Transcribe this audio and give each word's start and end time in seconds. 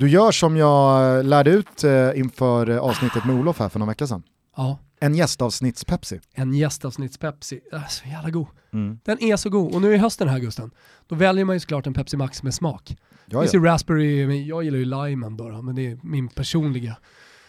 Du 0.00 0.08
gör 0.08 0.30
som 0.32 0.56
jag 0.56 1.24
lärde 1.26 1.50
ut 1.50 1.84
eh, 1.84 2.18
inför 2.18 2.70
avsnittet 2.70 3.24
med 3.24 3.36
Olof 3.36 3.58
här 3.58 3.68
för 3.68 3.78
någon 3.78 3.88
vecka 3.88 4.06
sedan. 4.06 4.22
Ja. 4.56 4.78
En 5.00 5.14
gästavsnitts-Pepsi. 5.14 6.20
En 6.34 6.54
gästavsnitts-Pepsi. 6.54 7.58
Äh, 7.72 7.86
så 7.88 8.08
jävla 8.08 8.30
god. 8.30 8.46
Mm. 8.72 8.98
Den 9.04 9.22
är 9.22 9.36
så 9.36 9.50
god. 9.50 9.74
Och 9.74 9.82
nu 9.82 9.94
är 9.94 9.98
hösten 9.98 10.28
här 10.28 10.38
Gusten. 10.38 10.70
Då 11.08 11.14
väljer 11.14 11.44
man 11.44 11.56
ju 11.56 11.60
såklart 11.60 11.86
en 11.86 11.94
Pepsi 11.94 12.16
Max 12.16 12.42
med 12.42 12.54
smak. 12.54 12.96
Ja, 13.26 13.38
Det 13.38 13.44
finns 13.44 13.54
ju 13.54 13.64
raspberry, 13.64 14.26
men 14.26 14.46
jag 14.46 14.64
gillar 14.64 14.78
ju 14.78 14.84
limen 14.84 15.36
bara, 15.36 15.62
men 15.62 15.74
det 15.74 15.90
är 15.90 15.98
min 16.02 16.28
personliga. 16.28 16.96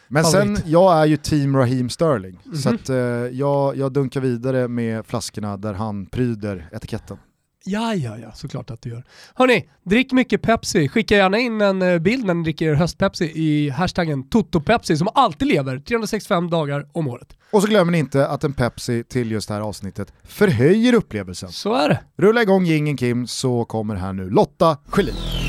Men 0.07 0.23
favorit. 0.23 0.57
sen, 0.57 0.71
jag 0.71 1.01
är 1.01 1.05
ju 1.05 1.17
team 1.17 1.57
Raheem 1.57 1.89
Sterling. 1.89 2.39
Mhm. 2.43 2.55
Så 2.55 2.73
att, 2.73 2.89
eh, 2.89 2.95
jag, 2.95 3.77
jag 3.77 3.93
dunkar 3.93 4.21
vidare 4.21 4.67
med 4.67 5.05
flaskorna 5.05 5.57
där 5.57 5.73
han 5.73 6.05
pryder 6.05 6.69
etiketten. 6.71 7.17
Ja, 7.63 7.95
ja, 7.95 8.17
ja, 8.17 8.31
såklart 8.31 8.71
att 8.71 8.81
du 8.81 8.89
gör. 8.89 9.03
Hörni, 9.35 9.69
drick 9.83 10.11
mycket 10.11 10.41
Pepsi. 10.41 10.87
Skicka 10.87 11.15
gärna 11.15 11.37
in 11.37 11.61
en 11.61 11.81
eh, 11.81 11.99
bild 11.99 12.25
när 12.25 12.33
ni 12.33 12.43
dricker 12.43 12.69
er 12.69 12.73
höstpepsi 12.73 13.25
i 13.25 13.69
hashtaggen 13.69 14.29
TotoPepsi 14.29 14.97
som 14.97 15.07
alltid 15.15 15.47
lever 15.47 15.79
365 15.79 16.49
dagar 16.49 16.87
om 16.91 17.07
året. 17.07 17.37
Och 17.51 17.61
så 17.61 17.67
glömmer 17.67 17.91
ni 17.91 17.97
inte 17.97 18.27
att 18.27 18.43
en 18.43 18.53
Pepsi 18.53 19.03
till 19.03 19.31
just 19.31 19.47
det 19.47 19.53
här 19.53 19.61
avsnittet 19.61 20.13
förhöjer 20.23 20.93
upplevelsen. 20.93 21.49
Så 21.49 21.73
är 21.73 21.89
det. 21.89 21.99
Rulla 22.17 22.41
igång 22.41 22.65
gingen 22.65 22.97
Kim 22.97 23.27
så 23.27 23.65
kommer 23.65 23.95
här 23.95 24.13
nu 24.13 24.29
Lotta 24.29 24.77
Schelin. 24.87 25.40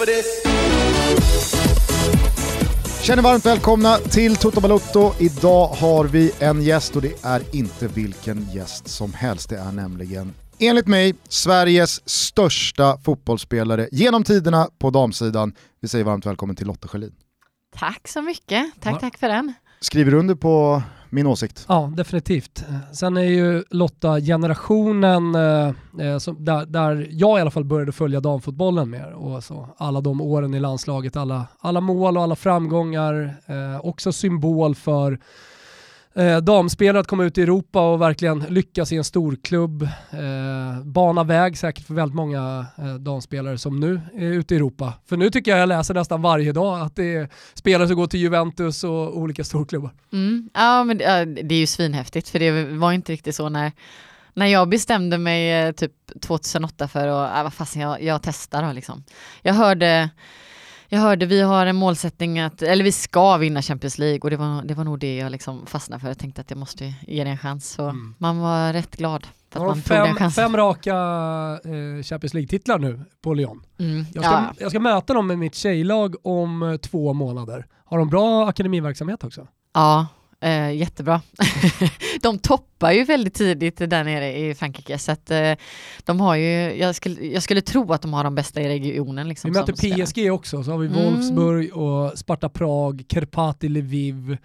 For 0.00 0.06
this? 0.06 0.42
Känner 3.02 3.22
varmt 3.22 3.46
välkomna 3.46 3.96
till 3.96 4.36
Toto 4.36 4.60
Balotto. 4.60 5.12
Idag 5.18 5.66
har 5.66 6.04
vi 6.04 6.32
en 6.38 6.62
gäst 6.62 6.96
och 6.96 7.02
det 7.02 7.24
är 7.24 7.42
inte 7.52 7.88
vilken 7.88 8.46
gäst 8.52 8.88
som 8.88 9.12
helst. 9.12 9.48
Det 9.48 9.56
är 9.56 9.72
nämligen, 9.72 10.34
enligt 10.58 10.86
mig, 10.86 11.14
Sveriges 11.28 12.08
största 12.08 12.98
fotbollsspelare 12.98 13.88
genom 13.92 14.24
tiderna 14.24 14.68
på 14.78 14.90
damsidan. 14.90 15.54
Vi 15.80 15.88
säger 15.88 16.04
varmt 16.04 16.26
välkommen 16.26 16.56
till 16.56 16.66
Lotta 16.66 16.88
Schelin. 16.88 17.12
Tack 17.76 18.08
så 18.08 18.22
mycket. 18.22 18.70
Tack, 18.80 19.00
tack 19.00 19.18
för 19.18 19.28
den. 19.28 19.52
Skriver 19.80 20.10
du 20.10 20.18
under 20.18 20.34
på 20.34 20.82
min 21.10 21.26
åsikt? 21.26 21.64
Ja, 21.68 21.92
definitivt. 21.96 22.64
Sen 22.92 23.16
är 23.16 23.22
ju 23.22 23.64
Lotta 23.70 24.20
generationen 24.20 25.34
eh, 25.34 26.06
eh, 26.06 26.18
som, 26.18 26.44
där, 26.44 26.66
där 26.66 27.08
jag 27.10 27.38
i 27.38 27.40
alla 27.40 27.50
fall 27.50 27.64
började 27.64 27.92
följa 27.92 28.20
damfotbollen 28.20 28.90
mer. 28.90 29.12
Och 29.12 29.44
så, 29.44 29.68
alla 29.76 30.00
de 30.00 30.20
åren 30.20 30.54
i 30.54 30.60
landslaget, 30.60 31.16
alla, 31.16 31.46
alla 31.60 31.80
mål 31.80 32.16
och 32.16 32.22
alla 32.22 32.36
framgångar. 32.36 33.34
Eh, 33.46 33.86
också 33.86 34.12
symbol 34.12 34.74
för 34.74 35.18
eh, 36.14 36.38
damspelare 36.38 37.00
att 37.00 37.06
komma 37.06 37.24
ut 37.24 37.38
i 37.38 37.42
Europa 37.42 37.92
och 37.92 38.00
verkligen 38.00 38.38
lyckas 38.38 38.92
i 38.92 38.96
en 38.96 39.04
storklubb. 39.04 39.82
Eh, 40.10 40.82
bana 40.84 41.24
väg 41.24 41.58
säkert 41.58 41.86
för 41.86 41.94
väldigt 41.94 42.14
många 42.16 42.66
eh, 42.78 42.94
damspelare 42.94 43.58
som 43.58 43.80
nu 43.80 44.00
är 44.14 44.26
ute 44.32 44.54
i 44.54 44.56
Europa. 44.56 44.92
För 45.08 45.16
nu 45.16 45.30
tycker 45.30 45.50
jag 45.50 45.60
jag 45.60 45.68
läser 45.68 45.94
nästan 45.94 46.22
varje 46.22 46.52
dag 46.52 46.80
att 46.80 46.96
det 46.96 47.14
är 47.14 47.28
spelare 47.54 47.88
som 47.88 47.96
går 47.96 48.06
till 48.06 48.20
Juventus 48.20 48.84
och 48.84 49.18
olika 49.18 49.44
storklubbar. 49.44 49.90
Mm. 50.12 50.50
Ja, 50.54 50.84
men 50.84 50.98
det- 50.98 51.04
ja, 51.04 51.24
det 51.24 51.54
är 51.54 51.58
ju 51.60 51.66
svinhäftigt 51.66 52.28
för 52.28 52.38
det 52.38 52.64
var 52.64 52.92
inte 52.92 53.12
riktigt 53.12 53.34
så 53.34 53.48
när, 53.48 53.72
när 54.34 54.46
jag 54.46 54.68
bestämde 54.68 55.18
mig 55.18 55.52
eh, 55.66 55.72
typ 55.72 55.92
2008 56.22 56.88
för 56.88 57.06
att, 57.08 57.36
äh, 57.38 57.42
vad 57.42 57.52
fasen 57.54 57.82
jag, 57.82 58.02
jag 58.02 58.22
testar 58.22 58.62
då 58.62 58.72
liksom. 58.72 59.04
Jag 59.42 59.54
hörde 59.54 60.10
jag 60.92 61.00
hörde 61.00 61.26
vi 61.26 61.40
har 61.40 61.66
en 61.66 61.76
målsättning 61.76 62.38
att, 62.40 62.62
eller 62.62 62.84
vi 62.84 62.92
ska 62.92 63.36
vinna 63.36 63.62
Champions 63.62 63.98
League 63.98 64.20
och 64.20 64.30
det 64.30 64.36
var, 64.36 64.62
det 64.64 64.74
var 64.74 64.84
nog 64.84 64.98
det 64.98 65.16
jag 65.16 65.32
liksom 65.32 65.66
fastnade 65.66 66.00
för. 66.00 66.08
Jag 66.08 66.18
tänkte 66.18 66.40
att 66.40 66.50
jag 66.50 66.58
måste 66.58 66.94
ge 67.08 67.24
det 67.24 67.30
en 67.30 67.38
chans. 67.38 67.70
Så 67.70 67.82
Mm. 67.82 68.14
man 68.18 68.38
var 68.38 68.72
rätt 68.72 68.96
glad 68.96 69.26
för 69.52 69.60
att 69.60 69.66
man 69.66 69.76
de 69.76 69.82
tog 69.82 69.96
den 69.96 70.06
fem, 70.06 70.16
chansen. 70.16 70.44
fem 70.44 70.56
raka 70.56 70.94
eh, 71.64 72.02
Champions 72.02 72.34
League-titlar 72.34 72.78
nu 72.78 73.00
på 73.22 73.34
Lyon. 73.34 73.62
Mm. 73.78 74.04
Jag 74.14 74.24
ska, 74.24 74.32
Ja. 74.32 74.52
jag 74.58 74.70
ska 74.70 74.80
möta 74.80 75.14
dem 75.14 75.26
med 75.26 75.38
mitt 75.38 75.54
tjejlag 75.54 76.14
om 76.26 76.62
eh, 76.62 76.76
två 76.76 77.12
månader. 77.12 77.66
Har 77.84 77.98
de 77.98 78.08
bra 78.08 78.48
akademiverksamhet 78.48 79.24
också? 79.24 79.46
Ja, 79.74 80.06
eh, 80.40 80.70
jättebra. 80.72 81.20
de 82.22 82.38
toppar 82.38 82.92
ju 82.92 83.04
väldigt 83.04 83.34
tidigt 83.34 83.76
där 83.76 84.04
nere 84.04 84.38
i 84.38 84.54
Frankrike 84.54 84.98
så 84.98 85.12
att 85.12 85.30
eh, 85.30 85.52
de 86.04 86.20
har 86.20 86.34
ju, 86.36 86.76
jag 86.76 86.94
skulle, 86.94 87.26
jag 87.26 87.42
skulle 87.42 87.60
tro 87.60 87.92
att 87.92 88.02
de 88.02 88.12
har 88.12 88.24
de 88.24 88.34
bästa 88.34 88.60
i 88.60 88.68
regionen. 88.68 89.28
Liksom, 89.28 89.50
Vi 89.50 89.58
möter 89.58 89.72
som 89.72 89.76
spelar. 89.76 90.06
PSG 90.06 90.32
också, 90.32 90.64
så 90.64 90.70
har 90.70 90.78
vi 90.78 90.86
Mm. 90.86 91.04
Wolfsburg 91.04 91.76
och 91.76 92.18
Sparta 92.18 92.48
Prag, 92.48 93.04
Kerpati 93.08 93.68
Lviv. 93.68 94.36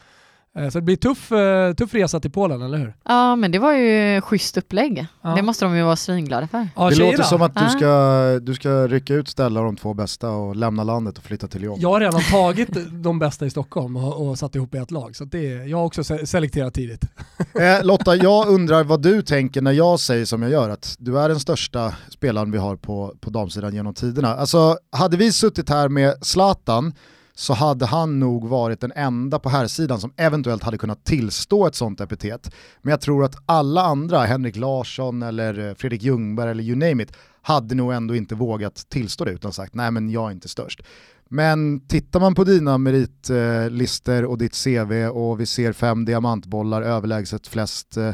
Eh, 0.57 0.69
så 0.69 0.77
det 0.77 0.81
blir 0.81 0.95
tuff, 0.95 1.31
eh, 1.31 1.73
tuff 1.73 1.93
resa 1.93 2.19
till 2.19 2.31
Polen, 2.31 2.61
eller 2.61 2.77
hur? 2.77 2.95
Ja 3.05 3.35
men 3.35 3.51
det 3.51 3.59
var 3.59 3.73
ju 3.73 4.21
schysst 4.21 4.57
upplägg. 4.57 5.07
Ja. 5.21 5.29
Det 5.35 5.41
måste 5.41 5.66
de 5.66 5.75
ju 5.77 5.83
vara 5.83 5.95
svinglada 5.95 6.47
för. 6.47 6.67
Ja, 6.75 6.89
det 6.89 6.95
låter 6.95 7.23
som 7.23 7.41
att 7.41 7.55
du 7.55 7.69
ska, 7.69 8.39
du 8.41 8.53
ska 8.53 8.88
rycka 8.88 9.13
ut 9.13 9.27
ställa 9.27 9.61
de 9.61 9.75
två 9.75 9.93
bästa 9.93 10.29
och 10.29 10.55
lämna 10.55 10.83
landet 10.83 11.17
och 11.17 11.23
flytta 11.23 11.47
till 11.47 11.61
Lyon. 11.61 11.79
Jag 11.79 11.89
har 11.89 11.99
redan 11.99 12.21
tagit 12.31 12.69
de 13.03 13.19
bästa 13.19 13.45
i 13.45 13.49
Stockholm 13.49 13.97
och, 13.97 14.27
och 14.29 14.39
satt 14.39 14.55
ihop 14.55 14.75
i 14.75 14.77
ett 14.77 14.91
lag, 14.91 15.16
så 15.16 15.25
det, 15.25 15.51
är- 15.53 15.66
jag 15.67 15.77
har 15.77 15.85
också 15.85 16.03
se- 16.03 16.27
selekterat 16.27 16.73
tidigt. 16.73 17.01
Eh, 17.59 17.83
Lotta, 17.85 18.16
jag 18.16 18.47
undrar 18.47 18.83
vad 18.83 19.01
du 19.01 19.22
tänker 19.22 19.61
när 19.61 19.72
jag 19.72 19.99
säger 19.99 20.25
som 20.25 20.41
jag 20.41 20.51
gör, 20.51 20.69
att 20.69 20.95
du 20.99 21.19
är 21.19 21.29
den 21.29 21.39
största 21.39 21.93
spelaren 22.09 22.51
vi 22.51 22.57
har 22.57 22.75
på, 22.75 23.13
på 23.19 23.29
damsidan 23.29 23.73
genom 23.73 23.93
tiderna. 23.93 24.35
Alltså, 24.35 24.77
hade 24.91 25.17
vi 25.17 25.31
suttit 25.31 25.69
här 25.69 25.89
med 25.89 26.13
Zlatan 26.22 26.93
så 27.35 27.53
hade 27.53 27.85
han 27.85 28.19
nog 28.19 28.47
varit 28.47 28.81
den 28.81 28.91
enda 28.96 29.40
på 29.40 29.50
här 29.50 29.68
sidan 29.68 30.00
som 30.00 30.13
eventuellt 30.18 30.63
hade 30.63 30.78
kunnat 30.78 31.03
tillstå 31.03 31.68
ett 31.68 31.75
sånt 31.75 32.01
epitet. 32.01 32.51
Men 32.81 32.91
jag 32.91 33.01
tror 33.01 33.23
att 33.23 33.35
alla 33.46 33.81
andra, 33.81 34.19
Henrik 34.19 34.56
Larsson 34.56 35.23
eller 35.23 35.68
eh, 35.69 35.73
Fredrik 35.73 36.03
Ljungberg 36.03 36.51
eller 36.51 36.63
you 36.63 36.75
name 36.75 37.03
it, 37.03 37.12
hade 37.41 37.75
nog 37.75 37.94
ändå 37.94 38.16
inte 38.16 38.35
vågat 38.35 38.75
tillstå 38.90 39.25
det 39.25 39.31
utan 39.31 39.53
sagt 39.53 39.75
nej 39.75 39.91
men 39.91 40.09
jag 40.09 40.28
är 40.28 40.31
inte 40.31 40.50
störst. 40.50 40.81
Men 41.29 41.88
tittar 41.88 42.19
man 42.19 42.35
på 42.35 42.44
dina 42.44 42.78
meritlistor 42.78 44.25
och 44.25 44.38
ditt 44.38 44.63
CV 44.63 44.94
och 45.07 45.40
vi 45.40 45.46
ser 45.46 45.73
fem 45.73 46.06
diamantbollar, 46.06 46.81
överlägset 46.81 47.47
flest 47.47 47.97
eh, 47.97 48.13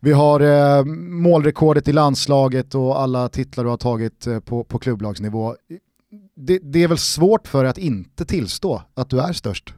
vi 0.00 0.12
har 0.12 0.40
eh, 0.40 0.84
målrekordet 0.84 1.88
i 1.88 1.92
landslaget 1.92 2.74
och 2.74 3.00
alla 3.00 3.28
titlar 3.28 3.64
du 3.64 3.70
har 3.70 3.76
tagit 3.76 4.26
eh, 4.26 4.40
på, 4.40 4.64
på 4.64 4.78
klubblagsnivå. 4.78 5.56
Det, 6.36 6.58
det 6.62 6.82
är 6.82 6.88
väl 6.88 6.98
svårt 6.98 7.48
för 7.48 7.64
att 7.64 7.78
inte 7.78 8.24
tillstå 8.24 8.82
att 8.94 9.10
du 9.10 9.20
är 9.20 9.32
störst? 9.32 9.74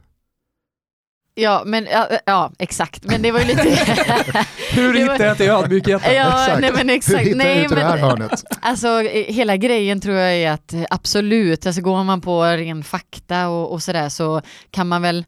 Ja 1.35 1.63
men 1.65 1.87
ja, 1.91 2.07
ja 2.25 2.51
exakt, 2.59 3.05
men 3.05 3.21
det 3.21 3.31
var 3.31 3.39
ju 3.39 3.45
lite... 3.45 3.61
Hur 4.71 4.93
hittar 5.11 5.25
jag 5.25 5.37
till 5.37 5.49
ödmjukheten? 5.49 6.15
Ja, 6.15 6.43
Exakt. 6.43 6.61
nej 6.61 6.71
men 6.73 6.89
Hur 6.89 6.95
exakt. 6.95 7.19
hittar 7.19 7.37
Nej, 7.37 7.55
du 7.57 7.65
ut 7.65 7.71
ur 7.71 7.75
det 7.75 7.81
här 7.83 7.97
hörnet? 7.97 8.43
Alltså 8.61 8.99
hela 9.27 9.57
grejen 9.57 10.01
tror 10.01 10.15
jag 10.15 10.33
är 10.33 10.51
att 10.51 10.73
absolut, 10.89 11.65
alltså 11.65 11.81
går 11.81 12.03
man 12.03 12.21
på 12.21 12.43
ren 12.43 12.83
fakta 12.83 13.49
och, 13.49 13.71
och 13.71 13.83
sådär 13.83 14.09
så 14.09 14.41
kan 14.71 14.87
man 14.87 15.01
väl 15.01 15.25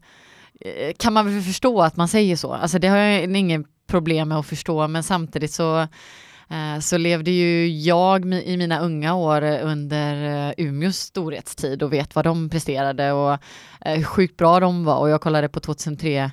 eh, 0.60 0.92
kan 0.98 1.12
man 1.12 1.34
väl 1.34 1.42
förstå 1.42 1.82
att 1.82 1.96
man 1.96 2.08
säger 2.08 2.36
så. 2.36 2.52
Alltså 2.52 2.78
det 2.78 2.88
har 2.88 2.96
jag 2.96 3.36
inget 3.36 3.66
problem 3.86 4.28
med 4.28 4.38
att 4.38 4.46
förstå 4.46 4.88
men 4.88 5.02
samtidigt 5.02 5.52
så 5.52 5.88
Eh, 6.52 6.78
så 6.80 6.98
levde 6.98 7.30
ju 7.30 7.68
jag 7.68 8.34
i 8.34 8.56
mina 8.56 8.80
unga 8.80 9.14
år 9.14 9.42
under 9.42 10.48
eh, 10.48 10.54
Umeås 10.56 10.96
storhetstid 10.96 11.82
och 11.82 11.92
vet 11.92 12.14
vad 12.14 12.24
de 12.24 12.50
presterade 12.50 13.12
och 13.12 13.32
eh, 13.80 13.94
hur 13.96 14.04
sjukt 14.04 14.36
bra 14.36 14.60
de 14.60 14.84
var 14.84 14.98
och 14.98 15.08
jag 15.08 15.20
kollade 15.20 15.48
på 15.48 15.60
2003 15.60 16.30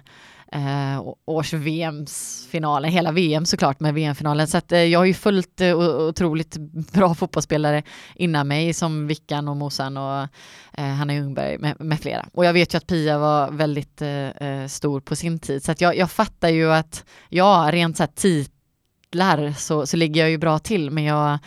eh, 0.52 1.04
års 1.26 1.54
VM-finalen, 1.54 2.92
hela 2.92 3.12
VM 3.12 3.46
såklart 3.46 3.80
med 3.80 3.94
VM-finalen. 3.94 4.48
Så 4.48 4.58
att, 4.58 4.72
eh, 4.72 4.84
jag 4.84 5.00
har 5.00 5.06
ju 5.06 5.14
följt 5.14 5.62
eh, 5.62 5.78
otroligt 5.78 6.58
bra 6.92 7.16
fotbollsspelare 7.16 7.84
innan 8.16 8.48
mig 8.48 8.74
som 8.74 9.08
Vickan 9.08 9.48
och 9.48 9.58
Mosan 9.58 9.98
och 9.98 10.28
eh, 10.74 10.86
Hanna 10.86 11.14
Ljungberg 11.14 11.58
med, 11.58 11.76
med 11.80 12.00
flera. 12.00 12.26
Och 12.34 12.46
jag 12.46 12.54
vet 12.54 12.74
ju 12.74 12.78
att 12.78 12.88
Pia 12.88 13.18
var 13.18 13.52
väldigt 13.52 14.02
eh, 14.02 14.68
stor 14.68 15.02
på 15.02 15.16
sin 15.16 15.40
tid. 15.40 15.64
Så 15.64 15.72
att 15.72 15.82
jag, 15.82 15.98
jag 15.98 16.12
fattar 16.12 16.50
ju 16.50 16.72
att, 16.72 17.06
ja, 17.30 17.70
rent 17.72 17.98
så 17.98 18.04
här 18.04 18.12
titlar 19.12 19.54
så, 19.58 19.86
så 19.88 19.98
ligger 19.98 20.22
jag 20.22 20.30
ju 20.30 20.38
bra 20.38 20.60
till, 20.60 20.92
men 20.92 21.04
jag 21.04 21.40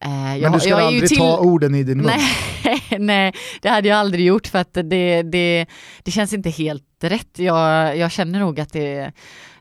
eh, 0.00 0.36
jag, 0.36 0.50
Men 0.50 0.60
du 0.60 0.68
jag 0.68 0.80
ju 0.80 0.86
aldrig 0.86 1.08
till- 1.08 1.18
ta 1.18 1.38
orden 1.38 1.74
i 1.74 1.82
din 1.82 1.98
mun. 1.98 2.06
Nej, 2.06 2.82
nej, 2.98 3.32
det 3.62 3.68
hade 3.68 3.88
jag 3.88 3.98
aldrig 3.98 4.26
gjort 4.26 4.46
för 4.46 4.58
att 4.58 4.74
det, 4.74 5.22
det, 5.22 5.66
det 6.02 6.10
känns 6.10 6.32
inte 6.32 6.50
helt 6.50 6.84
rätt. 7.02 7.38
Jag, 7.38 7.96
jag 7.96 8.12
känner 8.12 8.38
nog 8.40 8.60
att 8.60 8.72
det, 8.72 9.12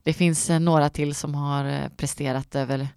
det 0.03 0.13
finns 0.13 0.49
eh, 0.49 0.59
några 0.59 0.89
till 0.89 1.15
som 1.15 1.35
har 1.35 1.65
eh, 1.65 1.87
presterat 1.97 2.55
över 2.55 2.87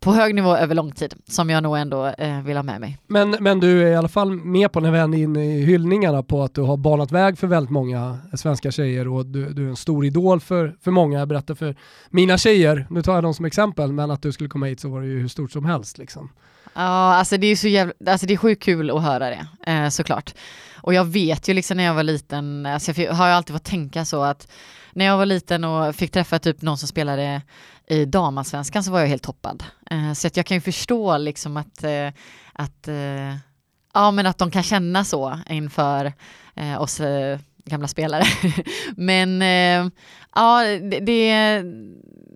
på 0.00 0.12
hög 0.12 0.34
nivå 0.34 0.56
över 0.56 0.74
lång 0.74 0.92
tid 0.92 1.14
som 1.28 1.50
jag 1.50 1.62
nog 1.62 1.78
ändå 1.78 2.06
eh, 2.06 2.42
vill 2.42 2.56
ha 2.56 2.62
med 2.62 2.80
mig. 2.80 2.98
Men, 3.06 3.36
men 3.40 3.60
du 3.60 3.82
är 3.82 3.86
i 3.86 3.96
alla 3.96 4.08
fall 4.08 4.30
med 4.30 4.72
på 4.72 4.80
när 4.80 4.90
vi 4.90 4.98
är 4.98 5.24
inne 5.24 5.44
i 5.44 5.64
hyllningarna 5.64 6.22
på 6.22 6.42
att 6.42 6.54
du 6.54 6.60
har 6.60 6.76
banat 6.76 7.12
väg 7.12 7.38
för 7.38 7.46
väldigt 7.46 7.70
många 7.70 8.18
svenska 8.34 8.70
tjejer 8.70 9.08
och 9.08 9.26
du, 9.26 9.52
du 9.52 9.64
är 9.64 9.68
en 9.68 9.76
stor 9.76 10.04
idol 10.04 10.40
för, 10.40 10.76
för 10.80 10.90
många. 10.90 11.18
Jag 11.18 11.28
berättar 11.28 11.54
för 11.54 11.76
mina 12.10 12.38
tjejer, 12.38 12.86
nu 12.90 13.02
tar 13.02 13.14
jag 13.14 13.22
dem 13.22 13.34
som 13.34 13.44
exempel, 13.44 13.92
men 13.92 14.10
att 14.10 14.22
du 14.22 14.32
skulle 14.32 14.48
komma 14.48 14.66
hit 14.66 14.80
så 14.80 14.88
var 14.88 15.00
det 15.00 15.06
ju 15.06 15.20
hur 15.20 15.28
stort 15.28 15.52
som 15.52 15.64
helst. 15.64 15.98
Liksom. 15.98 16.30
Ja, 16.74 17.14
alltså 17.14 17.36
det 17.36 17.46
är 17.46 17.56
så 17.56 17.68
jävla, 17.68 17.92
alltså 18.06 18.26
det 18.26 18.32
är 18.32 18.38
sjukt 18.38 18.62
kul 18.62 18.90
att 18.90 19.02
höra 19.02 19.30
det, 19.30 19.72
eh, 19.72 19.88
såklart. 19.88 20.34
Och 20.82 20.94
jag 20.94 21.04
vet 21.04 21.48
ju 21.48 21.54
liksom 21.54 21.76
när 21.76 21.84
jag 21.84 21.94
var 21.94 22.02
liten, 22.02 22.66
alltså 22.66 22.92
jag 22.92 23.12
har 23.12 23.26
ju 23.26 23.32
alltid 23.32 23.56
fått 23.56 23.64
tänka 23.64 24.04
så 24.04 24.22
att 24.22 24.48
när 24.92 25.04
jag 25.04 25.18
var 25.18 25.26
liten 25.26 25.64
och 25.64 25.94
fick 25.94 26.10
träffa 26.10 26.38
typ 26.38 26.62
någon 26.62 26.78
som 26.78 26.88
spelade 26.88 27.42
i 27.88 28.04
damallsvenskan 28.04 28.84
så 28.84 28.90
var 28.90 29.00
jag 29.00 29.06
helt 29.06 29.22
toppad. 29.22 29.64
Eh, 29.90 30.12
så 30.12 30.26
att 30.26 30.36
jag 30.36 30.46
kan 30.46 30.56
ju 30.56 30.60
förstå 30.60 31.18
liksom 31.18 31.56
att, 31.56 31.84
eh, 31.84 32.08
att, 32.52 32.88
eh, 32.88 33.36
ja, 33.94 34.10
men 34.10 34.26
att 34.26 34.38
de 34.38 34.50
kan 34.50 34.62
känna 34.62 35.04
så 35.04 35.38
inför 35.50 36.12
oss 36.78 37.00
gamla 37.64 37.88
spelare. 37.88 38.24
men 38.96 39.40
ja, 40.34 40.62
det, 40.62 41.00
det 41.00 41.62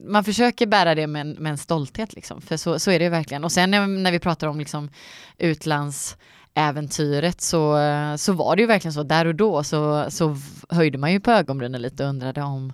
man 0.04 0.24
försöker 0.24 0.66
bära 0.66 0.94
det 0.94 1.06
med 1.06 1.20
en, 1.20 1.30
med 1.30 1.50
en 1.50 1.58
stolthet, 1.58 2.14
liksom. 2.14 2.40
för 2.40 2.56
så, 2.56 2.78
så 2.78 2.90
är 2.90 2.98
det 2.98 3.04
ju 3.04 3.10
verkligen. 3.10 3.44
Och 3.44 3.52
sen 3.52 3.70
när, 3.70 4.12
vi 4.12 4.18
pratar 4.18 4.46
om 4.46 4.58
liksom, 4.58 4.90
utlandsäventyret 5.38 7.40
så, 7.40 7.76
så 8.18 8.32
var 8.32 8.56
det 8.56 8.62
ju 8.62 8.66
verkligen 8.66 8.92
så, 8.92 9.02
där 9.02 9.26
och 9.26 9.34
då 9.34 9.64
så, 9.64 10.10
så 10.10 10.36
höjde 10.68 10.98
man 10.98 11.12
ju 11.12 11.20
på 11.20 11.30
ögonbrynen 11.30 11.82
lite 11.82 12.04
och 12.04 12.10
undrade 12.10 12.42
om 12.42 12.72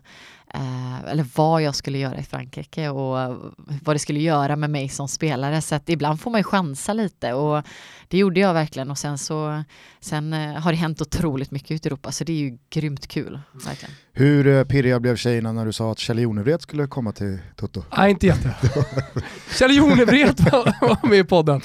eh, 0.54 1.04
eller 1.10 1.26
vad 1.34 1.62
jag 1.62 1.74
skulle 1.74 1.98
göra 1.98 2.18
i 2.18 2.22
Frankrike 2.22 2.88
och 2.88 3.36
vad 3.82 3.94
det 3.94 3.98
skulle 3.98 4.20
göra 4.20 4.56
med 4.56 4.70
mig 4.70 4.88
som 4.88 5.08
spelare. 5.08 5.62
Så 5.62 5.74
att 5.74 5.88
ibland 5.88 6.20
får 6.20 6.30
man 6.30 6.40
ju 6.40 6.44
chansa 6.44 6.92
lite 6.92 7.32
och 7.32 7.64
det 8.08 8.18
gjorde 8.18 8.40
jag 8.40 8.54
verkligen 8.54 8.90
och 8.90 8.98
sen 8.98 9.18
så 9.18 9.64
sen 10.00 10.32
eh, 10.32 10.52
har 10.52 10.72
det 10.72 10.78
hänt 10.78 11.00
otroligt 11.00 11.50
mycket 11.50 11.70
ute 11.70 11.88
i 11.88 11.90
Europa 11.90 12.12
så 12.12 12.24
det 12.24 12.32
är 12.32 12.36
ju 12.36 12.58
grymt 12.70 13.06
kul. 13.06 13.40
Verkligen. 13.52 13.94
Hur 14.12 14.46
eh, 14.46 14.64
pirriga 14.64 15.00
blev 15.00 15.16
tjejerna 15.16 15.52
när 15.52 15.66
du 15.66 15.72
sa 15.72 15.92
att 15.92 15.98
Kjell 15.98 16.18
Jonevred 16.18 16.62
skulle 16.62 16.86
komma 16.86 17.12
till 17.12 17.38
Toto? 17.56 17.84
Nej, 17.96 18.10
inte 18.10 18.26
jätte. 18.26 18.56
Kjell 19.58 19.76
Jonevred 19.76 20.40
var 20.80 21.08
med 21.08 21.18
i 21.18 21.24
podden. 21.24 21.60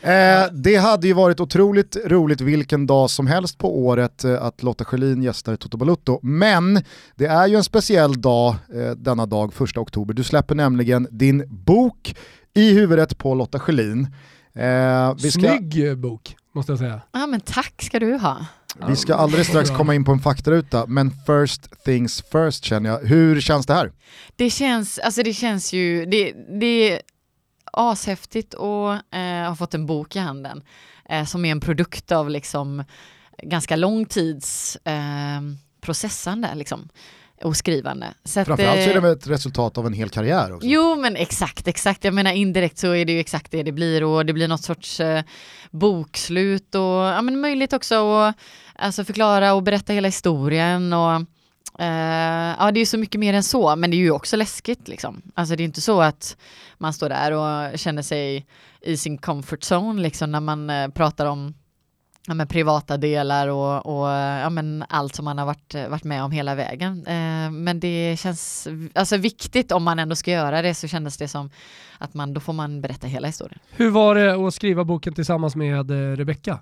Eh, 0.00 0.52
det 0.52 0.76
hade 0.76 1.06
ju 1.06 1.12
varit 1.12 1.40
otroligt 1.40 1.96
roligt 2.04 2.40
vilken 2.40 2.86
dag 2.86 3.10
som 3.10 3.26
helst 3.26 3.58
på 3.58 3.78
året 3.78 4.24
eh, 4.24 4.42
att 4.42 4.62
Lotta 4.62 4.84
Schelin 4.84 5.22
gästar 5.22 5.56
Toto 5.56 5.76
Balutto. 5.76 6.20
Men 6.22 6.82
det 7.14 7.26
är 7.26 7.46
ju 7.46 7.56
en 7.56 7.64
speciell 7.64 8.20
dag 8.20 8.54
eh, 8.74 8.90
denna 8.90 9.26
dag, 9.26 9.54
första 9.54 9.80
oktober. 9.80 10.14
Du 10.14 10.24
släpper 10.24 10.54
nämligen 10.54 11.08
din 11.10 11.44
bok 11.48 12.16
i 12.54 12.72
huvudet 12.72 13.18
på 13.18 13.34
Lotta 13.34 13.58
Schelin. 13.58 14.08
Eh, 14.54 15.14
vi 15.22 15.30
ska... 15.30 15.40
Snygg 15.40 15.98
bok, 15.98 16.36
måste 16.54 16.72
jag 16.72 16.78
säga. 16.78 17.00
Ja 17.12 17.26
men 17.26 17.40
tack 17.40 17.82
ska 17.82 17.98
du 17.98 18.14
ha. 18.16 18.46
Vi 18.88 18.96
ska 18.96 19.14
alldeles 19.14 19.46
strax 19.46 19.70
komma 19.70 19.94
in 19.94 20.04
på 20.04 20.12
en 20.12 20.18
faktaruta, 20.18 20.86
men 20.86 21.10
first 21.26 21.84
things 21.84 22.22
first 22.32 22.64
känner 22.64 22.90
jag. 22.90 22.98
Hur 22.98 23.40
känns 23.40 23.66
det 23.66 23.74
här? 23.74 23.92
Det 24.36 24.50
känns, 24.50 24.98
alltså 24.98 25.22
det 25.22 25.32
känns 25.32 25.72
ju, 25.72 26.06
det, 26.06 26.32
det 26.60 27.00
ashäftigt 27.76 28.54
att 28.54 29.02
eh, 29.14 29.48
ha 29.48 29.56
fått 29.56 29.74
en 29.74 29.86
bok 29.86 30.16
i 30.16 30.18
handen 30.18 30.62
eh, 31.08 31.24
som 31.24 31.44
är 31.44 31.52
en 31.52 31.60
produkt 31.60 32.12
av 32.12 32.30
liksom 32.30 32.84
ganska 33.42 33.76
lång 33.76 34.06
tids 34.06 34.76
eh, 34.76 35.40
processande 35.80 36.54
liksom 36.54 36.88
och 37.42 37.56
skrivande. 37.56 38.06
Så 38.24 38.44
Framförallt 38.44 38.82
så 38.82 38.90
är 38.90 39.00
det 39.00 39.10
ett 39.10 39.26
resultat 39.26 39.78
av 39.78 39.86
en 39.86 39.92
hel 39.92 40.08
karriär 40.08 40.54
också. 40.54 40.68
Jo 40.68 40.96
men 40.96 41.16
exakt, 41.16 41.68
exakt. 41.68 42.04
Jag 42.04 42.14
menar 42.14 42.32
indirekt 42.32 42.78
så 42.78 42.94
är 42.94 43.04
det 43.04 43.12
ju 43.12 43.20
exakt 43.20 43.50
det 43.50 43.62
det 43.62 43.72
blir 43.72 44.04
och 44.04 44.26
det 44.26 44.32
blir 44.32 44.48
något 44.48 44.64
sorts 44.64 45.00
eh, 45.00 45.22
bokslut 45.70 46.74
och 46.74 46.80
ja, 46.80 47.22
men 47.22 47.40
möjligt 47.40 47.72
också 47.72 48.18
att 48.20 48.36
alltså, 48.74 49.04
förklara 49.04 49.54
och 49.54 49.62
berätta 49.62 49.92
hela 49.92 50.08
historien 50.08 50.92
och 50.92 51.22
Uh, 51.80 52.56
ja, 52.58 52.70
det 52.74 52.80
är 52.80 52.86
så 52.86 52.98
mycket 52.98 53.20
mer 53.20 53.34
än 53.34 53.42
så, 53.42 53.76
men 53.76 53.90
det 53.90 53.96
är 53.96 53.98
ju 53.98 54.10
också 54.10 54.36
läskigt 54.36 54.88
liksom. 54.88 55.22
Alltså 55.34 55.56
det 55.56 55.62
är 55.62 55.64
inte 55.64 55.80
så 55.80 56.00
att 56.00 56.36
man 56.78 56.92
står 56.92 57.08
där 57.08 57.32
och 57.32 57.78
känner 57.78 58.02
sig 58.02 58.46
i 58.80 58.96
sin 58.96 59.18
comfort 59.18 59.60
zone 59.72 60.02
liksom 60.02 60.32
när 60.32 60.40
man 60.40 60.70
uh, 60.70 60.88
pratar 60.88 61.26
om 61.26 61.54
ja, 62.26 62.34
men 62.34 62.46
privata 62.46 62.96
delar 62.96 63.48
och, 63.48 63.86
och 63.86 64.08
ja, 64.08 64.50
men 64.50 64.84
allt 64.88 65.14
som 65.14 65.24
man 65.24 65.38
har 65.38 65.46
varit, 65.46 65.74
varit 65.88 66.04
med 66.04 66.24
om 66.24 66.30
hela 66.30 66.54
vägen. 66.54 66.98
Uh, 66.98 67.50
men 67.50 67.80
det 67.80 68.16
känns 68.20 68.68
alltså 68.94 69.16
viktigt 69.16 69.72
om 69.72 69.82
man 69.82 69.98
ändå 69.98 70.14
ska 70.16 70.30
göra 70.30 70.62
det 70.62 70.74
så 70.74 70.88
kändes 70.88 71.16
det 71.16 71.28
som 71.28 71.50
att 71.98 72.14
man, 72.14 72.34
då 72.34 72.40
får 72.40 72.52
man 72.52 72.80
berätta 72.80 73.06
hela 73.06 73.26
historien. 73.26 73.60
Hur 73.70 73.90
var 73.90 74.14
det 74.14 74.46
att 74.46 74.54
skriva 74.54 74.84
boken 74.84 75.14
tillsammans 75.14 75.56
med 75.56 75.90
Rebecka? 76.18 76.58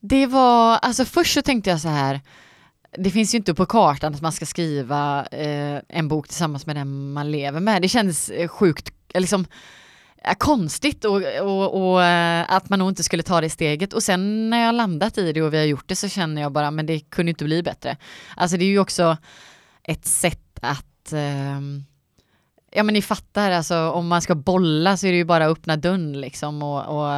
Det 0.00 0.26
var, 0.26 0.76
alltså 0.76 1.04
först 1.04 1.34
så 1.34 1.42
tänkte 1.42 1.70
jag 1.70 1.80
så 1.80 1.88
här, 1.88 2.20
det 2.96 3.10
finns 3.10 3.34
ju 3.34 3.38
inte 3.38 3.54
på 3.54 3.66
kartan 3.66 4.14
att 4.14 4.20
man 4.20 4.32
ska 4.32 4.46
skriva 4.46 5.26
eh, 5.26 5.80
en 5.88 6.08
bok 6.08 6.28
tillsammans 6.28 6.66
med 6.66 6.76
den 6.76 7.12
man 7.12 7.30
lever 7.30 7.60
med. 7.60 7.82
Det 7.82 7.88
känns 7.88 8.30
eh, 8.30 8.48
sjukt, 8.48 8.92
eh, 9.14 9.20
liksom, 9.20 9.46
eh, 10.24 10.34
konstigt 10.38 11.04
och, 11.04 11.22
och, 11.40 11.92
och 11.92 12.04
att 12.48 12.68
man 12.68 12.78
nog 12.78 12.88
inte 12.88 13.02
skulle 13.02 13.22
ta 13.22 13.40
det 13.40 13.50
steget. 13.50 13.92
Och 13.92 14.02
sen 14.02 14.50
när 14.50 14.64
jag 14.64 14.74
landat 14.74 15.18
i 15.18 15.32
det 15.32 15.42
och 15.42 15.54
vi 15.54 15.58
har 15.58 15.64
gjort 15.64 15.88
det 15.88 15.96
så 15.96 16.08
känner 16.08 16.42
jag 16.42 16.52
bara, 16.52 16.70
men 16.70 16.86
det 16.86 17.00
kunde 17.00 17.30
inte 17.30 17.44
bli 17.44 17.62
bättre. 17.62 17.96
Alltså 18.36 18.56
det 18.56 18.64
är 18.64 18.70
ju 18.70 18.78
också 18.78 19.16
ett 19.82 20.06
sätt 20.06 20.58
att 20.60 21.12
eh, 21.12 21.60
Ja 22.70 22.82
men 22.82 22.92
ni 22.92 23.02
fattar, 23.02 23.50
alltså 23.50 23.90
om 23.90 24.08
man 24.08 24.22
ska 24.22 24.34
bolla 24.34 24.96
så 24.96 25.06
är 25.06 25.10
det 25.10 25.16
ju 25.16 25.24
bara 25.24 25.46
att 25.46 25.58
öppna 25.58 25.76
dörren 25.76 26.20
liksom 26.20 26.62
och, 26.62 26.86
och 26.86 27.12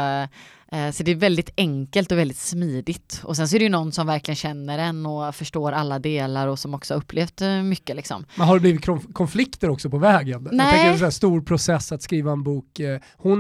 så 0.93 1.03
det 1.03 1.11
är 1.11 1.15
väldigt 1.15 1.51
enkelt 1.57 2.13
och 2.13 2.19
väldigt 2.19 2.39
smidigt. 2.39 3.21
Och 3.25 3.37
sen 3.37 3.49
så 3.49 3.57
är 3.57 3.59
det 3.59 3.65
ju 3.65 3.69
någon 3.69 3.93
som 3.93 4.07
verkligen 4.07 4.37
känner 4.37 4.79
en 4.79 5.07
och 5.07 5.35
förstår 5.35 5.73
alla 5.73 5.99
delar 5.99 6.47
och 6.47 6.59
som 6.59 6.75
också 6.75 6.95
upplevt 6.95 7.41
eh, 7.41 7.63
mycket 7.63 7.97
liksom. 7.97 8.25
Men 8.35 8.47
har 8.47 8.55
det 8.55 8.61
blivit 8.61 9.13
konflikter 9.13 9.71
också 9.71 9.91
på 9.91 9.99
vägen? 9.99 10.49
Nej. 10.53 10.67
Jag 10.67 10.87
tänker 10.87 11.05
en 11.05 11.13
stor 11.13 11.41
process 11.41 11.93
att 11.93 12.03
skriva 12.03 12.33
en 12.33 12.43
bok. 12.43 12.81
Eh, 12.81 13.01
hon, 13.17 13.39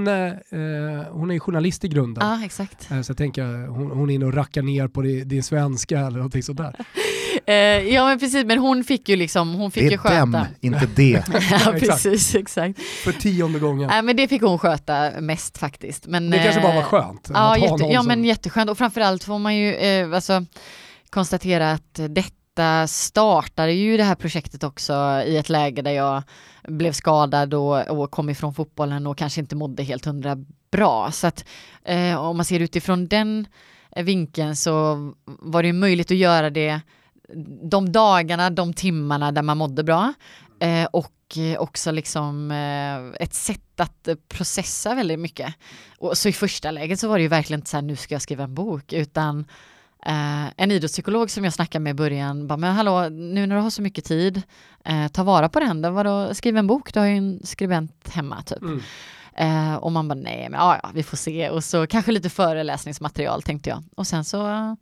hon 1.10 1.30
är 1.30 1.38
journalist 1.38 1.84
i 1.84 1.88
grunden. 1.88 2.26
Ja, 2.26 2.44
exakt. 2.44 2.82
Så 2.82 3.10
jag 3.10 3.16
tänker 3.16 3.66
hon, 3.66 3.90
hon 3.90 4.10
är 4.10 4.14
inne 4.14 4.26
och 4.26 4.34
rackar 4.34 4.62
ner 4.62 4.88
på 4.88 5.02
din 5.02 5.42
svenska 5.42 5.98
eller 5.98 6.16
någonting 6.16 6.42
sådär. 6.42 6.74
ja 7.93 8.05
men 8.05 8.19
precis, 8.19 8.44
men 8.44 8.58
hon 8.58 8.85
fick 8.85 9.08
ju 9.08 9.17
liksom, 9.17 9.55
hon 9.55 9.70
fick 9.70 9.82
det 9.82 9.87
är 9.87 9.91
ju 9.91 9.99
sköta. 9.99 10.17
dem, 10.17 10.47
inte 10.61 10.88
det. 10.97 11.25
ja 11.50 11.73
precis, 11.81 12.35
exakt. 12.35 12.82
För 12.82 13.12
tionde 13.12 13.58
gången. 13.58 13.88
Nej 13.88 14.02
men 14.02 14.17
det 14.17 14.29
fick 14.29 14.43
hon 14.43 14.58
sköta 14.58 15.11
mest 15.20 15.58
faktiskt. 15.58 16.06
Men, 16.06 16.31
det 16.31 16.38
kanske 16.38 16.61
bara 16.61 16.75
var 16.75 16.82
skönt 16.82 17.11
skönt. 17.11 17.31
Ja, 17.35 17.56
jätte, 17.56 17.85
ja 17.85 18.02
men 18.02 18.25
jätteskönt 18.25 18.70
och 18.70 18.79
framförallt 18.79 19.25
får 19.25 19.38
man 19.38 19.56
ju 19.56 19.75
eh, 19.75 20.14
alltså, 20.14 20.44
konstatera 21.11 21.73
att 21.73 22.00
detta 22.08 22.87
startade 22.87 23.73
ju 23.73 23.97
det 23.97 24.05
här 24.05 24.14
projektet 24.14 24.64
också 24.64 25.23
i 25.26 25.37
ett 25.37 25.49
läge 25.49 25.82
där 25.82 25.91
jag 25.91 26.23
blev 26.69 26.93
skadad 26.93 27.55
och, 27.55 27.88
och 27.88 28.11
kom 28.11 28.30
ifrån 28.30 28.54
fotbollen 28.54 29.07
och 29.07 29.19
kanske 29.19 29.40
inte 29.40 29.57
mådde 29.57 29.83
helt 29.83 30.04
hundra 30.04 30.37
bra. 30.71 31.12
Så 31.12 31.26
att 31.26 31.45
eh, 31.85 32.16
om 32.16 32.37
man 32.37 32.45
ser 32.45 32.61
utifrån 32.61 33.09
den 33.09 33.47
vinkeln 33.97 34.57
så 34.57 34.97
var 35.26 35.62
det 35.62 35.73
möjligt 35.73 36.11
att 36.11 36.16
göra 36.16 36.50
det 36.50 36.80
de 37.62 37.92
dagarna, 37.92 38.50
de 38.50 38.72
timmarna 38.72 39.32
där 39.32 39.42
man 39.42 39.58
mådde 39.58 39.84
bra. 39.84 40.12
Eh, 40.60 40.84
och 40.84 41.12
också 41.58 41.90
liksom 41.90 42.50
eh, 42.50 43.22
ett 43.22 43.34
sätt 43.34 43.80
att 43.80 44.08
processa 44.28 44.94
väldigt 44.94 45.18
mycket. 45.18 45.54
Och 45.99 46.18
så 46.18 46.28
i 46.28 46.32
första 46.32 46.70
läget 46.70 47.00
så 47.00 47.08
var 47.08 47.16
det 47.16 47.22
ju 47.22 47.28
verkligen 47.28 47.60
inte 47.60 47.70
så 47.70 47.76
här, 47.76 47.82
nu 47.82 47.96
ska 47.96 48.14
jag 48.14 48.22
skriva 48.22 48.44
en 48.44 48.54
bok, 48.54 48.92
utan 48.92 49.44
eh, 50.06 50.46
en 50.56 50.70
idrottspsykolog 50.70 51.30
som 51.30 51.44
jag 51.44 51.52
snackade 51.52 51.82
med 51.82 51.90
i 51.90 51.94
början, 51.94 52.46
bara, 52.46 52.56
men 52.56 52.75
hallå, 52.75 53.08
nu 53.08 53.46
när 53.46 53.56
du 53.56 53.62
har 53.62 53.70
så 53.70 53.82
mycket 53.82 54.04
tid, 54.04 54.42
eh, 54.84 55.08
ta 55.08 55.22
vara 55.22 55.49
på 55.49 55.60
den, 55.60 55.82
då, 55.82 55.90
vadå, 55.90 56.34
skriv 56.34 56.56
en 56.56 56.66
bok, 56.66 56.94
du 56.94 57.00
har 57.00 57.06
ju 57.06 57.16
en 57.16 57.40
skribent 57.44 58.08
hemma 58.08 58.42
typ. 58.42 58.62
Mm. 58.62 58.80
Eh, 59.37 59.75
och 59.75 59.92
man 59.92 60.08
bara, 60.08 60.14
nej, 60.14 60.49
men 60.50 60.60
ja, 60.60 60.80
ja, 60.82 60.90
vi 60.94 61.02
får 61.02 61.16
se. 61.16 61.50
Och 61.50 61.64
så 61.64 61.87
kanske 61.87 62.12
lite 62.12 62.30
föreläsningsmaterial 62.30 63.42
tänkte 63.42 63.70
jag. 63.70 63.84
Och 63.96 64.06
sen 64.06 64.25
så, 64.25 64.76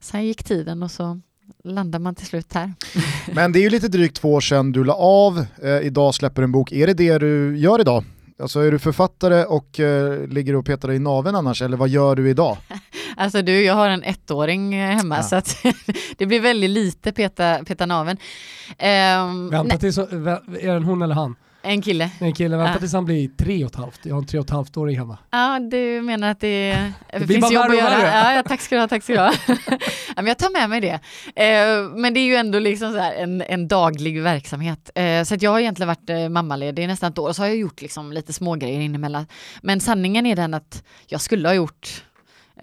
sen 0.00 0.24
gick 0.24 0.44
tiden 0.44 0.82
och 0.82 0.90
så 0.90 1.20
landar 1.64 1.98
man 1.98 2.14
till 2.14 2.26
slut 2.26 2.52
här. 2.52 2.72
Men 3.34 3.52
det 3.52 3.58
är 3.58 3.60
ju 3.60 3.70
lite 3.70 3.88
drygt 3.88 4.16
två 4.16 4.32
år 4.32 4.40
sedan 4.40 4.72
du 4.72 4.84
la 4.84 4.94
av, 4.94 5.46
eh, 5.62 5.78
idag 5.78 6.14
släpper 6.14 6.42
en 6.42 6.52
bok. 6.52 6.72
Är 6.72 6.86
det 6.86 6.94
det 6.94 7.18
du 7.18 7.58
gör 7.58 7.80
idag? 7.80 8.04
Alltså 8.38 8.60
är 8.60 8.70
du 8.70 8.78
författare 8.78 9.44
och 9.44 9.80
eh, 9.80 10.26
ligger 10.28 10.56
och 10.56 10.66
petar 10.66 10.92
i 10.92 10.98
naven 10.98 11.34
annars, 11.34 11.62
eller 11.62 11.76
vad 11.76 11.88
gör 11.88 12.16
du 12.16 12.30
idag? 12.30 12.56
Alltså 13.16 13.42
du, 13.42 13.64
jag 13.64 13.74
har 13.74 13.88
en 13.88 14.02
ettåring 14.02 14.74
eh, 14.74 14.96
hemma 14.96 15.16
ja. 15.16 15.22
så 15.22 15.36
att 15.36 15.56
det 16.16 16.26
blir 16.26 16.40
väldigt 16.40 16.70
lite 16.70 17.12
peta, 17.12 17.64
peta 17.64 17.86
naven. 17.86 18.16
Um, 19.28 19.50
Vänta 19.50 19.76
tills, 19.78 19.98
är 19.98 20.80
det 20.80 20.86
hon 20.86 21.02
eller 21.02 21.14
han? 21.14 21.36
En 21.64 21.82
kille. 21.82 22.10
En 22.18 22.32
kille, 22.34 22.56
vänta 22.56 22.72
Ja. 22.72 22.78
tills 22.78 22.92
han 22.92 23.04
blir 23.04 23.28
tre 23.28 23.64
och 23.64 23.70
ett 23.70 23.76
halvt. 23.76 24.00
Jag 24.06 24.14
har 24.14 24.20
en 24.20 24.26
tre 24.26 24.38
och 24.38 24.44
ett 24.44 24.50
halvt 24.50 24.76
åring 24.76 24.98
hemma. 24.98 25.18
Ja, 25.30 25.58
du 25.70 26.02
menar 26.02 26.30
att 26.30 26.40
det, 26.40 26.92
det 27.12 27.26
finns 27.26 27.40
bara 27.40 27.52
jobb 27.52 27.70
att 27.70 27.76
göra? 27.76 28.02
Ja, 28.02 28.32
ja, 28.34 28.42
tack 28.42 28.60
ska 28.60 28.74
du 28.74 28.80
ha, 28.80 28.88
tack 28.88 29.02
ska 29.02 29.12
du 29.12 29.18
ha. 29.18 29.32
ja, 29.48 29.76
men 30.16 30.26
jag 30.26 30.38
tar 30.38 30.50
med 30.52 30.70
mig 30.70 30.80
det. 30.80 30.92
Eh, 31.44 31.88
men 31.96 32.14
det 32.14 32.20
är 32.20 32.24
ju 32.26 32.34
ändå 32.34 32.58
liksom 32.58 32.92
så 32.92 32.98
en, 32.98 33.42
en 33.42 33.68
daglig 33.68 34.22
verksamhet. 34.22 34.90
Eh, 34.94 35.22
så 35.22 35.34
att 35.34 35.42
jag 35.42 35.50
har 35.50 35.60
egentligen 35.60 35.88
varit 35.88 36.10
eh, 36.10 36.28
mammaledig 36.28 36.82
i 36.82 36.86
nästan 36.86 37.12
ett 37.12 37.18
år 37.18 37.28
och 37.28 37.36
så 37.36 37.42
har 37.42 37.46
jag 37.48 37.56
gjort 37.56 37.82
liksom 37.82 38.12
lite 38.12 38.32
smågrejer 38.32 38.80
inemellan. 38.80 39.26
Men 39.62 39.80
sanningen 39.80 40.26
är 40.26 40.36
den 40.36 40.54
att 40.54 40.82
jag 41.06 41.20
skulle 41.20 41.48
ha 41.48 41.54
gjort 41.54 42.04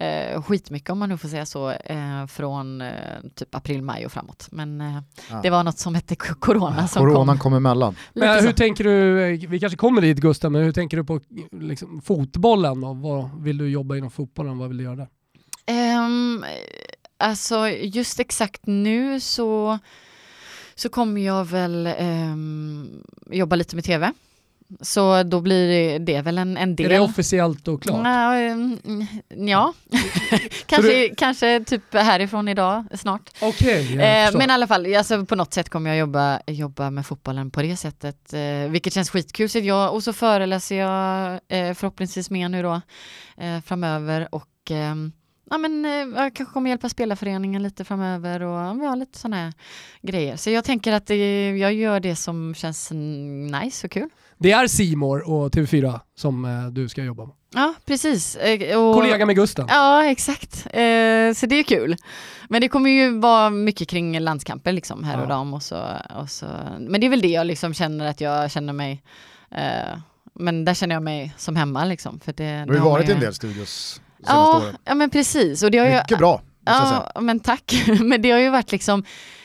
eh, 0.02 0.42
skitmycket 0.42 0.90
om 0.90 0.98
man 0.98 1.08
nu 1.08 1.16
får 1.16 1.28
säga 1.28 1.46
så 1.46 1.70
eh, 1.70 2.26
från 2.26 2.80
eh, 2.80 2.90
typ 3.34 3.54
april, 3.54 3.82
maj 3.82 4.06
och 4.06 4.12
framåt. 4.12 4.48
Men 4.50 4.80
eh, 4.80 4.98
Ja. 5.30 5.40
det 5.42 5.50
var 5.50 5.64
något 5.64 5.78
som 5.78 5.94
hette 5.94 6.16
corona 6.16 6.88
som 6.88 7.00
Coronan 7.02 7.26
kom. 7.26 7.38
kom 7.38 7.54
emellan. 7.54 7.96
Men 8.14 8.44
hur 8.44 8.52
tänker 8.52 8.84
du, 8.84 9.16
vi 9.46 9.60
kanske 9.60 9.76
kommer 9.76 10.00
dit 10.00 10.18
Gustav, 10.18 10.52
men 10.52 10.62
hur 10.62 10.72
tänker 10.72 10.96
du 10.96 11.04
på 11.04 11.20
liksom, 11.52 12.02
fotbollen? 12.02 12.84
Och 12.84 12.96
vad 12.96 13.42
vill 13.42 13.58
du 13.58 13.68
jobba 13.70 13.96
inom 13.96 14.10
fotbollen? 14.10 14.58
Vad 14.58 14.68
vill 14.68 14.78
du 14.78 14.84
göra 14.84 14.96
där? 14.96 15.08
Um, 16.06 16.44
alltså 17.18 17.68
just 17.68 18.20
exakt 18.20 18.66
nu 18.66 19.20
så, 19.20 19.78
så 20.74 20.88
kommer 20.88 21.20
jag 21.20 21.44
väl 21.44 21.86
ehm, 21.98 23.02
jobba 23.30 23.56
lite 23.56 23.76
med 23.76 23.84
tv. 23.84 24.12
Så 24.80 25.22
då 25.22 25.40
blir 25.40 25.98
det, 25.98 26.22
väl 26.22 26.38
en, 26.38 26.56
en 26.56 26.76
del. 26.76 26.86
Är 26.86 26.90
det 26.90 27.00
officiellt 27.00 27.68
och 27.68 27.82
klart? 27.82 28.00
Ja, 28.04 28.34
ehm, 28.38 28.78
ja. 29.28 29.72
kanske, 30.66 31.08
kanske 31.08 31.64
typ 31.66 31.94
härifrån 31.94 32.48
idag 32.48 32.84
snart. 32.94 33.30
Okej, 33.40 33.94
jag 33.94 34.28
Eh, 34.28 34.38
men 34.38 34.50
i 34.50 34.52
alla 34.52 34.66
fall, 34.66 34.94
alltså, 34.94 35.26
på 35.26 35.36
något 35.36 35.54
sätt 35.54 35.68
kommer 35.68 35.90
jag 35.90 35.98
jobba, 35.98 36.40
jobba 36.46 36.90
med 36.90 37.06
fotbollen 37.06 37.50
på 37.50 37.62
det 37.62 37.76
sättet. 37.76 38.32
Eh, 38.32 38.70
vilket 38.70 38.92
känns 38.92 39.10
skitkul. 39.10 39.48
Så 39.48 39.58
jag, 39.58 39.94
och 39.94 40.02
så 40.02 40.12
föreläser 40.12 40.76
jag 40.76 41.40
förhoppningsvis 41.76 42.30
mer 42.30 42.48
nu 42.48 42.62
då 42.62 42.80
framöver. 43.64 44.28
Och 44.34 44.70
ehm, 44.70 45.12
ja, 45.50 45.58
men, 45.58 45.84
jag 46.16 46.34
kanske 46.34 46.52
kommer 46.52 46.70
hjälpa 46.70 46.88
spelarföreningen 46.88 47.62
lite 47.62 47.84
framöver 47.84 48.42
och 48.42 48.84
ja, 48.84 48.94
lite 48.94 49.18
sådana 49.18 49.36
här 49.36 49.52
grejer. 50.02 50.36
Så 50.36 50.50
jag 50.50 50.64
tänker 50.64 50.92
att 50.92 51.06
det, 51.06 51.50
jag 51.58 51.74
gör 51.74 52.00
det 52.00 52.16
som 52.16 52.54
känns 52.54 52.90
nice 52.90 53.86
och 53.86 53.90
kul. 53.90 54.08
Det 54.42 54.52
är 54.52 54.66
Simor 54.66 55.30
och 55.30 55.50
TV4 55.52 56.00
som 56.16 56.44
eh, 56.44 56.66
du 56.66 56.88
ska 56.88 57.02
jobba 57.04 57.24
med. 57.26 57.34
Ja, 57.54 57.74
precis. 57.86 58.36
Eh, 58.36 58.78
och, 58.78 58.94
Kollega 58.94 59.26
med 59.26 59.36
Gustav. 59.36 59.66
Ja, 59.68 60.04
exakt. 60.04 60.66
Eh, 60.66 61.32
så 61.34 61.46
det 61.46 61.54
är 61.56 61.62
kul. 61.62 61.96
Men 62.48 62.60
det 62.60 62.68
kommer 62.68 62.90
ju 62.90 63.18
vara 63.18 63.50
mycket 63.50 63.88
kring 63.88 64.20
landskamper 64.20 64.72
liksom 64.72 65.04
här 65.04 65.16
och 65.16 65.22
Ja. 65.24 65.28
dam 65.28 65.54
och 65.54 65.62
så, 65.62 65.84
och 66.20 66.30
så. 66.30 66.46
Men 66.80 67.00
det 67.00 67.06
är 67.06 67.08
väl 67.10 67.20
det 67.20 67.28
jag 67.28 67.46
liksom 67.46 67.74
känner 67.74 68.06
att 68.06 68.20
jag 68.20 68.50
känner 68.50 68.72
mig 68.72 69.02
eh, 69.50 69.98
men 70.34 70.64
där 70.64 70.74
känner 70.74 70.94
jag 70.94 71.02
mig 71.02 71.34
som 71.36 71.56
hemma 71.56 71.84
liksom. 71.84 72.20
För 72.20 72.32
det, 72.32 72.44
Du 72.44 72.58
har 72.58 72.66
det 72.66 72.74
ju 72.74 72.80
varit 72.80 73.08
i 73.08 73.12
en 73.12 73.18
ju- 73.18 73.24
del 73.24 73.34
studios 73.34 74.00
senaste 74.16 74.34
Ja, 74.34 74.56
åren. 74.58 74.76
ja 74.84 74.94
men 74.94 75.10
precis. 75.10 75.62
Och 75.62 75.70
det 75.70 75.78
har 75.78 75.86
ju, 75.86 75.94
Mycket 75.96 76.18
bra, 76.18 76.42
jag 76.64 76.88
säga. 76.88 77.12
Ja, 77.14 77.20
men 77.20 77.40
tack. 77.40 77.84
men 78.00 78.22
det 78.22 78.30
har 78.30 78.38
ju 78.38 78.50
varit 78.50 78.72
liksom, 78.72 79.04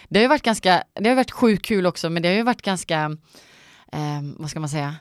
det 0.10 0.20
har 0.20 0.22
ju 0.22 0.28
varit 0.28 0.44
ganska, 0.44 0.84
det 1.00 1.10
har 1.10 1.16
varit 1.16 1.32
sjukt 1.32 1.66
kul 1.66 1.86
också, 1.86 2.10
men 2.10 2.24
det 2.24 2.30
har 2.30 2.36
ju 2.36 2.44
varit 2.44 2.62
ganska, 2.62 3.18
eh, 3.94 4.22
vad 4.38 4.50
ska 4.50 4.60
man 4.60 4.70
säga, 4.70 4.96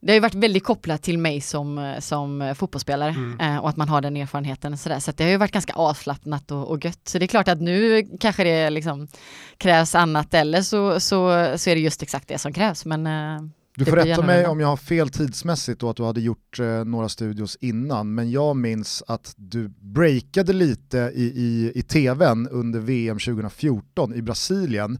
det 0.00 0.12
har 0.12 0.14
ju 0.14 0.20
varit 0.20 0.34
väldigt 0.34 0.64
kopplat 0.64 1.02
till 1.02 1.18
mig 1.18 1.40
som, 1.40 1.78
eh, 1.78 1.98
som 2.00 2.54
fotbollsspelare 2.58 3.10
Mm. 3.10 3.40
eh, 3.40 3.56
och 3.62 3.68
att 3.68 3.76
man 3.76 3.88
har 3.88 4.00
den 4.00 4.16
erfarenheten 4.16 4.72
och 4.72 4.78
sådär. 4.78 4.98
Så 4.98 5.12
det 5.16 5.24
har 5.24 5.30
ju 5.30 5.36
varit 5.36 5.52
ganska 5.52 5.72
avslappnat 5.72 6.50
och, 6.50 6.70
och 6.70 6.84
gött. 6.84 7.00
Så 7.08 7.18
det 7.18 7.24
är 7.24 7.26
klart 7.26 7.48
att 7.48 7.60
nu 7.60 8.02
kanske 8.20 8.44
det 8.44 8.70
liksom 8.70 9.08
krävs 9.56 9.94
annat 9.94 10.34
eller 10.34 10.62
så, 10.62 11.00
så, 11.00 11.52
så 11.56 11.70
är 11.70 11.74
det 11.74 11.80
just 11.80 12.02
exakt 12.02 12.28
det 12.28 12.38
som 12.38 12.52
krävs. 12.52 12.84
Men 12.84 13.06
eh, 13.06 13.42
Du 13.76 13.84
får 13.84 13.96
rätta 13.96 14.22
mig 14.22 14.46
om 14.46 14.60
jag 14.60 14.68
har 14.68 14.76
fel 14.76 15.08
tidsmässigt 15.10 15.82
och 15.82 15.90
att 15.90 15.96
du 15.96 16.04
hade 16.04 16.20
gjort 16.20 16.58
eh, 16.58 16.84
några 16.84 17.08
studios 17.08 17.56
innan, 17.60 18.14
men 18.14 18.30
jag 18.30 18.56
minns 18.56 19.02
att 19.06 19.34
du 19.36 19.68
breakade 19.80 20.52
lite 20.52 20.98
i, 21.14 21.22
i, 21.24 21.72
i 21.74 21.82
tvn 21.82 22.48
under 22.48 22.80
VM 22.80 23.18
2014 23.18 24.14
i 24.14 24.22
Brasilien 24.22 24.98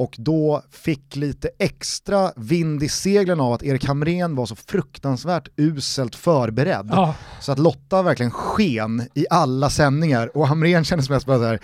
och 0.00 0.16
då 0.18 0.62
fick 0.70 1.16
lite 1.16 1.50
extra 1.58 2.32
vind 2.36 2.82
i 2.82 2.88
seglen 2.88 3.40
av 3.40 3.52
att 3.52 3.62
Erik 3.62 3.84
Hamrén 3.84 4.34
var 4.36 4.46
så 4.46 4.56
fruktansvärt 4.56 5.48
uselt 5.56 6.14
förberedd. 6.16 6.88
Ja, 6.92 7.14
Så 7.40 7.52
att 7.52 7.58
Lotta 7.58 8.02
verkligen 8.02 8.30
sken 8.30 9.08
i 9.14 9.26
alla 9.30 9.70
sändningar 9.70 10.36
och 10.36 10.48
Hamrén 10.48 10.84
kändes 10.84 11.10
mest 11.10 11.26
bara 11.26 11.38
så 11.38 11.44
här. 11.44 11.60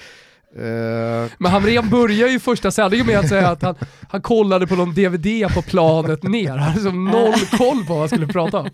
Eh, 0.58 1.30
men 1.38 1.52
Hamrén 1.52 1.90
börjar 1.90 2.28
ju 2.28 2.40
första 2.40 2.70
sändningen 2.70 3.06
med 3.06 3.18
att 3.18 3.28
säga 3.28 3.48
att 3.48 3.62
han, 3.62 3.74
han 4.08 4.22
kollade 4.22 4.66
på 4.66 4.74
någon 4.74 4.94
DVD 4.94 5.54
på 5.54 5.62
planet 5.62 6.22
ner. 6.22 6.50
Han 6.50 6.58
hade 6.58 6.80
som 6.80 7.04
noll 7.04 7.46
koll 7.58 7.84
på 7.86 7.92
vad 7.92 7.98
han 7.98 8.08
skulle 8.08 8.26
prata 8.26 8.58
om. 8.58 8.70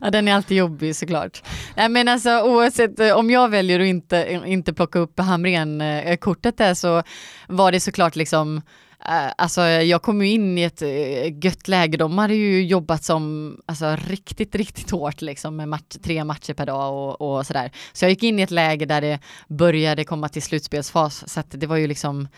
Ja, 0.00 0.10
den 0.10 0.28
är 0.28 0.34
alltid 0.34 0.56
jobbig 0.56 0.96
såklart. 0.96 1.42
Nej, 1.76 1.88
men 1.88 2.08
alltså, 2.08 2.40
oavsett 2.40 3.00
eh, 3.00 3.10
om 3.16 3.30
jag 3.30 3.48
väljer 3.48 3.80
att 3.80 3.86
inte, 3.86 4.40
inte 4.46 4.72
plocka 4.72 4.98
upp 4.98 5.20
Hamrén-kortet 5.20 6.58
där 6.58 6.74
så 6.74 7.02
var 7.48 7.72
det 7.72 7.80
såklart 7.80 8.16
liksom 8.16 8.56
eh, 8.56 8.62
Eh, 9.08 9.32
alltså 9.38 9.60
jag 9.62 10.02
kom 10.02 10.22
ju 10.22 10.30
in 10.30 10.58
i 10.58 10.62
ett 10.62 10.82
eh, 10.82 11.44
gött 11.44 11.68
läge, 11.68 11.96
de 11.96 12.18
hade 12.18 12.34
ju 12.34 12.64
jobbat 12.66 13.04
som 13.04 13.56
alltså, 13.66 13.96
riktigt, 14.06 14.54
riktigt 14.54 14.90
hårt 14.90 15.22
liksom 15.22 15.56
med 15.56 15.68
match, 15.68 15.96
tre 16.02 16.24
matcher 16.24 16.54
per 16.54 16.66
dag 16.66 16.94
och, 16.94 17.36
och 17.36 17.46
sådär. 17.46 17.70
Så 17.92 18.04
jag 18.04 18.10
gick 18.10 18.22
in 18.22 18.38
i 18.38 18.42
ett 18.42 18.50
läge 18.50 18.86
där 18.86 19.00
det 19.00 19.18
började 19.48 20.04
komma 20.04 20.28
till 20.28 20.42
slutspelsfas, 20.42 21.32
så 21.32 21.40
att 21.40 21.46
det 21.50 21.66
var 21.66 21.76
ju 21.76 21.86
liksom 21.86 22.28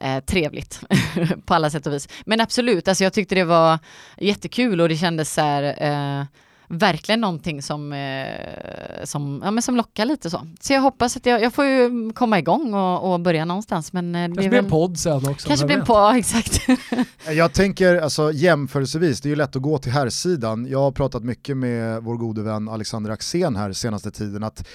eh, 0.00 0.20
trevligt 0.24 0.80
på 1.46 1.54
alla 1.54 1.70
sätt 1.70 1.86
och 1.86 1.92
vis. 1.92 2.08
Men 2.26 2.40
absolut, 2.40 2.88
alltså 2.88 3.04
jag 3.04 3.12
tyckte 3.12 3.34
det 3.34 3.44
var 3.44 3.78
jättekul 4.18 4.80
och 4.80 4.88
det 4.88 4.96
kändes 4.96 5.34
så 5.34 5.40
här 5.40 5.62
eh, 5.82 6.24
verkligen 6.72 7.20
någonting 7.20 7.62
som, 7.62 7.92
eh, 7.92 9.04
som, 9.04 9.40
ja, 9.44 9.50
men 9.50 9.62
som 9.62 9.76
lockar 9.76 10.04
lite 10.04 10.30
så. 10.30 10.46
Så 10.60 10.72
jag 10.72 10.80
hoppas 10.80 11.16
att 11.16 11.26
jag, 11.26 11.42
jag 11.42 11.54
får 11.54 11.64
ju 11.64 12.12
komma 12.12 12.38
igång 12.38 12.74
och, 12.74 13.12
och 13.12 13.20
börja 13.20 13.44
någonstans. 13.44 13.92
Men 13.92 14.14
eh, 14.14 14.28
det 14.28 14.34
Kanske 14.34 14.48
blir 14.48 14.58
en 14.58 14.70
podd 14.70 14.98
sen 14.98 15.28
också. 15.28 15.48
kanske 15.48 15.66
blir 15.66 15.78
en 15.78 15.84
på, 15.84 15.92
ja, 15.92 16.18
exakt. 16.18 16.60
Jag 17.32 17.52
tänker 17.52 17.96
alltså 17.96 18.32
jämförelsevis, 18.32 19.20
det 19.20 19.26
är 19.26 19.30
ju 19.30 19.36
lätt 19.36 19.56
att 19.56 19.62
gå 19.62 19.78
till 19.78 19.92
herrsidan. 19.92 20.66
Jag 20.70 20.78
har 20.78 20.92
pratat 20.92 21.24
mycket 21.24 21.56
med 21.56 22.02
vår 22.02 22.16
gode 22.16 22.42
vän 22.42 22.68
Alexander 22.68 23.10
Axén 23.10 23.56
här 23.56 23.72
senaste 23.72 24.10
tiden 24.10 24.42
att 24.42 24.68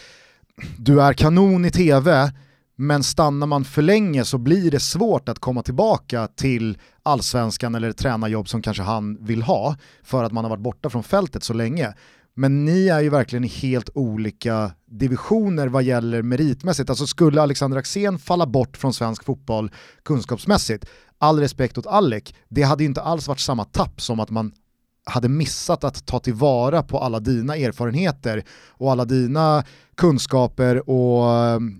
du 0.77 1.01
är 1.01 1.13
kanon 1.13 1.65
i 1.65 1.71
tv, 1.71 2.31
men 2.79 3.03
stannar 3.03 3.47
man 3.47 3.65
för 3.65 3.81
länge 3.81 4.25
så 4.25 4.37
blir 4.37 4.71
det 4.71 4.79
svårt 4.79 5.29
att 5.29 5.39
komma 5.39 5.63
tillbaka 5.63 6.27
till 6.27 6.77
allsvenskan 7.03 7.75
eller 7.75 7.91
tränarjobb 7.91 8.49
som 8.49 8.61
kanske 8.61 8.83
han 8.83 9.25
vill 9.25 9.41
ha 9.41 9.75
för 10.03 10.23
att 10.23 10.31
man 10.31 10.43
har 10.43 10.49
varit 10.49 10.63
borta 10.63 10.89
från 10.89 11.03
fältet 11.03 11.43
så 11.43 11.53
länge. 11.53 11.93
Men 12.33 12.65
ni 12.65 12.87
är 12.87 13.01
ju 13.01 13.09
verkligen 13.09 13.43
i 13.43 13.47
helt 13.47 13.89
olika 13.93 14.71
divisioner 14.85 15.67
vad 15.67 15.83
gäller 15.83 16.21
meritmässigt. 16.21 16.89
Alltså 16.89 17.07
skulle 17.07 17.41
Alexander 17.41 17.77
Axén 17.77 18.19
falla 18.19 18.45
bort 18.45 18.77
från 18.77 18.93
svensk 18.93 19.23
fotboll 19.23 19.71
kunskapsmässigt, 20.03 20.85
all 21.17 21.39
respekt 21.39 21.77
åt 21.77 21.87
Alec, 21.87 22.33
det 22.49 22.63
hade 22.63 22.83
ju 22.83 22.87
inte 22.87 23.01
alls 23.01 23.27
varit 23.27 23.39
samma 23.39 23.65
tapp 23.65 24.01
som 24.01 24.19
att 24.19 24.29
man 24.29 24.51
hade 25.07 25.29
missat 25.29 25.83
att 25.83 26.05
ta 26.05 26.19
tillvara 26.19 26.83
på 26.83 26.99
alla 26.99 27.19
dina 27.19 27.55
erfarenheter 27.55 28.43
och 28.69 28.91
alla 28.91 29.05
dina 29.05 29.63
kunskaper 29.95 30.89
och 30.89 31.25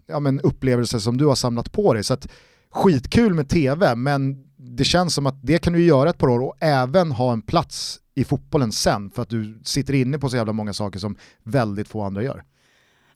ja, 0.05 0.19
men 0.19 0.39
upplevelser 0.39 0.99
som 0.99 1.17
du 1.17 1.25
har 1.25 1.35
samlat 1.35 1.71
på 1.71 1.93
dig. 1.93 2.03
Så 2.03 2.13
att, 2.13 2.27
skitkul 2.71 3.33
med 3.33 3.49
tv, 3.49 3.95
men 3.95 4.43
det 4.57 4.83
känns 4.83 5.13
som 5.13 5.25
att 5.25 5.39
det 5.41 5.57
kan 5.57 5.73
du 5.73 5.85
göra 5.85 6.09
ett 6.09 6.17
par 6.17 6.27
år 6.27 6.39
och 6.39 6.55
även 6.59 7.11
ha 7.11 7.33
en 7.33 7.41
plats 7.41 7.99
i 8.15 8.23
fotbollen 8.23 8.71
sen 8.71 9.09
för 9.09 9.21
att 9.21 9.29
du 9.29 9.59
sitter 9.63 9.93
inne 9.93 10.19
på 10.19 10.29
så 10.29 10.35
jävla 10.35 10.53
många 10.53 10.73
saker 10.73 10.99
som 10.99 11.15
väldigt 11.43 11.87
få 11.87 12.01
andra 12.01 12.23
gör. 12.23 12.43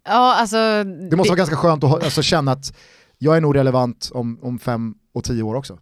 ja, 0.06 0.36
alltså, 0.36 0.84
Det 0.84 1.16
måste 1.16 1.30
vara 1.30 1.38
ganska 1.38 1.56
skönt 1.56 1.84
att 1.84 2.04
alltså, 2.04 2.22
känna 2.22 2.52
att 2.52 2.74
jag 3.18 3.38
är 3.38 3.42
nog 3.42 3.56
relevant 3.56 4.12
om, 4.14 4.40
om 4.42 4.60
fem 4.60 4.96
och 5.14 5.24
tio 5.24 5.44
år 5.44 5.56
också. 5.56 5.80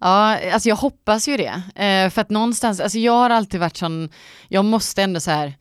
Ja, 0.00 0.38
alltså 0.52 0.68
jag 0.68 0.76
hoppas 0.76 1.28
ju 1.28 1.36
det. 1.36 1.62
Eh, 1.84 2.10
för 2.10 2.20
att 2.20 2.30
någonstans, 2.30 2.80
alltså 2.80 2.98
jag 2.98 3.12
har 3.12 3.30
alltid 3.30 3.60
varit 3.60 3.76
sån, 3.76 4.08
jag 4.48 4.64
måste 4.64 5.02
ändå 5.02 5.20
så 5.20 5.30
här, 5.30 5.54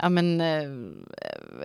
ja 0.00 0.08
men, 0.08 0.40
eh, 0.40 0.68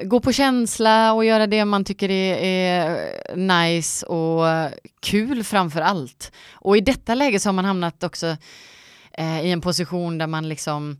gå 0.04 0.20
på 0.20 0.32
känsla 0.32 1.14
och 1.14 1.26
göra 1.26 1.48
det 1.48 1.66
man 1.66 1.86
tycker 1.86 2.10
är, 2.10 2.38
är 2.38 3.36
nice 3.36 4.06
och 4.06 4.72
kul 5.02 5.44
framför 5.44 5.82
allt. 5.82 6.32
Och 6.52 6.78
i 6.78 6.82
detta 6.82 7.16
läge 7.16 7.40
så 7.40 7.50
har 7.50 7.54
man 7.54 7.66
hamnat 7.66 8.04
också 8.04 8.38
eh, 9.12 9.42
i 9.42 9.52
en 9.52 9.62
position 9.62 10.18
där 10.18 10.28
man 10.28 10.50
liksom 10.50 10.98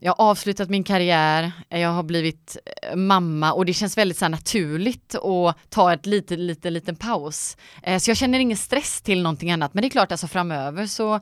jag 0.00 0.14
har 0.16 0.30
avslutat 0.30 0.70
min 0.70 0.84
karriär, 0.84 1.52
jag 1.68 1.88
har 1.88 2.02
blivit 2.02 2.56
eh, 2.82 2.96
mamma 2.96 3.52
och 3.52 3.64
det 3.66 3.72
känns 3.72 3.98
väldigt 3.98 4.18
så 4.18 4.28
naturligt 4.28 5.14
att 5.14 5.56
ta 5.70 5.92
ett 5.92 6.06
lite, 6.06 6.36
lite, 6.36 6.70
liten 6.70 6.96
paus. 6.96 7.56
Eh, 7.82 7.98
så 7.98 8.10
jag 8.10 8.16
känner 8.16 8.38
ingen 8.38 8.56
stress 8.56 9.02
till 9.02 9.22
någonting 9.22 9.50
annat. 9.50 9.74
Men 9.74 9.82
det 9.82 9.88
är 9.88 9.90
klart, 9.90 10.12
alltså 10.12 10.26
framöver 10.26 10.86
så, 10.86 11.20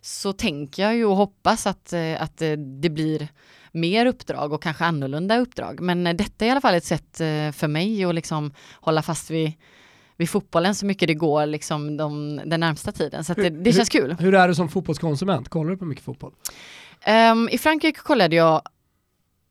så 0.00 0.32
tänker 0.32 0.82
jag 0.82 0.96
ju 0.96 1.04
och 1.04 1.16
hoppas 1.16 1.66
att, 1.66 1.92
eh, 1.92 2.22
att 2.22 2.42
eh, 2.42 2.52
det 2.52 2.90
blir 2.90 3.28
mer 3.72 4.06
uppdrag 4.06 4.52
och 4.52 4.62
kanske 4.62 4.84
annorlunda 4.84 5.38
uppdrag. 5.38 5.80
Men 5.80 6.06
eh, 6.06 6.14
detta 6.14 6.44
är 6.44 6.48
i 6.48 6.50
alla 6.50 6.60
fall 6.60 6.74
ett 6.74 6.84
sätt 6.84 7.20
eh, 7.20 7.52
för 7.52 7.68
mig 7.68 8.04
att 8.04 8.14
liksom 8.14 8.52
hålla 8.80 9.02
fast 9.02 9.30
vid 9.30 9.52
vid 10.16 10.30
fotbollen 10.30 10.74
så 10.74 10.86
mycket 10.86 11.08
det 11.08 11.14
går 11.14 11.46
liksom 11.46 11.96
de, 11.96 12.40
den 12.44 12.60
närmsta 12.60 12.92
tiden. 12.92 13.24
Så 13.24 13.34
det, 13.34 13.50
det 13.50 13.72
känns 13.72 13.88
kul. 13.88 14.16
Hur 14.18 14.34
är 14.34 14.48
du 14.48 14.54
som 14.54 14.68
fotbollskonsument? 14.68 15.48
Kollar 15.48 15.70
du 15.70 15.76
på 15.76 15.84
mycket 15.84 16.04
fotboll? 16.04 16.32
Um, 17.06 17.48
I 17.48 17.58
Frankrike 17.58 18.00
kollade 18.00 18.36
jag 18.36 18.62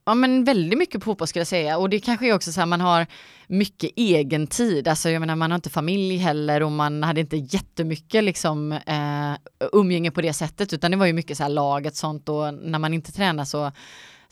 Ja 0.05 0.13
men 0.13 0.43
väldigt 0.43 0.79
mycket 0.79 1.01
på 1.01 1.05
fotboll 1.05 1.27
skulle 1.27 1.41
jag 1.41 1.47
säga. 1.47 1.77
Och 1.77 1.89
det 1.89 1.99
kanske 1.99 2.27
är 2.27 2.33
också 2.33 2.51
så 2.51 2.59
här 2.59 2.65
man 2.65 2.81
har 2.81 3.07
mycket 3.47 3.91
egen 3.95 4.47
tid, 4.47 4.87
alltså 4.87 5.09
jag 5.09 5.19
menar 5.19 5.35
man 5.35 5.51
har 5.51 5.55
inte 5.55 5.69
familj 5.69 6.17
heller 6.17 6.63
och 6.63 6.71
man 6.71 7.03
hade 7.03 7.21
inte 7.21 7.37
jättemycket 7.37 8.23
liksom 8.23 8.71
eh, 8.71 9.33
umgänge 9.73 10.11
på 10.11 10.21
det 10.21 10.33
sättet. 10.33 10.73
Utan 10.73 10.91
det 10.91 10.97
var 10.97 11.05
ju 11.05 11.13
mycket 11.13 11.37
så 11.37 11.43
här 11.43 11.49
laget 11.49 11.95
sånt. 11.95 12.29
Och 12.29 12.53
när 12.53 12.79
man 12.79 12.93
inte 12.93 13.11
tränar 13.11 13.45
så 13.45 13.71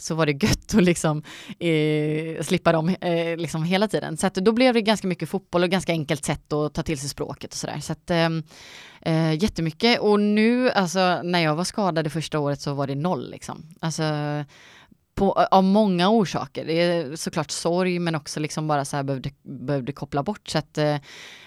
så 0.01 0.15
var 0.15 0.25
det 0.25 0.43
gött 0.43 0.75
att 0.75 0.83
liksom 0.83 1.23
eh, 1.59 2.43
slippa 2.43 2.71
dem 2.71 2.95
eh, 3.01 3.37
liksom 3.37 3.63
hela 3.63 3.87
tiden. 3.87 4.17
Så 4.17 4.27
att 4.27 4.35
då 4.35 4.51
blev 4.51 4.73
det 4.73 4.81
ganska 4.81 5.07
mycket 5.07 5.29
fotboll 5.29 5.63
och 5.63 5.69
ganska 5.69 5.91
enkelt 5.91 6.25
sätt 6.25 6.53
att 6.53 6.73
ta 6.73 6.83
till 6.83 6.99
sig 6.99 7.09
språket 7.09 7.51
och 7.53 7.57
sådär. 7.57 7.79
Så 7.79 7.91
att 7.91 8.09
ehm, 8.09 8.43
eh, 9.01 9.33
jättemycket 9.43 9.99
och 9.99 10.19
nu 10.19 10.71
alltså 10.71 11.21
när 11.23 11.39
jag 11.39 11.55
var 11.55 11.63
skadad 11.63 12.05
det 12.05 12.09
första 12.09 12.39
året 12.39 12.61
så 12.61 12.73
var 12.73 12.87
det 12.87 12.95
noll 12.95 13.31
liksom. 13.31 13.63
Alltså 13.79 14.03
på, 15.15 15.33
av 15.33 15.63
många 15.63 16.09
orsaker. 16.09 16.65
Det 16.65 16.73
är 16.73 17.15
såklart 17.15 17.51
sorg 17.51 17.99
men 17.99 18.15
också 18.15 18.39
liksom 18.39 18.67
bara 18.67 18.85
så 18.85 18.95
här 18.95 19.03
behövde, 19.03 19.31
behövde 19.43 19.91
koppla 19.91 20.23
bort 20.23 20.47
så 20.47 20.57
att 20.57 20.77
eh, 20.77 20.97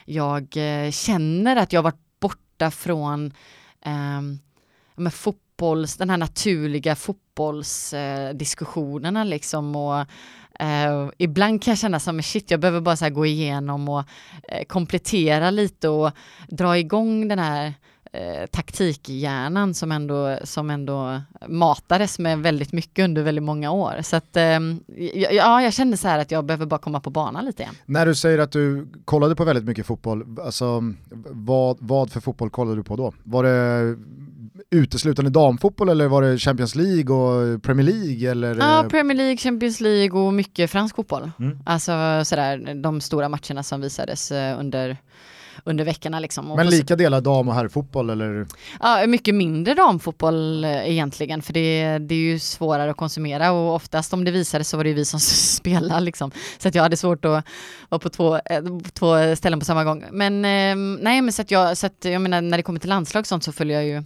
jag 0.04 0.56
eh, 0.56 0.90
känner 0.90 1.56
att 1.56 1.73
jag 1.73 1.82
varit 1.82 2.20
borta 2.20 2.70
från 2.70 3.32
eh, 3.84 4.23
med 4.96 5.14
fotbolls, 5.54 5.96
den 5.96 6.11
här 6.11 6.16
naturliga 6.16 6.94
fotbollsdiskussionerna 6.94 9.20
eh, 9.20 9.26
liksom 9.26 9.76
och 9.76 10.06
Uh, 10.62 11.11
ibland 11.18 11.62
kan 11.62 11.70
jag 11.70 11.78
känna 11.78 12.00
som 12.00 12.23
shit, 12.23 12.50
jag 12.50 12.61
behöver 12.61 12.80
bara 12.80 12.96
så 12.96 13.11
gå 13.11 13.26
igenom 13.26 13.88
och 13.88 13.99
uh, 13.99 14.04
komplettera 14.66 15.50
lite 15.50 15.88
och 15.88 16.11
dra 16.49 16.78
igång 16.78 17.28
den 17.28 17.38
här 17.38 17.75
eh, 18.12 18.46
taktikhjärnan 18.46 19.75
som 19.75 19.92
ändå, 19.92 20.38
som 20.44 20.70
ändå 20.70 21.23
matades 21.49 22.18
med 22.18 22.38
väldigt 22.38 22.73
mycket 22.73 23.04
under 23.04 23.23
väldigt 23.23 23.44
många 23.44 23.70
år. 23.70 23.94
Så 24.02 24.16
att, 24.16 24.37
eh, 24.37 24.61
ja, 25.30 25.62
jag 25.62 25.73
kände 25.73 25.96
så 25.96 26.08
här 26.08 26.18
att 26.18 26.30
jag 26.30 26.44
behöver 26.44 26.66
bara 26.66 26.80
komma 26.80 27.00
på 27.00 27.11
banan 27.11 27.44
lite 27.44 27.62
igen. 27.62 27.75
När 27.87 28.06
du 28.06 28.14
säger 28.14 28.38
att 28.38 28.52
du 28.52 28.88
kollade 29.04 29.37
på 29.37 29.44
väldigt 29.44 29.64
mycket 29.64 29.87
fotboll, 29.87 30.38
alltså, 30.44 30.92
vad, 31.30 31.76
vad 31.80 32.12
för 32.12 32.20
fotboll 32.20 32.50
kollade 32.50 32.76
du 32.76 32.82
på 32.82 32.96
då? 32.96 33.12
Var 33.23 33.42
det 33.42 33.96
uteslutande 34.71 35.30
damfotboll 35.30 35.88
eller 35.88 36.09
var 36.09 36.23
det 36.23 36.38
Champions 36.38 36.75
League 36.75 37.16
och 37.16 37.62
Premier 37.62 37.87
League? 37.87 38.30
Eller? 38.30 38.56
Ja, 38.56 38.87
Premier 38.90 39.16
League, 39.16 39.37
Champions 39.37 39.80
League 39.80 40.21
och 40.21 40.35
mycket 40.35 40.71
fransk 40.71 40.97
fotboll. 40.97 41.30
Mm. 41.38 41.59
Alltså 41.66 41.92
sådär, 42.25 42.75
de 42.75 43.00
stora 43.00 43.28
matcherna 43.28 43.62
som 43.62 43.80
visades 43.80 44.33
eh, 44.33 44.61
under 44.61 44.97
under 45.64 45.85
veckorna. 45.85 46.21
Liksom. 46.21 46.49
Men 46.56 46.71
lika 46.71 46.97
delar 46.97 47.21
dam 47.21 47.49
och 47.49 47.54
herrfotboll 47.54 48.11
eller? 48.11 48.47
Ja, 48.80 49.06
mycket 49.06 49.35
mindre 49.35 49.75
damfotboll 49.75 50.64
eh, 50.64 50.90
egentligen, 50.90 51.42
för 51.42 51.52
det, 51.52 51.99
det 51.99 52.14
är 52.14 52.18
ju 52.18 52.38
svårare 52.38 52.90
att 52.90 52.97
konsumera 52.97 53.52
och 53.52 53.75
oftast 53.75 54.12
om 54.12 54.25
det 54.25 54.30
visade 54.30 54.64
så 54.64 54.76
var 54.76 54.85
det 54.85 54.90
ju 54.90 54.97
vi 54.97 55.04
som 55.04 55.21
spelade 55.61 56.00
liksom. 56.00 56.30
Så 56.59 56.68
att 56.68 56.75
jag 56.75 56.83
hade 56.83 56.97
svårt 56.97 57.25
att 57.25 57.44
vara 57.88 57.99
på 57.99 58.09
två, 58.09 58.37
eh, 58.37 58.62
två 58.92 59.37
ställen 59.37 59.59
på 59.59 59.64
samma 59.64 59.85
gång. 59.85 60.04
Men 60.11 60.44
eh, 60.44 61.00
nej, 61.02 61.23
men 61.23 61.33
så 61.33 61.42
att 61.42 61.50
jag, 61.50 61.76
så 61.76 61.87
att 61.87 62.04
jag 62.04 62.23
menar 62.23 62.40
när 62.40 62.56
det 62.56 62.62
kommer 62.62 62.80
till 62.80 62.88
landslag 62.88 63.21
och 63.21 63.26
sånt 63.26 63.44
så 63.44 63.52
följer 63.52 63.76
jag 63.76 63.87
ju 63.87 64.02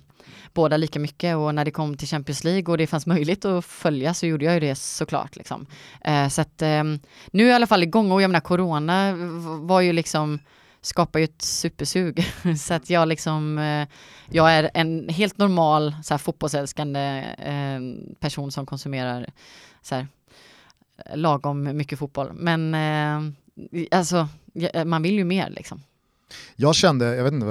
båda 0.55 0.77
lika 0.77 0.99
mycket 0.99 1.37
och 1.37 1.55
när 1.55 1.65
det 1.65 1.71
kom 1.71 1.97
till 1.97 2.09
Champions 2.09 2.45
League 2.45 2.73
och 2.73 2.79
det 2.79 2.87
fanns 2.87 3.07
möjligt 3.07 3.45
att 3.45 3.65
följa 3.65 4.15
så 4.15 4.27
gjorde 4.27 4.45
jag 4.45 4.55
ju 4.55 4.61
det 4.61 4.75
såklart. 4.75 5.37
Liksom. 5.37 5.67
Eh, 6.05 6.29
så 6.29 6.41
att 6.41 6.63
eh, 6.63 6.85
nu 7.31 7.43
är 7.43 7.47
jag 7.47 7.51
i 7.51 7.53
alla 7.53 7.67
fall 7.67 7.83
igång 7.83 8.13
och 8.13 8.23
jag 8.23 8.31
menar 8.31 8.41
corona 8.41 9.13
var 9.61 9.81
ju 9.81 9.93
liksom 9.93 10.39
skapar 10.81 11.19
ju 11.19 11.25
ett 11.25 11.43
supersug. 11.43 12.25
så 12.59 12.75
att 12.75 12.91
jag 12.91 13.09
liksom, 13.09 13.59
eh, 13.59 13.89
jag 14.31 14.53
är 14.53 14.71
en 14.75 15.09
helt 15.09 15.39
normal 15.39 15.95
så 16.03 16.15
här, 16.15 16.19
fotbollsälskande 16.19 17.25
eh, 17.39 17.81
person 18.21 18.53
som 18.53 18.67
konsumerar 18.67 19.27
så 19.83 19.95
här, 19.95 20.07
lagom 21.15 21.77
mycket 21.77 21.99
fotboll. 21.99 22.33
Men 22.33 22.75
eh, 22.75 23.33
alltså, 23.91 24.29
eh, 24.55 24.85
man 24.85 25.03
vill 25.03 25.15
ju 25.15 25.25
mer 25.25 25.51
liksom. 25.51 25.83
Jag 26.57 26.75
kände, 26.75 27.17
jag 27.17 27.25
vet 27.25 27.33
inte 27.33 27.47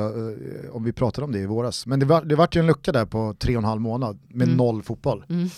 om 0.72 0.84
vi 0.84 0.94
pratade 0.94 1.26
om 1.26 1.32
det 1.32 1.40
i 1.40 1.46
våras, 1.46 1.86
men 1.86 2.00
det 2.00 2.06
var, 2.06 2.22
det 2.22 2.36
var 2.36 2.50
ju 2.52 2.60
en 2.60 2.68
lucka 2.68 2.92
där 2.92 3.06
på 3.06 3.36
tre 3.40 3.56
och 3.56 3.62
en 3.62 3.66
halv 3.66 3.82
månad 3.82 4.20
med 4.28 4.48
mm. 4.48 4.58
noll 4.58 4.84
fotboll. 4.84 5.26
Mm. 5.30 5.50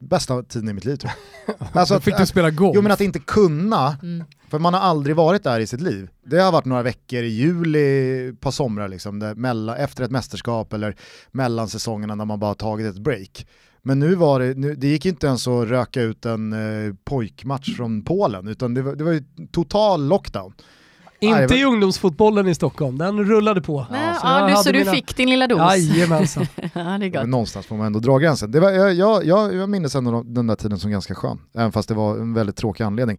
Bästa 0.00 0.42
tiden 0.42 0.68
i 0.68 0.72
mitt 0.72 0.84
liv 0.84 0.96
tror 0.96 1.12
jag. 1.46 1.56
Alltså 1.72 1.94
att, 1.94 2.04
Fick 2.04 2.18
du 2.18 2.26
spela 2.26 2.50
golf? 2.50 2.72
Jo 2.74 2.82
men 2.82 2.92
att 2.92 3.00
inte 3.00 3.18
kunna 3.18 3.98
mm. 4.02 4.24
För 4.48 4.58
man 4.58 4.74
har 4.74 4.80
aldrig 4.80 5.16
varit 5.16 5.42
där 5.42 5.60
i 5.60 5.66
sitt 5.66 5.80
liv. 5.80 6.10
Det 6.26 6.38
har 6.38 6.52
varit 6.52 6.64
några 6.64 6.82
veckor 6.82 7.22
i 7.22 7.28
juli, 7.28 8.32
på 8.40 8.52
somrar 8.52 8.88
liksom, 8.88 9.18
där, 9.18 9.34
mellan, 9.34 9.76
efter 9.76 10.04
ett 10.04 10.10
mästerskap 10.10 10.72
eller 10.72 10.96
mellan 11.30 11.68
säsongerna 11.68 12.14
när 12.14 12.24
man 12.24 12.38
bara 12.38 12.54
tagit 12.54 12.86
ett 12.86 13.02
break. 13.02 13.46
Men 13.82 13.98
nu 13.98 14.14
var 14.14 14.40
det, 14.40 14.54
nu, 14.54 14.74
det 14.74 14.88
gick 14.88 15.06
inte 15.06 15.26
ens 15.26 15.48
att 15.48 15.68
röka 15.68 16.02
ut 16.02 16.26
en 16.26 16.52
eh, 16.52 16.94
pojkmatch 17.04 17.76
från 17.76 18.04
Polen, 18.04 18.48
utan 18.48 18.74
det 18.74 18.82
var, 18.82 18.94
det 18.96 19.04
var 19.04 19.12
ju 19.12 19.24
total 19.52 20.08
lockdown. 20.08 20.54
Inte 21.20 21.54
i 21.54 21.64
ungdomsfotbollen 21.64 22.48
i 22.48 22.54
Stockholm, 22.54 22.98
den 22.98 23.24
rullade 23.24 23.62
på. 23.62 23.86
Nej, 23.90 24.00
ja, 24.06 24.14
så, 24.14 24.26
ja, 24.26 24.46
du, 24.46 24.62
så 24.62 24.72
du 24.72 24.84
fick 24.84 25.16
din 25.16 25.30
lilla 25.30 25.46
dos? 25.46 25.76
Jajamensan. 25.76 26.46
ja, 26.56 26.98
det 26.98 27.06
är 27.06 27.08
gott. 27.08 27.28
någonstans 27.28 27.66
får 27.66 27.76
man 27.76 27.86
ändå 27.86 27.98
dra 27.98 28.18
gränsen. 28.18 28.50
Det 28.50 28.60
var, 28.60 28.70
jag, 28.70 28.94
jag, 28.94 29.24
jag, 29.24 29.54
jag 29.54 29.68
minns 29.68 29.94
ändå 29.94 30.22
den 30.22 30.46
där 30.46 30.54
tiden 30.54 30.78
som 30.78 30.90
ganska 30.90 31.14
skön, 31.14 31.38
även 31.54 31.72
fast 31.72 31.88
det 31.88 31.94
var 31.94 32.16
en 32.16 32.34
väldigt 32.34 32.56
tråkig 32.56 32.84
anledning. 32.84 33.18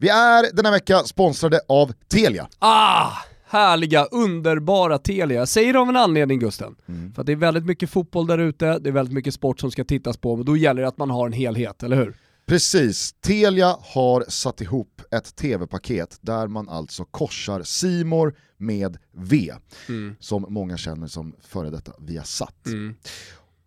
Vi 0.00 0.08
är 0.08 0.56
denna 0.56 0.70
vecka 0.70 0.98
sponsrade 0.98 1.60
av 1.68 1.92
Telia. 2.08 2.48
Ah! 2.58 3.08
Härliga, 3.46 4.04
underbara 4.04 4.98
Telia. 4.98 5.38
Jag 5.38 5.48
säger 5.48 5.72
det 5.72 5.78
av 5.78 5.88
en 5.88 5.96
anledning 5.96 6.38
Gusten. 6.38 6.76
Mm. 6.88 7.12
För 7.12 7.22
att 7.22 7.26
det 7.26 7.32
är 7.32 7.36
väldigt 7.36 7.66
mycket 7.66 7.90
fotboll 7.90 8.26
där 8.26 8.38
ute, 8.38 8.78
det 8.78 8.88
är 8.88 8.92
väldigt 8.92 9.14
mycket 9.14 9.34
sport 9.34 9.60
som 9.60 9.70
ska 9.70 9.84
tittas 9.84 10.16
på, 10.16 10.32
och 10.32 10.44
då 10.44 10.56
gäller 10.56 10.82
det 10.82 10.88
att 10.88 10.98
man 10.98 11.10
har 11.10 11.26
en 11.26 11.32
helhet, 11.32 11.82
eller 11.82 11.96
hur? 11.96 12.16
Precis, 12.50 13.12
Telia 13.12 13.76
har 13.80 14.24
satt 14.28 14.60
ihop 14.60 15.02
ett 15.10 15.36
tv-paket 15.36 16.18
där 16.20 16.46
man 16.46 16.68
alltså 16.68 17.04
korsar 17.04 17.62
Simor 17.62 18.34
med 18.56 18.98
V, 19.12 19.52
mm. 19.88 20.16
som 20.20 20.46
många 20.48 20.76
känner 20.76 21.06
som 21.06 21.34
före 21.40 21.70
detta 21.70 21.92
Viasat. 21.98 22.66
Mm. 22.66 22.94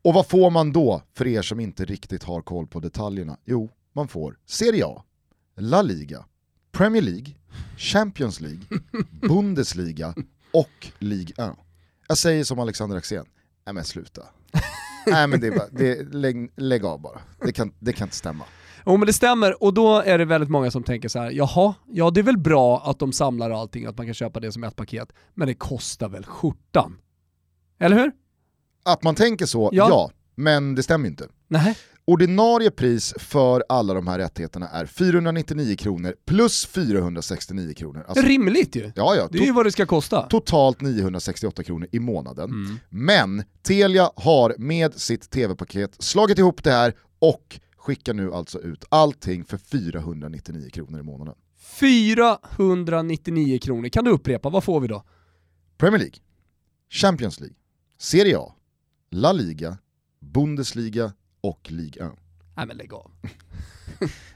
Och 0.02 0.14
vad 0.14 0.28
får 0.28 0.50
man 0.50 0.72
då, 0.72 1.02
för 1.14 1.28
er 1.28 1.42
som 1.42 1.60
inte 1.60 1.86
riktigt 1.86 2.24
har 2.24 2.42
koll 2.42 2.68
på 2.68 2.80
detaljerna? 2.80 3.38
Jo, 3.46 3.70
man 3.94 4.08
får 4.08 4.38
Serie 4.46 4.86
A, 4.86 5.04
La 5.58 5.82
Liga, 5.82 6.26
Premier 6.72 7.04
League, 7.04 7.36
Champions 7.78 8.42
League, 8.42 8.62
Bundesliga 9.22 10.16
och 10.54 10.88
Ligue 11.00 11.46
1. 11.46 11.56
Jag 12.08 12.18
säger 12.18 12.44
som 12.44 12.60
Alexander 12.60 12.98
Axén, 12.98 13.26
nej 13.66 13.74
men 13.74 13.84
sluta. 13.84 14.22
nej 15.08 15.28
men 15.28 15.40
det 15.40 15.48
är 15.48 15.52
bara, 15.52 15.70
det, 15.72 16.14
lägg, 16.14 16.52
lägg 16.56 16.86
av 16.86 17.02
bara, 17.02 17.22
det 17.40 17.52
kan, 17.52 17.74
det 17.80 17.94
kan 17.94 18.06
inte 18.06 18.16
stämma. 18.16 18.46
Jo 18.86 18.98
men 18.98 19.08
det 19.08 19.14
stämmer, 19.14 19.64
och 19.64 19.74
då 19.74 20.00
är 20.00 20.18
det 20.18 20.26
väldigt 20.26 20.50
många 20.50 20.72
som 20.72 20.84
tänker 20.84 21.10
så 21.10 21.20
här: 21.20 21.32
jaha, 21.32 21.74
ja 21.92 22.12
det 22.12 22.20
är 22.20 22.24
väl 22.24 22.38
bra 22.38 22.82
att 22.86 23.00
de 23.00 23.14
samlar 23.14 23.52
allting, 23.52 23.86
att 23.86 23.98
man 23.98 24.08
kan 24.08 24.14
köpa 24.14 24.40
det 24.40 24.52
som 24.52 24.64
ett 24.64 24.76
paket, 24.76 25.14
men 25.34 25.48
det 25.48 25.54
kostar 25.54 26.10
väl 26.10 26.26
skjortan? 26.26 26.98
Eller 27.80 27.98
hur? 27.98 28.12
Att 28.86 29.04
man 29.04 29.16
tänker 29.16 29.46
så, 29.46 29.70
ja, 29.74 29.88
ja 29.90 30.12
men 30.36 30.76
det 30.76 30.84
stämmer 30.84 31.08
inte. 31.08 31.28
Nej. 31.48 31.78
Ordinarie 32.06 32.72
pris 32.72 33.14
för 33.18 33.64
alla 33.70 33.94
de 33.94 34.08
här 34.08 34.20
rättigheterna 34.20 34.68
är 34.68 34.86
499 34.86 35.76
kronor 35.76 36.16
plus 36.26 36.66
469 36.66 37.74
kronor. 37.74 38.06
Alltså, 38.08 38.26
Rimligt 38.26 38.76
ju! 38.76 38.92
Ja, 38.96 39.16
ja, 39.16 39.28
det 39.32 39.38
är 39.38 39.46
ju 39.46 39.52
vad 39.52 39.66
det 39.66 39.72
ska 39.72 39.86
kosta. 39.86 40.22
Totalt 40.22 40.82
968 40.82 41.64
kronor 41.64 41.88
i 41.92 42.00
månaden. 42.00 42.50
Mm. 42.50 42.80
Men 42.90 43.44
Telia 43.62 44.12
har 44.16 44.56
med 44.58 44.94
sitt 44.94 45.30
tv-paket 45.30 45.96
slagit 46.00 46.40
ihop 46.40 46.64
det 46.64 46.72
här 46.72 46.94
och 47.20 47.60
skickar 47.84 48.14
nu 48.14 48.34
alltså 48.34 48.62
ut 48.62 48.86
allting 48.90 49.46
för 49.46 49.58
499 49.58 50.70
kronor 50.70 51.00
i 51.00 51.04
månaden. 51.04 51.36
499 51.58 53.60
kronor, 53.60 53.90
kan 53.90 54.06
du 54.06 54.12
upprepa, 54.12 54.50
vad 54.50 54.64
får 54.64 54.80
vi 54.80 54.88
då? 54.88 55.04
Premier 55.78 56.00
League, 56.00 56.20
Champions 56.90 57.40
League, 57.40 57.56
Serie 57.98 58.38
A, 58.38 58.56
La 59.12 59.32
Liga, 59.32 59.78
Bundesliga 60.20 61.14
och 61.42 61.72
Ligue 61.72 62.06
1. 62.06 62.12
Nej 62.56 62.66
men 62.66 62.78
lägg 62.78 62.94
av. 62.94 63.12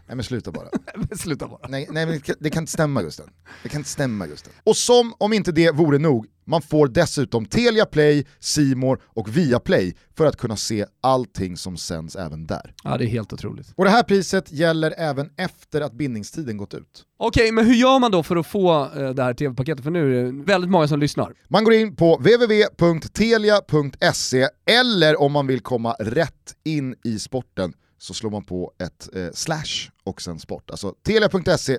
nej 0.07 0.15
men 0.15 0.23
sluta 0.23 0.51
bara. 0.51 0.69
sluta 1.17 1.47
bara. 1.47 1.67
Nej, 1.67 1.87
nej 1.91 2.05
men 2.05 2.21
det 2.39 2.49
kan 2.49 2.63
inte 2.63 2.71
stämma 2.71 3.01
Gusten. 3.01 3.29
Det 3.63 3.69
kan 3.69 3.79
inte 3.79 3.89
stämma 3.89 4.27
Gusten. 4.27 4.53
Och 4.63 4.77
som 4.77 5.13
om 5.17 5.33
inte 5.33 5.51
det 5.51 5.71
vore 5.71 5.97
nog, 5.97 6.27
man 6.47 6.61
får 6.61 6.87
dessutom 6.87 7.45
Telia 7.45 7.85
Play, 7.85 8.25
Simor 8.39 9.01
och 9.05 9.37
Viaplay 9.37 9.95
för 10.17 10.25
att 10.25 10.37
kunna 10.37 10.55
se 10.55 10.85
allting 11.01 11.57
som 11.57 11.77
sänds 11.77 12.15
även 12.15 12.47
där. 12.47 12.73
Ja 12.83 12.97
det 12.97 13.05
är 13.05 13.07
helt 13.07 13.33
otroligt. 13.33 13.73
Och 13.75 13.83
det 13.85 13.89
här 13.89 14.03
priset 14.03 14.51
gäller 14.51 14.93
även 14.97 15.29
efter 15.37 15.81
att 15.81 15.93
bindningstiden 15.93 16.57
gått 16.57 16.73
ut. 16.73 17.03
Okej, 17.19 17.43
okay, 17.43 17.51
men 17.51 17.65
hur 17.65 17.73
gör 17.73 17.99
man 17.99 18.11
då 18.11 18.23
för 18.23 18.35
att 18.35 18.47
få 18.47 18.89
eh, 18.95 19.09
det 19.09 19.23
här 19.23 19.33
tv-paketet? 19.33 19.83
För 19.83 19.91
nu 19.91 20.19
är 20.19 20.23
det 20.25 20.43
väldigt 20.43 20.71
många 20.71 20.87
som 20.87 20.99
lyssnar. 20.99 21.33
Man 21.47 21.63
går 21.63 21.73
in 21.73 21.95
på 21.95 22.17
www.telia.se 22.17 23.27
eller 24.65 25.21
om 25.21 25.31
man 25.31 25.47
vill 25.47 25.59
komma 25.59 25.95
rätt 25.99 26.55
in 26.63 26.95
i 27.03 27.19
sporten 27.19 27.73
så 27.99 28.13
slår 28.13 28.31
man 28.31 28.43
på 28.43 28.71
ett 28.83 29.09
eh, 29.15 29.27
slash 29.33 29.89
och 30.03 30.21
sen 30.21 30.39
sport. 30.39 30.71
Alltså 30.71 30.93
telia.se 31.05 31.77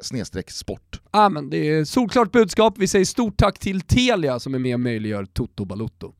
sport. 0.48 1.00
Ja, 1.12 1.28
men 1.28 1.50
det 1.50 1.56
är 1.56 1.84
solklart 1.84 2.32
budskap. 2.32 2.74
Vi 2.78 2.86
säger 2.88 3.04
stort 3.04 3.36
tack 3.36 3.58
till 3.58 3.80
Telia 3.80 4.38
som 4.38 4.54
är 4.54 4.58
med 4.58 4.74
och 4.74 4.80
möjliggör 4.80 5.24
Toto 5.24 5.64
Balotto. 5.64 6.12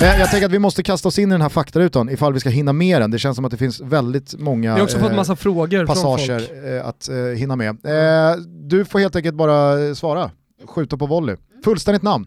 Eh, 0.00 0.18
Jag 0.20 0.30
tänker 0.30 0.46
att 0.46 0.52
vi 0.52 0.58
måste 0.58 0.82
kasta 0.82 1.08
oss 1.08 1.18
in 1.18 1.28
i 1.30 1.34
den 1.34 1.42
här 1.42 1.48
faktarutan 1.48 2.08
ifall 2.10 2.32
vi 2.32 2.40
ska 2.40 2.48
hinna 2.48 2.72
med 2.72 3.02
den. 3.02 3.10
Det 3.10 3.18
känns 3.18 3.36
som 3.36 3.44
att 3.44 3.50
det 3.50 3.56
finns 3.56 3.80
väldigt 3.80 4.34
många 4.38 4.74
Vi 4.74 4.80
har 4.80 4.84
också 4.84 4.98
fått 4.98 5.10
eh, 5.10 5.16
massa 5.16 5.36
frågor 5.36 5.86
från 5.86 5.96
folk. 5.96 6.20
passager 6.28 6.74
eh, 6.76 6.86
att 6.86 7.08
eh, 7.08 7.16
hinna 7.16 7.56
med. 7.56 7.68
Eh, 7.86 8.36
du 8.46 8.84
får 8.84 8.98
helt 8.98 9.16
enkelt 9.16 9.34
bara 9.36 9.94
svara, 9.94 10.30
skjuta 10.66 10.96
på 10.96 11.06
volley. 11.06 11.36
Fullständigt 11.64 12.02
namn, 12.02 12.26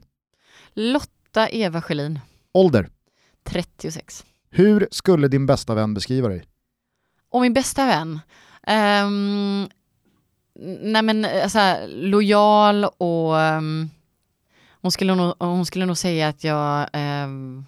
Lotta 0.74 1.50
Eva 1.50 1.82
Schelin, 1.82 2.20
ålder. 2.54 2.88
36. 3.50 4.24
Hur 4.56 4.88
skulle 4.92 5.28
din 5.28 5.46
bästa 5.46 5.76
vän 5.76 5.94
beskriva 5.94 6.28
dig? 6.28 6.44
Och 7.30 7.42
min 7.42 7.54
bästa 7.54 7.86
vän? 7.86 8.20
Um, 9.08 9.70
nej 10.82 11.02
men 11.02 11.26
alltså, 11.26 11.60
lojal 11.88 12.86
och 12.86 13.34
um, 13.36 13.90
hon, 14.82 14.92
skulle 14.92 15.16
nog, 15.16 15.34
hon 15.40 15.66
skulle 15.66 15.86
nog 15.86 15.98
säga 15.98 16.28
att 16.28 16.44
jag 16.44 16.90
um, 16.94 17.66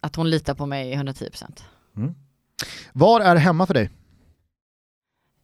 att 0.00 0.16
hon 0.16 0.30
litar 0.30 0.54
på 0.54 0.66
mig 0.66 0.94
110%. 0.96 1.62
Var 2.92 3.20
är 3.20 3.36
hemma 3.36 3.66
för 3.66 3.74
dig? 3.74 3.90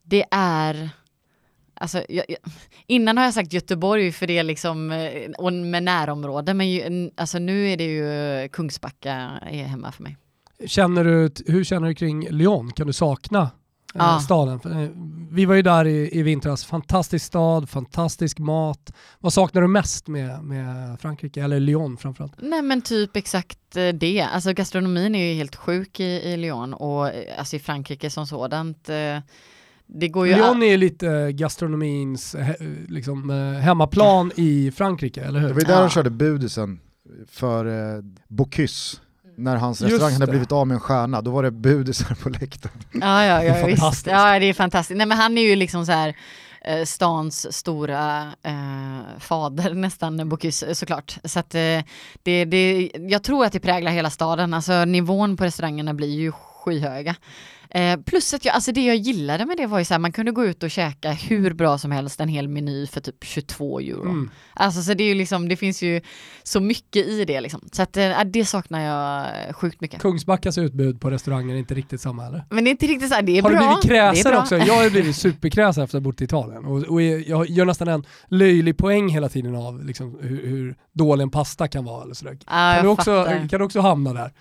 Det 0.02 0.24
är 0.30 0.90
Alltså, 1.80 2.04
jag, 2.08 2.24
jag, 2.28 2.38
innan 2.86 3.16
har 3.16 3.24
jag 3.24 3.34
sagt 3.34 3.52
Göteborg 3.52 4.12
för 4.12 4.26
det 4.26 4.38
är 4.38 4.42
liksom 4.44 4.90
eh, 4.90 5.30
och 5.38 5.52
med 5.52 5.82
närområde 5.82 6.54
men 6.54 6.70
ju, 6.70 7.10
alltså 7.16 7.38
nu 7.38 7.70
är 7.70 7.76
det 7.76 7.84
ju 7.84 8.48
Kungsbacka 8.48 9.12
är 9.50 9.64
hemma 9.64 9.92
för 9.92 10.02
mig. 10.02 10.16
Känner 10.66 11.04
du, 11.04 11.30
hur 11.46 11.64
känner 11.64 11.88
du 11.88 11.94
kring 11.94 12.28
Lyon? 12.30 12.72
Kan 12.72 12.86
du 12.86 12.92
sakna 12.92 13.50
eh, 13.94 14.18
staden? 14.18 14.60
Eh, 14.64 14.90
Vi 15.30 15.44
var 15.44 15.54
ju 15.54 15.62
där 15.62 15.84
i, 15.84 16.18
i 16.18 16.22
vintras, 16.22 16.64
fantastisk 16.64 17.26
stad, 17.26 17.68
fantastisk 17.68 18.38
mat. 18.38 18.92
Vad 19.18 19.32
saknar 19.32 19.62
du 19.62 19.68
mest 19.68 20.08
med, 20.08 20.44
med 20.44 21.00
Frankrike, 21.00 21.42
eller 21.42 21.60
Lyon 21.60 21.96
framförallt? 21.96 22.32
Nej 22.38 22.62
men 22.62 22.82
typ 22.82 23.16
exakt 23.16 23.76
eh, 23.76 23.88
det. 23.88 24.20
Alltså 24.20 24.52
gastronomin 24.52 25.14
är 25.14 25.24
ju 25.28 25.34
helt 25.34 25.56
sjuk 25.56 26.00
i, 26.00 26.04
i 26.04 26.36
Lyon 26.36 26.74
och 26.74 27.08
eh, 27.08 27.38
alltså 27.38 27.56
i 27.56 27.58
Frankrike 27.58 28.10
som 28.10 28.26
sådant. 28.26 28.88
eh, 28.88 29.18
Det 29.88 30.08
går 30.08 30.26
ju... 30.26 30.34
Lyon 30.34 30.62
är 30.62 30.76
lite 30.76 31.32
gastronomins 31.32 32.34
he- 32.34 32.86
liksom, 32.88 33.30
eh, 33.30 33.60
hemmaplan 33.60 34.32
i 34.36 34.70
Frankrike, 34.76 35.20
eller 35.24 35.40
Det 35.40 35.46
hur? 35.46 35.54
var 35.54 35.60
ju 35.60 35.66
där 35.66 35.74
Ja. 35.74 35.80
de 35.80 35.90
körde 35.90 36.10
budisen 36.10 36.80
för 37.30 37.66
eh, 37.96 38.02
Bocuse. 38.28 38.96
När 39.36 39.56
hans 39.56 39.80
Just 39.80 39.92
restaurang 39.92 40.12
hade 40.12 40.26
det. 40.26 40.30
blivit 40.30 40.52
av 40.52 40.66
med 40.66 40.74
en 40.74 40.80
stjärna, 40.80 41.20
då 41.22 41.30
var 41.30 41.42
det 41.42 41.50
budisar 41.50 42.14
på 42.22 42.28
läktaren. 42.28 42.78
Ja, 42.92 43.24
ja, 43.24 43.44
ja 43.44 43.66
visst. 43.66 43.80
Fantastiskt. 43.80 44.06
Ja, 44.06 44.38
det 44.38 44.44
är 44.46 44.54
fantastiskt. 44.54 44.96
Nej, 44.98 45.06
men 45.06 45.18
han 45.18 45.38
är 45.38 45.42
ju 45.42 45.56
liksom 45.56 45.86
så 45.86 45.92
här 45.92 46.16
eh, 46.64 46.84
stans 46.84 47.52
stora 47.56 48.22
eh, 48.42 49.18
fader 49.18 49.74
nästan, 49.74 50.28
Bocuse 50.28 50.74
såklart. 50.74 51.18
Så 51.24 51.38
att 51.38 51.54
eh, 51.54 51.60
det, 52.22 52.44
det, 52.44 52.90
jag 52.94 53.22
tror 53.22 53.44
att 53.44 53.52
det 53.52 53.60
präglar 53.60 53.92
hela 53.92 54.10
staden. 54.10 54.54
Alltså 54.54 54.84
nivån 54.84 55.36
på 55.36 55.44
restaurangerna 55.44 55.94
blir 55.94 56.14
ju 56.20 56.32
skyhöga. 56.68 57.16
Eh, 57.70 58.00
plus 58.00 58.34
att 58.34 58.44
jag, 58.44 58.54
alltså 58.54 58.72
det 58.72 58.84
jag 58.84 58.96
gillade 58.96 59.46
med 59.46 59.56
det 59.56 59.66
var 59.66 59.78
ju 59.78 59.84
så 59.84 59.94
här, 59.94 59.98
man 59.98 60.12
kunde 60.12 60.32
gå 60.32 60.44
ut 60.44 60.62
och 60.62 60.70
käka 60.70 61.12
hur 61.12 61.54
bra 61.54 61.78
som 61.78 61.90
helst, 61.90 62.20
en 62.20 62.28
hel 62.28 62.48
meny 62.48 62.86
för 62.86 63.00
typ 63.00 63.24
22 63.24 63.80
euro. 63.80 64.02
Mm. 64.02 64.30
Alltså 64.54 64.82
så 64.82 64.94
det 64.94 65.04
är 65.04 65.08
ju 65.08 65.14
liksom, 65.14 65.48
det 65.48 65.56
finns 65.56 65.82
ju 65.82 66.00
så 66.42 66.60
mycket 66.60 67.06
i 67.06 67.24
det 67.24 67.40
liksom. 67.40 67.60
Så 67.72 67.82
att 67.82 67.96
eh, 67.96 68.20
det 68.24 68.44
saknar 68.44 68.80
jag 68.80 69.26
sjukt 69.56 69.80
mycket. 69.80 70.00
Kungsbackas 70.00 70.58
utbud 70.58 71.00
på 71.00 71.10
restauranger 71.10 71.54
är 71.54 71.58
inte 71.58 71.74
riktigt 71.74 72.00
samma 72.00 72.26
eller? 72.26 72.44
Men 72.50 72.64
det 72.64 72.68
är 72.68 72.72
inte 72.72 72.86
riktigt 72.86 73.08
så 73.08 73.14
här, 73.14 73.22
det 73.22 73.38
är 73.38 73.42
Har 73.42 73.50
bra. 73.50 73.60
du 73.60 73.66
blivit 73.66 73.84
kräsen 73.84 74.36
också? 74.36 74.56
Jag 74.58 74.74
har 74.74 74.90
blivit 74.90 75.16
superkräsen 75.16 75.84
efter 75.84 75.98
att 75.98 76.04
ha 76.04 76.10
bott 76.10 76.20
i 76.20 76.24
Italien 76.24 76.64
och, 76.64 76.82
och 76.82 77.02
jag 77.02 77.48
gör 77.48 77.64
nästan 77.64 77.88
en 77.88 78.04
löjlig 78.28 78.76
poäng 78.76 79.08
hela 79.08 79.28
tiden 79.28 79.54
av 79.56 79.84
liksom, 79.84 80.18
hur, 80.20 80.46
hur 80.46 80.76
dålig 80.92 81.22
en 81.22 81.30
pasta 81.30 81.68
kan 81.68 81.84
vara. 81.84 82.02
Eller 82.02 82.14
sådär. 82.14 82.38
Ja, 82.46 82.72
Kan, 82.74 82.84
du 82.84 82.90
också, 82.90 83.24
fattar. 83.24 83.48
kan 83.48 83.58
du 83.58 83.64
också 83.64 83.80
hamna 83.80 84.12
där? 84.12 84.32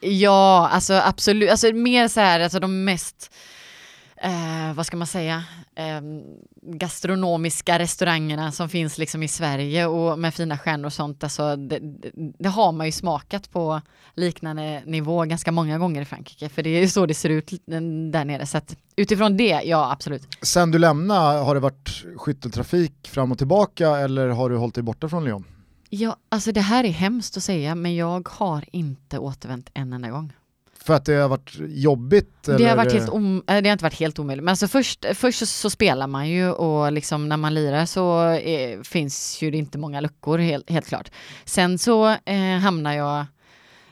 Ja, 0.00 0.68
alltså 0.72 0.94
absolut. 0.94 1.50
Alltså 1.50 1.72
mer 1.72 2.08
så 2.08 2.20
här, 2.20 2.40
alltså 2.40 2.60
de 2.60 2.84
mest, 2.84 3.34
eh, 4.16 4.74
vad 4.74 4.86
ska 4.86 4.96
man 4.96 5.06
säga, 5.06 5.44
eh, 5.74 6.00
gastronomiska 6.62 7.78
restaurangerna 7.78 8.52
som 8.52 8.68
finns 8.68 8.98
liksom 8.98 9.22
i 9.22 9.28
Sverige 9.28 9.86
och 9.86 10.18
med 10.18 10.34
fina 10.34 10.58
stjärnor 10.58 10.86
och 10.86 10.92
sånt. 10.92 11.24
Alltså 11.24 11.56
det, 11.56 11.78
det, 11.78 12.10
det 12.38 12.48
har 12.48 12.72
man 12.72 12.86
ju 12.86 12.92
smakat 12.92 13.50
på 13.50 13.80
liknande 14.14 14.82
nivå 14.86 15.24
ganska 15.24 15.52
många 15.52 15.78
gånger 15.78 16.02
i 16.02 16.04
Frankrike. 16.04 16.48
För 16.48 16.62
det 16.62 16.70
är 16.70 16.80
ju 16.80 16.88
så 16.88 17.06
det 17.06 17.14
ser 17.14 17.28
ut 17.28 17.50
där 18.12 18.24
nere. 18.24 18.46
Så 18.46 18.58
att 18.58 18.76
utifrån 18.96 19.36
det, 19.36 19.60
ja 19.64 19.92
absolut. 19.92 20.22
Sen 20.42 20.70
du 20.70 20.78
lämnade, 20.78 21.38
har 21.38 21.54
det 21.54 21.60
varit 21.60 22.04
skytteltrafik 22.16 23.08
fram 23.08 23.32
och 23.32 23.38
tillbaka 23.38 23.88
eller 23.88 24.28
har 24.28 24.50
du 24.50 24.56
hållit 24.56 24.74
dig 24.74 24.84
borta 24.84 25.08
från 25.08 25.24
Lyon? 25.24 25.44
Ja, 25.92 26.16
alltså 26.28 26.52
det 26.52 26.60
här 26.60 26.84
är 26.84 26.88
hemskt 26.88 27.36
att 27.36 27.42
säga, 27.42 27.74
men 27.74 27.96
jag 27.96 28.28
har 28.28 28.64
inte 28.72 29.18
återvänt 29.18 29.70
en 29.74 29.92
enda 29.92 30.10
gång. 30.10 30.32
För 30.82 30.94
att 30.94 31.04
det 31.04 31.14
har 31.14 31.28
varit 31.28 31.56
jobbigt? 31.58 32.42
Det 32.42 32.52
eller? 32.54 32.68
har, 32.68 32.76
varit 32.76 32.92
helt 32.92 33.08
om, 33.08 33.42
eh, 33.46 33.62
det 33.62 33.68
har 33.68 33.72
inte 33.72 33.84
varit 33.84 34.00
helt 34.00 34.18
omöjligt. 34.18 34.44
Men 34.44 34.52
alltså 34.52 34.68
först, 34.68 35.06
först 35.14 35.38
så, 35.38 35.46
så 35.46 35.70
spelar 35.70 36.06
man 36.06 36.28
ju 36.28 36.50
och 36.50 36.92
liksom 36.92 37.28
när 37.28 37.36
man 37.36 37.54
lirar 37.54 37.86
så 37.86 38.28
eh, 38.28 38.80
finns 38.82 39.42
ju 39.42 39.50
det 39.50 39.58
inte 39.58 39.78
många 39.78 40.00
luckor 40.00 40.38
helt, 40.38 40.70
helt 40.70 40.86
klart. 40.86 41.10
Sen 41.44 41.78
så 41.78 42.08
eh, 42.24 42.58
hamnar 42.60 42.92
jag 42.92 43.26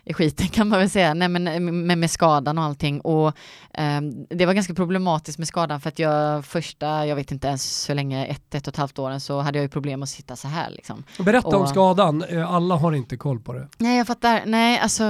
i 0.09 0.15
skiten 0.15 0.49
kan 0.53 0.69
man 0.69 0.79
väl 0.79 0.91
säga, 0.91 1.15
Nej, 1.15 1.29
men, 1.29 1.45
med, 1.87 1.99
med 1.99 2.11
skadan 2.11 2.59
och 2.59 2.65
allting. 2.65 3.01
Och 3.01 3.29
eh, 3.75 4.01
det 4.31 4.47
var 4.47 4.55
ganska 4.55 4.75
problematiskt 4.75 5.39
med 5.39 5.49
skadan 5.49 5.81
för 5.81 5.89
att 5.89 5.99
jag 5.99 6.45
första, 6.45 7.07
jag 7.07 7.17
vet 7.17 7.33
inte 7.33 7.49
ens 7.49 7.91
hur 7.91 7.95
länge, 7.95 8.27
ett, 8.27 8.55
ett 8.55 8.67
och 8.67 8.73
ett 8.73 8.77
halvt 8.77 8.99
åren 8.99 9.21
så 9.21 9.41
hade 9.41 9.59
jag 9.59 9.63
ju 9.63 9.69
problem 9.69 10.03
att 10.03 10.09
sitta 10.09 10.37
så 10.37 10.49
här 10.49 10.71
liksom. 10.71 11.05
Berätta 11.19 11.49
om 11.57 11.63
Och- 11.63 11.69
skadan, 11.69 12.25
Eh, 12.29 12.53
alla 12.55 12.75
har 12.77 12.93
inte 12.93 13.17
koll 13.17 13.41
på 13.41 13.53
det. 13.53 13.69
Nej, 13.79 13.99
jag 13.99 14.07
fattar. 14.07 14.43
Nej, 14.47 14.79
alltså 14.79 15.05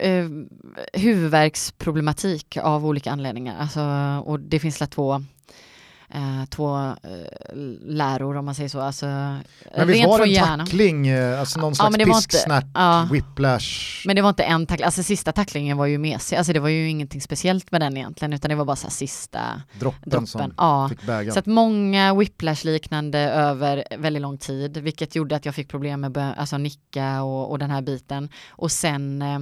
eh, 0.00 0.26
huvudvärksproblematik 0.92 2.56
av 2.56 2.86
olika 2.86 3.10
anledningar. 3.12 3.56
Alltså, 3.60 3.80
och 4.30 4.40
det 4.40 4.58
finns 4.58 4.78
två, 4.90 5.24
eh, 6.14 6.44
två 6.50 6.76
eh, 6.86 6.94
läror 7.80 8.36
om 8.36 8.44
man 8.44 8.54
säger 8.54 8.68
så. 8.68 8.80
Alltså, 8.80 9.06
Men 9.06 9.86
visst 9.86 10.06
var 10.06 10.26
det 10.26 10.36
en 10.36 10.58
tackling, 10.58 11.08
eh, 11.08 11.40
alltså 11.40 11.60
någon 11.60 11.70
Ja, 11.70 11.74
slags 11.74 11.90
men 11.90 11.98
det 11.98 12.04
var 12.04 12.16
inte- 12.16 12.28
pisksnärt, 12.28 12.66
ja. 12.74 13.08
whiplash? 13.12 14.02
Men 14.06 14.16
det 14.16 14.22
var 14.22 14.28
inte 14.28 14.42
en 14.42 14.66
tackling, 14.66 14.84
alltså 14.84 15.02
sista 15.02 15.32
tacklingen 15.32 15.76
var 15.76 15.86
ju 15.86 15.98
mesig. 15.98 16.36
Alltså 16.36 16.52
det 16.52 16.60
var 16.60 16.68
ju 16.68 16.88
ingenting 16.88 17.20
speciellt 17.20 17.72
med 17.72 17.80
den 17.80 17.96
egentligen, 17.96 18.32
utan 18.32 18.48
det 18.48 18.54
var 18.54 18.64
bara 18.64 18.76
så 18.76 18.86
här 18.86 18.92
sista 18.92 19.40
droppen, 19.80 20.10
droppen. 20.10 20.26
som 20.26 20.54
Ja. 20.56 20.88
fick 20.88 21.02
bägaren. 21.06 21.32
Så 21.32 21.38
att 21.38 21.46
många 21.46 22.14
whiplash-liknande 22.14 23.18
över 23.18 23.84
väldigt 23.98 24.22
lång 24.22 24.38
tid, 24.38 24.76
vilket 24.76 25.14
gjorde 25.16 25.36
att 25.36 25.44
jag 25.46 25.54
fick 25.54 25.68
problem 25.68 26.00
med 26.00 26.18
alltså 26.18 26.58
nicka 26.58 27.22
och, 27.22 27.50
och 27.50 27.58
den 27.58 27.70
här 27.70 27.82
biten. 27.82 28.28
Och 28.50 28.72
sen 28.72 29.22
eh, 29.22 29.38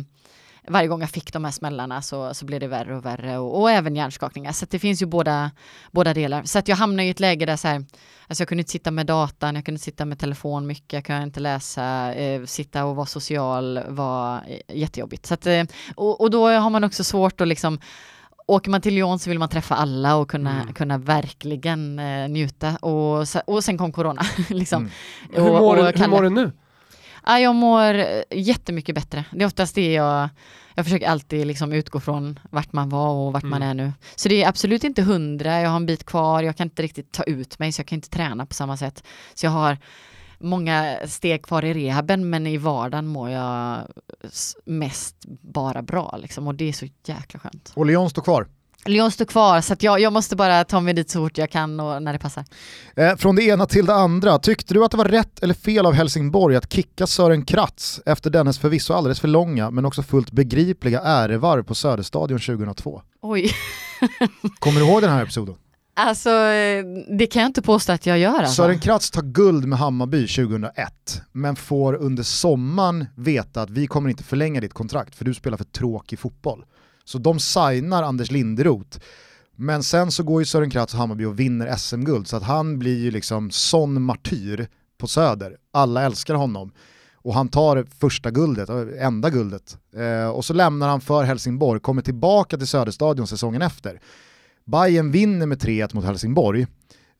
varje 0.69 0.89
gång 0.89 1.01
jag 1.01 1.11
fick 1.11 1.33
de 1.33 1.45
här 1.45 1.51
smällarna 1.53 2.03
så, 2.03 2.35
så 2.35 2.45
blev 2.45 2.61
det 2.61 2.67
värre 2.69 2.97
och 2.97 3.05
värre 3.05 3.39
och, 3.39 3.61
och 3.61 3.71
även 3.71 3.97
hjärnskakningar. 3.97 4.53
Så 4.53 4.67
det 4.71 4.79
finns 4.79 5.03
ju 5.03 5.07
båda, 5.07 5.51
båda 5.91 6.15
delar. 6.15 6.43
Så 6.45 6.59
att 6.59 6.69
jag 6.69 6.77
hamnade 6.77 7.05
i 7.07 7.11
ett 7.11 7.21
läge 7.21 7.47
där 7.47 7.57
så 7.57 7.69
här, 7.69 7.77
alltså 8.27 8.43
jag 8.43 8.49
kunde 8.49 8.61
inte 8.61 8.73
sitta 8.73 8.91
med 8.91 9.07
datan, 9.07 9.55
jag 9.55 9.65
kunde 9.65 9.75
inte 9.77 9.85
sitta 9.85 10.05
med 10.05 10.19
telefon 10.19 10.67
mycket, 10.67 10.93
jag 10.93 11.05
kunde 11.05 11.23
inte 11.23 11.41
läsa, 11.41 12.15
eh, 12.15 12.45
sitta 12.45 12.85
och 12.85 12.97
vara 12.97 13.07
social 13.07 13.81
var 13.89 14.37
eh, 14.49 14.77
jättejobbigt. 14.79 15.27
Så 15.27 15.35
att, 15.35 15.47
eh, 15.47 15.63
och, 15.95 16.21
och 16.21 16.31
då 16.31 16.49
har 16.49 16.71
man 16.71 16.85
också 16.85 17.05
svårt 17.05 17.41
att 17.41 17.49
liksom 17.49 17.79
Åker 18.47 18.71
man 18.71 18.81
till 18.81 18.95
Lyon 18.95 19.19
så 19.19 19.31
vill 19.31 19.39
man 19.39 19.49
träffa 19.49 19.75
alla 19.75 20.17
och 20.17 20.31
kunna, 20.31 20.63
Mm. 20.63 20.75
kunna 20.75 20.99
verkligen 20.99 21.99
eh, 21.99 22.29
njuta. 22.29 22.77
Och, 22.77 23.27
och 23.47 23.65
sen 23.65 23.79
kom 23.79 23.93
corona. 23.93 24.23
liksom. 24.49 24.83
Mm. 24.83 24.93
Hur 25.45 25.53
Och- 25.53 25.61
mår, 25.61 25.77
och 25.77 25.93
du, 25.93 25.99
hur 26.03 26.09
mår 26.09 26.23
du 26.23 26.31
nu? 26.31 26.53
Ja, 27.27 27.39
jag 27.39 27.55
mår 27.55 27.95
eh, 27.95 28.23
jättemycket 28.31 28.95
bättre. 28.95 29.25
Det 29.33 29.43
är 29.43 29.47
oftast 29.47 29.75
det 29.75 29.93
jag, 29.93 30.29
jag 30.75 30.85
försöker 30.85 31.09
alltid 31.09 31.47
liksom 31.47 31.73
utgå 31.73 32.01
från 32.01 32.39
vart 32.51 32.73
man 32.73 32.89
var 32.89 33.09
och 33.09 33.33
vart 33.33 33.43
man 33.43 33.63
Mm. 33.63 33.69
är 33.81 33.85
nu. 33.85 33.93
Så 34.17 34.29
det 34.29 34.43
är 34.43 34.49
absolut 34.49 34.85
inte 34.85 35.03
hundra, 35.03 35.61
jag 35.61 35.69
har 35.71 35.77
en 35.77 35.87
bit 35.87 36.05
kvar, 36.05 36.43
jag 36.43 36.57
kan 36.57 36.67
inte 36.67 36.83
riktigt 36.83 37.13
ta 37.13 37.23
ut 37.23 37.59
mig 37.59 37.73
så 37.73 37.81
jag 37.81 37.87
kan 37.87 37.97
inte 37.97 38.11
träna 38.11 38.47
på 38.47 38.55
samma 38.55 38.77
sätt. 38.77 39.05
Så 39.35 39.47
jag 39.47 39.51
har 39.51 39.79
många 40.39 40.97
steg 41.07 41.43
kvar 41.43 41.65
i 41.65 41.75
rehaben 41.75 42.31
men 42.31 42.47
i 42.47 42.57
vardagen 42.57 43.07
mår 43.07 43.31
jag 43.31 43.79
mest 44.65 45.17
bara 45.43 45.83
bra 45.83 46.17
liksom 46.23 46.47
och 46.47 46.55
det 46.55 46.69
är 46.69 46.73
så 46.73 46.87
jäkla 47.05 47.41
skönt. 47.41 47.73
Och 47.77 47.87
Lyon 47.87 48.11
står 48.11 48.23
kvar. 48.23 48.47
Lyon 48.85 49.11
står 49.11 49.25
kvar 49.25 49.61
så 49.61 49.73
att 49.73 49.83
jag, 49.83 50.01
jag 50.01 50.13
måste 50.13 50.37
bara 50.37 50.65
ta 50.65 50.81
mig 50.81 50.95
dit 50.95 51.11
så 51.11 51.19
fort 51.19 51.39
jag 51.39 51.51
kan 51.51 51.81
och 51.81 52.03
när 52.03 52.13
det 52.13 52.19
passar. 52.19 52.45
Eh, 52.97 53.17
från 53.17 53.37
det 53.37 53.43
ena 53.43 53.67
till 53.67 53.87
det 53.87 53.95
andra, 53.95 54.39
tyckte 54.39 54.75
du 54.75 54.85
att 54.85 54.91
det 54.91 54.97
var 54.97 55.05
rätt 55.05 55.43
eller 55.43 55.55
fel 55.55 55.87
av 55.87 55.93
Helsingborg 55.93 56.57
att 56.57 56.73
kicka 56.73 57.07
Sören 57.07 57.45
Kratz 57.45 58.01
efter 58.07 58.31
dennes 58.31 58.59
förvisso 58.59 58.95
alldeles 58.95 59.21
för 59.21 59.29
långa 59.29 59.71
men 59.71 59.85
också 59.85 60.03
fullt 60.03 60.31
begripliga 60.31 61.01
ärevarv 61.01 61.63
på 61.63 61.75
Söderstadion 61.75 62.39
2002? 62.39 63.03
Oj, 63.23 63.51
Kommer 64.59 64.81
du 64.81 64.87
ihåg 64.87 65.03
den 65.03 65.11
här 65.11 65.23
episoden? 65.23 65.55
alltså 65.95 66.31
eh, 66.31 66.85
det 67.19 67.27
kan 67.27 67.43
jag 67.43 67.49
inte 67.49 67.63
påstå 67.63 67.93
att 67.93 68.07
jag 68.07 68.19
gör 68.19 68.39
alltså. 68.39 68.55
Sören 68.63 68.79
Kratz 68.79 69.11
tar 69.11 69.23
guld 69.23 69.65
med 69.65 69.79
Hammarby 69.79 70.27
2001, 70.27 71.23
men 71.33 71.57
får 71.57 71.95
under 71.95 72.23
sommaren 72.23 73.07
veta 73.17 73.63
att 73.63 73.71
vi 73.71 73.87
kommer 73.87 74.11
inte 74.11 74.25
förlänga 74.25 74.61
ditt 74.61 74.75
kontrakt 74.75 75.15
för 75.17 75.25
du 75.25 75.35
spelar 75.35 75.57
för 75.57 75.65
tråkig 75.65 76.19
fotboll. 76.19 76.65
Så 77.11 77.19
de 77.19 77.41
signar 77.41 78.03
Anders 78.03 78.31
Linderoth. 78.31 78.99
Men 79.57 79.83
sen 79.83 80.11
så 80.11 80.23
går 80.23 80.41
ju 80.41 80.45
Sören 80.45 80.71
Kratz 80.71 80.95
och 80.95 81.01
Hammarby 81.01 81.25
och 81.25 81.41
vinner 81.41 81.77
SM-guld 81.77 82.29
så 82.29 82.37
att 82.37 82.43
han 82.43 82.79
blir 82.79 82.99
ju 82.99 83.11
liksom 83.11 83.51
sån 83.51 84.03
martyr 84.03 84.69
på 84.99 85.07
Söder. 85.07 85.57
Alla 85.73 86.03
älskar 86.03 86.35
honom. 86.35 86.73
Och 87.15 87.35
han 87.35 87.49
tar 87.49 87.87
första 87.99 88.31
guldet, 88.31 88.69
äh, 88.69 89.07
enda 89.07 89.31
guldet. 89.31 89.79
Eh, 89.97 90.29
och 90.29 90.45
så 90.45 90.55
lämnar 90.55 90.89
han 90.89 91.01
för 91.01 91.25
Helsingborg, 91.25 91.81
kommer 91.81 92.03
tillbaka 92.03 92.59
till 92.59 92.67
Söderstadion 92.67 93.27
säsongen 93.27 93.63
efter. 93.63 94.01
Bayern 94.65 95.11
vinner 95.11 95.47
med 95.47 95.59
3-1 95.59 95.95
mot 95.95 96.05
Helsingborg 96.05 96.67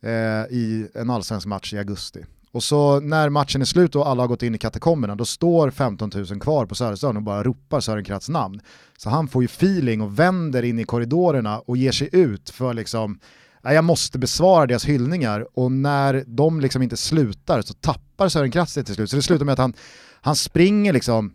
eh, 0.03 0.11
i 0.51 0.89
en 0.95 1.11
allsvensk 1.11 1.47
match 1.47 1.75
i 1.75 1.79
augusti. 1.79 2.25
Och 2.53 2.63
så 2.63 3.01
när 3.01 3.29
matchen 3.29 3.61
är 3.61 3.65
slut 3.65 3.97
och 3.97 4.09
alla 4.09 4.23
har 4.23 4.29
gått 4.29 4.43
in 4.43 4.55
i 4.55 4.59
katakomberna, 4.59 5.15
då 5.15 5.25
står 5.25 5.71
15 5.71 6.11
000 6.15 6.41
kvar 6.41 6.67
på 6.67 6.75
Söderstadion 6.75 7.17
och 7.17 7.23
bara 7.23 7.43
ropar 7.43 7.81
Sören 7.81 8.05
Kratz 8.05 8.29
namn. 8.29 8.61
Så 8.97 9.11
han 9.11 9.29
får 9.29 9.43
ju 9.43 9.47
feeling 9.47 10.01
och 10.01 10.19
vänder 10.19 10.63
in 10.63 10.79
i 10.79 10.85
korridorerna 10.85 11.59
och 11.59 11.77
ger 11.77 11.93
sig 11.93 12.09
ut 12.13 12.51
för 12.51 12.75
liksom, 12.75 13.21
jag 13.63 13.85
måste 13.85 14.19
besvara 14.19 14.67
deras 14.67 14.85
hyllningar 14.85 15.47
och 15.55 15.73
när 15.73 16.25
de 16.27 16.61
liksom 16.61 16.83
inte 16.83 16.97
slutar 16.97 17.63
så 17.63 17.75
tappar 17.75 18.29
Sören 18.29 18.51
Kratz 18.51 18.75
det 18.75 18.85
till 18.85 18.95
slut. 18.95 19.11
Så 19.11 19.17
det 19.17 19.23
slutar 19.23 19.45
med 19.45 19.53
att 19.53 19.59
han, 19.59 19.75
han 20.21 20.37
springer 20.37 20.93
liksom 20.93 21.35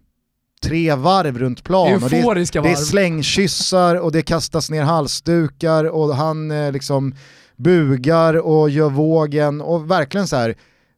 tre 0.63 0.95
varv 0.95 1.39
runt 1.39 1.63
plan. 1.63 1.87
Euforiska 1.87 2.59
och 2.59 2.63
det, 2.63 2.69
det 2.69 2.73
är 2.73 2.83
slängkyssar 2.83 3.95
och 3.95 4.11
det 4.11 4.21
kastas 4.21 4.69
ner 4.69 4.83
halsdukar 4.83 5.85
och 5.85 6.15
han 6.15 6.51
eh, 6.51 6.71
liksom 6.71 7.15
bugar 7.55 8.33
och 8.33 8.69
gör 8.69 8.89
vågen 8.89 9.61
och 9.61 9.91
verkligen 9.91 10.27
så 10.27 10.35
här 10.35 10.55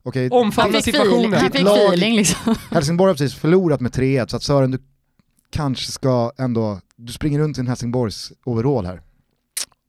Okay, 0.08 0.30
Omfamna 0.30 0.82
situationen. 0.82 1.34
Han 1.34 1.52
fick 1.52 1.68
feeling 1.68 2.16
liksom. 2.16 2.56
Helsingborg 2.72 3.10
har 3.10 3.16
precis 3.16 3.36
förlorat 3.36 3.82
med 3.82 3.92
3-1 3.92 4.28
så 4.28 4.38
att 4.38 4.44
Sören 4.44 4.72
du 4.72 4.80
kanske 5.50 5.92
ska 5.92 6.32
ändå, 6.38 6.80
du 6.96 7.14
springer 7.14 7.40
runt 7.40 7.58
i 7.58 7.62
en 7.62 7.68
Helsingborgs 7.68 8.32
overall 8.46 8.86
här. 8.86 9.02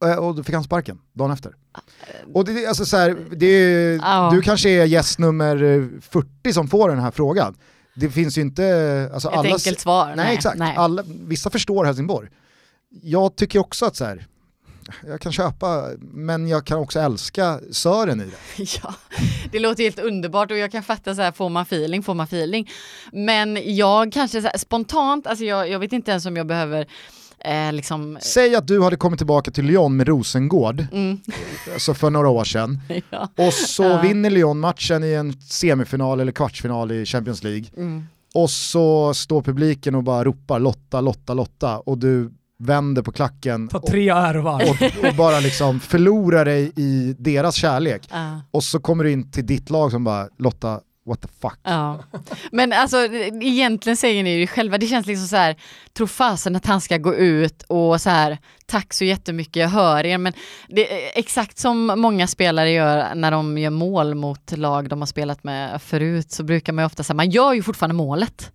Eh, 0.05 0.15
och 0.15 0.35
då 0.35 0.43
fick 0.43 0.55
han 0.55 0.65
sparken 0.65 0.99
dagen 1.13 1.31
efter. 1.31 1.55
Och 2.35 2.45
det, 2.45 2.67
alltså 2.67 2.85
så 2.85 2.97
här, 2.97 3.17
det, 3.37 3.99
oh. 3.99 4.35
du 4.35 4.43
kanske 4.43 4.71
är 4.71 4.85
gäst 4.85 5.19
nummer 5.19 5.57
40 6.01 6.53
som 6.53 6.69
får 6.69 6.89
den 6.89 6.99
här 6.99 7.11
frågan. 7.11 7.55
Det 7.95 8.11
finns 8.11 8.39
ju 8.39 8.43
inte... 8.43 9.11
Alltså 9.13 9.29
Ett 9.29 9.35
alla, 9.35 9.49
enkelt 9.49 9.81
svar. 9.81 10.07
Nej, 10.07 10.17
nej 10.17 10.35
exakt. 10.35 10.59
Nej. 10.59 10.77
Alla, 10.77 11.03
vissa 11.07 11.51
förstår 11.51 11.85
Helsingborg. 11.85 12.29
Jag 13.03 13.37
tycker 13.37 13.59
också 13.59 13.87
att 13.87 13.97
så 13.97 14.05
här, 14.05 14.27
jag 15.07 15.21
kan 15.21 15.33
köpa, 15.33 15.91
men 16.01 16.49
jag 16.49 16.67
kan 16.67 16.79
också 16.79 17.01
älska 17.01 17.61
Sören 17.71 18.21
i 18.21 18.25
det. 18.25 18.65
Ja, 18.83 18.95
det 19.53 19.59
låter 19.59 19.83
helt 19.83 19.99
underbart 19.99 20.51
och 20.51 20.59
jag 20.59 20.73
kan 20.73 20.83
fatta 20.83 21.15
så 21.15 21.23
här, 21.23 21.33
får 21.33 21.49
man 21.49 21.63
feeling, 21.63 22.03
får 22.03 22.15
man 22.15 22.25
feeling. 22.25 22.71
Men 23.13 23.77
jag 23.77 24.13
kanske 24.13 24.41
här, 24.41 24.59
spontant, 24.59 25.27
alltså 25.27 25.45
jag, 25.45 25.71
jag 25.71 25.79
vet 25.79 25.93
inte 25.93 26.11
ens 26.11 26.27
om 26.27 26.37
jag 26.37 26.47
behöver 26.47 26.87
Eh, 27.45 27.73
liksom... 27.73 28.19
Säg 28.21 28.55
att 28.55 28.67
du 28.67 28.83
hade 28.83 28.97
kommit 28.97 29.19
tillbaka 29.19 29.51
till 29.51 29.65
Lyon 29.65 29.97
med 29.97 30.09
Rosengård, 30.09 30.87
mm. 30.93 31.21
alltså 31.73 31.95
för 31.95 32.11
några 32.11 32.29
år 32.29 32.45
sedan, 32.45 32.81
ja. 33.11 33.29
och 33.37 33.53
så 33.53 33.83
ja. 33.83 34.01
vinner 34.01 34.31
Lyon 34.31 34.61
matchen 34.61 35.05
i 35.05 35.13
en 35.13 35.41
semifinal 35.41 36.21
eller 36.21 36.33
kvartsfinal 36.33 36.93
i 36.93 37.07
Champions 37.07 37.43
League. 37.43 37.67
Mm. 37.77 38.05
Och 38.35 38.51
så 38.51 39.15
står 39.15 39.43
publiken 39.43 39.95
och 39.95 40.03
bara 40.03 40.25
ropar 40.25 40.59
Lotta, 40.59 41.01
Lotta, 41.01 41.35
Lotta 41.35 41.79
och 41.79 41.99
du 41.99 42.31
vänder 42.59 43.03
på 43.03 43.13
klacken 43.13 43.69
Ta 43.69 43.83
tre 43.89 44.13
och, 44.13 44.47
och, 44.47 45.09
och, 45.09 45.15
bara 45.17 45.41
liksom 45.41 45.81
förlorar 45.81 46.45
dig 46.45 46.73
i 46.77 47.15
deras 47.19 47.55
kärlek. 47.55 48.03
Uh. 48.13 48.39
Och 48.51 48.65
så 48.65 48.81
kommer 48.81 49.05
du 49.05 49.13
in 49.13 49.31
till 49.31 49.47
ditt 49.47 49.71
lag 49.71 49.91
som 49.91 50.05
bara 50.05 50.29
Lotta, 50.39 50.81
what 51.09 51.21
the 51.23 51.29
fuck. 51.41 51.59
Ja. 51.63 51.99
Men 52.53 52.73
alltså 52.73 52.97
egentligen 53.43 53.97
säger 53.97 54.25
ni 54.25 54.31
ju 54.31 54.47
själva, 54.47 54.79
det 54.79 54.87
känns 54.87 55.07
liksom 55.07 55.27
så 55.27 55.37
här, 55.37 55.57
tro 55.93 56.07
fasen 56.07 56.57
att 56.57 56.67
han 56.67 56.81
ska 56.81 56.99
gå 56.99 57.15
ut 57.15 57.63
och 57.63 58.01
så 58.01 58.11
här, 58.11 58.39
tack 58.67 58.95
så 58.95 59.05
jättemycket, 59.05 59.57
jag 59.57 59.69
hör 59.69 60.07
er, 60.07 60.19
men 60.19 60.33
det 60.69 60.93
är 60.93 61.19
exakt 61.19 61.59
som 61.59 61.87
många 61.87 62.27
spelare 62.27 62.71
gör 62.71 63.15
när 63.15 63.31
de 63.31 63.59
gör 63.59 63.71
mål 63.71 64.15
mot 64.15 64.57
lag 64.57 64.89
de 64.89 65.01
har 65.01 65.07
spelat 65.07 65.45
med 65.45 65.83
förut, 65.83 66.33
så 66.33 66.43
brukar 66.45 66.73
man 66.73 66.83
ju 66.83 66.87
ofta 66.87 67.03
säga, 67.03 67.15
man 67.15 67.31
gör 67.31 67.53
ju 67.53 67.63
fortfarande 67.63 67.95
målet, 67.95 68.53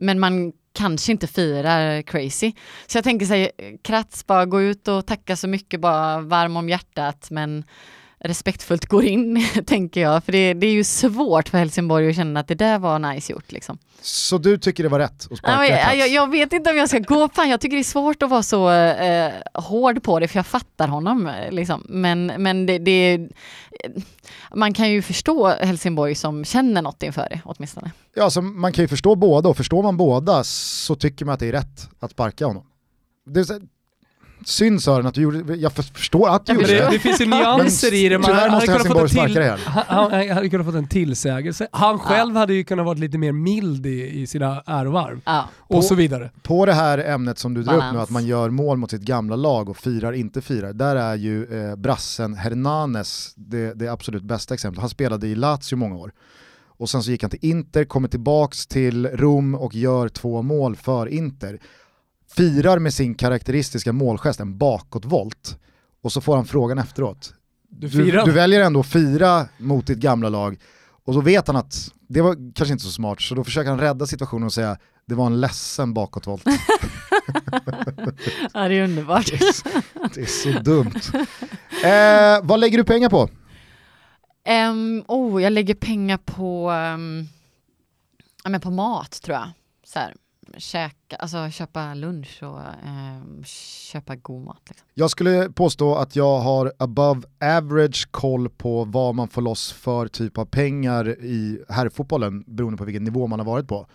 men 0.00 0.20
man 0.20 0.52
kanske 0.72 1.12
inte 1.12 1.26
firar 1.26 2.02
crazy. 2.02 2.52
Så 2.86 2.96
jag 2.98 3.04
tänker 3.04 3.26
så 3.26 3.34
här, 3.34 3.50
eh, 3.58 3.72
Kratz, 3.82 4.26
bara 4.26 4.46
gå 4.46 4.62
ut 4.62 4.88
och 4.88 5.06
tacka 5.06 5.36
så 5.36 5.48
mycket, 5.48 5.80
bara 5.80 6.20
varm 6.20 6.56
om 6.56 6.68
hjärtat, 6.68 7.28
men 7.30 7.64
respektfullt 8.24 8.86
går 8.86 9.04
in, 9.04 9.46
tänker 9.66 10.00
jag. 10.00 10.24
För 10.24 10.32
det, 10.32 10.54
det, 10.54 10.66
är 10.66 10.72
ju 10.72 10.84
svårt 10.84 11.48
för 11.48 11.58
Helsingborg 11.58 12.08
att 12.08 12.16
känna 12.16 12.40
att 12.40 12.48
det 12.48 12.54
där 12.54 12.78
var 12.78 12.98
nice 12.98 13.32
gjort. 13.32 13.52
Liksom. 13.52 13.78
Så 14.00 14.38
du 14.38 14.58
tycker 14.58 14.82
det 14.82 14.88
var 14.88 14.98
rätt 14.98 15.28
att 15.30 15.38
sparka 15.38 15.66
ja, 15.66 15.94
jag, 15.94 16.08
jag, 16.08 16.30
vet 16.30 16.52
inte 16.52 16.70
om 16.70 16.76
jag 16.76 16.88
ska 16.88 16.98
gå, 16.98 17.28
fan 17.28 17.48
jag 17.48 17.60
tycker 17.60 17.76
det 17.76 17.80
är 17.80 17.84
svårt 17.84 18.22
att 18.22 18.30
vara 18.30 18.42
så 18.42 18.70
eh, 18.70 19.32
hård 19.54 20.02
på 20.02 20.20
det, 20.20 20.28
för 20.28 20.38
jag 20.38 20.46
fattar 20.46 20.88
honom. 20.88 21.30
Liksom. 21.50 21.84
Men, 21.88 22.26
men 22.26 22.66
det, 22.66 22.78
det, 22.78 23.28
man 24.54 24.74
kan 24.74 24.90
ju 24.90 25.02
förstå 25.02 25.48
Helsingborg 25.48 26.14
som 26.14 26.44
känner 26.44 26.82
något 26.82 27.02
inför 27.02 27.26
det 27.30 27.40
åtminstone. 27.44 27.90
Ja, 28.14 28.24
alltså, 28.24 28.42
man 28.42 28.72
kan 28.72 28.84
ju 28.84 28.88
förstå 28.88 29.14
båda 29.14 29.48
och 29.48 29.56
förstår 29.56 29.82
man 29.82 29.96
båda 29.96 30.44
så 30.44 30.94
tycker 30.94 31.24
man 31.24 31.34
att 31.34 31.40
det 31.40 31.48
är 31.48 31.52
rätt 31.52 31.88
att 31.98 32.10
sparka 32.10 32.46
honom. 32.46 32.66
Det, 33.26 33.60
synd 34.44 34.82
Sören 34.82 35.06
att 35.06 35.14
du 35.14 35.22
gjorde 35.22 35.54
jag 35.54 35.72
förstår 35.72 36.28
att 36.28 36.46
du 36.46 36.52
gjorde 36.52 36.66
det. 36.66 36.88
Det 36.90 36.98
finns 36.98 37.20
ju 37.20 37.26
nyanser 37.26 37.94
i 37.94 38.08
det. 38.08 38.18
Man 38.18 38.30
tyvärr 38.30 38.50
måste 38.50 38.72
Helsingborg 38.72 39.08
sparka 39.08 39.34
det 39.40 39.44
här. 39.44 39.58
Han, 39.66 40.12
han 40.12 40.28
hade 40.30 40.48
kunnat 40.48 40.66
fått 40.66 40.74
en 40.74 40.88
tillsägelse. 40.88 41.68
Han 41.72 41.98
själv 41.98 42.34
ja. 42.34 42.40
hade 42.40 42.54
ju 42.54 42.64
kunnat 42.64 42.84
vara 42.84 42.98
lite 42.98 43.18
mer 43.18 43.32
mild 43.32 43.86
i, 43.86 44.20
i 44.20 44.26
sina 44.26 44.62
ärovarv. 44.66 45.20
Ja. 45.24 45.48
Och 45.58 45.76
på, 45.76 45.82
så 45.82 45.94
vidare. 45.94 46.30
På 46.42 46.66
det 46.66 46.72
här 46.72 46.98
ämnet 46.98 47.38
som 47.38 47.54
du 47.54 47.62
drar 47.62 47.76
upp 47.76 47.92
nu, 47.92 48.00
att 48.00 48.10
man 48.10 48.26
gör 48.26 48.50
mål 48.50 48.76
mot 48.76 48.90
sitt 48.90 49.02
gamla 49.02 49.36
lag 49.36 49.68
och 49.68 49.76
firar, 49.76 50.12
inte 50.12 50.40
firar. 50.40 50.72
Där 50.72 50.96
är 50.96 51.14
ju 51.14 51.44
eh, 51.44 51.76
brassen 51.76 52.34
Hernanes 52.34 53.32
det, 53.36 53.74
det 53.74 53.88
absolut 53.88 54.22
bästa 54.22 54.54
exemplet. 54.54 54.80
Han 54.80 54.90
spelade 54.90 55.26
i 55.26 55.34
Lazio 55.34 55.76
många 55.76 55.96
år 55.96 56.12
och 56.80 56.90
sen 56.90 57.02
så 57.02 57.10
gick 57.10 57.22
han 57.22 57.30
till 57.30 57.50
Inter, 57.50 57.84
kommer 57.84 58.08
tillbaks 58.08 58.66
till 58.66 59.06
Rom 59.06 59.54
och 59.54 59.74
gör 59.74 60.08
två 60.08 60.42
mål 60.42 60.76
för 60.76 61.06
Inter 61.06 61.58
firar 62.36 62.78
med 62.78 62.94
sin 62.94 63.14
karaktäristiska 63.14 63.92
målgest 63.92 64.40
en 64.40 64.58
bakåtvolt 64.58 65.58
och 66.02 66.12
så 66.12 66.20
får 66.20 66.36
han 66.36 66.44
frågan 66.46 66.78
efteråt. 66.78 67.34
Du, 67.68 67.88
du, 67.88 68.22
du, 68.24 68.32
väljer 68.32 68.60
ändå 68.60 68.80
att 68.80 68.86
fira 68.86 69.48
mot 69.58 69.86
ditt 69.86 69.98
gamla 69.98 70.28
lag 70.28 70.58
och 71.04 71.14
så 71.14 71.20
vet 71.20 71.46
han 71.46 71.56
att 71.56 71.92
det 72.08 72.20
var 72.20 72.54
kanske 72.54 72.72
inte 72.72 72.84
så 72.84 72.90
smart 72.90 73.20
så 73.20 73.34
då 73.34 73.44
försöker 73.44 73.70
han 73.70 73.80
rädda 73.80 74.06
situationen 74.06 74.46
och 74.46 74.52
säga 74.52 74.78
det 75.06 75.14
var 75.14 75.26
en 75.26 75.40
ledsen 75.40 75.94
bakåtvolt. 75.94 76.44
ja 78.54 78.68
det 78.68 78.74
är 78.74 78.84
underbart. 78.84 79.26
Det 79.26 79.34
är, 79.34 79.52
så, 79.52 79.68
det 80.14 80.20
är 80.20 80.26
så 80.26 80.60
dumt. 80.60 81.00
Eh, 81.84 82.46
vad 82.48 82.60
lägger 82.60 82.78
du 82.78 82.84
pengar 82.84 83.08
på? 83.08 83.28
Um, 84.70 85.04
oh, 85.08 85.42
jag 85.42 85.52
lägger 85.52 85.74
pengar 85.74 86.16
på, 86.16 86.70
um, 86.70 87.28
ja, 88.44 88.50
men 88.50 88.60
på 88.60 88.70
mat 88.70 89.22
tror 89.22 89.36
jag. 89.36 89.50
Så 89.84 89.98
här 89.98 90.14
käka, 90.56 91.16
alltså 91.16 91.50
köpa 91.50 91.94
lunch 91.94 92.42
och 92.42 92.60
eh, 92.60 93.44
köpa 93.92 94.16
god 94.16 94.44
mat. 94.44 94.62
Liksom. 94.68 94.86
Jag 94.94 95.10
skulle 95.10 95.50
påstå 95.50 95.94
att 95.94 96.16
jag 96.16 96.38
har 96.38 96.72
above 96.78 97.22
average 97.40 98.08
koll 98.10 98.48
på 98.48 98.84
vad 98.84 99.14
man 99.14 99.28
får 99.28 99.42
loss 99.42 99.72
för 99.72 100.08
typ 100.08 100.38
av 100.38 100.44
pengar 100.44 101.08
i 101.08 101.64
herrfotbollen 101.68 102.44
beroende 102.46 102.78
på 102.78 102.84
vilken 102.84 103.04
nivå 103.04 103.26
man 103.26 103.38
har 103.40 103.46
varit 103.46 103.68
på. 103.68 103.86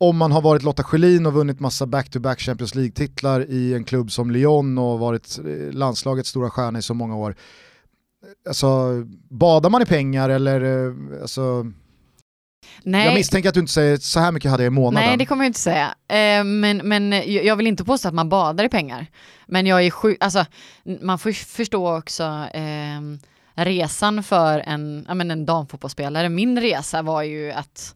Om 0.00 0.16
man 0.16 0.32
har 0.32 0.42
varit 0.42 0.62
Lotta 0.62 0.82
Schelin 0.82 1.26
och 1.26 1.32
vunnit 1.32 1.60
massa 1.60 1.86
back-to-back 1.86 2.38
-back 2.38 2.42
Champions 2.42 2.74
League-titlar 2.74 3.50
i 3.50 3.74
en 3.74 3.84
klubb 3.84 4.10
som 4.10 4.30
Lyon 4.30 4.78
och 4.78 4.98
varit 4.98 5.38
eh, 5.38 5.72
landslagets 5.72 6.28
stora 6.28 6.50
stjärna 6.50 6.78
i 6.78 6.82
så 6.82 6.94
många 6.94 7.16
år. 7.16 7.34
Alltså, 8.48 8.68
badar 9.28 9.70
man 9.70 9.82
i 9.82 9.86
pengar 9.86 10.28
eller 10.28 10.60
eh, 10.60 10.94
alltså, 11.22 11.72
Nej. 12.82 13.06
Jag 13.06 13.14
misstänker 13.14 13.48
att 13.48 13.54
du 13.54 13.60
inte 13.60 13.72
säger 13.72 13.96
så 13.96 14.20
här 14.20 14.32
mycket 14.32 14.50
hade 14.50 14.62
jag 14.62 14.70
i 14.70 14.74
månaden. 14.74 15.08
Nej 15.08 15.16
det 15.16 15.26
kommer 15.26 15.44
jag 15.44 15.48
inte 15.48 15.60
säga. 15.60 15.94
Eh, 16.08 16.44
men, 16.44 16.76
men 16.76 17.12
jag 17.26 17.56
vill 17.56 17.66
inte 17.66 17.84
påstå 17.84 18.08
att 18.08 18.14
man 18.14 18.28
badar 18.28 18.64
i 18.64 18.68
pengar. 18.68 19.06
Men 19.46 19.66
jag 19.66 19.86
är 19.86 19.90
sjuk, 19.90 20.16
alltså 20.20 20.46
man 21.00 21.18
får 21.18 21.32
förstå 21.32 21.96
också 21.98 22.24
eh, 22.54 23.00
resan 23.54 24.22
för 24.22 24.58
en, 24.66 25.04
ja, 25.08 25.14
men 25.14 25.30
en 25.30 25.46
damfotbollsspelare. 25.46 26.28
Min 26.28 26.60
resa 26.60 27.02
var 27.02 27.22
ju 27.22 27.52
att 27.52 27.94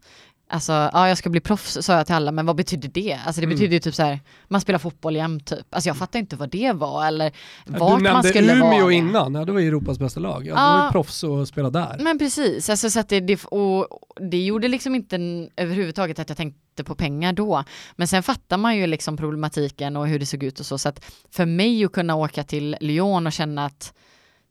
Alltså, 0.53 0.89
ja 0.93 1.07
jag 1.07 1.17
ska 1.17 1.29
bli 1.29 1.39
proffs 1.39 1.77
sa 1.81 1.93
jag 1.93 2.05
till 2.05 2.15
alla, 2.15 2.31
men 2.31 2.45
vad 2.45 2.55
betyder 2.55 2.89
det? 2.89 3.19
Alltså 3.25 3.41
det 3.41 3.45
mm. 3.45 3.55
betyder 3.55 3.73
ju 3.73 3.79
typ 3.79 3.95
så 3.95 4.03
här, 4.03 4.19
man 4.47 4.61
spelar 4.61 4.79
fotboll 4.79 5.15
jämt 5.15 5.47
typ. 5.47 5.65
Alltså 5.69 5.89
jag 5.89 5.97
fattar 5.97 6.19
inte 6.19 6.35
vad 6.35 6.49
det 6.49 6.71
var 6.71 7.07
eller 7.07 7.31
vart 7.65 8.01
man 8.01 8.23
skulle 8.23 8.53
Umeå 8.53 8.59
vara. 8.59 8.71
Du 8.71 8.77
nämnde 8.77 8.77
Umeå 8.77 8.91
innan, 8.91 9.35
ja 9.35 9.45
det 9.45 9.51
var 9.51 9.59
Europas 9.59 9.99
bästa 9.99 10.19
lag. 10.19 10.47
Ja, 10.47 10.53
ja. 10.55 10.77
Du 10.77 10.83
var 10.83 10.91
proffs 10.91 11.23
och 11.23 11.47
spelade 11.47 11.79
där. 11.79 11.97
Men 12.03 12.19
precis, 12.19 12.69
alltså 12.69 12.89
så 12.89 12.99
att 12.99 13.09
det, 13.09 13.19
det, 13.19 13.45
och 13.45 13.87
det 14.31 14.45
gjorde 14.45 14.67
liksom 14.67 14.95
inte 14.95 15.17
överhuvudtaget 15.55 16.19
att 16.19 16.29
jag 16.29 16.37
tänkte 16.37 16.83
på 16.83 16.95
pengar 16.95 17.33
då. 17.33 17.63
Men 17.95 18.07
sen 18.07 18.23
fattar 18.23 18.57
man 18.57 18.77
ju 18.77 18.87
liksom 18.87 19.17
problematiken 19.17 19.97
och 19.97 20.07
hur 20.07 20.19
det 20.19 20.25
såg 20.25 20.43
ut 20.43 20.59
och 20.59 20.65
så. 20.65 20.77
Så 20.77 20.89
att 20.89 21.05
för 21.31 21.45
mig 21.45 21.85
att 21.85 21.91
kunna 21.91 22.15
åka 22.15 22.43
till 22.43 22.77
Lyon 22.79 23.27
och 23.27 23.33
känna 23.33 23.65
att 23.65 23.93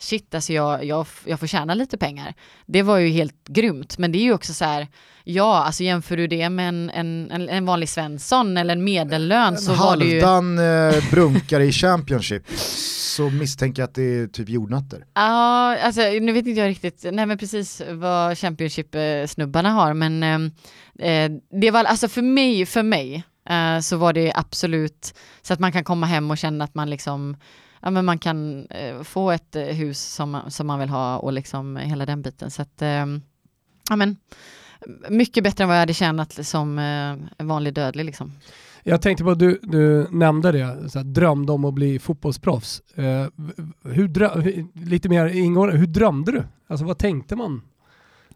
shit 0.03 0.35
alltså 0.35 0.53
jag, 0.53 0.85
jag, 0.85 1.07
jag 1.25 1.41
får 1.41 1.47
tjäna 1.47 1.75
lite 1.75 1.99
pengar. 1.99 2.35
Det 2.67 2.83
var 2.83 2.99
ju 2.99 3.09
helt 3.09 3.49
grymt, 3.49 3.99
men 3.99 4.13
det 4.13 4.19
är 4.19 4.23
ju 4.23 4.33
också 4.33 4.55
så 4.55 4.65
här, 4.65 4.87
ja 5.25 5.65
alltså 5.65 5.83
jämför 5.83 6.17
du 6.17 6.27
det 6.27 6.51
med 6.51 6.69
en, 6.69 6.91
en, 6.91 7.49
en 7.49 7.65
vanlig 7.65 7.89
Svensson 7.89 8.57
eller 8.57 8.73
en 8.73 8.85
medellön 8.85 9.59
så 9.59 9.75
var 9.75 9.97
det 9.97 10.05
ju... 10.05 10.23
Halvdan 10.23 10.59
eh, 10.59 11.11
brunkare 11.11 11.65
i 11.65 11.73
Championship 11.73 12.43
så 13.17 13.31
misstänker 13.31 13.83
jag 13.83 13.89
att 13.89 13.95
det 13.95 14.03
är 14.03 14.27
typ 14.27 14.49
jordnötter. 14.49 15.05
Ja, 15.15 15.79
alltså 15.79 16.01
nu 16.01 16.33
vet 16.33 16.47
inte 16.47 16.61
jag 16.61 16.69
riktigt, 16.69 17.07
nej 17.13 17.27
men 17.27 17.39
precis 17.39 17.83
vad 17.91 18.39
Championship-snubbarna 18.39 19.71
har, 19.71 19.95
men 19.95 20.23
eh, 20.23 21.09
eh, 21.09 21.31
det 21.61 21.71
var 21.71 21.85
alltså 21.85 22.09
för 22.09 22.23
mig, 22.23 22.67
för 22.67 22.83
mig 22.83 23.25
eh, 23.51 23.81
så 23.81 23.97
var 23.97 24.13
det 24.13 24.33
absolut 24.35 25.15
så 25.43 25.53
att 25.53 25.61
man 25.61 25.73
kan 25.73 25.85
komma 25.85 26.07
hem 26.07 26.31
och 26.31 26.39
känna 26.39 26.65
att 26.65 26.75
man 26.75 26.91
liksom 26.91 27.37
ja, 27.83 27.91
men 27.91 28.05
man 28.05 28.19
kan 28.19 28.67
eh, 28.67 29.03
få 29.03 29.31
ett 29.31 29.57
eh, 29.57 29.63
hus 29.65 30.01
som, 30.01 30.41
som 30.49 30.67
man 30.67 30.79
vill 30.79 30.89
ha 30.89 31.19
och 31.19 31.33
liksom 31.33 31.77
hela 31.77 32.07
den 32.07 32.23
biten. 32.23 32.51
Så 32.51 32.63
att, 32.63 32.83
eh, 32.83 33.07
ja 33.89 33.97
men, 33.97 34.17
mycket 35.09 35.45
bättre 35.45 35.65
än 35.65 35.69
vad 35.69 35.77
jag 35.77 35.83
hade 35.83 35.95
tjänat 35.95 36.47
som 36.47 36.79
en 36.79 37.47
vanlig 37.49 37.75
dödlig 37.75 38.05
liksom. 38.05 38.33
Jag 38.85 39.03
tänkte 39.03 39.25
på 39.25 39.31
att 39.31 39.39
du, 39.39 39.59
du 39.63 40.07
nämnde 40.11 40.53
det, 40.53 40.91
så 40.91 40.99
här, 40.99 41.05
drömde 41.05 41.53
om 41.53 41.65
att 41.65 41.75
bli 41.75 41.99
fotbollsproffs. 41.99 42.81
Eh, 42.95 43.27
hur 43.85 44.09
drö- 44.09 44.69
lite 44.75 45.09
mer 45.09 45.27
ingående, 45.27 45.77
hur 45.77 45.87
drömde 45.87 46.33
du? 46.33 46.45
Alltså 46.67 46.87
vad 46.87 46.99
tänkte 46.99 47.37
man 47.37 47.63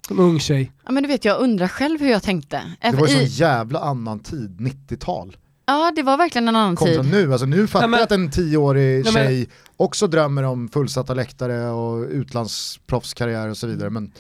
som 0.09 0.19
ung 0.19 0.41
tjej? 0.41 0.73
Ja 0.85 0.93
men 0.93 1.03
du 1.03 1.09
vet, 1.09 1.25
jag 1.25 1.41
undrar 1.41 1.69
själv 1.69 2.01
hur 2.01 2.09
jag 2.11 2.23
tänkte. 2.23 2.63
Det 2.81 2.91
var 2.97 3.07
ju 3.07 3.15
sån 3.15 3.25
jävla 3.25 3.79
annan 3.81 4.21
tid, 4.21 4.61
90-tal. 4.61 5.37
Ja 5.67 5.93
det 5.97 6.03
var 6.03 6.17
verkligen 6.17 6.49
en 6.49 6.57
annan 6.57 6.77
Kontra 6.77 7.03
tid. 7.03 7.13
nu, 7.13 7.33
alltså 7.33 7.47
nu 7.47 7.67
fattar 7.67 7.89
jag 7.89 8.01
att 8.01 8.13
en 8.13 8.31
tioårig 8.31 9.05
nej, 9.05 9.13
tjej 9.13 9.39
men... 9.39 9.47
också 9.77 10.07
drömmer 10.07 10.43
om 10.43 10.69
fullsatta 10.69 11.15
läktare 11.15 11.71
och 11.71 12.09
utlandsproffskarriär 12.11 13.49
och 13.49 13.57
så 13.57 13.67
vidare. 13.67 13.91
Men, 13.91 14.13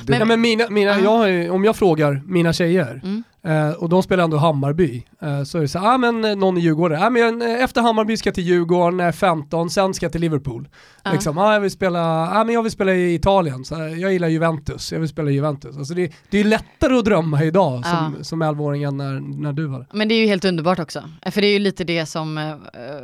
det... 0.00 0.10
men, 0.10 0.18
ja, 0.18 0.24
men 0.24 0.40
mina, 0.40 0.70
mina, 0.70 1.00
jag 1.00 1.50
om 1.54 1.64
jag 1.64 1.76
frågar 1.76 2.22
mina 2.26 2.52
tjejer, 2.52 3.00
mm. 3.04 3.22
Eh, 3.46 3.70
och 3.70 3.88
de 3.88 4.02
spelar 4.02 4.24
ändå 4.24 4.36
Hammarby. 4.36 5.04
Eh, 5.22 5.42
så 5.42 5.58
är 5.58 5.62
det 5.62 5.68
så 5.68 5.78
ah, 5.78 5.98
men 5.98 6.24
eh, 6.24 6.36
någon 6.36 6.58
i 6.58 6.60
Djurgården, 6.60 7.02
ah, 7.02 7.10
men 7.10 7.42
eh, 7.42 7.64
efter 7.64 7.80
Hammarby 7.80 8.16
ska 8.16 8.28
jag 8.28 8.34
till 8.34 8.44
Djurgården, 8.44 8.96
när 8.96 9.12
15, 9.12 9.70
sen 9.70 9.94
ska 9.94 10.04
jag 10.04 10.12
till 10.12 10.20
Liverpool. 10.20 10.68
Uh. 11.06 11.12
Liksom, 11.12 11.38
ah, 11.38 11.52
jag, 11.52 11.60
vill 11.60 11.70
spela, 11.70 12.28
ah, 12.30 12.44
men 12.44 12.54
jag 12.54 12.62
vill 12.62 12.72
spela 12.72 12.94
i 12.94 13.14
Italien, 13.14 13.64
så 13.64 13.74
jag 13.74 14.12
gillar 14.12 14.28
Juventus, 14.28 14.92
jag 14.92 15.00
vill 15.00 15.08
spela 15.08 15.30
i 15.30 15.34
Juventus. 15.34 15.76
Alltså 15.76 15.94
det, 15.94 16.12
det 16.30 16.38
är 16.38 16.44
lättare 16.44 16.98
att 16.98 17.04
drömma 17.04 17.44
idag 17.44 17.76
uh. 17.76 17.82
som, 17.82 18.24
som 18.24 18.42
11-åring 18.42 18.82
än 18.82 18.96
när, 18.96 19.20
när 19.20 19.52
du 19.52 19.66
var 19.66 19.86
Men 19.92 20.08
det 20.08 20.14
är 20.14 20.20
ju 20.20 20.26
helt 20.26 20.44
underbart 20.44 20.78
också, 20.78 21.02
för 21.30 21.40
det 21.40 21.46
är 21.46 21.52
ju 21.52 21.58
lite 21.58 21.84
det 21.84 22.06
som 22.06 22.58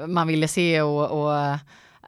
man 0.07 0.27
ville 0.27 0.49
se 0.49 0.83
och, 0.83 1.25
och 1.25 1.59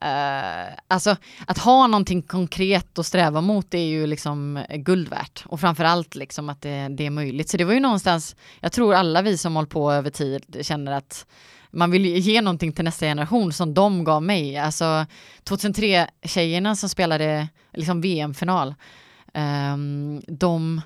Uh, 0.03 0.75
alltså 0.88 1.17
att 1.47 1.59
ha 1.59 1.87
någonting 1.87 2.23
konkret 2.23 2.99
att 2.99 3.07
sträva 3.07 3.41
mot 3.41 3.71
det 3.71 3.79
är 3.79 3.87
ju 3.87 4.07
liksom 4.07 4.57
eh, 4.57 4.77
guld 4.77 5.09
värt 5.09 5.45
och 5.47 5.61
framförallt 5.61 6.15
liksom 6.15 6.49
att 6.49 6.62
det, 6.62 6.88
det, 6.88 7.07
är 7.07 7.11
möjligt. 7.11 7.49
Så 7.49 7.57
det 7.57 7.65
var 7.65 7.75
ju 7.75 7.81
någonstans, 7.81 8.37
jag 8.61 8.73
tror 8.73 8.95
alla 8.95 9.23
vi 9.23 9.38
som 9.38 9.57
håller 9.57 9.69
på 9.69 9.93
över 9.93 10.11
tid 10.11 10.57
känner 10.61 10.93
att 10.93 11.27
man 11.71 11.91
vill 11.91 12.07
ge 12.07 12.43
någonting 12.43 12.73
till 12.73 12.85
nästa 12.85 13.07
generation 13.07 13.53
som 13.53 13.75
de 13.75 14.05
gav 14.05 14.23
mig. 14.23 14.57
Alltså 14.57 15.07
2003-tjejerna 15.45 16.77
som 16.77 16.88
spelade 16.88 17.49
liksom 17.73 18.01
VM-final, 18.01 18.69
um, 18.69 18.75
ehm, 19.35 20.23
de, 20.29 20.81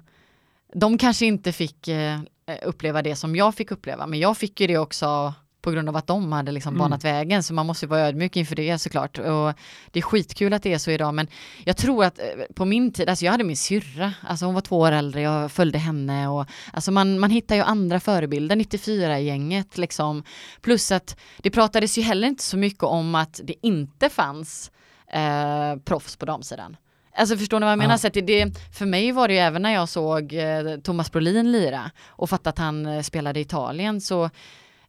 de 0.75 0.99
kanske 0.99 1.27
inte 1.27 1.53
fick 1.53 1.89
uh, 1.89 2.21
uppleva 2.65 3.03
det 3.03 3.17
som 3.17 3.37
jag 3.37 3.55
fick 3.55 3.71
uppleva, 3.71 4.07
men 4.07 4.19
jag 4.19 4.37
fick 4.37 4.61
ju 4.61 4.67
det 4.67 4.79
också 4.79 5.35
på 5.67 5.71
grund 5.71 5.89
av 5.89 5.97
att 5.97 6.07
de 6.07 6.33
hade 6.33 6.53
liksom 6.53 6.75
mm. 6.75 6.79
banat 6.79 7.05
vägen. 7.05 7.43
Så 7.43 7.55
man 7.55 7.67
måste 7.67 7.87
vara 7.87 8.01
ödmjuk 8.01 8.37
inför 8.37 8.57
det 8.57 8.79
såklart. 8.79 9.19
Och 9.19 9.53
det 9.91 9.99
är 9.99 10.03
skitkul 10.03 10.53
att 10.53 10.63
det 10.63 10.73
är 10.73 10.79
så 10.79 10.91
idag. 10.91 11.15
Men 11.15 11.27
jag 11.65 11.77
tror 11.77 12.05
att 12.05 12.19
eh, 12.19 12.25
på 12.55 12.65
min 12.65 12.93
tid, 12.93 13.09
alltså 13.09 13.25
jag 13.25 13.33
hade 13.33 13.45
min 13.45 13.57
syrra, 13.57 14.13
alltså 14.23 14.45
hon 14.45 14.55
var 14.55 14.61
två 14.61 14.79
år 14.79 14.93
äldre, 14.93 15.21
jag 15.21 15.53
följde 15.53 15.79
henne 15.79 16.29
och 16.29 16.47
alltså 16.73 16.93
man, 16.93 17.19
man 17.19 17.31
hittar 17.31 17.57
ju 17.57 17.63
andra 17.63 18.01
förebilder, 18.01 18.57
94-gänget 18.57 19.79
liksom. 19.79 20.23
Plus 20.61 20.93
att 20.93 21.17
det 21.39 21.51
pratades 21.51 21.99
ju 21.99 22.03
heller 22.03 22.29
inte 22.29 22.43
så 22.43 22.57
mycket 22.57 22.83
om 22.83 23.15
att 23.15 23.41
det 23.45 23.55
inte 23.63 24.09
fanns 24.09 24.71
eh, 25.13 25.77
proffs 25.85 26.17
på 26.17 26.27
damsidan. 26.27 26.77
Alltså 27.17 27.37
förstår 27.37 27.61
ni 27.61 27.65
vad 27.65 27.73
jag 27.73 27.79
menar? 27.79 27.95
Ja. 27.95 27.99
Så 27.99 28.09
det, 28.09 28.21
det, 28.21 28.53
för 28.79 28.87
mig 28.87 29.13
var 29.13 29.29
det 29.29 29.35
ju 29.35 29.41
även 29.41 29.63
när 29.63 29.73
jag 29.73 29.89
såg 29.89 30.33
eh, 30.33 30.77
Thomas 30.83 31.13
Brolin 31.13 31.53
lira 31.53 31.91
och 32.07 32.31
fattade 32.31 32.51
att 32.51 32.59
han 32.59 32.87
eh, 32.87 33.03
spelade 33.03 33.39
i 33.41 33.43
Italien 33.43 34.01
så 34.01 34.31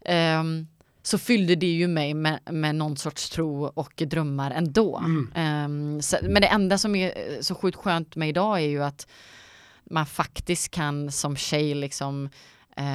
um, 0.07 0.67
så 1.03 1.17
fyllde 1.17 1.55
det 1.55 1.67
ju 1.67 1.87
mig 1.87 2.13
med, 2.13 2.39
med 2.51 2.75
någon 2.75 2.97
sorts 2.97 3.29
tro 3.29 3.65
och 3.65 4.03
drömmar 4.05 4.51
ändå. 4.51 4.97
Mm. 4.97 5.95
Um, 5.95 6.01
så, 6.01 6.17
men 6.23 6.41
det 6.41 6.47
enda 6.47 6.77
som 6.77 6.95
är 6.95 7.07
eh, 7.07 7.39
så 7.41 7.55
sjukt 7.55 7.77
skönt 7.77 8.15
med 8.15 8.29
idag 8.29 8.57
är 8.57 8.67
ju 8.67 8.83
att 8.83 9.07
man 9.89 10.05
faktiskt 10.05 10.71
kan 10.71 11.11
som 11.11 11.35
tjej 11.35 11.75
liksom 11.75 12.29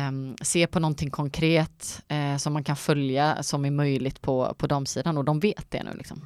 um, 0.09 0.37
se 0.43 0.67
på 0.67 0.81
någonting 0.81 1.11
konkret 1.11 2.03
uh, 2.13 2.37
som 2.37 2.53
man 2.53 2.65
kan 2.65 2.77
följa 2.77 3.43
som 3.43 3.65
är 3.65 3.71
möjligt 3.71 4.23
på, 4.23 4.55
på 4.59 4.67
damsidan 4.67 5.19
och 5.19 5.25
de 5.25 5.41
vet 5.41 5.71
det 5.71 5.83
nu 5.83 5.91
liksom. 5.95 6.25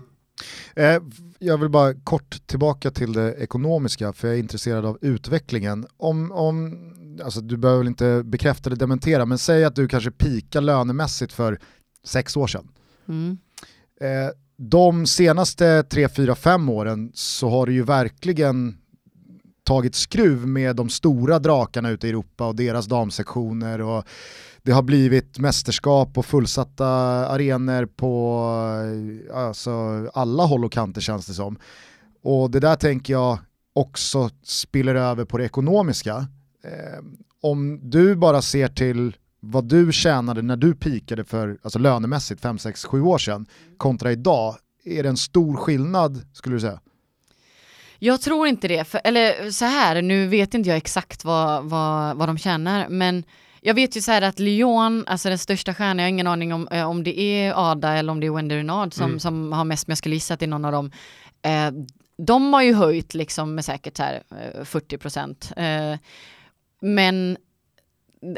Eh, 0.77 1.03
jag 1.39 1.59
vill 1.59 1.69
bara 1.69 1.95
kort 1.95 2.47
tillbaka 2.47 2.91
till 2.91 3.13
det 3.13 3.35
ekonomiska 3.35 4.13
för 4.13 4.29
jag 4.29 4.37
är 4.37 4.41
intresserad 4.41 4.85
av 4.85 4.99
utvecklingen. 5.01 5.87
Om, 5.97 6.33
om, 6.33 6.73
alltså 7.25 7.41
du 7.41 7.57
behöver 7.57 7.79
väl 7.79 7.89
inte 7.89 8.23
bekräfta 8.25 8.69
eller 8.69 8.77
dementera, 8.77 9.27
men 9.27 9.39
säg 9.39 9.65
att 9.65 9.77
du 9.77 9.89
kanske 9.89 10.11
pikar 10.11 10.61
lönemässigt 10.61 11.33
för 11.33 11.59
sex 12.05 12.37
år 12.37 12.47
sedan. 12.47 12.69
Mm. 13.09 13.39
Eh, 14.01 14.31
de 14.57 15.07
senaste 15.07 15.83
tre, 15.83 16.09
fyra, 16.09 16.35
fem 16.35 16.69
åren 16.69 17.11
så 17.15 17.49
har 17.49 17.67
du 17.67 17.73
ju 17.73 17.83
verkligen 17.83 18.79
tagit 19.65 19.95
skruv 19.95 20.47
med 20.47 20.77
de 20.77 20.89
stora 20.89 21.39
drakarna 21.39 21.91
ute 21.91 22.07
i 22.07 22.11
Europa 22.11 22.47
och 22.47 22.57
deras 22.57 22.87
damsektioner 22.87 23.81
och 23.81 24.05
det 24.63 24.73
har 24.73 24.83
blivit 24.83 25.39
mästerskap 25.39 26.19
och 26.19 26.27
fullsatta 26.27 26.87
arenor 27.29 27.87
på 27.87 28.41
alltså, 29.35 29.71
alla 30.15 30.43
håll 30.43 30.65
och 30.65 30.73
kanter 30.73 31.01
känns 31.01 31.27
det 31.27 31.35
som. 31.35 31.59
Och 32.23 32.51
det 32.51 32.61
där 32.61 32.77
tänker 32.77 33.13
jag 33.13 33.39
också 33.73 34.31
spiller 34.43 34.95
över 34.95 35.25
på 35.25 35.39
det 35.39 35.45
ekonomiska. 35.45 36.27
Eh, 36.67 36.99
om 37.41 37.91
du 37.91 38.17
bara 38.17 38.43
ser 38.43 38.69
till 38.69 39.17
vad 39.41 39.65
du 39.65 39.93
tjänade 39.93 40.43
när 40.43 40.57
du 40.57 40.75
pikade 40.75 41.25
för, 41.25 41.59
alltså 41.63 41.79
lönemässigt 41.79 42.41
5, 42.41 42.59
6, 42.59 42.85
7 42.85 43.03
år 43.03 43.19
sedan 43.19 43.47
kontra 43.77 44.13
idag, 44.13 44.57
är 44.85 45.03
det 45.03 45.09
en 45.09 45.17
stor 45.17 45.57
skillnad 45.57 46.27
skulle 46.33 46.57
du 46.57 46.61
säga? 46.61 46.81
Jag 47.99 48.21
tror 48.21 48.47
inte 48.47 48.69
det, 48.69 48.85
för, 48.85 49.01
eller 49.05 49.51
så 49.51 49.65
här, 49.65 50.03
nu 50.03 50.27
vet 50.27 50.55
inte 50.55 50.69
jag 50.69 50.77
exakt 50.77 51.25
vad, 51.25 51.65
vad, 51.65 52.17
vad 52.17 52.29
de 52.29 52.39
tjänar, 52.39 52.89
men 52.89 53.25
jag 53.61 53.75
vet 53.75 53.97
ju 53.97 54.01
så 54.01 54.13
här 54.13 54.23
att 54.23 54.39
Lyon, 54.39 55.05
alltså 55.07 55.29
den 55.29 55.39
största 55.39 55.75
stjärnan, 55.75 55.99
jag 55.99 56.05
har 56.05 56.09
ingen 56.09 56.27
aning 56.27 56.55
om, 56.55 56.69
eh, 56.69 56.91
om 56.91 57.05
det 57.05 57.21
är 57.21 57.71
Ada 57.71 57.93
eller 57.93 58.13
om 58.13 58.21
det 58.21 58.27
är 58.27 58.31
Wendy 58.31 58.55
Renard 58.55 58.95
som, 58.95 59.05
mm. 59.05 59.21
som 59.21 59.53
har 59.53 59.65
mest, 59.65 59.87
men 59.87 59.93
jag 59.93 59.99
skulle 59.99 60.15
gissa 60.15 60.35
att 60.35 60.41
det 60.41 60.47
är 60.47 60.49
någon 60.49 60.65
av 60.65 60.73
dem. 60.73 60.91
Eh, 61.43 61.71
de 62.19 62.53
har 62.53 62.63
ju 62.63 62.75
höjt 62.75 63.15
liksom 63.15 63.55
med 63.55 63.65
säkert 63.65 63.99
här 63.99 64.23
eh, 64.31 64.65
40 64.65 64.99
procent. 64.99 65.53
Eh, 65.57 65.95
men 66.81 67.37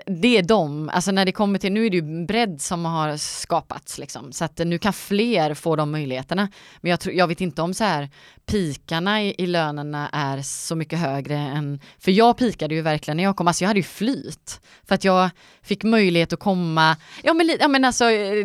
det 0.07 0.38
är 0.38 0.42
de, 0.42 0.88
alltså 0.88 1.11
när 1.11 1.24
det 1.24 1.33
kommer 1.33 1.59
till, 1.59 1.72
nu 1.72 1.87
är 1.87 1.90
det 1.90 1.96
ju 1.96 2.27
bredd 2.27 2.61
som 2.61 2.85
har 2.85 3.16
skapats 3.16 3.98
liksom, 3.98 4.33
så 4.33 4.44
att 4.44 4.59
nu 4.59 4.79
kan 4.79 4.92
fler 4.92 5.55
få 5.55 5.77
de 5.77 5.90
möjligheterna. 5.90 6.48
Men 6.81 6.90
jag, 6.90 7.01
tror, 7.01 7.14
jag 7.14 7.27
vet 7.27 7.40
inte 7.40 7.62
om 7.62 7.74
så 7.74 7.85
här 7.85 8.09
pikarna 8.46 9.22
i, 9.22 9.35
i 9.38 9.46
lönerna 9.46 10.09
är 10.12 10.42
så 10.42 10.77
mycket 10.77 10.98
högre 10.98 11.37
än, 11.37 11.81
för 11.98 12.11
jag 12.11 12.38
pikade 12.38 12.74
ju 12.74 12.83
verkligen 12.83 13.16
när 13.16 13.24
jag 13.24 13.37
kom, 13.37 13.48
alltså 13.48 13.64
jag 13.64 13.68
hade 13.68 13.81
ju 13.81 13.85
flyt. 13.85 14.61
För 14.88 14.94
att 14.94 15.05
jag 15.05 15.31
fick 15.62 15.85
möjlighet 15.85 16.33
att 16.33 16.40
komma, 16.40 16.96
ja 17.22 17.35
men, 17.35 17.57
ja, 17.61 17.68
men 17.68 17.85
alltså 17.85 18.05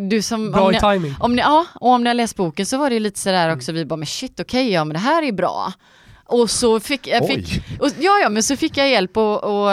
du 0.09 0.21
som... 0.21 0.51
Bra 0.51 0.71
i 0.73 0.79
timing. 0.79 1.15
Om 1.19 1.35
ni, 1.35 1.41
ja, 1.41 1.65
och 1.75 1.89
om 1.89 2.03
ni 2.03 2.09
har 2.09 2.15
läst 2.15 2.35
boken 2.35 2.65
så 2.65 2.77
var 2.77 2.89
det 2.89 2.99
lite 2.99 3.19
sådär 3.19 3.53
också, 3.53 3.71
mm. 3.71 3.79
vi 3.79 3.85
bara 3.85 3.97
men 3.97 4.05
shit 4.05 4.39
okej, 4.39 4.43
okay, 4.43 4.73
ja 4.73 4.85
men 4.85 4.93
det 4.93 4.99
här 4.99 5.23
är 5.23 5.31
bra. 5.31 5.73
Och 6.25 6.49
så 6.49 6.79
fick 6.79 7.07
jag, 7.07 7.27
fick, 7.27 7.63
och, 7.79 7.89
ja, 7.99 8.19
ja, 8.21 8.29
men 8.29 8.43
så 8.43 8.57
fick 8.57 8.77
jag 8.77 8.89
hjälp 8.89 9.17
och, 9.17 9.43
och, 9.43 9.71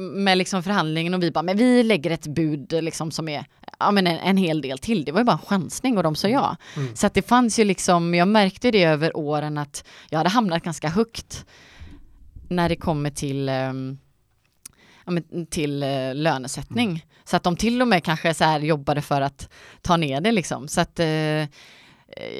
med 0.00 0.38
liksom 0.38 0.62
förhandlingen 0.62 1.14
och 1.14 1.22
vi 1.22 1.30
bara, 1.30 1.42
men 1.42 1.56
vi 1.56 1.82
lägger 1.82 2.10
ett 2.10 2.26
bud 2.26 2.72
liksom 2.82 3.10
som 3.10 3.28
är 3.28 3.44
ja, 3.78 3.90
men 3.90 4.06
en, 4.06 4.18
en 4.18 4.36
hel 4.36 4.60
del 4.60 4.78
till. 4.78 5.04
Det 5.04 5.12
var 5.12 5.20
ju 5.20 5.24
bara 5.24 5.32
en 5.32 5.46
chansning 5.46 5.96
och 5.96 6.02
de 6.02 6.14
sa 6.16 6.28
ja. 6.28 6.56
Mm. 6.76 6.96
Så 6.96 7.06
att 7.06 7.14
det 7.14 7.22
fanns 7.22 7.58
ju 7.58 7.64
liksom, 7.64 8.14
jag 8.14 8.28
märkte 8.28 8.70
det 8.70 8.84
över 8.84 9.16
åren 9.16 9.58
att 9.58 9.84
jag 10.10 10.18
hade 10.18 10.30
hamnat 10.30 10.62
ganska 10.62 10.88
högt 10.88 11.44
när 12.48 12.68
det 12.68 12.76
kommer 12.76 13.10
till 13.10 13.48
um, 13.48 13.98
till 15.50 15.82
uh, 15.82 16.14
lönesättning. 16.14 16.88
Mm. 16.88 17.00
Så 17.24 17.36
att 17.36 17.42
de 17.42 17.56
till 17.56 17.82
och 17.82 17.88
med 17.88 18.04
kanske 18.04 18.34
så 18.34 18.44
här 18.44 18.60
jobbade 18.60 19.02
för 19.02 19.20
att 19.20 19.48
ta 19.82 19.96
ner 19.96 20.20
det 20.20 20.32
liksom. 20.32 20.68
Så 20.68 20.80
att 20.80 21.00
uh, 21.00 21.46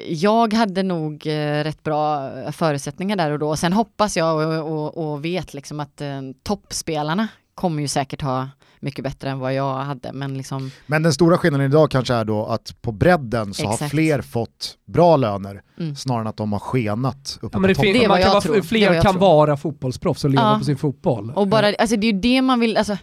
jag 0.07 0.53
hade 0.53 0.83
nog 0.83 1.27
eh, 1.27 1.63
rätt 1.63 1.83
bra 1.83 2.31
förutsättningar 2.51 3.15
där 3.15 3.31
och 3.31 3.39
då. 3.39 3.55
Sen 3.55 3.73
hoppas 3.73 4.17
jag 4.17 4.63
och, 4.63 4.71
och, 4.71 5.11
och 5.11 5.25
vet 5.25 5.53
liksom 5.53 5.79
att 5.79 6.01
eh, 6.01 6.21
toppspelarna 6.43 7.27
kommer 7.55 7.81
ju 7.81 7.87
säkert 7.87 8.21
ha 8.21 8.49
mycket 8.79 9.03
bättre 9.03 9.29
än 9.29 9.39
vad 9.39 9.53
jag 9.53 9.75
hade. 9.75 10.13
Men, 10.13 10.37
liksom, 10.37 10.71
Men 10.87 11.03
den 11.03 11.13
stora 11.13 11.37
skillnaden 11.37 11.67
idag 11.67 11.91
kanske 11.91 12.13
är 12.13 12.25
då 12.25 12.45
att 12.45 12.81
på 12.81 12.91
bredden 12.91 13.53
så 13.53 13.65
har 13.65 13.73
Exakt. 13.73 13.91
fler 13.91 14.21
fått 14.21 14.77
bra 14.87 15.17
löner 15.17 15.61
mm. 15.79 15.95
snarare 15.95 16.21
än 16.21 16.27
att 16.27 16.37
de 16.37 16.51
har 16.51 16.59
skenat 16.59 17.39
uppe 17.41 17.55
Ja, 17.55 17.59
men 17.59 17.67
det 17.67 17.75
på 17.75 17.81
toppen. 17.81 18.07
Man 18.07 18.21
kan 18.21 18.31
vara, 18.31 18.63
fler 18.63 19.01
kan 19.01 19.13
tror. 19.13 19.21
vara 19.21 19.57
fotbollsproffs 19.57 20.23
och 20.23 20.29
leva 20.29 20.43
Ja. 20.43 20.57
på 20.59 20.65
sin 20.65 20.77
fotboll. 20.77 21.31
Och 21.35 21.47
bara, 21.47 21.73
alltså 21.79 21.95
det 21.95 22.07
är 22.07 22.13
ju 22.13 22.19
det 22.19 22.41
man 22.41 22.59
vill, 22.59 22.77
alltså, 22.77 22.97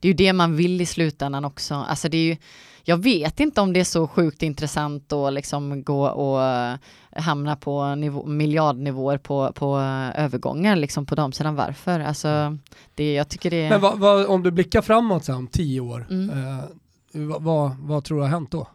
det 0.00 0.08
är 0.08 0.10
ju 0.10 0.16
det 0.16 0.32
man 0.32 0.56
vill 0.56 0.80
i 0.80 0.86
slutändan 0.86 1.44
också. 1.44 1.74
Alltså 1.74 2.08
det 2.08 2.16
är 2.16 2.24
ju, 2.24 2.36
jag 2.84 2.96
vet 2.96 3.40
inte 3.40 3.60
om 3.60 3.72
det 3.72 3.80
är 3.80 3.84
så 3.84 4.08
sjukt 4.08 4.42
intressant 4.42 5.12
att 5.12 5.32
liksom 5.32 5.82
gå 5.84 6.06
och 6.08 6.42
eh, 6.42 6.76
hamna 7.16 7.56
på 7.56 7.94
nivå, 7.94 8.26
miljardnivåer 8.26 9.18
på, 9.18 9.52
på 9.52 9.78
eh, 9.78 10.24
övergångar 10.24 10.76
liksom 10.76 11.06
på 11.06 11.14
damsidan. 11.14 11.54
Varför? 11.54 12.00
Alltså, 12.00 12.58
det, 12.94 13.14
jag 13.14 13.28
tycker 13.28 13.50
det 13.50 13.62
är... 13.62 13.70
Men 13.70 13.80
vad, 13.80 13.98
vad, 13.98 14.26
om 14.26 14.42
du 14.42 14.50
blickar 14.50 14.82
framåt 14.82 15.28
om 15.28 15.46
tio 15.46 15.80
år, 15.80 16.06
Mm. 16.10 16.30
eh, 16.30 16.64
vad, 17.12 17.42
vad, 17.42 17.76
vad 17.78 18.04
tror 18.04 18.16
du 18.18 18.22
har 18.22 18.30
hänt 18.30 18.50
då? 18.50 18.66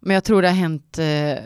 Men 0.00 0.14
jag 0.14 0.24
tror 0.24 0.42
det 0.42 0.48
har 0.48 0.54
hänt 0.54 0.98
eh, 0.98 1.38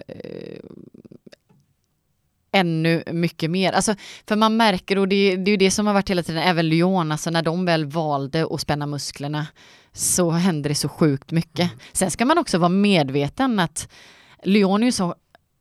ännu 2.52 3.02
mycket 3.12 3.50
mer. 3.50 3.72
Alltså, 3.72 3.94
för 4.26 4.36
man 4.36 4.56
märker, 4.56 4.98
och 4.98 5.08
det, 5.08 5.36
det 5.36 5.48
är 5.50 5.52
ju 5.52 5.56
det 5.56 5.70
som 5.70 5.86
har 5.86 5.94
varit 5.94 6.10
hela 6.10 6.22
tiden, 6.22 6.42
även 6.42 6.68
Lyon, 6.68 7.12
alltså 7.12 7.30
när 7.30 7.42
de 7.42 7.64
väl 7.64 7.84
valde 7.84 8.46
att 8.50 8.60
spänna 8.60 8.86
musklerna 8.86 9.46
så 9.92 10.30
hände 10.30 10.68
det 10.68 10.74
så 10.74 10.88
sjukt 10.88 11.30
mycket. 11.30 11.70
Sen 11.92 12.10
ska 12.10 12.24
man 12.24 12.38
också 12.38 12.58
vara 12.58 12.68
medveten 12.68 13.58
att 13.58 13.88
Lyon 14.42 14.82
är 14.82 14.86
ju 14.86 14.92
så 14.92 15.14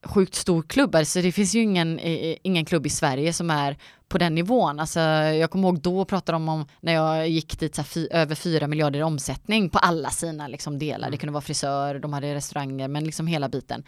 sjukt 0.05 0.35
stor 0.35 0.61
klubb, 0.61 0.95
alltså 0.95 1.21
det 1.21 1.31
finns 1.31 1.55
ju 1.55 1.61
ingen, 1.61 1.99
eh, 1.99 2.35
ingen 2.43 2.65
klubb 2.65 2.85
i 2.85 2.89
Sverige 2.89 3.33
som 3.33 3.49
är 3.49 3.77
på 4.07 4.17
den 4.17 4.35
nivån. 4.35 4.79
Alltså, 4.79 4.99
jag 4.99 5.51
kommer 5.51 5.67
ihåg 5.67 5.79
då 5.81 6.05
pratade 6.05 6.35
de 6.35 6.49
om 6.49 6.65
när 6.79 6.93
jag 6.93 7.29
gick 7.29 7.59
dit 7.59 7.75
så 7.75 7.81
här, 7.81 7.87
fy, 7.87 8.07
över 8.11 8.35
4 8.35 8.67
miljarder 8.67 8.99
i 8.99 9.03
omsättning 9.03 9.69
på 9.69 9.79
alla 9.79 10.09
sina 10.09 10.47
liksom, 10.47 10.79
delar. 10.79 11.11
Det 11.11 11.17
kunde 11.17 11.33
vara 11.33 11.41
frisör, 11.41 11.99
de 11.99 12.13
hade 12.13 12.35
restauranger, 12.35 12.87
men 12.87 13.03
liksom 13.03 13.27
hela 13.27 13.49
biten. 13.49 13.83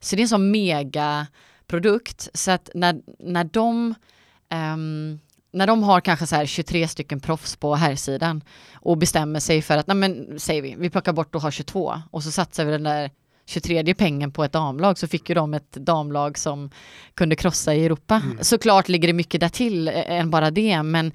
Så 0.00 0.16
det 0.16 0.20
är 0.20 0.24
en 0.24 0.28
sån 0.28 0.50
mega 0.50 1.26
produkt 1.66 2.28
så 2.34 2.50
att 2.50 2.70
när, 2.74 3.00
när 3.18 3.44
de 3.44 3.94
ehm, 4.48 5.18
när 5.50 5.66
de 5.66 5.82
har 5.82 6.00
kanske 6.00 6.26
så 6.26 6.36
här 6.36 6.46
23 6.46 6.88
stycken 6.88 7.20
proffs 7.20 7.56
på 7.56 7.74
herrsidan 7.74 8.42
och 8.74 8.98
bestämmer 8.98 9.40
sig 9.40 9.62
för 9.62 9.76
att, 9.76 9.86
nej 9.86 9.96
men 9.96 10.40
säger 10.40 10.62
vi, 10.62 10.74
vi 10.78 10.90
plockar 10.90 11.12
bort 11.12 11.34
och 11.34 11.42
har 11.42 11.50
22 11.50 12.02
och 12.10 12.22
så 12.22 12.30
satsar 12.30 12.64
vi 12.64 12.70
den 12.70 12.82
där 12.82 13.10
23 13.46 13.94
pengen 13.94 14.32
på 14.32 14.44
ett 14.44 14.52
damlag 14.52 14.98
så 14.98 15.08
fick 15.08 15.28
ju 15.28 15.34
de 15.34 15.54
ett 15.54 15.72
damlag 15.72 16.38
som 16.38 16.70
kunde 17.14 17.36
krossa 17.36 17.74
i 17.74 17.84
Europa. 17.84 18.22
Såklart 18.40 18.88
ligger 18.88 19.08
det 19.08 19.14
mycket 19.14 19.40
där 19.40 19.48
till 19.48 19.88
eh, 19.88 19.94
än 20.10 20.30
bara 20.30 20.50
det 20.50 20.82
men 20.82 21.12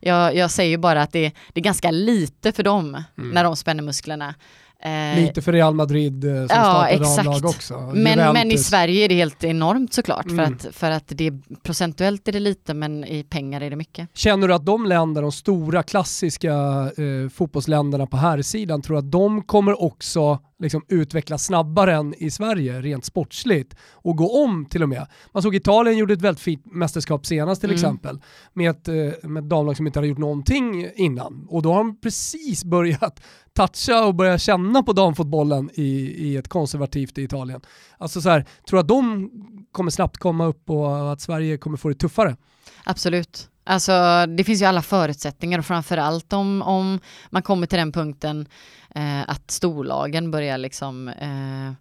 jag, 0.00 0.36
jag 0.36 0.50
säger 0.50 0.78
bara 0.78 1.02
att 1.02 1.12
det, 1.12 1.32
det 1.52 1.60
är 1.60 1.64
ganska 1.64 1.90
lite 1.90 2.52
för 2.52 2.62
dem 2.62 3.02
när 3.14 3.44
de 3.44 3.56
spänner 3.56 3.82
musklerna. 3.82 4.34
Eh, 4.82 5.20
Lite 5.20 5.42
för 5.42 5.52
Real 5.52 5.74
Madrid 5.74 6.24
eh, 6.24 6.30
som 6.34 6.46
ja, 6.50 6.88
exakt. 6.88 7.16
damlag 7.24 7.44
också. 7.44 7.92
men, 7.94 8.32
men 8.32 8.50
i. 8.50 8.58
Sverige 8.58 9.04
är 9.04 9.08
det 9.08 9.14
helt 9.14 9.44
enormt 9.44 9.92
såklart 9.94 10.24
för, 10.24 10.30
Mm. 10.32 10.54
att, 10.54 10.74
för 10.74 10.90
att 10.90 11.04
det 11.08 11.26
är, 11.26 11.40
procentuellt 11.62 12.28
är 12.28 12.32
det 12.32 12.40
lite 12.40 12.74
men 12.74 13.04
i 13.04 13.22
pengar 13.22 13.60
är 13.60 13.70
det 13.70 13.76
mycket. 13.76 14.08
Känner 14.14 14.48
du 14.48 14.54
att 14.54 14.66
de 14.66 14.86
länder, 14.86 15.22
de 15.22 15.32
stora 15.32 15.82
klassiska 15.82 16.52
eh, 16.52 17.28
fotbollsländerna 17.34 18.06
på 18.06 18.16
här 18.16 18.42
sidan 18.42 18.82
tror 18.82 18.98
att 18.98 19.10
de 19.10 19.42
kommer 19.42 19.82
också 19.82 20.38
liksom, 20.58 20.84
utvecklas 20.88 21.44
snabbare 21.44 21.94
än 21.94 22.14
i 22.14 22.30
Sverige 22.30 22.80
rent 22.80 23.04
sportsligt 23.04 23.76
och 23.92 24.16
gå 24.16 24.44
om 24.44 24.66
till 24.66 24.82
och 24.82 24.88
med? 24.88 25.06
Man 25.32 25.42
såg 25.42 25.54
Italien 25.54 25.98
gjorde 25.98 26.14
ett 26.14 26.22
väldigt 26.22 26.42
fint 26.42 26.66
mästerskap 26.66 27.26
senast 27.26 27.60
till 27.60 27.70
Mm. 27.70 27.76
exempel 27.76 28.20
med 28.52 28.70
ett, 28.70 28.88
eh, 28.88 29.28
med 29.28 29.42
ett 29.42 29.48
damlag 29.48 29.76
som 29.76 29.86
inte 29.86 29.98
hade 29.98 30.08
gjort 30.08 30.18
någonting 30.18 30.88
innan 30.94 31.46
och 31.48 31.62
då 31.62 31.70
har 31.72 31.78
de 31.78 32.00
precis 32.00 32.64
börjat 32.64 33.20
toucha 33.56 34.06
och 34.06 34.14
börja 34.14 34.38
känna 34.38 34.82
på 34.82 34.92
damfotbollen 34.92 35.70
i, 35.74 35.82
i 36.28 36.36
ett 36.36 36.48
konservativt 36.48 37.18
Italien. 37.18 37.60
Alltså 37.98 38.20
så 38.20 38.28
här, 38.28 38.44
tror 38.68 38.80
att 38.80 38.88
de 38.88 39.30
kommer 39.72 39.90
snabbt 39.90 40.16
komma 40.18 40.46
upp 40.46 40.70
och 40.70 41.12
att 41.12 41.20
Sverige 41.20 41.58
kommer 41.58 41.76
få 41.76 41.88
det 41.88 41.94
tuffare? 41.94 42.36
Absolut. 42.84 43.48
Alltså 43.64 44.26
det 44.26 44.44
finns 44.44 44.62
ju 44.62 44.66
alla 44.66 44.82
förutsättningar 44.82 45.58
och 45.58 45.66
framförallt 45.66 46.32
om, 46.32 46.62
om 46.62 47.00
man 47.30 47.42
kommer 47.42 47.66
till 47.66 47.78
den 47.78 47.92
punkten 47.92 48.46
eh, 48.94 49.20
att 49.30 49.50
storlagen 49.50 50.30
börjar 50.30 50.58
liksom 50.58 51.08
eh, 51.08 51.72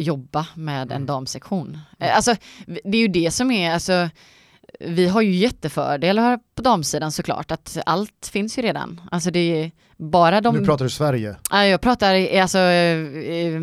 jobba 0.00 0.46
med 0.54 0.92
en 0.92 1.06
damsektion. 1.06 1.78
Eh, 1.98 2.16
alltså 2.16 2.34
det 2.66 2.98
är 2.98 3.02
ju 3.02 3.08
det 3.08 3.30
som 3.30 3.50
är, 3.50 3.74
alltså 3.74 4.08
vi 4.80 5.08
har 5.08 5.22
ju 5.22 5.30
jättefördelar 5.34 6.38
på 6.54 6.62
damsidan 6.62 7.12
såklart, 7.12 7.50
att 7.50 7.78
allt 7.86 8.30
finns 8.32 8.58
ju 8.58 8.62
redan. 8.62 9.00
Alltså 9.10 9.30
det 9.30 9.62
är 9.62 9.70
bara 9.96 10.40
de... 10.40 10.56
Nu 10.56 10.64
pratar 10.64 10.84
du 10.84 10.90
Sverige. 10.90 11.36
Ja, 11.50 11.66
jag 11.66 11.80
pratar 11.80 12.40
alltså 12.40 12.58
eh, 12.58 13.60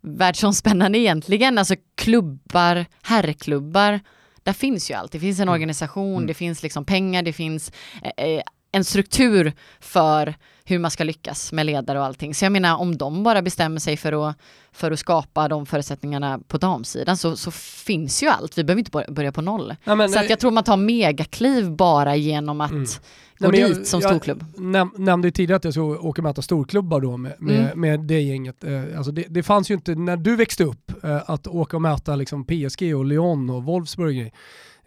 världsomspännande 0.00 0.98
egentligen, 0.98 1.58
alltså 1.58 1.74
klubbar, 1.94 2.86
herrklubbar, 3.02 4.00
där 4.42 4.52
finns 4.52 4.90
ju 4.90 4.94
allt. 4.94 5.12
Det 5.12 5.20
finns 5.20 5.40
en 5.40 5.48
organisation, 5.48 6.14
Mm. 6.16 6.26
det 6.26 6.34
finns 6.34 6.62
liksom 6.62 6.84
pengar, 6.84 7.22
det 7.22 7.32
finns 7.32 7.72
eh, 8.02 8.24
eh, 8.26 8.42
en 8.72 8.84
struktur 8.84 9.52
för 9.80 10.34
hur 10.64 10.78
man 10.78 10.90
ska 10.90 11.04
lyckas 11.04 11.52
med 11.52 11.66
ledare 11.66 11.98
och 11.98 12.04
allting. 12.04 12.34
Så 12.34 12.44
jag 12.44 12.52
menar 12.52 12.76
om 12.76 12.96
de 12.96 13.22
bara 13.22 13.42
bestämmer 13.42 13.80
sig 13.80 13.96
för 13.96 14.28
att, 14.28 14.36
för 14.72 14.90
att 14.90 14.98
skapa 14.98 15.48
de 15.48 15.66
förutsättningarna 15.66 16.38
på 16.48 16.58
damsidan 16.58 17.16
så, 17.16 17.36
så 17.36 17.50
finns 17.50 18.22
ju 18.22 18.26
allt. 18.28 18.58
Vi 18.58 18.64
behöver 18.64 18.78
inte 18.78 18.90
bör- 18.90 19.10
börja 19.12 19.32
på 19.32 19.42
noll. 19.42 19.74
Ja, 19.84 19.94
men, 19.94 20.08
så 20.10 20.18
att 20.18 20.30
jag 20.30 20.40
tror 20.40 20.50
man 20.50 20.64
tar 20.64 20.76
megakliv 20.76 21.70
bara 21.70 22.16
genom 22.16 22.60
att 22.60 22.70
Mm. 22.70 22.84
gå 22.84 22.88
Nej, 23.38 23.50
men 23.50 23.60
jag- 23.60 23.70
dit 23.70 23.86
som 23.86 24.00
jag- 24.00 24.10
storklubb. 24.10 24.44
Näm, 24.56 24.90
nämnde 24.96 25.28
ju 25.28 25.32
tidigare 25.32 25.56
att 25.56 25.64
jag 25.64 25.72
skulle 25.72 25.86
åka 25.86 26.20
och 26.20 26.24
möta 26.24 26.42
storklubbar 26.42 27.00
då 27.00 27.16
med, 27.16 27.32
med, 27.38 27.60
Mm. 27.60 27.80
med 27.80 28.00
det 28.00 28.20
gänget. 28.20 28.64
Eh, 28.64 28.82
alltså 28.96 29.12
det, 29.12 29.24
det 29.28 29.42
fanns 29.42 29.70
ju 29.70 29.74
inte 29.74 29.94
när 29.94 30.16
du 30.16 30.36
växte 30.36 30.64
upp 30.64 31.04
eh, 31.04 31.20
att 31.30 31.46
åka 31.46 31.76
och 31.76 31.82
möta 31.82 32.16
liksom 32.16 32.44
PSG 32.44 32.94
och 32.94 33.04
Lyon 33.04 33.50
och 33.50 33.64
Wolfsburg. 33.64 34.20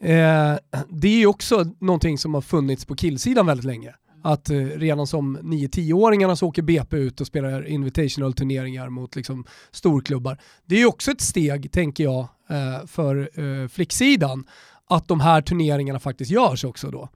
Eh, 0.02 0.56
det 0.90 1.08
är 1.08 1.18
ju 1.20 1.26
också 1.28 1.66
någonting 1.80 2.18
som 2.18 2.34
har 2.34 2.42
funnits 2.42 2.86
på 2.86 2.96
killsidan 2.96 3.46
väldigt 3.46 3.66
länge. 3.66 3.94
Att 4.24 4.50
eh, 4.50 4.56
redan 4.58 5.08
som 5.08 5.38
9-10-åringarna 5.38 6.36
så 6.36 6.48
åker 6.48 6.62
BP 6.62 6.98
ut 6.98 7.22
och 7.22 7.28
spelar 7.28 7.68
invitational 7.68 8.34
turneringar 8.34 8.90
mot 8.90 9.16
liksom, 9.16 9.46
storklubbar. 9.72 10.38
Det 10.66 10.76
är 10.76 10.80
ju 10.80 10.86
också 10.86 11.12
ett 11.12 11.22
steg, 11.22 11.72
tänker 11.72 12.04
jag, 12.04 12.28
eh, 12.50 12.86
för 12.88 13.30
eh, 13.40 13.68
flicksidan 13.68 14.46
att 14.90 15.08
de 15.08 15.20
här 15.20 15.42
turneringarna 15.42 16.00
faktiskt 16.00 16.32
görs 16.32 16.64
också 16.64 16.92
då. 16.92 17.10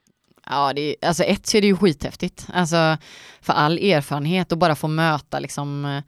Ja, 0.49 0.73
det 0.73 0.81
är, 0.81 1.07
alltså 1.07 1.23
ett 1.23 1.47
så 1.47 1.57
är 1.57 1.61
det 1.61 1.67
ju 1.67 1.77
skithäftigt. 1.77 2.47
Alltså 2.53 2.97
för 3.41 3.53
all 3.53 3.77
erfarenhet 3.77 4.51
och 4.51 4.57
bara 4.57 4.75
få 4.75 4.87
möta 4.87 5.39
liksom 5.39 5.85
eh, 5.85 6.03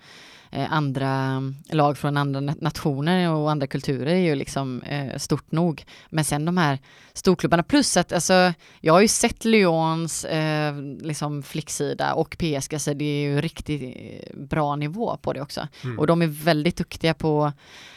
andra 0.52 1.44
lag 1.70 1.98
från 1.98 2.18
andra 2.18 2.40
na- 2.40 2.58
nationer 2.62 3.30
och 3.34 3.52
andra 3.52 3.68
kulturer 3.68 4.16
är 4.16 4.20
ju 4.20 4.36
liksom 4.36 4.82
eh, 4.82 5.18
stort 5.18 5.52
nog. 5.52 5.86
Men 6.10 6.26
sen 6.26 6.46
de 6.46 6.58
här 6.58 6.80
storklubbarna 7.14 7.64
plus 7.64 7.98
att 7.98 8.14
alltså 8.14 8.54
jag 8.80 8.94
har 8.94 9.02
ju 9.02 9.08
sett 9.08 9.46
Lyons 9.46 10.26
eh, 10.26 10.76
liksom 11.02 11.44
flicksida 11.44 12.14
och 12.14 12.38
PSG 12.40 12.82
så 12.82 12.94
det 12.94 13.06
är 13.06 13.22
ju 13.22 13.42
riktigt 13.42 13.82
eh, 13.82 14.38
bra 14.40 14.76
nivå 14.76 15.18
på 15.22 15.34
det 15.34 15.42
också. 15.42 15.68
Mm. 15.84 16.00
Och 16.00 16.08
de 16.08 16.22
är 16.22 16.28
väldigt 16.28 16.78
duktiga 16.78 17.14
på 17.14 17.46
eh, 17.46 17.52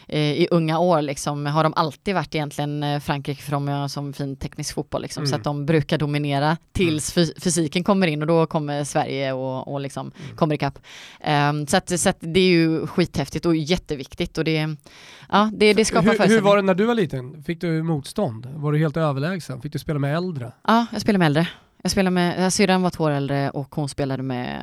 i 0.09 0.49
unga 0.51 0.79
år 0.79 1.03
liksom 1.03 1.47
har 1.47 1.63
de 1.65 1.73
alltid 1.77 2.15
varit 2.15 2.35
egentligen 2.35 2.83
eh, 2.83 3.01
Frankrike 3.01 3.43
för 3.43 3.53
de 3.53 3.69
är 3.69 3.89
som 3.89 4.13
fin 4.13 4.37
teknisk 4.37 4.75
fotboll 4.75 5.03
liksom, 5.03 5.27
så 5.27 5.31
Mm. 5.35 5.41
att 5.41 5.45
de 5.45 5.67
brukar 5.67 5.99
dominera 5.99 6.57
tills 6.73 7.13
fy- 7.13 7.33
fysiken 7.41 7.85
kommer 7.85 8.07
in 8.07 8.21
och 8.23 8.27
då 8.29 8.47
kommer 8.47 8.85
Sverige 8.85 9.33
och, 9.33 9.73
och 9.73 9.81
liksom 9.81 10.13
Mm. 10.25 10.37
kommer 10.37 10.55
ikapp. 10.55 10.79
Um, 11.51 11.67
så 11.67 11.77
att, 11.77 12.01
så 12.01 12.09
att 12.09 12.17
det 12.21 12.41
är 12.41 12.49
ju 12.49 12.87
skithäftigt 12.87 13.47
och 13.47 13.57
jätteviktigt 13.57 14.39
och 14.39 14.45
det, 14.45 14.69
ja, 15.31 15.51
det, 15.55 15.73
det 15.73 15.85
skapar 15.85 16.19
hur, 16.19 16.29
hur 16.29 16.41
var 16.41 16.57
det 16.57 16.63
när 16.63 16.75
du 16.75 16.85
var 16.85 16.95
liten? 16.95 17.43
Fick 17.45 17.61
du 17.61 17.83
motstånd? 17.83 18.47
Var 18.55 18.73
du 18.73 18.79
helt 18.79 18.97
överlägsen? 18.97 19.61
Fick 19.63 19.73
du 19.73 19.79
spela 19.79 19.99
med 19.99 20.17
äldre? 20.17 20.53
Ja, 20.69 20.87
jag 20.93 21.01
spelar 21.01 21.19
med 21.19 21.27
äldre. 21.27 21.49
Jag 21.83 21.91
spelar 21.93 22.11
med, 22.11 22.53
syrran 22.53 22.83
var 22.83 22.91
två 22.91 23.05
år 23.05 23.11
äldre 23.11 23.51
och 23.51 23.75
hon 23.75 23.89
spelade 23.89 24.23
med 24.23 24.61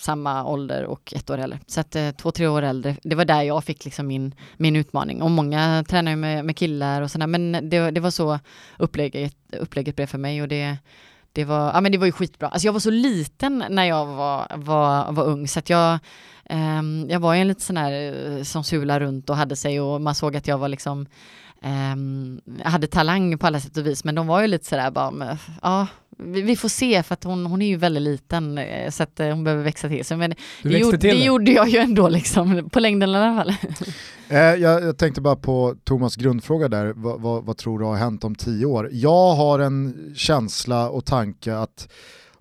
samma 0.00 0.44
ålder 0.44 0.84
och 0.84 1.12
ett 1.16 1.30
år 1.30 1.38
äldre. 1.38 1.58
Så 1.66 1.80
att 1.80 1.96
eh, 1.96 2.10
två, 2.10 2.30
tre 2.30 2.46
år 2.46 2.62
äldre, 2.62 2.96
det 3.02 3.14
var 3.14 3.24
där 3.24 3.42
jag 3.42 3.64
fick 3.64 3.84
liksom 3.84 4.06
min, 4.06 4.34
min 4.56 4.76
utmaning. 4.76 5.22
Och 5.22 5.30
många 5.30 5.84
tränar 5.88 6.12
ju 6.12 6.16
med, 6.16 6.44
med 6.44 6.56
killar 6.56 7.02
och 7.02 7.10
sådär, 7.10 7.26
men 7.26 7.70
det, 7.70 7.90
det 7.90 8.00
var 8.00 8.10
så 8.10 8.38
upplägget, 8.78 9.36
upplägget 9.52 9.96
blev 9.96 10.06
för 10.06 10.18
mig 10.18 10.42
och 10.42 10.48
det, 10.48 10.76
det 11.32 11.44
var, 11.44 11.72
ja 11.72 11.80
men 11.80 11.92
det 11.92 11.98
var 11.98 12.06
ju 12.06 12.12
skitbra. 12.12 12.48
Alltså 12.48 12.66
jag 12.66 12.72
var 12.72 12.80
så 12.80 12.90
liten 12.90 13.64
när 13.68 13.84
jag 13.84 14.06
var, 14.06 14.46
var, 14.56 15.12
var 15.12 15.24
ung 15.24 15.48
så 15.48 15.58
att 15.58 15.70
jag, 15.70 15.98
ehm, 16.44 17.06
jag 17.10 17.20
var 17.20 17.34
ju 17.34 17.40
en 17.40 17.48
liten 17.48 17.60
sån 17.60 17.76
här 17.76 17.92
eh, 17.92 18.42
som 18.42 18.64
sula 18.64 19.00
runt 19.00 19.30
och 19.30 19.36
hade 19.36 19.56
sig 19.56 19.80
och 19.80 20.00
man 20.00 20.14
såg 20.14 20.36
att 20.36 20.48
jag 20.48 20.58
var 20.58 20.68
liksom 20.68 21.06
ehm, 21.62 22.40
hade 22.64 22.86
talang 22.86 23.38
på 23.38 23.46
alla 23.46 23.60
sätt 23.60 23.76
och 23.76 23.86
vis 23.86 24.04
men 24.04 24.14
de 24.14 24.26
var 24.26 24.40
ju 24.40 24.46
lite 24.46 24.66
sådär 24.66 24.90
bara, 24.90 25.38
ja 25.62 25.86
vi, 26.24 26.42
vi 26.42 26.56
får 26.56 26.68
se 26.68 27.02
för 27.02 27.14
att 27.14 27.24
hon, 27.24 27.46
hon 27.46 27.62
är 27.62 27.66
ju 27.66 27.76
väldigt 27.76 28.02
liten 28.02 28.58
eh, 28.58 28.90
så 28.90 29.02
att 29.02 29.20
eh, 29.20 29.28
hon 29.28 29.44
behöver 29.44 29.64
växa 29.64 29.88
till 29.88 30.04
sig. 30.04 30.16
Men 30.16 30.34
det, 30.62 30.78
gjorde, 30.78 30.98
till 30.98 31.10
det 31.10 31.24
gjorde 31.24 31.50
jag 31.50 31.68
ju 31.68 31.78
ändå 31.78 32.08
liksom, 32.08 32.70
på 32.72 32.80
längden 32.80 33.10
i 33.10 33.16
alla 33.16 33.44
fall. 33.44 33.54
Eh, 34.28 34.38
jag, 34.38 34.82
jag 34.82 34.98
tänkte 34.98 35.20
bara 35.20 35.36
på 35.36 35.76
Thomas 35.84 36.16
grundfråga 36.16 36.68
där, 36.68 36.92
vad, 36.96 37.20
vad, 37.20 37.44
vad 37.44 37.56
tror 37.56 37.78
du 37.78 37.84
har 37.84 37.96
hänt 37.96 38.24
om 38.24 38.34
tio 38.34 38.66
år? 38.66 38.88
Jag 38.92 39.34
har 39.34 39.58
en 39.58 40.12
känsla 40.16 40.90
och 40.90 41.04
tanke 41.04 41.56
att 41.56 41.88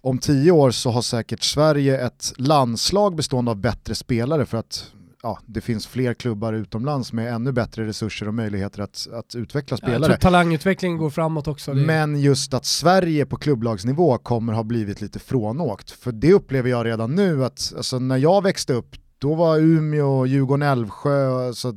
om 0.01 0.17
tio 0.17 0.51
år 0.51 0.71
så 0.71 0.91
har 0.91 1.01
säkert 1.01 1.43
Sverige 1.43 2.05
ett 2.05 2.33
landslag 2.37 3.15
bestående 3.15 3.51
av 3.51 3.57
bättre 3.57 3.95
spelare 3.95 4.45
för 4.45 4.57
att 4.57 4.91
ja, 5.23 5.39
det 5.45 5.61
finns 5.61 5.87
fler 5.87 6.13
klubbar 6.13 6.53
utomlands 6.53 7.13
med 7.13 7.33
ännu 7.33 7.51
bättre 7.51 7.85
resurser 7.85 8.27
och 8.27 8.33
möjligheter 8.33 8.81
att, 8.81 9.07
att 9.13 9.35
utveckla 9.35 9.77
spelare. 9.77 9.99
Jag 9.99 10.05
tror 10.05 10.15
talangutvecklingen 10.15 10.97
går 10.97 11.09
framåt 11.09 11.47
också. 11.47 11.73
Men 11.73 12.21
just 12.21 12.53
att 12.53 12.65
Sverige 12.65 13.25
på 13.25 13.37
klubblagsnivå 13.37 14.17
kommer 14.17 14.53
ha 14.53 14.63
blivit 14.63 15.01
lite 15.01 15.19
frånåkt. 15.19 15.91
För 15.91 16.11
det 16.11 16.33
upplever 16.33 16.69
jag 16.69 16.85
redan 16.85 17.15
nu 17.15 17.45
att 17.45 17.73
alltså, 17.77 17.99
när 17.99 18.17
jag 18.17 18.43
växte 18.43 18.73
upp 18.73 18.95
då 19.19 19.35
var 19.35 19.57
Umeå, 19.59 20.25
Djurgården, 20.25 20.61
Älvsjö, 20.61 21.47
alltså, 21.47 21.71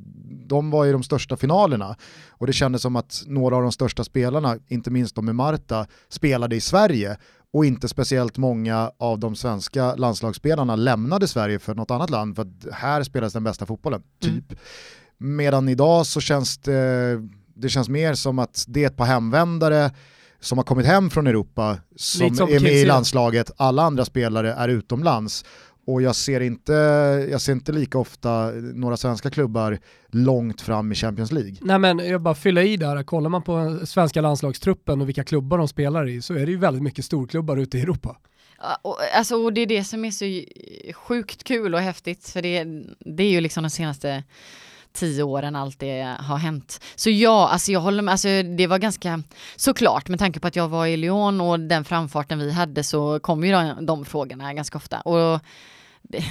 de 0.47 0.71
var 0.71 0.87
i 0.87 0.93
de 0.93 1.03
största 1.03 1.37
finalerna. 1.37 1.97
Och 2.31 2.47
det 2.47 2.53
kändes 2.53 2.83
som 2.83 2.97
att 2.97 3.23
några 3.27 3.57
av 3.57 3.63
de 3.63 3.73
största 3.73 4.05
spelarna, 4.05 4.59
inte 4.69 4.91
minst 4.91 5.15
de 5.15 5.25
med 5.25 5.35
Marta, 5.35 5.87
spelade 6.09 6.57
i 6.57 6.61
Sverige 6.61 7.17
och 7.53 7.65
inte 7.65 7.89
speciellt 7.89 8.39
många 8.39 8.91
av 8.99 9.19
de 9.19 9.37
svenska 9.37 9.95
landslagsspelarna 9.95 10.77
lämnade 10.77 11.29
Sverige 11.29 11.59
för 11.59 11.75
något 11.75 11.91
annat 11.91 12.11
land 12.11 12.37
för 12.37 12.43
att 12.43 12.75
här 12.75 13.03
spelas 13.03 13.33
den 13.33 13.45
bästa 13.45 13.67
fotbollen, 13.67 14.03
mm. 14.25 14.35
typ. 14.35 14.51
Mm. 14.51 15.37
Medan 15.37 15.69
idag 15.69 16.07
så 16.07 16.21
känns 16.21 16.59
det, 16.59 17.19
det 17.55 17.69
känns 17.69 17.89
mer 17.89 18.15
som 18.15 18.39
att 18.39 18.65
det 18.69 18.83
är 18.83 18.87
ett 18.87 18.97
par 18.97 19.05
hemvändare 19.05 19.91
som 20.41 20.59
har 20.59 20.65
kommit 20.65 20.87
hem 20.87 21.11
från 21.11 21.27
Europa 21.27 21.79
som, 21.97 22.35
som 22.35 22.49
är 22.49 22.61
med 22.61 22.73
i 22.73 22.85
landslaget, 22.85 23.51
alla 23.57 23.83
andra 23.83 24.05
spelare 24.05 24.53
är 24.53 24.69
utomlands 24.69 25.45
och 25.87 26.03
jag 26.03 26.17
ser, 26.17 26.41
inte, 26.41 26.73
jag 27.31 27.41
ser 27.41 27.53
inte 27.53 27.73
lika 27.73 27.99
ofta 27.99 28.51
några 28.75 28.97
svenska 28.97 29.31
klubbar 29.31 29.79
långt 30.09 30.61
fram 30.61 30.93
i 30.93 30.95
Champions 30.95 31.33
League. 31.33 31.57
Nej 31.61 31.79
men 31.79 31.99
jag 31.99 32.21
bara 32.21 32.35
fylla 32.35 32.63
i 32.63 32.77
där, 32.77 33.03
kollar 33.03 33.31
man 33.31 33.43
på 33.43 33.81
svenska 33.87 34.21
landslagstruppen 34.21 35.01
och 35.01 35.09
vilka 35.09 35.25
klubbar 35.25 35.59
de 35.59 35.69
spelar 35.69 36.09
i 36.09 36.23
så 36.23 36.35
är 36.35 36.47
det 36.47 36.53
ju 36.53 36.59
väldigt 36.59 36.83
mycket 36.83 37.05
storklubbar 37.05 37.57
ute 37.57 37.79
i 37.79 37.81
Europa. 37.81 38.17
Och, 38.83 38.99
alltså, 39.15 39.37
och 39.37 39.53
det 39.53 39.61
är 39.61 39.67
det 39.67 39.85
som 39.85 40.05
är 40.05 40.11
så 40.11 40.25
sjukt 40.95 41.45
kul 41.45 41.75
och 41.75 41.81
häftigt 41.81 42.29
för 42.29 42.43
det, 42.43 42.65
det 42.99 43.23
är 43.23 43.31
ju 43.31 43.41
liksom 43.41 43.63
de 43.63 43.71
senaste 43.71 44.25
tio 44.93 45.23
åren 45.23 45.57
allt 45.57 45.79
det 45.79 46.17
har 46.21 46.37
hänt. 46.37 46.81
Så 46.95 47.11
ja, 47.11 47.49
alltså 47.49 47.73
jag 47.73 47.81
håller 47.81 48.03
med, 48.03 48.13
alltså 48.13 48.29
det 48.43 48.67
var 48.67 48.79
ganska 48.79 49.23
såklart 49.57 50.09
med 50.09 50.19
tanke 50.19 50.41
på 50.41 50.49
att 50.49 50.57
jag 50.57 50.69
var 50.69 50.87
i 50.87 50.97
Lyon 50.97 51.41
och 51.41 51.61
den 51.61 51.85
framfarten 51.85 52.39
vi 52.39 52.53
hade 52.53 52.85
så 52.85 53.21
kom 53.21 53.45
ju 53.45 53.53
de, 53.53 53.87
de 53.87 54.05
frågorna 54.05 54.55
ganska 54.55 54.79
ofta. 54.79 55.01
Och 55.01 55.41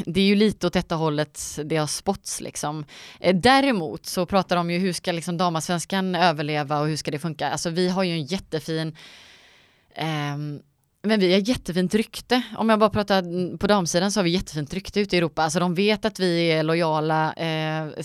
det 0.06 0.22
är 0.22 0.26
ju 0.26 0.36
lite 0.36 0.68
åt 0.68 0.74
detta 0.74 0.96
hållet 0.96 1.60
det 1.66 1.78
har 1.78 1.88
spotts 1.88 2.42
liksom. 2.42 2.86
Eh, 3.20 3.36
däremot 3.36 4.06
så 4.06 4.26
pratar 4.26 4.56
de 4.56 4.72
ju 4.72 4.80
hur 4.80 4.94
ska 4.94 5.12
liksom 5.12 5.38
damasvenskan 5.38 6.16
överleva 6.16 6.80
och 6.80 6.88
hur 6.88 6.96
ska 6.96 7.12
det 7.12 7.20
funka? 7.20 7.50
Alltså 7.50 7.70
vi 7.70 7.90
har 7.90 8.04
ju 8.04 8.12
en 8.12 8.26
jättefin 8.26 8.98
um, 10.34 10.62
men 11.04 11.20
vi 11.20 11.34
har 11.34 11.40
jättefint 11.40 11.96
rykte. 11.96 12.42
Om 12.58 12.70
jag 12.70 12.80
bara 12.80 12.90
pratar 12.90 13.58
på 13.58 13.68
damsidan 13.68 14.12
så 14.12 14.20
har 14.20 14.24
vi 14.24 14.30
jättefint 14.30 14.74
rykte 14.74 15.00
ute 15.00 15.16
i 15.16 15.18
Europa. 15.18 15.44
Alltså 15.44 15.60
de 15.60 15.76
vet 15.76 16.06
att 16.06 16.20
vi 16.20 16.52
är 16.52 16.64
lojala, 16.64 17.34
eh, 17.34 18.02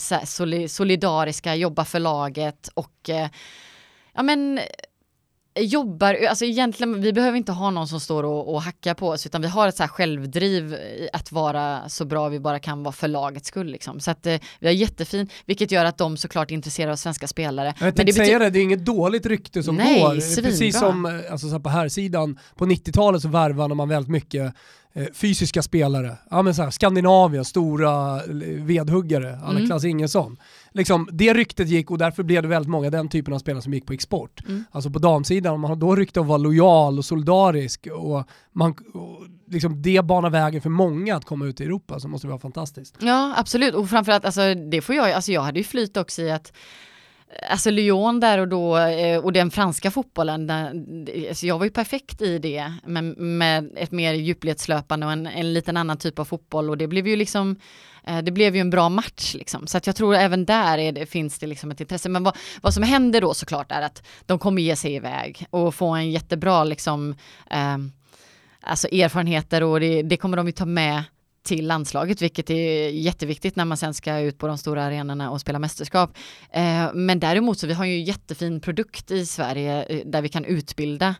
solidariska, 0.67 1.55
jobbar 1.55 1.85
för 1.85 1.99
laget 1.99 2.69
och 2.75 3.11
eh, 3.11 3.29
ja 4.13 4.23
men 4.23 4.61
jobbar, 5.57 6.17
alltså 6.29 6.45
egentligen, 6.45 7.01
vi 7.01 7.13
behöver 7.13 7.39
inte 7.39 7.53
ha 7.53 7.71
någon 7.71 7.89
som 7.89 8.01
står 8.01 8.23
och, 8.23 8.55
och 8.55 8.63
hackar 8.63 8.95
på 8.95 9.09
oss, 9.09 9.27
utan 9.27 9.43
vi 9.43 9.49
har 9.49 9.69
ett 9.69 9.77
så 9.77 9.83
här 9.83 9.89
självdriv 9.89 10.77
att 11.13 11.33
vara 11.33 11.89
så 11.89 12.05
bra 12.05 12.29
vi 12.29 12.41
bara 12.41 12.59
kan 12.59 12.83
vara 12.83 12.93
för 12.93 13.09
lagets 13.09 13.49
skull. 13.49 13.67
Liksom. 13.67 14.01
Så 14.01 14.11
att 14.11 14.27
eh, 14.27 14.37
vi 14.59 14.67
har 14.67 14.75
jättefin, 14.75 15.29
vilket 15.47 15.71
gör 15.71 15.85
att 15.85 15.99
de 15.99 16.17
såklart 16.17 16.51
är 16.51 16.55
intresserade 16.55 16.93
av 16.93 16.97
svenska 16.97 17.27
spelare. 17.29 17.75
Jag 17.81 17.97
tänkte 17.97 18.13
säga 18.13 18.39
det, 18.39 18.51
det 18.51 18.59
är 18.59 18.63
inget 18.63 18.85
dåligt 18.85 19.27
rykte 19.27 19.63
som 19.63 19.77
Nej, 19.77 20.01
går. 20.01 20.21
Svinbra. 20.21 20.51
Precis 20.51 20.79
som 20.79 21.07
eh, 21.07 21.33
alltså, 21.33 21.49
så 21.49 21.61
på 21.61 21.69
här 21.69 21.89
sidan 21.89 22.39
på 22.57 22.67
90-talet 22.67 23.23
så 23.23 23.29
värvade 23.29 23.75
man 23.75 23.89
väldigt 23.89 24.11
mycket 24.11 24.55
Eh, 24.97 25.07
fysiska 25.13 25.63
spelare, 25.63 26.17
ja, 26.31 26.43
men 26.43 26.55
så 26.55 26.63
här, 26.63 26.71
Skandinavien, 26.71 27.45
stora 27.45 28.21
vedhuggare, 28.61 29.39
alla 29.43 29.59
mm. 29.59 29.67
Klas 29.67 29.85
Ingesson. 29.85 30.37
Liksom, 30.77 31.09
det 31.13 31.35
ryktet 31.35 31.69
gick 31.69 31.91
och 31.91 31.99
därför 31.99 32.23
blev 32.23 32.43
det 32.43 32.49
väldigt 32.49 32.71
många 32.71 32.91
den 32.91 33.09
typen 33.09 33.35
av 33.35 33.39
spelare 33.39 33.63
som 33.63 33.75
gick 33.75 33.87
på 33.87 33.93
export. 33.93 34.43
Mm. 34.49 34.65
Alltså 34.71 34.91
på 34.91 34.99
damsidan, 34.99 35.55
om 35.55 35.61
man 35.61 35.71
har 35.71 35.77
då 35.77 35.97
rykte 35.97 36.21
att 36.21 36.27
vara 36.27 36.39
lojal 36.39 36.99
och 36.99 37.05
solidarisk 37.05 37.87
och, 37.93 38.25
man, 38.53 38.75
och 38.95 39.23
liksom 39.47 39.83
det 39.83 40.05
banar 40.05 40.31
vägen 40.31 40.61
för 40.61 40.71
många 40.71 41.17
att 41.17 41.25
komma 41.25 41.47
ut 41.47 41.61
i 41.61 41.65
Europa 41.65 42.01
så 42.01 42.09
måste 42.09 42.27
det 42.27 42.31
vara 42.31 42.41
fantastiskt. 42.41 42.97
Ja 43.01 43.35
absolut 43.37 43.75
och 43.75 43.91
framförallt 43.91 44.25
alltså, 44.25 44.55
det 44.55 44.81
får 44.81 44.95
jag, 44.95 45.13
alltså 45.13 45.33
jag 45.33 45.43
hade 45.43 45.59
ju 45.59 45.65
flyt 45.65 45.97
också 45.97 46.23
i 46.23 46.31
att 46.31 46.53
Alltså 47.51 47.71
Lyon 47.71 48.21
där 48.21 48.39
och 48.39 48.49
då 48.49 48.79
eh, 48.79 49.19
och 49.19 49.33
den 49.33 49.51
franska 49.51 49.91
fotbollen, 49.91 50.51
alltså 51.29 51.47
jag 51.47 51.59
var 51.59 51.65
ju 51.65 51.71
perfekt 51.71 52.23
i 52.23 52.39
det 52.39 52.73
med, 52.85 53.05
med 53.19 53.71
ett 53.77 53.93
mer 53.93 54.15
djupledslöpande 54.15 55.07
och 55.07 55.13
en, 55.13 55.27
en 55.27 55.53
liten 55.53 55.77
annan 55.77 55.97
typ 55.97 56.19
av 56.19 56.25
fotboll 56.25 56.71
och 56.71 56.79
det 56.79 56.87
blev 56.87 57.09
ju 57.09 57.17
liksom 57.17 57.57
Eh, 58.07 58.19
det 58.19 58.31
blev 58.31 58.55
ju 58.55 58.61
en 58.61 58.71
bra 58.71 58.89
match 58.89 59.35
liksom. 59.35 59.67
Så 59.67 59.79
att 59.79 59.87
jag 59.87 59.97
tror 59.97 60.15
även 60.15 60.45
där 60.45 60.93
det, 60.93 61.07
finns 61.07 61.39
det 61.39 61.47
liksom 61.47 61.71
ett 61.71 61.81
intresse. 61.81 62.09
Men 62.09 62.25
vad, 62.25 62.37
vad 62.61 62.75
som 62.75 62.83
händer 62.83 63.21
då 63.21 63.35
såklart 63.35 63.73
är 63.73 63.83
att 63.83 64.03
de 64.27 64.39
kommer 64.39 64.63
ge 64.63 64.77
sig 64.77 64.95
iväg 64.95 65.47
och 65.51 65.75
få 65.75 65.89
en 65.89 66.11
jättebra 66.11 66.65
liksom 66.65 67.15
eh, 67.51 67.77
alltså 68.61 68.89
erfarenheter 68.89 69.63
och 69.63 69.81
det, 69.81 70.03
det 70.03 70.17
kommer 70.17 70.37
de 70.37 70.47
ju 70.47 70.53
ta 70.53 70.67
med 70.67 71.03
till 71.47 71.67
landslaget, 71.67 72.23
vilket 72.23 72.51
är 72.51 72.89
jätteviktigt 72.89 73.57
när 73.57 73.65
man 73.65 73.77
sen 73.77 73.95
ska 73.95 74.19
ut 74.19 74.39
på 74.39 74.47
de 74.47 74.59
stora 74.59 74.85
arenorna 74.85 75.31
och 75.31 75.41
spela 75.41 75.59
mästerskap. 75.59 76.17
Eh, 76.51 76.93
men 76.95 77.21
däremot 77.21 77.59
så 77.59 77.67
vi 77.67 77.75
har 77.75 77.85
ju 77.85 78.03
jättefin 78.03 78.61
produkt 78.61 79.11
i 79.11 79.27
Sverige 79.27 79.83
eh, 79.83 80.01
där 80.07 80.23
vi 80.23 80.29
kan 80.29 80.45
utbilda 80.45 81.15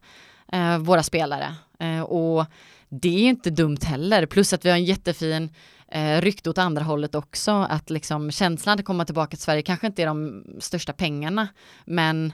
eh, 0.53 0.79
våra 0.79 1.03
spelare. 1.03 1.55
Eh, 1.79 2.01
och 2.01 2.45
det 2.89 3.09
är 3.09 3.29
inte 3.29 3.51
dumt 3.51 3.79
heller, 3.83 4.27
plus 4.27 4.53
att 4.53 4.65
vi 4.65 4.71
har 4.71 4.77
en 4.77 4.85
jättefin 4.85 5.51
eh, 5.93 6.21
rykte 6.21 6.51
åt 6.51 6.59
andra 6.59 6.85
hållet 6.85 7.15
också, 7.15 7.51
att 7.53 7.91
liksom 7.91 8.31
känslan 8.31 8.79
att 8.79 8.85
komma 8.85 9.05
tillbaka 9.05 9.31
till 9.31 9.45
Sverige 9.45 9.63
kanske 9.63 9.87
inte 9.87 10.03
är 10.03 10.07
de 10.07 10.45
största 10.61 10.93
pengarna, 10.93 11.49
men 11.85 12.33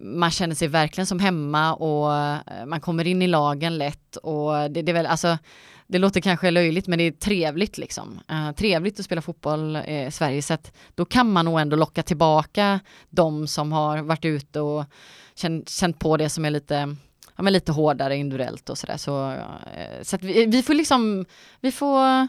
man 0.00 0.30
känner 0.30 0.54
sig 0.54 0.68
verkligen 0.68 1.06
som 1.06 1.20
hemma 1.20 1.74
och 1.74 2.14
eh, 2.14 2.66
man 2.66 2.80
kommer 2.80 3.06
in 3.06 3.22
i 3.22 3.26
lagen 3.26 3.78
lätt 3.78 4.16
och 4.16 4.70
det, 4.70 4.82
det 4.82 4.92
är 4.92 4.94
väl 4.94 5.06
alltså 5.06 5.38
det 5.86 5.98
låter 5.98 6.20
kanske 6.20 6.50
löjligt 6.50 6.86
men 6.86 6.98
det 6.98 7.04
är 7.04 7.12
trevligt 7.12 7.78
liksom. 7.78 8.20
Uh, 8.30 8.52
trevligt 8.52 9.00
att 9.00 9.04
spela 9.04 9.22
fotboll 9.22 9.76
eh, 9.76 10.06
i 10.06 10.10
Sverige 10.10 10.42
så 10.42 10.54
att 10.54 10.72
då 10.94 11.04
kan 11.04 11.32
man 11.32 11.44
nog 11.44 11.60
ändå 11.60 11.76
locka 11.76 12.02
tillbaka 12.02 12.80
de 13.10 13.46
som 13.46 13.72
har 13.72 14.02
varit 14.02 14.24
ute 14.24 14.60
och 14.60 14.84
känt, 15.34 15.68
känt 15.68 15.98
på 15.98 16.16
det 16.16 16.28
som 16.28 16.44
är 16.44 16.50
lite 16.50 16.96
ja, 17.36 17.42
men 17.42 17.52
lite 17.52 17.72
hårdare 17.72 18.16
individuellt 18.16 18.70
och 18.70 18.78
sådär. 18.78 18.96
Så, 18.96 19.30
uh, 19.30 20.02
så 20.02 20.16
att 20.16 20.22
vi, 20.22 20.46
vi 20.46 20.62
får 20.62 20.74
liksom, 20.74 21.26
vi 21.60 21.72
får 21.72 22.28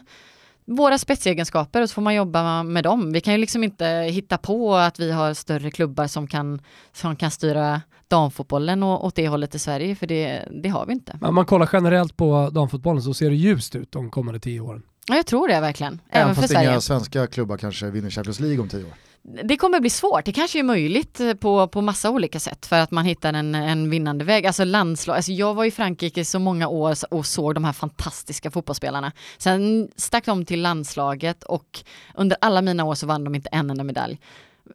våra 0.68 0.98
spetsegenskaper 0.98 1.82
och 1.82 1.88
så 1.90 1.94
får 1.94 2.02
man 2.02 2.14
jobba 2.14 2.62
med 2.62 2.84
dem. 2.84 3.12
Vi 3.12 3.20
kan 3.20 3.34
ju 3.34 3.38
liksom 3.38 3.64
inte 3.64 3.86
hitta 3.86 4.38
på 4.38 4.74
att 4.74 4.98
vi 4.98 5.12
har 5.12 5.34
större 5.34 5.70
klubbar 5.70 6.06
som 6.06 6.26
kan, 6.26 6.60
som 6.92 7.16
kan 7.16 7.30
styra 7.30 7.82
damfotbollen 8.08 8.82
och 8.82 9.04
åt 9.06 9.14
det 9.14 9.28
hållet 9.28 9.54
i 9.54 9.58
Sverige, 9.58 9.96
för 9.96 10.06
det, 10.06 10.48
det 10.62 10.68
har 10.68 10.86
vi 10.86 10.92
inte. 10.92 11.18
Men 11.20 11.28
om 11.28 11.34
man 11.34 11.46
kollar 11.46 11.68
generellt 11.72 12.16
på 12.16 12.50
damfotbollen 12.50 13.02
så 13.02 13.14
ser 13.14 13.30
det 13.30 13.36
ljust 13.36 13.74
ut 13.74 13.92
de 13.92 14.10
kommande 14.10 14.40
tio 14.40 14.60
åren. 14.60 14.82
Ja, 15.08 15.16
jag 15.16 15.26
tror 15.26 15.48
det 15.48 15.60
verkligen. 15.60 16.00
Även, 16.10 16.22
Även 16.22 16.34
fast 16.34 16.54
för 16.54 16.62
inga 16.62 16.80
svenska 16.80 17.26
klubbar 17.26 17.56
kanske 17.56 17.90
vinner 17.90 18.10
Champions 18.10 18.40
League 18.40 18.60
om 18.60 18.68
tio 18.68 18.84
år. 18.84 18.92
Det 19.22 19.56
kommer 19.56 19.80
bli 19.80 19.90
svårt, 19.90 20.24
det 20.24 20.32
kanske 20.32 20.58
är 20.58 20.62
möjligt 20.62 21.20
eh, 21.20 21.34
på, 21.34 21.68
på 21.68 21.80
massa 21.80 22.10
olika 22.10 22.40
sätt 22.40 22.66
för 22.66 22.76
att 22.76 22.90
man 22.90 23.04
hittar 23.04 23.32
en, 23.32 23.54
en 23.54 23.90
vinnande 23.90 24.24
väg. 24.24 24.46
Alltså 24.46 24.64
landslag, 24.64 25.16
alltså 25.16 25.32
jag 25.32 25.54
var 25.54 25.64
i 25.64 25.70
Frankrike 25.70 26.24
så 26.24 26.38
många 26.38 26.68
år 26.68 26.94
och 27.10 27.26
såg 27.26 27.54
de 27.54 27.64
här 27.64 27.72
fantastiska 27.72 28.50
fotbollsspelarna. 28.50 29.12
Sen 29.38 29.88
stack 29.96 30.26
de 30.26 30.44
till 30.44 30.62
landslaget 30.62 31.44
och 31.44 31.84
under 32.14 32.36
alla 32.40 32.62
mina 32.62 32.84
år 32.84 32.94
så 32.94 33.06
vann 33.06 33.24
de 33.24 33.34
inte 33.34 33.48
en 33.52 33.70
enda 33.70 33.84
medalj. 33.84 34.20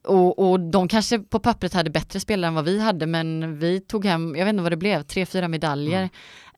Och, 0.04 0.52
och 0.52 0.60
de 0.60 0.88
kanske 0.88 1.20
på 1.20 1.40
pappret 1.40 1.74
hade 1.74 1.90
bättre 1.90 2.20
spelare 2.20 2.48
än 2.48 2.56
vad 2.56 2.66
vi 2.66 2.80
hade, 2.80 3.06
men 3.06 3.60
vi 3.60 3.80
tog 3.80 4.06
hem, 4.06 4.36
jag 4.36 4.46
vet 4.46 4.54
inte 4.54 4.64
vad 4.64 4.72
det 4.72 4.78
blev, 4.78 5.04
tre, 5.04 5.26
fyra 5.26 5.48
medaljer. 5.48 5.98
Mm. 5.98 6.10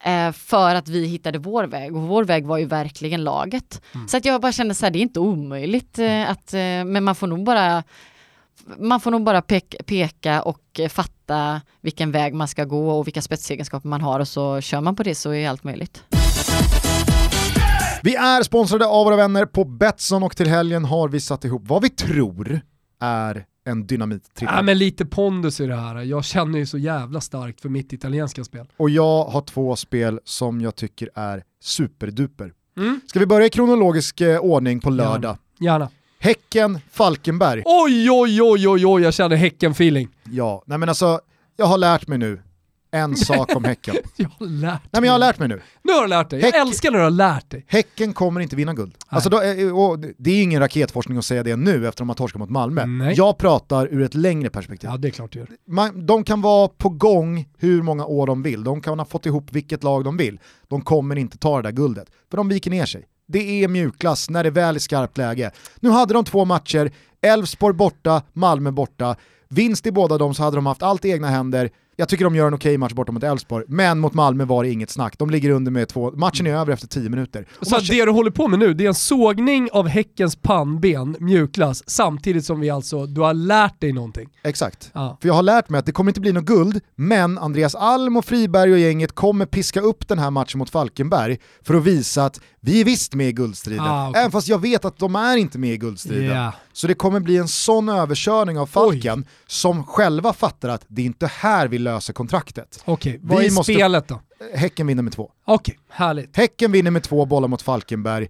Eh, 0.03 0.31
för 0.31 0.75
att 0.75 0.89
vi 0.89 1.05
hittade 1.07 1.37
vår 1.37 1.63
väg 1.63 1.95
och 1.95 2.01
vår 2.01 2.23
väg 2.23 2.45
var 2.45 2.57
ju 2.57 2.65
verkligen 2.65 3.23
laget. 3.23 3.81
Mm. 3.95 4.07
Så 4.07 4.17
att 4.17 4.25
jag 4.25 4.41
bara 4.41 4.51
kände 4.51 4.75
så 4.75 4.85
här, 4.85 4.91
det 4.91 4.99
är 4.99 5.01
inte 5.01 5.19
omöjligt 5.19 5.99
eh, 5.99 6.29
att, 6.29 6.53
eh, 6.53 6.59
men 6.59 7.03
man 7.03 7.15
får 7.15 7.27
nog 7.27 7.43
bara 7.43 7.83
man 8.79 8.99
får 8.99 9.11
nog 9.11 9.23
bara 9.23 9.41
peka, 9.41 9.77
peka 9.85 10.41
och 10.41 10.79
fatta 10.89 11.61
vilken 11.81 12.11
väg 12.11 12.33
man 12.33 12.47
ska 12.47 12.65
gå 12.65 12.89
och 12.89 13.07
vilka 13.07 13.21
spetsegenskaper 13.21 13.89
man 13.89 14.01
har 14.01 14.19
och 14.19 14.27
så 14.27 14.61
kör 14.61 14.81
man 14.81 14.95
på 14.95 15.03
det 15.03 15.15
så 15.15 15.33
är 15.33 15.49
allt 15.49 15.63
möjligt. 15.63 16.03
Vi 18.03 18.15
är 18.15 18.43
sponsrade 18.43 18.85
av 18.85 19.05
våra 19.05 19.15
vänner 19.15 19.45
på 19.45 19.63
Betsson 19.63 20.23
och 20.23 20.37
till 20.37 20.47
helgen 20.47 20.85
har 20.85 21.09
vi 21.09 21.19
satt 21.19 21.45
ihop 21.45 21.61
vad 21.65 21.81
vi 21.81 21.89
tror 21.89 22.61
är 23.01 23.45
en 23.65 23.87
dynamittrippel. 23.87 24.55
Ja, 24.55 24.61
men 24.61 24.77
lite 24.77 25.05
pondus 25.05 25.59
i 25.59 25.65
det 25.65 25.75
här. 25.75 26.03
Jag 26.03 26.25
känner 26.25 26.59
ju 26.59 26.65
så 26.65 26.77
jävla 26.77 27.21
starkt 27.21 27.61
för 27.61 27.69
mitt 27.69 27.93
italienska 27.93 28.43
spel. 28.43 28.65
Och 28.77 28.89
jag 28.89 29.23
har 29.25 29.41
två 29.41 29.75
spel 29.75 30.19
som 30.23 30.61
jag 30.61 30.75
tycker 30.75 31.09
är 31.15 31.43
superduper. 31.61 32.53
Mm. 32.77 32.99
Ska 33.07 33.19
vi 33.19 33.25
börja 33.25 33.47
i 33.47 33.49
kronologisk 33.49 34.21
eh, 34.21 34.39
ordning 34.39 34.79
på 34.79 34.89
lördag? 34.89 35.37
Gärna. 35.59 35.73
Gärna. 35.73 35.89
Häcken, 36.19 36.79
Falkenberg. 36.91 37.63
Oj, 37.65 38.11
oj, 38.11 38.41
oj, 38.41 38.67
oj, 38.67 38.85
oj, 38.85 39.01
jag 39.01 39.13
känner 39.13 39.35
Häcken-feeling. 39.35 40.07
Ja, 40.23 40.63
nej 40.65 40.77
men 40.77 40.89
alltså, 40.89 41.19
jag 41.57 41.65
har 41.65 41.77
lärt 41.77 42.07
mig 42.07 42.17
nu 42.17 42.41
en 42.95 43.15
sak 43.15 43.55
om 43.55 43.63
Häcken. 43.63 43.95
jag 44.15 44.29
har 44.39 44.45
lärt 44.47 44.61
mig. 44.61 44.89
Nej 44.91 45.01
men 45.01 45.03
jag 45.03 45.11
har 45.11 45.19
lärt 45.19 45.39
mig 45.39 45.47
nu. 45.47 45.61
Nu 45.83 45.93
har 45.93 46.01
du 46.01 46.07
lärt 46.07 46.29
dig. 46.29 46.39
Jag 46.39 46.47
Häck- 46.51 46.61
älskar 46.61 46.91
när 46.91 46.97
du 46.97 47.03
har 47.03 47.11
lärt 47.11 47.49
dig. 47.49 47.65
Häcken 47.67 48.13
kommer 48.13 48.41
inte 48.41 48.55
vinna 48.55 48.73
guld. 48.73 48.93
Alltså 49.07 49.29
då, 49.29 49.41
eh, 49.41 49.77
och 49.77 49.99
det 50.17 50.31
är 50.31 50.43
ingen 50.43 50.59
raketforskning 50.61 51.17
att 51.17 51.25
säga 51.25 51.43
det 51.43 51.55
nu 51.55 51.87
efter 51.87 52.01
de 52.01 52.09
har 52.09 52.15
torskat 52.15 52.39
mot 52.39 52.49
Malmö. 52.49 52.85
Nej. 52.85 53.13
Jag 53.17 53.37
pratar 53.37 53.87
ur 53.87 54.01
ett 54.01 54.13
längre 54.13 54.49
perspektiv. 54.49 54.89
Ja, 54.89 54.97
det 54.97 55.07
är 55.07 55.11
klart 55.11 55.31
du 55.31 55.39
gör. 55.39 55.47
Man, 55.67 56.05
de 56.05 56.23
kan 56.23 56.41
vara 56.41 56.67
på 56.67 56.89
gång 56.89 57.49
hur 57.57 57.81
många 57.81 58.05
år 58.05 58.27
de 58.27 58.43
vill, 58.43 58.63
de 58.63 58.81
kan 58.81 58.99
ha 58.99 59.05
fått 59.05 59.25
ihop 59.25 59.47
vilket 59.51 59.83
lag 59.83 60.03
de 60.03 60.17
vill. 60.17 60.39
De 60.67 60.81
kommer 60.81 61.15
inte 61.15 61.37
ta 61.37 61.55
det 61.61 61.63
där 61.63 61.71
guldet, 61.71 62.07
för 62.29 62.37
de 62.37 62.49
viker 62.49 62.71
ner 62.71 62.85
sig. 62.85 63.05
Det 63.27 63.63
är 63.63 63.67
mjukglass 63.67 64.29
när 64.29 64.43
det 64.43 64.49
väl 64.49 64.75
är 64.75 64.79
skarpt 64.79 65.17
läge. 65.17 65.51
Nu 65.79 65.89
hade 65.89 66.13
de 66.13 66.25
två 66.25 66.45
matcher, 66.45 66.91
Elfsborg 67.21 67.73
borta, 67.75 68.21
Malmö 68.33 68.71
borta. 68.71 69.15
Vinst 69.49 69.85
i 69.85 69.91
båda 69.91 70.17
dem 70.17 70.33
så 70.33 70.43
hade 70.43 70.57
de 70.57 70.65
haft 70.65 70.83
allt 70.83 71.05
i 71.05 71.09
egna 71.11 71.29
händer. 71.29 71.69
Jag 71.97 72.09
tycker 72.09 72.23
de 72.25 72.35
gör 72.35 72.47
en 72.47 72.53
okej 72.53 72.77
match 72.77 72.93
borta 72.93 73.11
mot 73.11 73.23
Elfsborg, 73.23 73.65
men 73.67 73.99
mot 73.99 74.13
Malmö 74.13 74.45
var 74.45 74.63
det 74.63 74.69
inget 74.69 74.89
snack. 74.89 75.17
De 75.17 75.29
ligger 75.29 75.49
under 75.49 75.71
med 75.71 75.87
två, 75.87 76.11
matchen 76.11 76.47
är 76.47 76.51
över 76.55 76.73
efter 76.73 76.87
tio 76.87 77.09
minuter. 77.09 77.47
Och 77.59 77.67
Så 77.67 77.75
matchen- 77.75 77.95
det 77.97 78.05
du 78.05 78.11
håller 78.11 78.31
på 78.31 78.47
med 78.47 78.59
nu, 78.59 78.73
det 78.73 78.83
är 78.83 78.87
en 78.87 78.93
sågning 78.93 79.69
av 79.71 79.87
Häckens 79.87 80.35
pannben, 80.35 81.15
mjukglass, 81.19 81.83
samtidigt 81.89 82.45
som 82.45 82.59
vi 82.59 82.69
alltså, 82.69 83.05
du 83.05 83.21
har 83.21 83.33
lärt 83.33 83.81
dig 83.81 83.93
någonting. 83.93 84.29
Exakt. 84.43 84.91
Ja. 84.93 85.17
För 85.21 85.27
jag 85.27 85.35
har 85.35 85.43
lärt 85.43 85.69
mig 85.69 85.79
att 85.79 85.85
det 85.85 85.91
kommer 85.91 86.09
inte 86.11 86.21
bli 86.21 86.31
något 86.33 86.45
guld, 86.45 86.79
men 86.95 87.37
Andreas 87.37 87.75
Alm 87.75 88.17
och 88.17 88.25
Friberg 88.25 88.71
och 88.73 88.79
gänget 88.79 89.15
kommer 89.15 89.45
piska 89.45 89.81
upp 89.81 90.07
den 90.07 90.19
här 90.19 90.31
matchen 90.31 90.57
mot 90.59 90.69
Falkenberg 90.69 91.37
för 91.61 91.73
att 91.73 91.83
visa 91.83 92.25
att 92.25 92.39
vi 92.59 92.81
är 92.81 92.85
visst 92.85 93.13
med 93.13 93.27
i 93.29 93.31
guldstriden. 93.31 93.85
Ah, 93.85 94.09
okej. 94.09 94.19
Även 94.21 94.31
fast 94.31 94.47
jag 94.47 94.61
vet 94.61 94.85
att 94.85 94.97
de 94.97 95.15
är 95.15 95.37
inte 95.37 95.57
med 95.59 95.73
i 95.73 95.77
guldstriden. 95.77 96.35
Ja. 96.37 96.51
Så 96.75 96.87
det 96.87 96.93
kommer 96.93 97.19
bli 97.19 97.37
en 97.37 97.47
sån 97.47 97.89
överkörning 97.89 98.59
av 98.59 98.65
Falken 98.65 99.25
som 99.47 99.83
själva 99.83 100.33
fattar 100.33 100.69
att 100.69 100.85
det 100.87 101.01
är 101.01 101.05
inte 101.05 101.27
här 101.27 101.67
vi 101.67 101.77
löser 101.77 102.13
kontraktet. 102.13 102.81
Okej, 102.85 103.19
vad 103.23 103.39
Vi 103.39 103.45
är 103.47 103.51
måste- 103.51 103.73
spelet 103.73 104.07
då? 104.07 104.21
Häcken 104.53 104.87
vinner 104.87 105.03
med 105.03 105.13
två. 105.13 105.31
Okej, 105.45 105.79
härligt. 105.89 106.37
Häcken 106.37 106.71
vinner 106.71 106.91
med 106.91 107.03
två 107.03 107.25
bollar 107.25 107.47
mot 107.47 107.61
Falkenberg. 107.61 108.27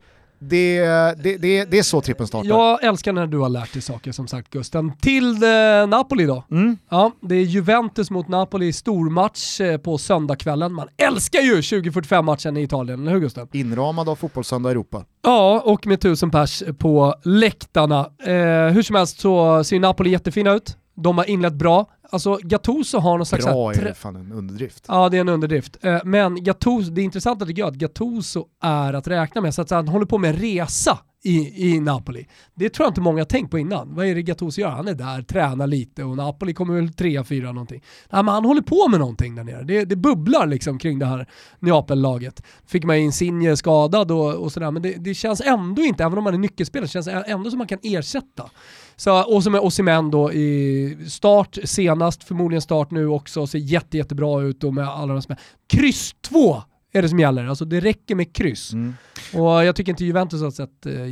Det, 0.50 0.80
det, 1.24 1.38
det, 1.38 1.66
det 1.66 1.78
är 1.78 1.84
så 1.84 2.02
trippen 2.02 2.28
startar. 2.28 2.50
Jag 2.50 2.84
älskar 2.84 3.14
när 3.14 3.28
du 3.28 3.38
har 3.38 3.50
lärt 3.50 3.74
dig 3.74 3.82
saker 3.82 4.12
som 4.12 4.28
sagt 4.28 4.50
Gusten. 4.50 4.92
Till 5.02 5.44
eh, 5.44 5.88
Napoli 5.88 6.26
då. 6.26 6.44
Mm. 6.52 6.78
Ja, 6.90 7.12
det 7.22 7.36
är 7.36 7.42
Juventus 7.42 8.12
mot 8.12 8.28
Napoli, 8.28 8.74
stormatch 8.74 9.62
eh, 9.62 9.78
på 9.78 9.98
söndagskvällen. 9.98 10.74
Man 10.74 10.88
älskar 10.98 11.40
ju 11.40 11.56
2045-matchen 11.56 12.58
i 12.58 12.62
Italien, 12.62 13.02
eller 13.02 13.12
hur 13.12 13.20
Gusten? 13.20 13.48
Inramad 13.52 14.10
av 14.10 14.16
Fotbollssöndag 14.16 14.72
Europa. 14.72 15.06
Ja, 15.24 15.62
och 15.66 15.88
med 15.88 16.02
tusen 16.02 16.32
pers 16.32 16.64
på 16.78 17.16
läktarna. 17.24 18.00
Eh, 18.26 18.74
hur 18.74 18.82
som 18.82 18.96
helst 18.96 19.20
så 19.20 19.64
ser 19.64 19.80
Napoli 19.80 20.10
jättefina 20.10 20.54
ut. 20.54 20.78
De 20.96 21.18
har 21.18 21.30
inlett 21.30 21.54
bra. 21.54 21.86
Alltså 22.10 22.40
Gattuso 22.44 22.98
har 23.00 23.18
någon 23.18 23.26
slags... 23.26 23.46
Bra 23.46 23.74
är 23.74 23.84
det 23.86 23.94
fan 23.94 24.16
en 24.16 24.32
underdrift. 24.32 24.86
Ja, 24.88 25.10
det 25.10 25.18
är 25.18 25.22
en 25.22 25.30
underdrift. 25.30 25.78
Eh, 25.86 25.98
Men 26.04 26.44
Gattuso, 26.44 26.92
det 26.92 27.02
intressanta 27.02 27.46
tycker 27.46 27.62
jag 27.62 27.70
att 27.70 27.76
Gattuso 27.76 28.46
är 28.64 28.94
att 28.94 29.08
räkna 29.08 29.42
med, 29.42 29.54
så 29.56 29.62
att 29.62 29.70
han 29.70 29.88
håller 29.88 30.06
på 30.06 30.18
med 30.18 30.30
en 30.30 30.36
resa 30.36 31.00
i, 31.26 31.72
i 31.72 31.80
Napoli. 31.80 32.28
Det 32.56 32.70
tror 32.70 32.86
jag 32.86 32.92
inte 32.92 33.02
många 33.02 33.20
har 33.22 33.26
tänkt 33.26 33.52
på 33.52 33.60
innan. 33.60 33.96
Vad 33.96 34.06
är 34.06 34.16
det 34.16 34.22
Gattuso 34.22 34.62
gör? 34.62 34.70
Han 34.70 34.88
är 34.88 34.94
där, 34.94 35.22
tränar 35.22 35.68
lite 35.68 36.04
och 36.04 36.18
Napoli 36.18 36.54
kommer 36.54 36.76
väl 36.76 36.94
trea, 36.94 37.24
fyra 37.24 37.52
någonting. 37.52 37.84
Nej, 38.10 38.24
men 38.24 38.34
han 38.34 38.46
håller 38.46 38.62
på 38.62 38.88
med 38.88 39.00
någonting 39.00 39.36
där 39.36 39.44
nere. 39.44 39.64
Det, 39.64 39.86
det 39.86 39.96
bubblar 39.96 40.48
liksom 40.48 40.80
kring 40.80 41.00
det 41.00 41.06
här 41.06 41.28
Neapel-laget. 41.60 42.44
Fick 42.68 42.84
man 42.84 42.96
Insigne 42.96 43.58
skadad 43.58 44.12
och, 44.12 44.34
och 44.34 44.52
sådär, 44.52 44.72
men 44.72 44.82
det, 44.82 44.94
det 44.94 45.14
känns 45.14 45.42
ändå 45.42 45.82
inte, 45.82 46.04
även 46.04 46.18
om 46.18 46.26
han 46.26 46.34
är 46.34 46.40
nyckelspelare, 46.40 46.88
känns 46.88 47.06
det 47.06 47.12
ändå 47.12 47.50
som 47.50 47.58
man 47.58 47.68
kan 47.68 47.80
ersätta. 47.84 48.50
Så, 48.96 49.34
och 49.34 49.44
så 49.44 49.50
med 49.50 49.62
Osimhen 49.62 50.12
då 50.12 50.34
i 50.34 50.98
start 51.08 51.58
senast, 51.64 52.24
förmodligen 52.24 52.62
start 52.62 52.92
nu 52.92 53.08
också, 53.08 53.48
ser 53.48 53.60
jätte, 53.60 53.98
jättebra 53.98 54.42
ut 54.42 54.64
och 54.64 54.74
med 54.74 54.88
alla 54.88 55.14
de 55.14 55.22
som 55.22 55.32
är. 55.32 55.40
Kryss 55.68 56.16
2 56.22 56.62
är 56.96 57.02
det 57.02 57.10
som 57.10 57.20
gäller, 57.20 57.48
alltså 57.48 57.66
det 57.66 57.80
räcker 57.80 58.16
med 58.16 58.34
kryss. 58.36 58.74
Mm. 58.74 58.94
Och 59.34 59.66
jag 59.66 59.76
tycker 59.76 59.92
inte 59.92 60.06
Juventus 60.06 60.42
har 60.42 60.52
sett 60.52 60.86
eh, 60.86 61.06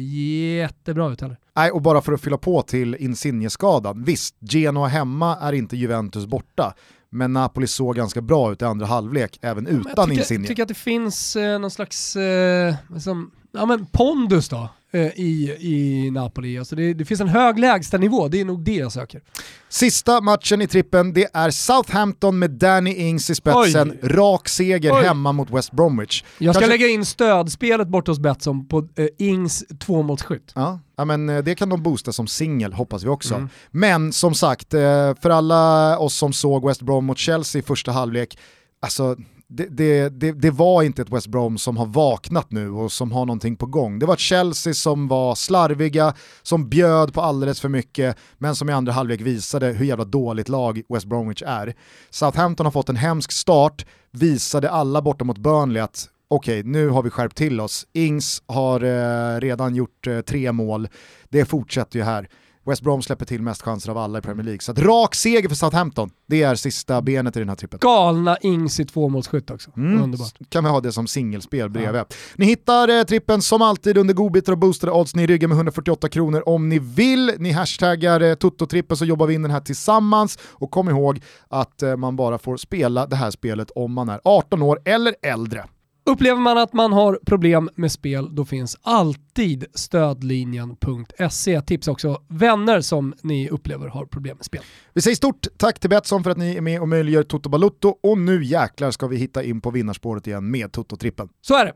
jättebra 0.58 1.12
ut 1.12 1.22
heller. 1.22 1.38
Nej, 1.56 1.72
och 1.72 1.82
bara 1.82 2.02
för 2.02 2.14
att 2.14 2.22
fylla 2.22 2.38
på 2.38 2.62
till 2.62 2.96
Insigne-skadan. 2.96 4.04
Visst, 4.04 4.36
Genoa 4.40 4.88
hemma 4.88 5.38
är 5.42 5.54
inte 5.54 5.78
Juventus 5.78 6.26
borta, 6.26 6.74
men 7.10 7.34
Napoli 7.34 7.68
såg 7.68 7.96
ganska 7.96 8.22
bra 8.22 8.52
ut 8.52 8.62
i 8.62 8.66
andra 8.66 8.86
halvlek 8.86 9.40
även 9.42 9.68
utan 9.68 9.94
jag 9.98 10.18
Insigne. 10.18 10.24
tycker, 10.44 10.48
tycker 10.48 10.64
att 10.64 10.68
det 10.68 10.74
finns 10.74 11.36
eh, 11.36 11.60
någon 11.60 11.72
slags 11.72 12.16
eh, 12.16 12.76
liksom, 12.94 13.32
ja, 13.54 13.66
men 13.66 13.86
pondus 13.86 14.50
då 14.50 14.70
eh, 14.92 15.02
i, 15.02 15.58
i 15.60 16.12
Napoli. 16.12 16.58
Alltså 16.60 16.76
det, 16.76 16.94
det 16.94 17.06
finns 17.06 17.22
en 17.22 17.28
hög 17.28 17.60
lägstanivå, 17.60 18.28
det 18.28 18.42
är 18.42 18.46
nog 18.46 18.64
det 18.64 18.76
jag 18.76 18.92
söker. 18.92 19.22
Sista 19.70 20.22
matchen 20.22 20.62
i 20.62 20.68
trippen, 20.68 21.14
det 21.14 21.28
är 21.34 21.50
Southampton 21.52 22.40
med 22.40 22.52
Danny 22.52 22.94
Ings 22.94 23.30
i 23.30 23.36
spetsen. 23.36 23.92
Oj. 23.92 24.10
Rak 24.10 24.50
seger 24.50 24.94
Oj. 24.94 25.04
hemma 25.04 25.32
mot 25.32 25.50
West 25.52 25.72
Bromwich. 25.72 26.24
Jag 26.38 26.56
ska 26.56 26.62
Kanske- 26.62 26.78
lägga 26.78 26.88
in 26.94 27.06
stödspelet 27.06 27.88
bort 27.88 28.08
hos 28.08 28.20
Betsson 28.20 28.68
på 28.68 28.88
eh, 28.96 29.08
Ings 29.18 29.64
tvåmålsskytt. 29.80 30.52
Ja, 30.56 30.80
ja, 30.98 31.06
men 31.06 31.30
eh, 31.30 31.44
det 31.44 31.56
kan 31.56 31.70
de 31.70 31.84
boosta 31.84 32.12
som 32.12 32.28
singel 32.28 32.74
hoppas 32.74 33.04
vi 33.04 33.08
också. 33.08 33.36
Mm. 33.36 33.50
Men 33.72 34.14
som 34.14 34.34
sagt, 34.34 34.74
eh, 34.74 34.80
för 35.22 35.30
alla 35.30 35.98
oss 36.00 36.16
som 36.16 36.34
såg 36.34 36.68
West 36.68 36.82
Brom 36.82 37.06
mot 37.06 37.18
Chelsea 37.18 37.60
i 37.60 37.64
första 37.64 37.92
halvlek, 37.92 38.38
alltså 38.80 39.16
det, 39.48 39.66
det, 39.66 40.10
det, 40.10 40.32
det 40.32 40.52
var 40.52 40.84
inte 40.84 41.02
ett 41.02 41.10
West 41.12 41.28
Brom 41.28 41.58
som 41.58 41.78
har 41.78 41.86
vaknat 41.86 42.52
nu 42.52 42.70
och 42.70 42.92
som 42.92 43.12
har 43.12 43.26
någonting 43.26 43.56
på 43.56 43.66
gång. 43.66 44.00
Det 44.00 44.06
var 44.06 44.14
ett 44.14 44.20
Chelsea 44.20 44.74
som 44.74 45.08
var 45.08 45.36
slarviga, 45.36 46.14
som 46.42 46.70
bjöd 46.70 47.14
på 47.14 47.22
alldeles 47.22 47.62
för 47.62 47.70
mycket, 47.70 48.18
men 48.38 48.56
som 48.56 48.70
i 48.70 48.74
andra 48.74 48.94
halvlek 48.94 49.22
visade 49.22 49.68
hur 49.68 49.86
jävla 49.86 50.06
dåligt 50.06 50.50
lag 50.50 50.82
West 50.90 51.06
Bromwich 51.06 51.44
är. 51.46 51.74
Southampton 52.10 52.66
har 52.66 52.72
fått 52.72 52.90
en 52.90 52.96
hemsk 52.96 53.32
start, 53.32 53.86
visade 54.12 54.70
alla 54.70 55.02
borta 55.02 55.26
mot 55.26 55.38
Burnley 55.38 55.82
att 55.82 56.10
okej, 56.28 56.64
nu 56.64 56.90
har 56.90 57.04
vi 57.04 57.10
skärpt 57.10 57.38
till 57.38 57.60
oss. 57.62 57.88
Ings 57.94 58.44
har 58.46 58.84
eh, 58.84 59.40
redan 59.40 59.76
gjort 59.76 60.08
eh, 60.08 60.22
tre 60.22 60.52
mål, 60.52 60.88
det 61.30 61.46
fortsätter 61.46 62.00
ju 62.00 62.06
här. 62.06 62.30
West 62.66 62.82
Brom 62.82 63.02
släpper 63.02 63.26
till 63.26 63.42
mest 63.42 63.62
chanser 63.62 63.92
av 63.92 63.98
alla 63.98 64.20
i 64.20 64.22
Premier 64.22 64.44
League. 64.46 64.62
Så 64.62 64.72
att 64.72 64.80
rak 64.80 65.16
seger 65.16 65.50
för 65.50 65.56
Southampton, 65.56 66.10
det 66.28 66.44
är 66.44 66.56
sista 66.56 67.02
benet 67.02 67.36
i 67.36 67.40
den 67.40 67.50
här 67.50 67.56
trippen. 67.56 67.80
Galna 67.82 68.38
Ings 68.42 68.80
i 68.80 68.86
tvåmålsskytt 68.86 69.52
också. 69.52 69.72
Mm. 69.78 70.04
Underbart. 70.04 70.34
kan 70.50 70.64
vi 70.64 70.70
ha 70.70 70.82
det 70.82 70.92
som 70.92 71.08
singelspel 71.08 71.70
bredvid. 71.70 72.02
Ni 72.36 72.46
hittar 72.46 73.00
eh, 73.00 73.04
trippen 73.04 73.42
som 73.42 73.62
alltid 73.62 73.98
under 73.98 74.14
godbitar 74.14 74.52
och 74.52 74.58
boostade 74.58 74.92
odds. 74.92 75.16
Ni 75.16 75.28
ryggar 75.28 75.48
med 75.48 75.56
148 75.56 76.10
kronor 76.10 76.44
om 76.46 76.70
ni 76.70 76.80
vill. 76.80 77.32
Ni 77.38 77.52
hashtaggar 77.52 78.22
eh, 78.22 78.36
Toto-trippen 78.36 78.96
så 78.96 79.06
jobbar 79.06 79.28
vi 79.28 79.34
in 79.34 79.42
den 79.42 79.52
här 79.52 79.60
tillsammans. 79.60 80.40
Och 80.52 80.72
kom 80.72 80.90
ihåg 80.90 81.22
att 81.48 81.84
eh, 81.84 81.96
man 81.96 82.16
bara 82.16 82.38
får 82.38 82.58
spela 82.58 83.06
det 83.06 83.16
här 83.16 83.32
spelet 83.32 83.72
om 83.76 83.94
man 83.94 84.10
är 84.10 84.20
18 84.24 84.62
år 84.62 84.80
eller 84.86 85.16
äldre. 85.22 85.66
Upplever 86.06 86.42
man 86.42 86.58
att 86.58 86.74
man 86.74 86.94
har 86.94 87.20
problem 87.26 87.70
med 87.76 87.92
spel, 87.92 88.36
då 88.36 88.46
finns 88.46 88.78
alltid 88.82 89.66
stödlinjen.se. 89.74 91.62
Tips 91.62 91.88
också 91.88 92.22
vänner 92.28 92.82
som 92.82 93.14
ni 93.24 93.50
upplever 93.50 93.88
har 93.88 94.06
problem 94.06 94.38
med 94.38 94.46
spel. 94.46 94.62
Vi 94.94 95.02
säger 95.02 95.16
stort 95.16 95.48
tack 95.58 95.80
till 95.80 95.90
Betsson 95.90 96.24
för 96.24 96.32
att 96.32 96.38
ni 96.38 96.56
är 96.56 96.62
med 96.62 96.82
och 96.82 96.90
möjliggör 96.90 97.24
Toto 97.24 97.50
Balutto 97.50 97.96
och 98.04 98.18
nu 98.18 98.44
jäklar 98.44 98.92
ska 98.92 99.08
vi 99.08 99.18
hitta 99.18 99.44
in 99.44 99.62
på 99.62 99.72
vinnarspåret 99.72 100.28
igen 100.28 100.52
med 100.52 100.72
Toto-trippen. 100.72 101.30
Så 101.42 101.56
är 101.58 101.66
det. 101.66 101.74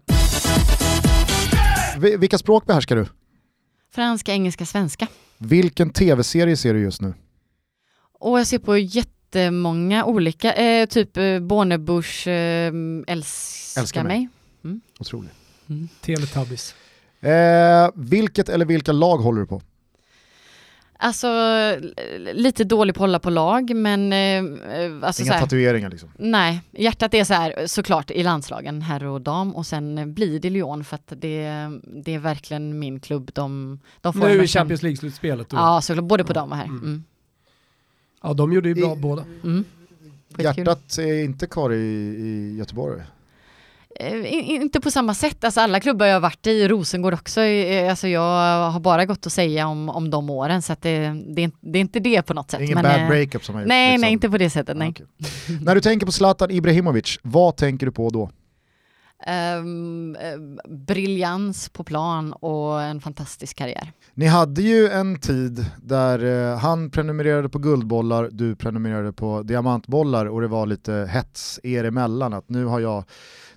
Vi- 2.00 2.18
Vilka 2.18 2.38
språk 2.38 2.66
behärskar 2.66 2.96
du? 2.96 3.06
Franska, 3.96 4.32
engelska, 4.34 4.66
svenska. 4.66 5.08
Vilken 5.38 5.90
tv-serie 5.90 6.58
ser 6.58 6.74
du 6.74 6.80
just 6.80 7.02
nu? 7.02 7.14
Och 8.20 8.40
jag 8.40 8.48
ser 8.48 8.60
på 8.60 8.78
jättemånga 9.28 10.06
olika, 10.06 10.54
eh, 10.54 10.86
typ 10.86 11.18
eh, 11.18 11.40
Bornebusch, 11.40 12.28
eh, 12.28 12.74
älskar, 13.08 13.82
Älskar 13.82 14.04
mig. 14.04 14.28
mig. 14.62 14.80
Otroligt. 15.00 15.32
Teletubbies. 16.02 16.76
Eh, 17.22 17.90
vilket 17.96 18.50
eller 18.50 18.66
vilka 18.66 18.92
lag 18.92 19.18
håller 19.18 19.42
du 19.42 19.48
på? 19.48 19.62
Alltså 21.00 21.28
lite 22.34 22.64
dålig 22.64 22.96
på 22.96 23.04
att 23.04 23.10
hålla 23.10 23.20
på 23.20 23.30
lag 23.30 23.76
men 23.76 24.14
eh, 24.14 24.18
eh, 24.18 24.94
alltså 25.02 25.22
Inga 25.22 25.28
så 25.28 25.34
här, 25.34 25.40
tatueringar 25.42 25.90
liksom. 25.90 26.10
Nej, 26.18 26.62
hjärtat 26.72 27.14
är 27.14 27.24
så 27.24 27.34
här 27.34 27.68
såklart 27.68 28.12
i 28.12 28.24
landslagen, 28.24 28.82
herr 28.82 29.06
och 29.06 29.22
dam 29.22 29.56
och 29.56 29.66
sen 29.66 30.14
blir 30.14 30.40
det 30.40 30.50
Lyon 30.50 30.84
för 30.84 30.96
att 30.96 31.08
det, 31.08 31.70
det 32.04 32.14
är 32.14 32.20
verkligen 32.20 32.80
min 32.80 33.00
klubb. 33.00 33.32
De, 33.34 33.80
de 34.02 34.14
får 34.14 34.20
Nu 34.20 34.44
i 34.44 34.48
Champions 34.48 34.84
League-slutspelet. 34.84 35.48
Ja, 35.52 35.82
såklart, 35.82 36.06
både 36.06 36.24
på 36.24 36.34
dam 36.34 36.52
och 36.52 36.58
här. 36.58 36.66
Mm. 36.66 37.04
Ja, 38.28 38.34
de 38.34 38.54
gjorde 38.54 38.70
ju 38.70 38.76
bra 38.76 38.94
I- 38.94 39.00
båda. 39.00 39.24
Mm. 39.44 39.64
Hjärtat 40.38 40.98
är 40.98 41.24
inte 41.24 41.48
kvar 41.48 41.74
i, 41.74 41.76
i 41.78 42.56
Göteborg. 42.58 43.02
Eh, 44.00 44.34
in- 44.34 44.62
inte 44.62 44.80
på 44.82 44.92
samma 44.92 45.14
sätt, 45.14 45.44
alltså 45.44 45.62
alla 45.62 45.80
klubbar 45.80 46.06
jag 46.06 46.14
har 46.16 46.20
varit 46.20 46.48
i, 46.48 46.68
Rosengård 46.68 47.14
också, 47.14 47.42
alltså 47.90 48.08
jag 48.08 48.22
har 48.72 48.80
bara 48.80 49.06
gått 49.06 49.26
att 49.26 49.34
säga 49.34 49.68
om, 49.68 49.90
om 49.90 50.10
de 50.10 50.30
åren 50.30 50.62
så 50.62 50.74
att 50.74 50.82
det, 50.82 51.00
det, 51.28 51.42
är, 51.42 51.44
inte- 51.44 51.58
det 51.62 51.80
är 51.80 51.82
inte 51.82 52.00
det 52.00 52.22
på 52.22 52.34
något 52.34 52.52
sätt. 52.52 52.62
Ingen 52.62 52.74
men, 52.76 52.84
bad 52.84 53.02
eh, 53.02 53.08
breakup 53.08 53.46
som 53.46 53.56
har 53.56 53.62
gjort. 53.62 53.68
Nej, 53.68 53.92
liksom. 53.92 54.02
nej 54.02 54.12
inte 54.14 54.30
på 54.30 54.38
det 54.38 54.50
sättet, 54.50 54.78
nej. 54.78 54.88
Ah, 54.88 54.92
okej. 54.92 55.06
När 55.62 55.76
du 55.76 55.82
tänker 55.82 56.06
på 56.06 56.12
Zlatan 56.12 56.52
Ibrahimovic, 56.52 57.20
vad 57.22 57.56
tänker 57.56 57.86
du 57.86 57.92
på 57.92 58.10
då? 58.10 58.30
Um, 59.26 60.18
briljans 60.68 61.70
på 61.70 61.84
plan 61.84 62.34
och 62.34 62.82
en 62.82 63.01
fantastisk 63.01 63.57
karriär. 63.57 63.91
Ni 64.13 64.26
hade 64.26 64.61
ju 64.61 64.88
en 64.88 65.20
tid 65.20 65.65
där 65.84 66.51
eh, 66.51 66.57
han 66.57 66.91
prenumererade 66.91 67.49
på 67.49 67.59
guldbollar, 67.59 68.30
du 68.32 68.55
prenumererade 68.55 69.13
på 69.13 69.43
diamantbollar 69.43 70.26
och 70.26 70.41
det 70.41 70.47
var 70.47 70.65
lite 70.65 71.09
hets 71.11 71.59
er 71.63 71.84
emellan 71.84 72.34
att 72.34 72.49
nu 72.49 72.65
har 72.65 72.80
jag, 72.80 73.03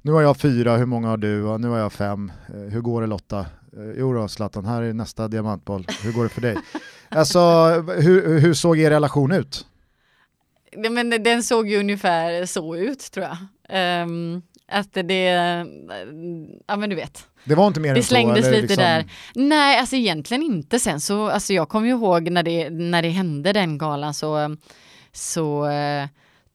nu 0.03 0.13
har 0.13 0.23
jag 0.23 0.37
fyra, 0.37 0.77
hur 0.77 0.87
många 0.87 1.09
har 1.09 1.17
du? 1.17 1.43
Och 1.45 1.61
nu 1.61 1.69
har 1.69 1.79
jag 1.79 1.93
fem, 1.93 2.33
eh, 2.49 2.55
hur 2.55 2.81
går 2.81 3.01
det 3.01 3.07
Lotta? 3.07 3.41
Eh, 3.41 3.47
jo 3.99 4.13
då 4.13 4.29
Zlatan, 4.29 4.65
här 4.65 4.83
är 4.83 4.93
nästa 4.93 5.29
diamantboll, 5.29 5.87
hur 6.03 6.13
går 6.13 6.23
det 6.23 6.29
för 6.29 6.41
dig? 6.41 6.57
alltså 7.09 7.41
hur, 7.81 8.39
hur 8.39 8.55
såg 8.55 8.79
er 8.79 8.91
relation 8.91 9.33
ut? 9.33 9.67
Men 10.77 11.23
den 11.23 11.43
såg 11.43 11.69
ju 11.69 11.81
ungefär 11.81 12.47
så 12.47 12.77
ut 12.77 13.13
tror 13.13 13.27
jag. 13.27 13.37
Um, 14.03 14.43
att 14.71 14.93
det, 14.93 15.25
ja 16.67 16.77
men 16.77 16.91
du 16.91 16.97
vet. 16.97 17.27
Det 17.45 17.55
var 17.55 17.67
inte 17.67 17.81
mer 17.81 17.95
det 17.95 18.01
än 18.01 18.05
så? 18.05 18.15
Det 18.15 18.21
slängdes 18.21 18.47
lite 18.47 18.61
liksom... 18.61 18.77
där. 18.77 19.05
Nej, 19.35 19.79
alltså 19.79 19.97
egentligen 19.97 20.43
inte 20.43 20.79
sen 20.79 21.01
så, 21.01 21.29
alltså 21.29 21.53
jag 21.53 21.69
kommer 21.69 21.87
ju 21.87 21.93
ihåg 21.93 22.31
när 22.31 22.43
det, 22.43 22.71
när 22.71 23.03
det 23.03 23.09
hände 23.09 23.53
den 23.53 23.79
galan 23.79 24.15
så, 24.15 24.57
så 25.13 25.67
uh, 25.67 26.07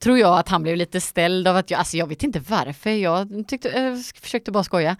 tror 0.03 0.17
jag 0.17 0.39
att 0.39 0.49
han 0.49 0.63
blev 0.63 0.77
lite 0.77 1.01
ställd 1.01 1.47
av 1.47 1.57
att 1.57 1.71
jag, 1.71 1.77
alltså 1.77 1.97
jag 1.97 2.07
vet 2.07 2.23
inte 2.23 2.39
varför, 2.39 2.89
jag 2.89 3.45
tyckte, 3.47 3.69
äh, 3.69 3.95
försökte 4.21 4.51
bara 4.51 4.63
skoja. 4.63 4.95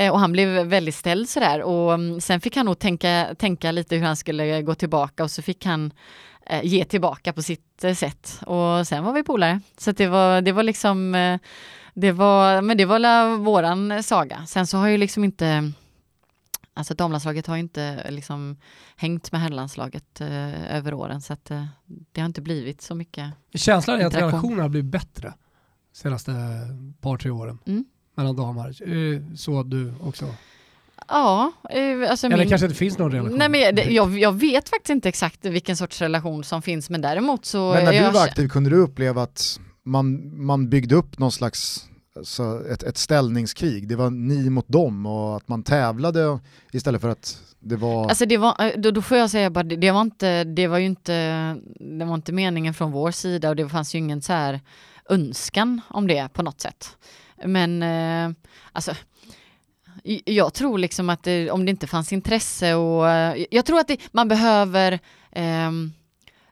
Uh, 0.00 0.10
och 0.10 0.20
han 0.20 0.32
blev 0.32 0.48
väldigt 0.66 0.94
ställd 0.94 1.28
sådär 1.28 1.62
och 1.62 1.92
um, 1.92 2.20
sen 2.20 2.40
fick 2.40 2.56
han 2.56 2.66
nog 2.66 2.78
tänka, 2.78 3.34
tänka 3.38 3.72
lite 3.72 3.96
hur 3.96 4.04
han 4.04 4.16
skulle 4.16 4.62
gå 4.62 4.74
tillbaka 4.74 5.24
och 5.24 5.30
så 5.30 5.42
fick 5.42 5.64
han 5.66 5.92
uh, 6.52 6.64
ge 6.64 6.84
tillbaka 6.84 7.32
på 7.32 7.42
sitt 7.42 7.84
sätt. 7.96 8.40
Och 8.46 8.86
sen 8.86 9.04
var 9.04 9.12
vi 9.12 9.22
polare. 9.22 9.60
Så 9.78 9.92
det 9.92 10.06
var, 10.06 10.40
det 10.40 10.52
var 10.52 10.62
liksom 10.62 11.14
det 11.94 12.12
var, 12.12 12.62
men 12.62 12.76
det 12.76 12.84
var 12.84 12.98
la 12.98 13.36
våran 13.36 14.02
saga. 14.02 14.46
Sen 14.46 14.66
så 14.66 14.78
har 14.78 14.88
ju 14.88 14.96
liksom 14.96 15.24
inte 15.24 15.72
Alltså 16.76 16.94
damlandslaget 16.94 17.46
har 17.46 17.56
ju 17.56 17.60
inte 17.60 18.10
liksom 18.10 18.56
hängt 18.96 19.32
med 19.32 19.40
herrlandslaget 19.40 20.20
eh, 20.20 20.76
över 20.76 20.94
åren 20.94 21.20
så 21.20 21.32
att 21.32 21.50
eh, 21.50 21.66
det 22.12 22.20
har 22.20 22.26
inte 22.26 22.42
blivit 22.42 22.82
så 22.82 22.94
mycket 22.94 23.32
Känslan 23.54 24.00
är 24.00 24.06
att 24.06 24.14
relationen 24.14 24.58
har 24.58 24.68
blivit 24.68 24.90
bättre 24.90 25.34
senaste 25.92 26.32
par, 27.00 27.16
tre 27.16 27.30
åren 27.30 27.58
mm. 27.66 27.84
mellan 28.14 28.36
damer. 28.36 28.72
Så 29.36 29.62
du 29.62 29.94
också? 30.00 30.34
Ja. 31.08 31.52
Eh, 31.70 32.10
alltså 32.10 32.26
Eller 32.26 32.36
min... 32.36 32.48
kanske 32.48 32.66
inte 32.66 32.78
finns 32.78 32.98
någon 32.98 33.12
relation? 33.12 33.38
Nej, 33.38 33.48
men 33.48 33.60
jag, 33.60 33.92
jag, 33.92 34.18
jag, 34.18 34.32
vet 34.32 34.68
faktiskt 34.68 34.90
inte 34.90 35.08
exakt 35.08 35.44
vilken 35.44 35.76
sorts 35.76 36.00
relation 36.00 36.44
som 36.44 36.62
finns 36.62 36.90
men 36.90 37.00
däremot 37.00 37.44
så... 37.44 37.74
Men 37.74 37.84
när 37.84 37.92
du 37.92 38.10
var 38.10 38.24
aktiv 38.24 38.48
kunde 38.48 38.70
du 38.70 38.76
uppleva 38.76 39.22
att 39.22 39.60
man, 39.84 40.30
man 40.44 40.68
byggde 40.68 40.94
upp 40.94 41.18
någon 41.18 41.32
slags 41.32 41.88
så 42.22 42.66
ett, 42.66 42.82
ett 42.82 42.98
ställningskrig. 42.98 43.88
Det 43.88 43.96
var 43.96 44.10
ni 44.10 44.50
mot 44.50 44.68
dem 44.68 45.06
och 45.06 45.36
att 45.36 45.48
man 45.48 45.62
tävlade 45.62 46.38
istället 46.72 47.00
för 47.00 47.08
att 47.08 47.40
det 47.60 47.76
var... 47.76 48.08
Alltså 48.08 48.26
det 48.26 48.36
var, 48.36 48.64
eh, 48.64 48.80
då, 48.80 48.90
då 48.90 49.02
får 49.02 49.16
jag 49.16 49.30
säga 49.30 49.50
bara, 49.50 49.64
det, 49.64 49.76
det, 49.76 49.90
var 49.90 50.00
inte, 50.00 50.44
det 50.44 50.66
var 50.66 50.78
ju 50.78 50.86
inte, 50.86 51.14
det 51.98 52.04
var 52.04 52.14
inte 52.14 52.32
meningen 52.32 52.74
från 52.74 52.92
vår 52.92 53.10
sida 53.10 53.48
och 53.48 53.56
det 53.56 53.68
fanns 53.68 53.94
ju 53.94 53.98
ingen 53.98 54.22
så 54.22 54.32
här 54.32 54.60
önskan 55.08 55.80
om 55.88 56.06
det 56.06 56.28
på 56.32 56.42
något 56.42 56.60
sätt. 56.60 56.96
Men 57.44 57.82
eh, 57.82 58.36
alltså 58.72 58.94
jag 60.24 60.54
tror 60.54 60.78
liksom 60.78 61.10
att 61.10 61.22
det, 61.22 61.50
om 61.50 61.64
det 61.64 61.70
inte 61.70 61.86
fanns 61.86 62.12
intresse 62.12 62.74
och 62.74 63.10
eh, 63.10 63.44
jag 63.50 63.64
tror 63.64 63.78
att 63.78 63.88
det, 63.88 64.00
man 64.12 64.28
behöver 64.28 64.92
eh, 65.32 65.70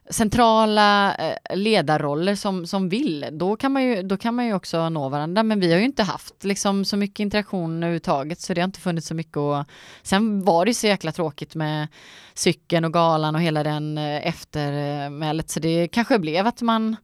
centrala 0.09 1.15
eh, 1.15 1.55
ledarroller 1.55 2.35
som, 2.35 2.67
som 2.67 2.89
vill, 2.89 3.25
då 3.31 3.55
kan, 3.55 3.71
man 3.71 3.83
ju, 3.83 4.01
då 4.01 4.17
kan 4.17 4.35
man 4.35 4.45
ju 4.45 4.53
också 4.53 4.89
nå 4.89 5.09
varandra. 5.09 5.43
Men 5.43 5.59
vi 5.59 5.71
har 5.71 5.79
ju 5.79 5.85
inte 5.85 6.03
haft 6.03 6.43
liksom 6.43 6.85
så 6.85 6.97
mycket 6.97 7.19
interaktion 7.19 7.77
överhuvudtaget 7.77 8.41
så 8.41 8.53
det 8.53 8.61
har 8.61 8.65
inte 8.65 8.81
funnits 8.81 9.07
så 9.07 9.13
mycket 9.13 9.37
och 9.37 9.65
sen 10.01 10.43
var 10.43 10.65
det 10.65 10.73
så 10.73 10.87
jäkla 10.87 11.11
tråkigt 11.11 11.55
med 11.55 11.87
cykeln 12.33 12.85
och 12.85 12.93
galan 12.93 13.35
och 13.35 13.41
hela 13.41 13.63
den 13.63 13.97
eh, 13.97 14.27
eftermälet 14.27 15.49
så 15.49 15.59
det 15.59 15.87
kanske 15.87 16.19
blev 16.19 16.47
att 16.47 16.61
man 16.61 16.95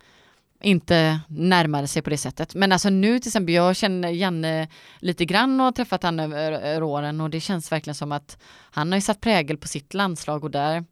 inte 0.62 1.20
närmade 1.28 1.88
sig 1.88 2.02
på 2.02 2.10
det 2.10 2.18
sättet. 2.18 2.56
Men 2.56 2.72
alltså 2.72 2.90
nu 2.90 3.20
till 3.20 3.30
exempel, 3.30 3.56
jag 3.56 3.76
känner 3.76 4.10
Janne 4.10 4.68
lite 5.00 5.26
grann 5.26 5.60
och 5.60 5.66
har 5.66 5.72
träffat 5.72 6.04
han 6.04 6.20
över 6.20 6.84
åren 6.84 7.22
och 7.22 7.30
det 7.30 7.40
känns 7.40 7.72
verkligen 7.72 7.96
som 7.96 8.12
att 8.12 8.38
han 8.72 8.92
har 8.92 8.98
ju 8.98 9.02
satt 9.02 9.22
prägel 9.22 9.58
på 9.58 9.68
sitt 9.68 9.94
landslag 9.94 10.44
och 10.44 10.52
där 10.52 10.86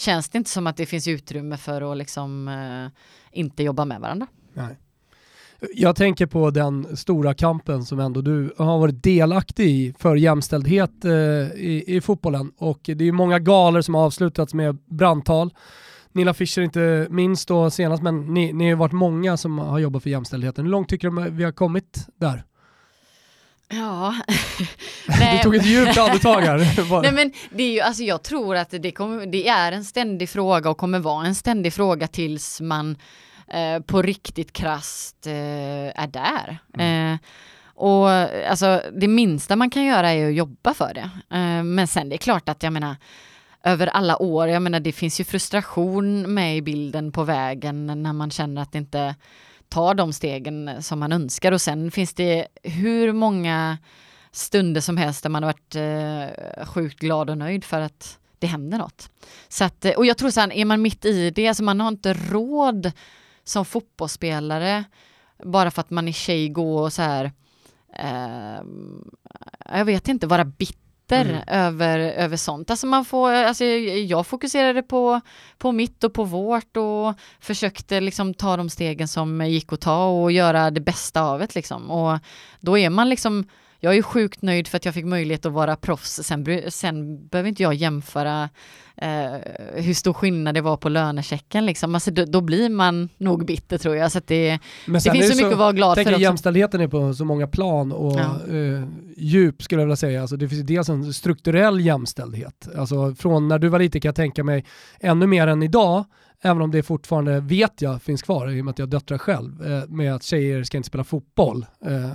känns 0.00 0.28
det 0.28 0.38
inte 0.38 0.50
som 0.50 0.66
att 0.66 0.76
det 0.76 0.86
finns 0.86 1.08
utrymme 1.08 1.56
för 1.56 1.92
att 1.92 1.98
liksom 1.98 2.48
eh, 2.48 3.38
inte 3.38 3.62
jobba 3.62 3.84
med 3.84 4.00
varandra. 4.00 4.26
Nej. 4.54 4.78
Jag 5.74 5.96
tänker 5.96 6.26
på 6.26 6.50
den 6.50 6.96
stora 6.96 7.34
kampen 7.34 7.84
som 7.84 8.00
ändå 8.00 8.20
du 8.20 8.54
har 8.58 8.78
varit 8.78 9.02
delaktig 9.02 9.66
i 9.66 9.94
för 9.98 10.16
jämställdhet 10.16 11.04
eh, 11.04 11.12
i, 11.12 11.84
i, 11.86 12.00
fotbollen 12.00 12.52
och 12.56 12.80
det 12.82 13.08
är 13.08 13.12
många 13.12 13.38
galer 13.38 13.82
som 13.82 13.94
har 13.94 14.04
avslutats 14.04 14.54
med 14.54 14.78
brandtal. 14.86 15.54
Nilla 16.12 16.34
Fischer 16.34 16.62
inte 16.62 17.06
minst 17.10 17.48
då 17.48 17.70
senast, 17.70 18.02
men 18.02 18.34
ni, 18.34 18.52
ni 18.52 18.70
har 18.70 18.76
varit 18.76 18.92
många 18.92 19.36
som 19.36 19.58
har 19.58 19.78
jobbat 19.78 20.02
för 20.02 20.10
jämställdheten. 20.10 20.64
Hur 20.64 20.72
långt 20.72 20.88
tycker 20.88 21.10
du 21.10 21.30
vi 21.30 21.44
har 21.44 21.52
kommit 21.52 22.06
där? 22.16 22.44
Ja. 23.70 24.14
du 25.06 25.42
tog 25.42 25.56
ett 25.56 25.66
djupt 25.66 25.98
andetag 25.98 26.40
här. 26.40 27.02
Nej 27.02 27.12
men 27.12 27.32
det 27.50 27.62
är 27.62 27.72
ju, 27.72 27.80
alltså 27.80 28.02
jag 28.02 28.22
tror 28.22 28.56
att 28.56 28.70
det, 28.70 28.92
kommer, 28.92 29.26
det 29.26 29.48
är 29.48 29.72
en 29.72 29.84
ständig 29.84 30.28
fråga 30.28 30.70
och 30.70 30.78
kommer 30.78 30.98
vara 30.98 31.26
en 31.26 31.34
ständig 31.34 31.72
fråga 31.72 32.06
tills 32.06 32.60
man 32.60 32.96
eh, 33.48 33.80
på 33.80 34.02
riktigt 34.02 34.52
krast 34.52 35.26
eh, 35.26 36.02
är 36.02 36.06
där. 36.06 36.58
Mm. 36.74 37.12
Eh, 37.12 37.18
och 37.74 38.10
alltså 38.50 38.82
det 38.92 39.08
minsta 39.08 39.56
man 39.56 39.70
kan 39.70 39.84
göra 39.84 40.10
är 40.10 40.28
att 40.28 40.34
jobba 40.34 40.74
för 40.74 40.94
det. 40.94 41.10
Eh, 41.36 41.62
men 41.62 41.88
sen 41.88 42.08
det 42.08 42.16
är 42.16 42.18
klart 42.18 42.48
att 42.48 42.62
jag 42.62 42.72
menar 42.72 42.96
över 43.64 43.86
alla 43.86 44.22
år, 44.22 44.48
jag 44.48 44.62
menar 44.62 44.80
det 44.80 44.92
finns 44.92 45.20
ju 45.20 45.24
frustration 45.24 46.34
med 46.34 46.56
i 46.56 46.62
bilden 46.62 47.12
på 47.12 47.24
vägen 47.24 47.86
när 48.02 48.12
man 48.12 48.30
känner 48.30 48.62
att 48.62 48.72
det 48.72 48.78
inte 48.78 49.14
tar 49.70 49.94
de 49.94 50.12
stegen 50.12 50.82
som 50.82 50.98
man 50.98 51.12
önskar 51.12 51.52
och 51.52 51.60
sen 51.60 51.90
finns 51.90 52.14
det 52.14 52.46
hur 52.62 53.12
många 53.12 53.78
stunder 54.32 54.80
som 54.80 54.96
helst 54.96 55.22
där 55.22 55.30
man 55.30 55.42
har 55.42 55.52
varit 55.52 55.74
eh, 55.74 56.66
sjukt 56.66 57.00
glad 57.00 57.30
och 57.30 57.38
nöjd 57.38 57.64
för 57.64 57.80
att 57.80 58.18
det 58.38 58.46
händer 58.46 58.78
något. 58.78 59.10
Så 59.48 59.64
att, 59.64 59.84
eh, 59.84 59.92
och 59.92 60.06
jag 60.06 60.18
tror 60.18 60.30
så 60.30 60.40
här, 60.40 60.52
är 60.52 60.64
man 60.64 60.82
mitt 60.82 61.04
i 61.04 61.30
det, 61.30 61.48
alltså 61.48 61.62
man 61.62 61.80
har 61.80 61.88
inte 61.88 62.14
råd 62.14 62.92
som 63.44 63.64
fotbollsspelare 63.64 64.84
bara 65.44 65.70
för 65.70 65.80
att 65.80 65.90
man 65.90 66.08
är 66.08 66.12
tjej 66.12 66.48
gå 66.48 66.78
och 66.78 66.92
så 66.92 67.02
här 67.02 67.32
eh, 67.96 68.62
jag 69.74 69.84
vet 69.84 70.08
inte, 70.08 70.26
vara 70.26 70.44
bitter 70.44 70.89
mm. 71.16 71.42
över, 71.46 71.98
över 71.98 72.36
sånt. 72.36 72.70
Alltså 72.70 72.86
man 72.86 73.04
får, 73.04 73.32
alltså 73.32 73.64
jag 73.64 74.26
fokuserade 74.26 74.82
på, 74.82 75.20
på 75.58 75.72
mitt 75.72 76.04
och 76.04 76.12
på 76.12 76.24
vårt 76.24 76.76
och 76.76 77.14
försökte 77.40 78.00
liksom 78.00 78.34
ta 78.34 78.56
de 78.56 78.70
stegen 78.70 79.08
som 79.08 79.46
gick 79.46 79.72
att 79.72 79.80
ta 79.80 80.06
och 80.06 80.32
göra 80.32 80.70
det 80.70 80.80
bästa 80.80 81.22
av 81.22 81.38
det 81.38 81.54
liksom. 81.54 81.90
Och 81.90 82.18
då 82.60 82.78
är 82.78 82.90
man 82.90 83.08
liksom 83.08 83.44
jag 83.80 83.96
är 83.96 84.02
sjukt 84.02 84.42
nöjd 84.42 84.68
för 84.68 84.76
att 84.76 84.84
jag 84.84 84.94
fick 84.94 85.04
möjlighet 85.04 85.46
att 85.46 85.52
vara 85.52 85.76
proffs. 85.76 86.20
Sen, 86.22 86.46
sen 86.68 87.26
behöver 87.28 87.48
inte 87.48 87.62
jag 87.62 87.74
jämföra 87.74 88.48
eh, 88.96 89.32
hur 89.74 89.94
stor 89.94 90.12
skillnad 90.12 90.54
det 90.54 90.60
var 90.60 90.76
på 90.76 90.88
lönechecken. 90.88 91.66
Liksom. 91.66 91.94
Alltså, 91.94 92.10
då, 92.10 92.24
då 92.24 92.40
blir 92.40 92.68
man 92.68 93.08
nog 93.18 93.46
bitter 93.46 93.78
tror 93.78 93.96
jag. 93.96 94.12
Så 94.12 94.20
det, 94.26 94.58
det 94.86 95.00
finns 95.00 95.28
så 95.28 95.36
mycket 95.36 95.52
att 95.52 95.58
vara 95.58 95.72
glad 95.72 95.98
för. 95.98 96.18
Jämställdheten 96.18 96.80
är 96.80 96.88
på 96.88 97.14
så 97.14 97.24
många 97.24 97.46
plan 97.46 97.92
och 97.92 98.20
ja. 98.20 98.54
eh, 98.56 98.84
djup 99.16 99.62
skulle 99.62 99.80
jag 99.80 99.86
vilja 99.86 99.96
säga. 99.96 100.20
Alltså, 100.20 100.36
det 100.36 100.48
finns 100.48 100.66
dels 100.66 100.88
en 100.88 101.14
strukturell 101.14 101.80
jämställdhet. 101.80 102.68
Alltså, 102.76 103.14
från 103.14 103.48
när 103.48 103.58
du 103.58 103.68
var 103.68 103.78
liten 103.78 104.00
kan 104.00 104.08
jag 104.08 104.16
tänka 104.16 104.44
mig 104.44 104.64
ännu 105.00 105.26
mer 105.26 105.46
än 105.46 105.62
idag 105.62 106.04
även 106.42 106.62
om 106.62 106.70
det 106.70 106.82
fortfarande, 106.82 107.40
vet 107.40 107.82
jag, 107.82 108.02
finns 108.02 108.22
kvar 108.22 108.48
i 108.48 108.60
och 108.60 108.64
med 108.64 108.72
att 108.72 108.78
jag 108.78 108.88
döttrar 108.88 109.18
själv, 109.18 109.66
eh, 109.66 109.88
med 109.88 110.14
att 110.14 110.22
tjejer 110.22 110.64
ska 110.64 110.76
inte 110.76 110.86
spela 110.86 111.04
fotboll. 111.04 111.66
Eh, 111.86 112.10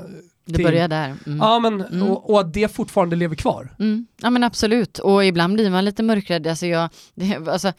det 0.46 0.64
börjar 0.64 0.88
där. 0.88 1.16
Mm. 1.26 1.38
Ja, 1.38 1.60
men, 1.60 1.82
mm. 1.82 2.04
och, 2.04 2.30
och, 2.30 2.40
att 2.40 2.54
det 2.54 2.76
fortfarande 2.76 3.16
lever 3.16 3.36
kvar. 3.36 3.76
Mm. 3.80 4.08
Ja 4.22 4.30
men 4.30 4.44
absolut, 4.44 5.00
och 5.00 5.26
ibland 5.26 5.54
blir 5.54 5.70
man 5.70 5.86
lite 5.86 6.04
mörkrädd. 6.04 6.48
Alltså 6.48 6.66
jag, 6.66 6.90
det, 7.16 7.48
alltså, 7.48 7.74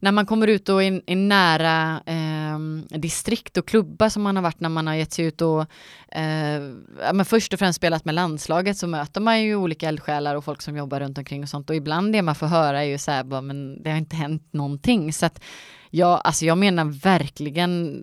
när 0.00 0.12
man 0.12 0.26
kommer 0.26 0.46
ut 0.46 0.68
och 0.68 0.84
i, 0.84 1.02
i 1.06 1.14
nära 1.14 2.00
eh, 2.06 2.35
distrikt 2.88 3.56
och 3.56 3.68
klubbar 3.68 4.08
som 4.08 4.22
man 4.22 4.36
har 4.36 4.42
varit 4.42 4.60
när 4.60 4.68
man 4.68 4.86
har 4.86 4.94
gett 4.94 5.12
sig 5.12 5.24
ut 5.24 5.42
och 5.42 5.60
eh, 6.08 6.62
men 7.12 7.24
först 7.24 7.52
och 7.52 7.58
främst 7.58 7.76
spelat 7.76 8.04
med 8.04 8.14
landslaget 8.14 8.78
så 8.78 8.86
möter 8.86 9.20
man 9.20 9.42
ju 9.42 9.56
olika 9.56 9.88
eldsjälar 9.88 10.34
och 10.34 10.44
folk 10.44 10.62
som 10.62 10.76
jobbar 10.76 11.00
runt 11.00 11.18
omkring 11.18 11.42
och 11.42 11.48
sånt 11.48 11.70
och 11.70 11.76
ibland 11.76 12.12
det 12.12 12.22
man 12.22 12.34
får 12.34 12.46
höra 12.46 12.84
är 12.84 12.88
ju 12.88 12.98
så 12.98 13.10
här, 13.10 13.24
bara, 13.24 13.40
men 13.40 13.82
det 13.82 13.90
har 13.90 13.98
inte 13.98 14.16
hänt 14.16 14.52
någonting. 14.52 15.12
Så 15.12 15.26
att 15.26 15.40
Ja, 15.90 16.18
alltså 16.18 16.44
jag 16.44 16.58
menar 16.58 16.84
verkligen 16.84 18.02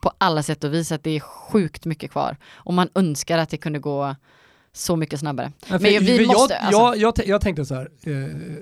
på 0.00 0.12
alla 0.18 0.42
sätt 0.42 0.64
och 0.64 0.74
vis 0.74 0.92
att 0.92 1.04
det 1.04 1.10
är 1.10 1.20
sjukt 1.20 1.84
mycket 1.84 2.10
kvar. 2.10 2.36
Och 2.52 2.74
man 2.74 2.88
önskar 2.94 3.38
att 3.38 3.50
det 3.50 3.56
kunde 3.56 3.78
gå 3.78 4.16
så 4.72 4.96
mycket 4.96 5.20
snabbare. 5.20 5.52
Ja, 5.68 5.78
Men 5.80 6.04
vi 6.04 6.26
måste... 6.26 6.54
Jag, 6.54 6.62
alltså. 6.62 6.80
jag, 6.80 6.96
jag, 6.96 7.28
jag, 7.28 7.40
tänkte 7.40 7.64
så 7.64 7.74
här, 7.74 7.90
eh, 8.02 8.56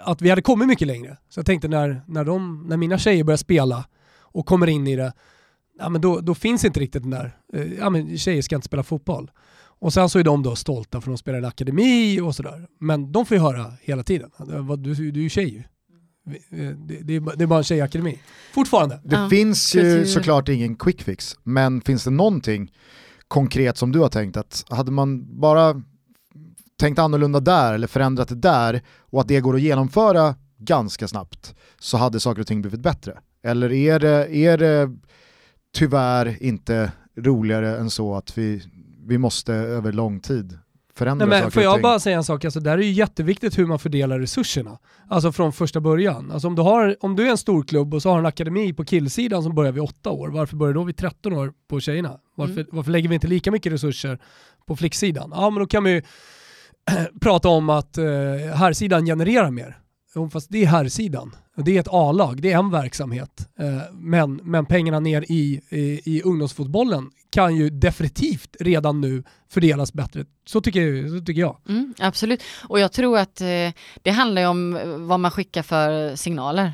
att 0.00 0.22
vi 0.22 0.30
hade 0.30 0.42
kommit 0.42 0.68
mycket 0.68 0.86
längre. 0.86 1.16
Så 1.28 1.38
jag 1.38 1.46
tänkte 1.46 1.68
när, 1.68 2.02
när, 2.06 2.24
de, 2.24 2.64
när 2.68 2.76
mina 2.76 2.98
tjejer 2.98 3.24
börjar 3.24 3.36
spela 3.36 3.84
och 4.32 4.46
kommer 4.46 4.66
in 4.66 4.86
i 4.86 4.96
det, 4.96 5.12
ja, 5.78 5.88
men 5.88 6.00
då, 6.00 6.20
då 6.20 6.34
finns 6.34 6.64
inte 6.64 6.80
riktigt 6.80 7.02
den 7.02 7.10
där, 7.10 7.36
eh, 7.52 7.72
ja 7.72 7.90
men 7.90 8.18
tjejer 8.18 8.42
ska 8.42 8.54
inte 8.54 8.66
spela 8.66 8.82
fotboll. 8.82 9.30
Och 9.58 9.92
sen 9.92 10.08
så 10.08 10.18
är 10.18 10.24
de 10.24 10.42
då 10.42 10.56
stolta 10.56 11.00
för 11.00 11.10
att 11.10 11.14
de 11.14 11.18
spelar 11.18 11.38
i 11.38 11.42
en 11.42 11.44
akademi 11.48 12.20
och 12.20 12.34
sådär. 12.34 12.66
Men 12.80 13.12
de 13.12 13.26
får 13.26 13.36
ju 13.36 13.42
höra 13.42 13.72
hela 13.80 14.02
tiden, 14.02 14.30
du, 14.78 14.94
du 14.94 15.20
är 15.20 15.22
ju 15.22 15.28
tjej 15.28 15.48
ju. 15.54 15.62
Det, 16.76 17.02
det, 17.02 17.42
är 17.42 17.46
bara 17.46 17.58
en 17.58 17.64
tjejakademi. 17.64 18.18
Fortfarande. 18.54 19.00
Det 19.04 19.16
Ja, 19.16 19.28
finns 19.28 19.74
ju 19.74 19.80
kultur. 19.80 20.04
såklart 20.04 20.48
ingen 20.48 20.76
quick 20.76 21.02
fix, 21.02 21.36
men 21.42 21.80
finns 21.80 22.04
det 22.04 22.10
någonting 22.10 22.72
konkret 23.28 23.76
som 23.76 23.92
du 23.92 23.98
har 23.98 24.08
tänkt 24.08 24.36
att 24.36 24.64
hade 24.68 24.90
man 24.90 25.40
bara 25.40 25.82
tänkt 26.80 26.98
annorlunda 26.98 27.40
där 27.40 27.74
eller 27.74 27.86
förändrat 27.86 28.28
det 28.28 28.34
där 28.34 28.82
och 28.98 29.20
att 29.20 29.28
det 29.28 29.40
går 29.40 29.54
att 29.54 29.62
genomföra 29.62 30.34
ganska 30.58 31.08
snabbt 31.08 31.54
så 31.78 31.96
hade 31.96 32.20
saker 32.20 32.40
och 32.40 32.46
ting 32.46 32.60
blivit 32.62 32.80
bättre? 32.80 33.18
Eller 33.42 33.72
är 33.72 33.98
det, 33.98 34.36
är 34.36 34.58
det 34.58 34.90
tyvärr 35.74 36.42
inte 36.42 36.92
roligare 37.16 37.76
än 37.78 37.90
så 37.90 38.14
att 38.14 38.38
vi, 38.38 38.62
vi 39.06 39.18
måste 39.18 39.52
över 39.54 39.92
lång 39.92 40.20
tid 40.20 40.58
förändra 40.94 41.26
Nej, 41.26 41.30
men 41.30 41.40
saker 41.42 41.50
får 41.52 41.62
jag 41.62 41.82
bara 41.82 41.98
säga 42.00 42.16
en 42.16 42.24
sak, 42.24 42.44
alltså, 42.44 42.60
där 42.60 42.78
är 42.78 42.82
ju 42.82 42.90
jätteviktigt 42.90 43.58
hur 43.58 43.66
man 43.66 43.78
fördelar 43.78 44.18
resurserna. 44.18 44.78
Alltså 45.08 45.32
från 45.32 45.52
första 45.52 45.80
början. 45.80 46.30
Alltså, 46.32 46.48
om, 46.48 46.54
du 46.54 46.62
har, 46.62 46.96
om 47.00 47.16
du 47.16 47.26
är 47.26 47.30
en 47.30 47.38
stor 47.38 47.62
klubb 47.62 47.94
och 47.94 48.02
så 48.02 48.10
har 48.10 48.18
en 48.18 48.26
akademi 48.26 48.72
på 48.72 48.84
killsidan 48.84 49.42
som 49.42 49.54
börjar 49.54 49.72
vid 49.72 49.82
åtta 49.82 50.10
år, 50.10 50.28
varför 50.28 50.56
börjar 50.56 50.74
då 50.74 50.84
vid 50.84 50.96
13 50.96 51.32
år 51.32 51.52
på 51.68 51.80
tjejerna? 51.80 52.18
Varför, 52.34 52.52
Mm. 52.54 52.66
varför 52.72 52.90
lägger 52.90 53.08
vi 53.08 53.14
inte 53.14 53.26
lika 53.26 53.50
mycket 53.50 53.72
resurser 53.72 54.18
på 54.66 54.76
flicksidan? 54.76 55.32
Ja 55.34 55.50
men 55.50 55.60
då 55.60 55.66
kan 55.66 55.84
vi 55.84 55.90
ju 55.90 56.02
prata 57.20 57.48
om 57.48 57.70
att 57.70 57.98
eh, 57.98 58.04
herrsidan 58.54 59.06
genererar 59.06 59.50
mer. 59.50 59.78
Fast 60.32 60.46
det 60.50 60.62
är 60.62 60.66
herrsidan. 60.66 61.36
Det 61.56 61.76
är 61.76 61.80
ett 61.80 61.88
A-lag, 61.90 62.42
det 62.42 62.52
är 62.52 62.58
en 62.58 62.70
verksamhet. 62.70 63.48
Eh, 63.58 63.82
men, 63.92 64.40
men 64.42 64.66
pengarna 64.66 65.00
ner 65.00 65.24
i, 65.28 65.60
i, 65.68 66.00
i 66.04 66.22
ungdomsfotbollen 66.22 67.10
kan 67.30 67.56
ju 67.56 67.70
definitivt 67.70 68.56
redan 68.60 69.00
nu 69.00 69.22
fördelas 69.50 69.92
bättre. 69.92 70.24
Så 70.46 70.60
tycker, 70.60 70.80
jag- 70.82 71.10
så 71.20 71.24
tycker 71.24 71.40
jag. 71.40 71.56
Mm, 71.68 71.94
absolut. 71.98 72.42
Och 72.68 72.80
jag 72.80 72.92
tror 72.92 73.18
att 73.18 73.40
eh, 73.40 73.46
det 74.02 74.10
handlar 74.10 74.42
ju 74.42 74.48
om 74.48 74.78
vad 75.08 75.20
man 75.20 75.30
skickar 75.30 75.62
för 75.62 76.16
signaler 76.16 76.72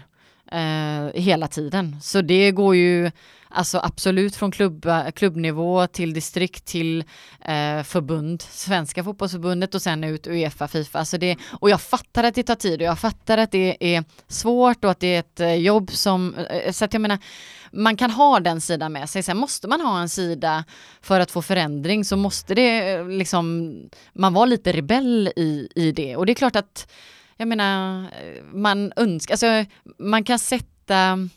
eh, 0.52 1.20
hela 1.22 1.48
tiden. 1.48 1.96
Så 2.02 2.20
det 2.22 2.50
går 2.50 2.76
ju 2.76 3.10
alltså 3.50 3.80
absolut 3.82 4.36
från 4.36 4.50
klubba, 4.50 5.10
klubbnivå 5.10 5.86
till 5.86 6.14
distrikt 6.14 6.64
till 6.64 7.04
eh, 7.44 7.82
förbund, 7.82 8.42
Svenska 8.42 9.04
fotbollsförbundet 9.04 9.74
och 9.74 9.82
sen 9.82 10.04
ut 10.04 10.26
Uefa, 10.26 10.68
Fifa. 10.68 10.98
Alltså 10.98 11.18
det, 11.18 11.36
och 11.60 11.70
jag 11.70 11.80
fattar 11.80 12.24
att 12.24 12.34
det 12.34 12.42
tar 12.42 12.54
tid 12.54 12.80
och 12.80 12.86
jag 12.86 12.98
fattar 12.98 13.38
att 13.38 13.50
det 13.50 13.96
är 13.96 14.04
svårt 14.28 14.84
och 14.84 14.90
att 14.90 15.00
det 15.00 15.14
är 15.14 15.20
ett 15.20 15.40
eh, 15.40 15.54
jobb 15.54 15.90
som, 15.90 16.34
eh, 16.34 16.72
så 16.72 16.84
att 16.84 16.92
jag 16.92 17.00
menar, 17.00 17.18
man 17.72 17.96
kan 17.96 18.10
ha 18.10 18.40
den 18.40 18.60
sidan 18.60 18.92
med 18.92 19.10
sig. 19.10 19.22
Sen 19.22 19.36
måste 19.36 19.68
man 19.68 19.80
ha 19.80 20.00
en 20.00 20.08
sida 20.08 20.64
för 21.00 21.20
att 21.20 21.30
få 21.30 21.42
förändring 21.42 22.04
så 22.04 22.16
måste 22.16 22.54
det 22.54 22.92
eh, 22.92 23.08
liksom, 23.08 23.74
man 24.12 24.34
vara 24.34 24.46
lite 24.46 24.72
rebell 24.72 25.32
i, 25.36 25.68
i 25.74 25.92
det. 25.92 26.16
Och 26.16 26.26
det 26.26 26.32
är 26.32 26.34
klart 26.34 26.56
att, 26.56 26.92
jag 27.36 27.48
menar, 27.48 28.06
man 28.52 28.92
önskar, 28.96 29.32
alltså 29.34 29.70
man 29.98 30.24
kan 30.24 30.38
sätta 30.38 31.28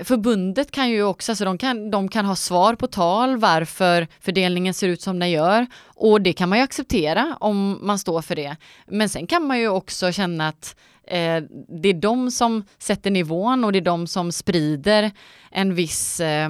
Förbundet 0.00 0.70
kan 0.70 0.90
ju 0.90 1.02
också, 1.02 1.32
alltså 1.32 1.44
de 1.44 1.58
kan, 1.58 1.90
de 1.90 2.08
kan 2.08 2.24
ha 2.24 2.36
svar 2.36 2.74
på 2.74 2.86
tal 2.86 3.36
varför 3.36 4.08
fördelningen 4.20 4.74
ser 4.74 4.88
ut 4.88 5.02
som 5.02 5.18
den 5.18 5.30
gör 5.30 5.66
och 5.84 6.20
det 6.20 6.32
kan 6.32 6.48
man 6.48 6.58
ju 6.58 6.64
acceptera 6.64 7.36
om 7.40 7.86
man 7.86 7.98
står 7.98 8.22
för 8.22 8.36
det. 8.36 8.56
Men 8.86 9.08
sen 9.08 9.26
kan 9.26 9.46
man 9.46 9.58
ju 9.58 9.68
också 9.68 10.12
känna 10.12 10.48
att 10.48 10.76
eh, 11.06 11.42
det 11.82 11.88
är 11.88 12.00
de 12.00 12.30
som 12.30 12.64
sätter 12.78 13.10
nivån 13.10 13.64
och 13.64 13.72
det 13.72 13.78
är 13.78 13.80
de 13.80 14.06
som 14.06 14.32
sprider 14.32 15.10
en 15.50 15.74
viss 15.74 16.20
eh, 16.20 16.48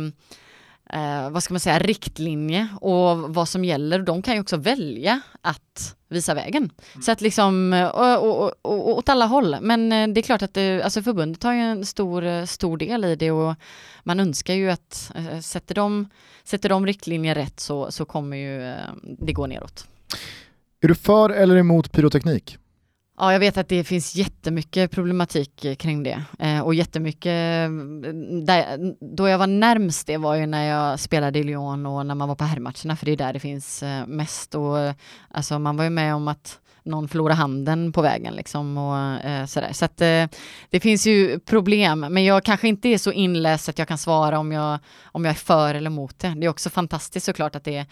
eh, 0.92 1.30
vad 1.30 1.42
ska 1.42 1.54
man 1.54 1.60
säga, 1.60 1.78
riktlinje 1.78 2.68
och 2.80 3.34
vad 3.34 3.48
som 3.48 3.64
gäller. 3.64 3.98
De 3.98 4.22
kan 4.22 4.34
ju 4.34 4.40
också 4.40 4.56
välja 4.56 5.20
att 5.40 5.96
visa 6.08 6.34
vägen. 6.34 6.70
Så 7.02 7.12
att 7.12 7.20
liksom, 7.20 7.72
eh, 7.72 7.86
och, 7.86 8.42
och, 8.42 8.52
och, 8.62 8.98
åt 8.98 9.08
alla 9.08 9.26
håll. 9.26 9.56
Men 9.60 9.92
eh, 9.92 10.08
det 10.08 10.20
är 10.20 10.22
klart 10.22 10.42
att 10.42 10.54
det, 10.54 10.82
alltså 10.82 11.02
förbundet 11.02 11.42
har 11.42 11.52
ju 11.52 11.60
en 11.60 11.86
stor, 11.86 12.24
eh, 12.24 12.44
stor 12.44 12.76
del 12.76 13.04
i 13.04 13.16
det 13.16 13.30
och 13.30 13.54
man 14.02 14.20
önskar 14.20 14.54
ju 14.54 14.70
att 14.70 15.12
eh, 15.14 15.40
sätter 15.40 15.74
de, 15.74 16.10
sätter 16.44 16.68
de 16.68 16.86
riktlinjer 16.86 17.34
rätt 17.34 17.60
så, 17.60 17.90
så 17.90 18.04
kommer 18.04 18.36
ju 18.36 18.70
eh, 18.70 18.76
det 19.02 19.32
gå 19.32 19.46
neråt. 19.46 19.86
Är 20.80 20.88
du 20.88 20.94
för 20.94 21.30
eller 21.30 21.56
emot 21.56 21.92
pyroteknik? 21.92 22.58
Ja, 23.22 23.32
jag 23.32 23.40
vet 23.40 23.56
att 23.56 23.68
det 23.68 23.84
finns 23.84 24.14
jättemycket 24.14 24.90
problematik 24.90 25.64
eh, 25.64 25.74
kring 25.74 26.02
det 26.02 26.22
eh, 26.38 26.60
och 26.60 26.74
jättemycket, 26.74 27.26
eh, 27.26 27.70
där, 28.44 28.94
då 29.16 29.28
jag 29.28 29.38
var 29.38 29.46
närmst 29.46 30.06
det 30.06 30.16
var 30.16 30.34
ju 30.34 30.46
när 30.46 30.68
jag 30.68 31.00
spelade 31.00 31.38
i 31.38 31.42
Lyon 31.42 31.86
och 31.86 32.06
när 32.06 32.14
man 32.14 32.28
var 32.28 32.34
på 32.34 32.44
herrmatcherna 32.44 32.96
för 32.96 33.06
det 33.06 33.12
är 33.12 33.16
där 33.16 33.32
det 33.32 33.40
finns 33.40 33.82
eh, 33.82 34.06
mest 34.06 34.54
och 34.54 34.78
eh, 34.78 34.94
alltså 35.30 35.58
man 35.58 35.76
var 35.76 35.84
ju 35.84 35.90
med 35.90 36.14
om 36.14 36.28
att 36.28 36.58
någon 36.82 37.08
förlorade 37.08 37.34
handen 37.34 37.92
på 37.92 38.02
vägen 38.02 38.34
liksom 38.34 38.78
och 38.78 39.24
eh, 39.30 39.46
sådär. 39.46 39.72
Så 39.72 39.84
att 39.84 40.00
eh, 40.00 40.26
det 40.70 40.80
finns 40.80 41.06
ju 41.06 41.38
problem, 41.38 42.00
men 42.00 42.24
jag 42.24 42.44
kanske 42.44 42.68
inte 42.68 42.88
är 42.88 42.98
så 42.98 43.12
inläst 43.12 43.68
att 43.68 43.78
jag 43.78 43.88
kan 43.88 43.98
svara 43.98 44.38
om 44.38 44.52
jag, 44.52 44.78
om 45.04 45.24
jag 45.24 45.30
är 45.30 45.34
för 45.34 45.74
eller 45.74 45.90
emot 45.90 46.18
det. 46.18 46.34
Det 46.36 46.46
är 46.46 46.50
också 46.50 46.70
fantastiskt 46.70 47.26
såklart 47.26 47.56
att 47.56 47.64
det 47.64 47.76
är 47.76 47.86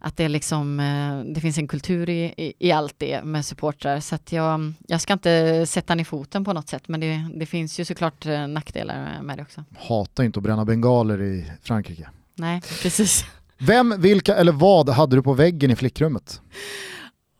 att 0.00 0.16
det, 0.16 0.24
är 0.24 0.28
liksom, 0.28 0.80
eh, 0.80 1.32
det 1.34 1.40
finns 1.40 1.58
en 1.58 1.68
kultur 1.68 2.08
i, 2.08 2.34
i, 2.36 2.52
i 2.58 2.72
allt 2.72 2.94
det 2.98 3.24
med 3.24 3.44
supportrar. 3.44 4.00
Så 4.00 4.18
jag, 4.30 4.72
jag 4.86 5.00
ska 5.00 5.12
inte 5.12 5.66
sätta 5.66 5.94
ner 5.94 6.04
foten 6.04 6.44
på 6.44 6.52
något 6.52 6.68
sätt, 6.68 6.88
men 6.88 7.00
det, 7.00 7.30
det 7.34 7.46
finns 7.46 7.80
ju 7.80 7.84
såklart 7.84 8.26
eh, 8.26 8.46
nackdelar 8.46 9.22
med 9.22 9.38
det 9.38 9.42
också. 9.42 9.64
Hatar 9.78 10.24
inte 10.24 10.38
att 10.38 10.42
bränna 10.42 10.64
bengaler 10.64 11.22
i 11.22 11.52
Frankrike. 11.62 12.08
Nej, 12.34 12.62
precis. 12.82 13.24
Vem, 13.58 13.94
vilka 13.98 14.34
eller 14.36 14.52
vad 14.52 14.88
hade 14.88 15.16
du 15.16 15.22
på 15.22 15.32
väggen 15.32 15.70
i 15.70 15.76
flickrummet? 15.76 16.40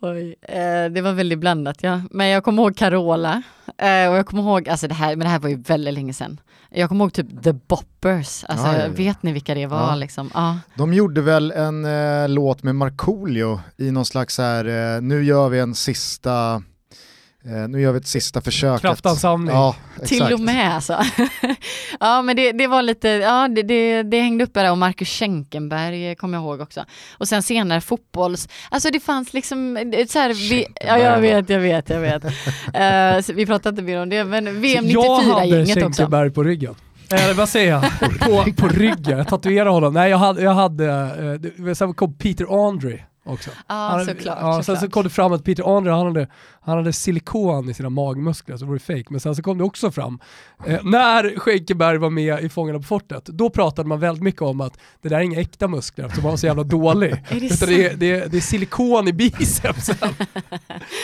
Oj, 0.00 0.34
eh, 0.42 0.84
det 0.92 1.00
var 1.00 1.12
väldigt 1.12 1.38
blandat 1.38 1.76
ja. 1.82 2.00
Men 2.10 2.28
jag 2.28 2.44
kommer 2.44 2.62
ihåg 2.62 2.76
Carola 2.76 3.42
eh, 3.78 4.10
och 4.10 4.16
jag 4.16 4.26
kommer 4.26 4.42
ihåg, 4.42 4.68
alltså 4.68 4.88
det 4.88 4.94
här, 4.94 5.08
men 5.08 5.18
det 5.18 5.28
här 5.28 5.38
var 5.38 5.48
ju 5.48 5.56
väldigt 5.56 5.94
länge 5.94 6.12
sedan. 6.12 6.40
Jag 6.70 6.88
kommer 6.88 7.04
ihåg 7.04 7.12
typ 7.12 7.42
The 7.42 7.52
Boppers, 7.52 8.44
alltså 8.44 8.66
Ja, 8.66 8.76
ja, 8.76 8.82
ja. 8.82 8.88
vet 8.96 9.22
ni 9.22 9.32
vilka 9.32 9.54
det 9.54 9.66
var 9.66 9.96
liksom? 9.96 10.30
De 10.76 10.94
gjorde 10.94 11.20
väl 11.20 11.50
en 11.50 11.84
eh, 11.84 12.28
låt 12.28 12.62
med 12.62 12.74
Markoolio 12.74 13.60
i 13.76 13.90
någon 13.90 14.04
slags 14.04 14.38
här, 14.38 14.64
eh, 14.96 15.00
nu 15.02 15.24
gör 15.24 15.48
vi 15.48 15.58
en 15.58 15.74
sista, 15.74 16.62
nu 17.44 17.80
gör 17.80 17.92
vi 17.92 17.98
ett 17.98 18.06
sista 18.06 18.40
försök. 18.40 18.80
Kraftansamling. 18.80 19.54
Ja, 19.54 19.76
exakt. 19.94 20.08
Till 20.08 20.32
och 20.32 20.40
med 20.40 20.74
alltså. 20.74 20.98
ja 22.00 22.22
men 22.22 22.36
det, 22.36 22.52
det 22.52 22.66
var 22.66 22.82
lite, 22.82 23.08
ja 23.08 23.48
det, 23.48 23.62
det, 23.62 24.02
det 24.02 24.20
hängde 24.20 24.44
uppe 24.44 24.62
där 24.62 24.70
och 24.70 24.78
Marcus 24.78 25.08
Schenkenberg 25.08 26.16
kommer 26.16 26.38
jag 26.38 26.44
ihåg 26.44 26.60
också. 26.60 26.84
Och 27.18 27.28
sen 27.28 27.42
senare 27.42 27.80
fotbolls, 27.80 28.48
alltså 28.70 28.90
det 28.90 29.00
fanns 29.00 29.34
liksom, 29.34 29.76
så 30.08 30.18
här, 30.18 30.50
vi, 30.50 30.66
ja 30.86 30.98
jag 30.98 31.20
vet, 31.20 31.48
jag 31.50 31.60
vet, 31.60 31.90
jag 31.90 32.00
vet. 32.00 32.24
Eh, 32.74 33.20
så 33.20 33.32
vi 33.32 33.46
pratar 33.46 33.70
inte 33.70 33.82
mer 33.82 34.02
om 34.02 34.08
det, 34.08 34.24
men 34.24 34.60
VM 34.60 34.86
jag 34.86 35.16
hade 35.16 35.46
94-gänget 35.46 35.76
också. 35.76 35.80
Schenkenberg 35.80 36.30
på 36.30 36.42
ryggen. 36.42 36.74
Eller 37.10 37.34
vad 37.34 37.48
säger 37.48 37.70
jag? 37.70 37.82
på, 38.20 38.52
på 38.56 38.68
ryggen, 38.68 39.18
jag 39.18 39.28
tatuerade 39.28 39.70
honom. 39.70 39.94
Nej 39.94 40.10
jag 40.10 40.18
hade, 40.18 40.42
jag 40.42 40.54
hade 40.54 40.86
eh, 41.66 41.74
sen 41.74 41.94
kom 41.94 42.14
Peter 42.14 42.68
Andre 42.68 43.00
också. 43.28 43.50
Ja 43.66 43.74
Han- 43.74 44.04
såklart. 44.04 44.38
ja, 44.40 44.54
sen 44.54 44.64
så 44.64 44.74
såklart. 44.74 44.92
kom 44.92 45.02
det 45.04 45.10
fram 45.10 45.32
att 45.32 45.44
Peter 45.44 45.76
Andre 45.76 45.92
han 45.92 46.06
hade, 46.06 46.28
han 46.60 46.76
hade 46.78 46.92
silikon 46.92 47.70
i 47.70 47.74
sina 47.74 47.90
magmuskler, 47.90 48.56
så 48.56 48.64
det 48.64 48.68
var 48.68 48.74
det 48.74 48.80
fake. 48.84 49.04
Men 49.10 49.20
sen 49.20 49.36
så 49.36 49.42
kom 49.42 49.58
det 49.58 49.64
också 49.64 49.90
fram, 49.90 50.18
eh, 50.66 50.80
när 50.84 51.38
Schenkenberg 51.38 51.98
var 51.98 52.10
med 52.10 52.44
i 52.44 52.48
Fångarna 52.48 52.78
på 52.78 52.84
fortet, 52.84 53.24
då 53.26 53.50
pratade 53.50 53.88
man 53.88 54.00
väldigt 54.00 54.22
mycket 54.22 54.42
om 54.42 54.60
att 54.60 54.78
det 55.02 55.08
där 55.08 55.16
är 55.16 55.20
inga 55.20 55.40
äkta 55.40 55.68
muskler 55.68 56.04
eftersom 56.04 56.24
han 56.24 56.30
var 56.32 56.36
så 56.36 56.46
jävla 56.46 56.62
dålig. 56.62 57.12
Är 57.28 57.40
det 57.40 57.46
Utan 57.46 57.68
det, 57.68 57.86
är, 57.92 57.96
det, 57.96 58.10
är, 58.12 58.28
det 58.28 58.36
är 58.36 58.40
silikon 58.40 59.08
i 59.08 59.12
bicepsen. 59.12 59.96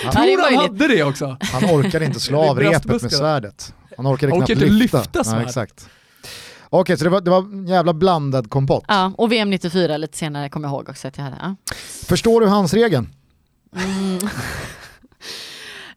Är 0.05 0.11
Tror 0.13 0.43
han 0.57 0.57
hade 0.71 0.89
det 0.89 1.03
också? 1.05 1.37
Han 1.41 1.65
orkade 1.65 2.05
inte 2.05 2.21
slå 2.21 2.43
av 2.51 2.59
repet 2.59 3.03
med 3.03 3.13
svärdet. 3.13 3.75
Han 3.97 4.07
orkade 4.07 4.33
Han 4.33 4.39
knappt 4.41 4.51
orkade 4.51 4.67
inte 4.67 4.79
lyfta. 4.79 4.99
lyfta 4.99 5.25
svärd. 5.25 5.41
Ja, 5.43 5.47
exakt. 5.47 5.89
Okej, 6.81 6.97
så 6.97 7.05
det 7.05 7.11
var, 7.11 7.21
det 7.21 7.31
var 7.31 7.39
en 7.39 7.67
jävla 7.67 7.93
blandad 7.93 8.51
kompott. 8.51 8.85
Ja, 8.89 9.13
och 9.19 9.33
VM 9.33 9.51
94 9.51 9.97
lite 9.97 10.19
senare 10.19 10.49
kommer 10.49 10.69
jag 10.69 10.73
ihåg 10.75 10.89
också 10.89 11.09
att 11.09 11.17
jag 11.17 11.25
hade. 11.25 11.37
Ja. 11.41 11.57
Förstår 12.07 12.41
du 12.41 12.47
hans 12.47 12.75
regeln? 12.75 13.09
Mm. 13.77 14.19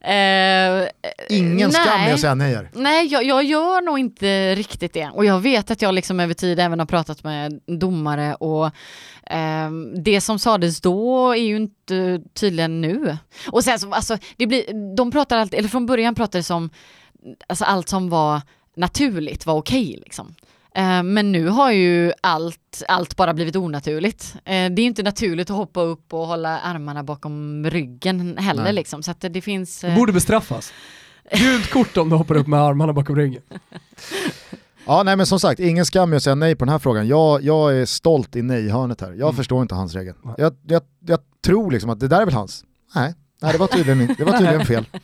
Eh, 0.02 0.88
Ingen 1.30 1.72
skam 1.72 1.84
nej. 1.88 2.06
med 2.06 2.14
att 2.14 2.20
säga 2.20 2.36
nej. 2.36 2.70
Nej, 2.74 3.08
jag, 3.08 3.24
jag 3.24 3.44
gör 3.44 3.82
nog 3.82 4.00
inte 4.00 4.56
riktigt 4.56 4.94
det. 4.94 5.10
Och 5.14 5.26
jag 5.26 5.40
vet 5.40 5.72
att 5.72 5.82
jag 5.82 5.94
liksom 5.94 6.20
över 6.20 6.34
tid 6.34 6.60
även 6.60 6.80
har 6.80 6.86
pratat 6.86 7.24
med 7.24 7.60
domare 7.66 8.36
och 8.36 8.70
ehm, 9.26 10.04
det 10.04 10.22
som 10.22 10.40
sades 10.40 10.82
då 10.82 11.32
är 11.32 11.42
ju 11.44 11.56
inte 11.56 12.22
tydligen 12.34 12.82
nu. 12.82 13.18
Och 13.52 13.64
sen 13.64 13.80
så, 13.80 13.94
alltså, 13.94 14.18
det 14.38 14.48
blir, 14.48 14.96
de 14.96 15.12
pratar 15.12 15.38
alltid, 15.38 15.60
eller 15.60 15.70
från 15.70 15.86
början 15.86 16.16
pratade 16.16 16.40
det 16.40 16.44
som, 16.44 16.70
alltså 17.48 17.66
allt 17.66 17.90
som 17.90 18.10
var 18.10 18.42
naturligt 18.76 19.46
var 19.46 19.56
okej 19.56 20.00
liksom. 20.04 20.36
Eh, 20.78 21.04
Men 21.04 21.32
nu 21.32 21.48
har 21.48 21.72
ju 21.72 22.12
allt, 22.22 22.84
allt 22.88 23.16
bara 23.16 23.34
blivit 23.34 23.56
onaturligt. 23.56 24.36
Eh, 24.36 24.52
Det 24.52 24.56
är 24.56 24.80
inte 24.80 25.04
naturligt 25.04 25.50
att 25.50 25.56
hoppa 25.58 25.82
upp 25.82 26.14
och 26.14 26.28
hålla 26.28 26.60
armarna 26.60 27.04
bakom 27.04 27.66
ryggen 27.70 28.38
heller 28.38 28.64
Nej. 28.64 28.74
liksom. 28.74 29.04
Så 29.04 29.12
att 29.12 29.22
det 29.30 29.42
finns... 29.42 29.84
Eh, 29.84 29.96
borde 29.96 30.14
bestraffas. 30.14 30.74
Gult 31.32 31.70
kort 31.72 31.98
om 31.98 32.10
du 32.10 32.16
hoppar 32.16 32.36
upp 32.36 32.48
med 32.48 32.60
armarna 32.62 32.94
bakom 32.94 33.16
ryggen. 33.16 33.42
Ja, 34.90 35.04
nej 35.04 35.16
men 35.16 35.26
som 35.26 35.40
sagt, 35.40 35.60
ingen 35.60 35.86
skam 35.86 36.14
i 36.14 36.16
att 36.16 36.24
säga 36.24 36.36
nej 36.36 36.56
på 36.56 36.66
den 36.66 36.72
här 36.72 36.80
frågan. 36.80 37.08
Jag, 37.08 37.44
jag 37.44 37.78
är 37.78 37.86
stolt 37.86 38.36
i 38.36 38.42
nej-hörnet 38.42 39.02
här. 39.02 39.08
Jag 39.10 39.22
Mm. 39.22 39.36
förstår 39.36 39.62
inte 39.62 39.76
hans 39.76 39.94
regel. 39.96 40.14
Jag, 40.38 40.56
jag, 40.68 40.82
jag 41.08 41.20
tror 41.46 41.72
liksom 41.72 41.90
att 41.90 42.00
det 42.00 42.08
där 42.08 42.22
är 42.22 42.26
väl 42.26 42.34
hans. 42.34 42.64
Nej, 42.96 43.14
nej 43.42 43.52
det 43.52 43.58
var 43.58 43.68
tydligen, 43.68 44.16
det 44.18 44.24
var 44.24 44.32
tydligen 44.38 44.66
fel. 44.66 44.86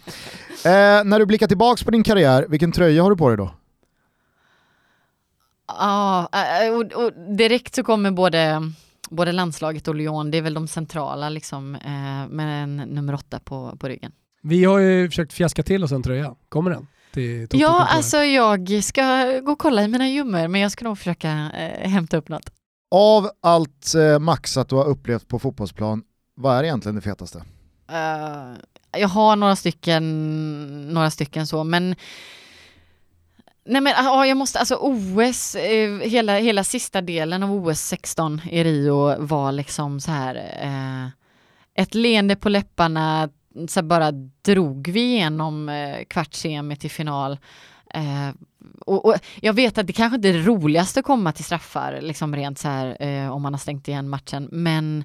Eh, 0.66 1.04
när 1.04 1.20
du 1.20 1.26
blickar 1.26 1.48
tillbaks 1.48 1.84
på 1.84 1.92
din 1.92 2.04
karriär, 2.04 2.46
vilken 2.50 2.72
tröja 2.72 3.04
har 3.04 3.10
du 3.10 3.16
på 3.18 3.28
dig 3.30 3.38
då? 3.38 3.52
Ja, 5.68 6.30
äh, 6.34 6.74
och, 6.74 7.04
och 7.04 7.14
direkt 7.38 7.76
så 7.76 7.84
kommer 7.84 8.12
både, 8.12 8.72
både 9.10 9.32
landslaget 9.32 9.88
och 9.88 9.96
Lyon, 9.96 10.32
det 10.32 10.38
är 10.38 10.42
väl 10.42 10.54
de 10.54 10.68
centrala 10.68 11.30
liksom, 11.30 11.76
eh, 11.76 12.28
med 12.30 12.64
en 12.64 12.78
nummer 12.78 13.14
åtta 13.14 13.40
på, 13.40 13.78
på 13.80 13.88
ryggen. 13.88 14.12
Vi 14.42 14.64
har 14.64 14.80
ju 14.80 15.10
försökt 15.10 15.34
fjäska 15.34 15.64
till 15.64 15.84
oss 15.84 15.92
en 15.92 16.04
tröja. 16.04 16.36
Kommer 16.50 16.72
den? 16.72 16.88
Till 17.14 17.48
Ja, 17.52 17.88
alltså 17.90 18.18
jag 18.18 18.84
ska 18.84 19.26
gå 19.40 19.52
och 19.52 19.60
kolla 19.60 19.84
i 19.84 19.88
mina 19.88 20.10
ljummer, 20.10 20.48
men 20.48 20.62
jag 20.62 20.72
ska 20.72 20.86
nog 20.86 20.98
försöka 20.98 21.30
eh, 21.30 21.90
hämta 21.90 22.18
upp 22.18 22.30
något. 22.30 22.50
Av 22.92 23.30
allt 23.42 23.96
eh, 23.96 24.20
maxat 24.20 24.70
du 24.70 24.76
har 24.76 24.86
upplevt 24.86 25.28
på 25.28 25.40
fotbollsplan, 25.40 26.04
vad 26.36 26.58
är 26.58 26.64
egentligen 26.64 26.96
det 26.96 27.02
fetaste? 27.02 27.44
Eh, 27.92 29.00
jag 29.00 29.08
har 29.08 29.36
några 29.36 29.56
stycken, 29.56 30.94
några 30.94 31.12
stycken 31.12 31.48
så, 31.48 31.64
men 31.64 31.96
Nej 33.66 33.82
men 33.82 33.94
ja, 33.98 34.26
jag 34.26 34.38
måste, 34.38 34.60
alltså 34.60 34.76
OS, 34.76 35.56
eh, 35.56 36.00
hela, 36.00 36.38
hela 36.38 36.64
sista 36.64 37.02
delen 37.02 37.44
av 37.44 37.54
OS 37.54 37.80
16 37.80 38.42
i 38.52 38.64
Rio 38.64 39.26
var 39.26 39.52
liksom 39.52 40.00
så 40.00 40.12
här 40.12 40.36
eh, 40.62 41.10
ett 41.84 41.94
leende 41.96 42.36
på 42.36 42.50
läpparna, 42.50 43.30
så 43.68 43.82
bara 43.82 44.12
drog 44.42 44.90
vi 44.90 45.02
igenom 45.02 45.70
eh, 45.70 46.04
kvartssemi 46.04 46.76
till 46.76 46.92
final. 46.92 47.38
Eh, 47.94 48.30
och, 48.86 49.06
och 49.06 49.16
jag 49.42 49.54
vet 49.54 49.78
att 49.78 49.88
det 49.88 49.94
kanske 49.94 50.16
inte 50.16 50.30
är 50.30 50.34
det 50.34 50.42
roligaste 50.46 51.00
att 51.00 51.06
komma 51.06 51.32
till 51.32 51.46
straffar, 51.46 52.00
liksom 52.02 52.36
rent 52.36 52.60
så 52.60 52.68
här 52.68 52.98
eh, 53.00 53.30
om 53.30 53.42
man 53.42 53.54
har 53.54 53.60
stängt 53.60 53.88
igen 53.88 54.10
matchen, 54.10 54.50
men 54.52 55.04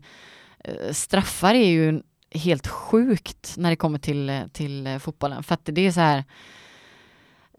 eh, 0.64 0.92
straffar 0.92 1.54
är 1.54 1.68
ju 1.68 2.02
helt 2.30 2.66
sjukt 2.66 3.54
när 3.56 3.70
det 3.70 3.76
kommer 3.76 3.98
till, 3.98 4.30
eh, 4.30 4.46
till 4.52 4.86
eh, 4.86 4.98
fotbollen. 4.98 5.42
För 5.42 5.54
att 5.54 5.64
det 5.64 5.86
är 5.86 5.92
så 5.92 6.00
här, 6.00 6.24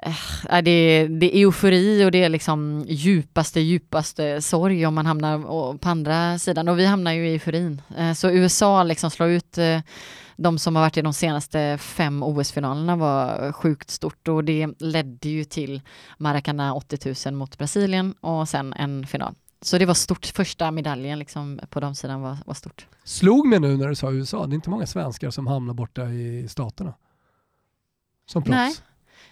eh, 0.03 0.61
det, 0.61 0.71
är, 0.71 1.09
det 1.09 1.35
är 1.35 1.39
eufori 1.45 2.05
och 2.05 2.11
det 2.11 2.23
är 2.23 2.29
liksom 2.29 2.85
djupaste, 2.87 3.59
djupaste 3.59 4.41
sorg 4.41 4.85
om 4.85 4.95
man 4.95 5.05
hamnar 5.05 5.77
på 5.77 5.89
andra 5.89 6.39
sidan. 6.39 6.67
Och 6.67 6.79
vi 6.79 6.85
hamnar 6.85 7.11
ju 7.11 7.29
i 7.29 7.33
euforin. 7.33 7.81
Eh, 7.97 8.13
Så 8.13 8.29
USA 8.29 8.83
liksom 8.83 9.11
slår 9.11 9.29
ut 9.29 9.57
eh, 9.57 9.79
de 10.35 10.59
som 10.59 10.75
har 10.75 10.83
varit 10.83 10.97
i 10.97 11.01
de 11.01 11.13
senaste 11.13 11.77
fem 11.77 12.23
OS-finalerna 12.23 12.95
var 12.95 13.51
sjukt 13.51 13.89
stort 13.89 14.27
och 14.27 14.43
det 14.43 14.67
ledde 14.79 15.29
ju 15.29 15.43
till 15.43 15.81
Maracana 16.17 16.73
80 16.73 17.15
000 17.29 17.35
mot 17.35 17.57
Brasilien 17.57 18.13
och 18.21 18.49
sen 18.49 18.73
en 18.73 19.07
final. 19.07 19.35
Så 19.61 19.77
det 19.77 19.85
var 19.85 19.93
stort, 19.93 20.25
första 20.25 20.71
medaljen 20.71 21.19
liksom 21.19 21.59
på 21.69 21.79
de 21.79 21.95
sidan 21.95 22.21
var, 22.21 22.37
var 22.45 22.53
stort. 22.53 22.87
Slog 23.03 23.47
mig 23.47 23.59
nu 23.59 23.77
när 23.77 23.87
du 23.87 23.95
sa 23.95 24.11
USA, 24.11 24.47
det 24.47 24.53
är 24.53 24.55
inte 24.55 24.69
många 24.69 24.85
svenskar 24.87 25.29
som 25.29 25.47
hamnar 25.47 25.73
borta 25.73 26.09
i 26.09 26.47
staterna. 26.49 26.93
Som 28.25 28.43
proffs. 28.43 28.55
Nej. 28.55 28.73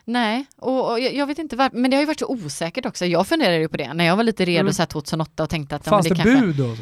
Nej, 0.08 0.45
och, 0.58 0.91
och 0.91 0.99
jag, 0.99 1.14
jag 1.16 1.28
vet 1.28 1.39
inte 1.39 1.55
varför, 1.55 1.78
men 1.78 1.91
det 1.91 1.97
har 1.97 2.01
ju 2.01 2.05
varit 2.08 2.20
så 2.20 2.28
osäkert 2.28 2.86
också. 2.86 3.05
Jag 3.05 3.28
funderade 3.28 3.58
ju 3.58 3.68
på 3.68 3.78
det 3.78 3.93
när 3.93 4.05
jag 4.05 4.16
var 4.16 4.24
lite 4.24 4.45
redo 4.45 4.60
Mm. 4.60 4.74
så 4.74 4.82
här 4.82 4.88
2008 4.88 5.43
och 5.43 5.49
tänkte 5.49 5.76
att 5.76 5.86
ja, 5.86 5.89
Fanns 5.89 6.08
det, 6.10 6.16
kanske, 6.16 6.41
bud 6.41 6.55
då? 6.55 6.76
Så? 6.76 6.82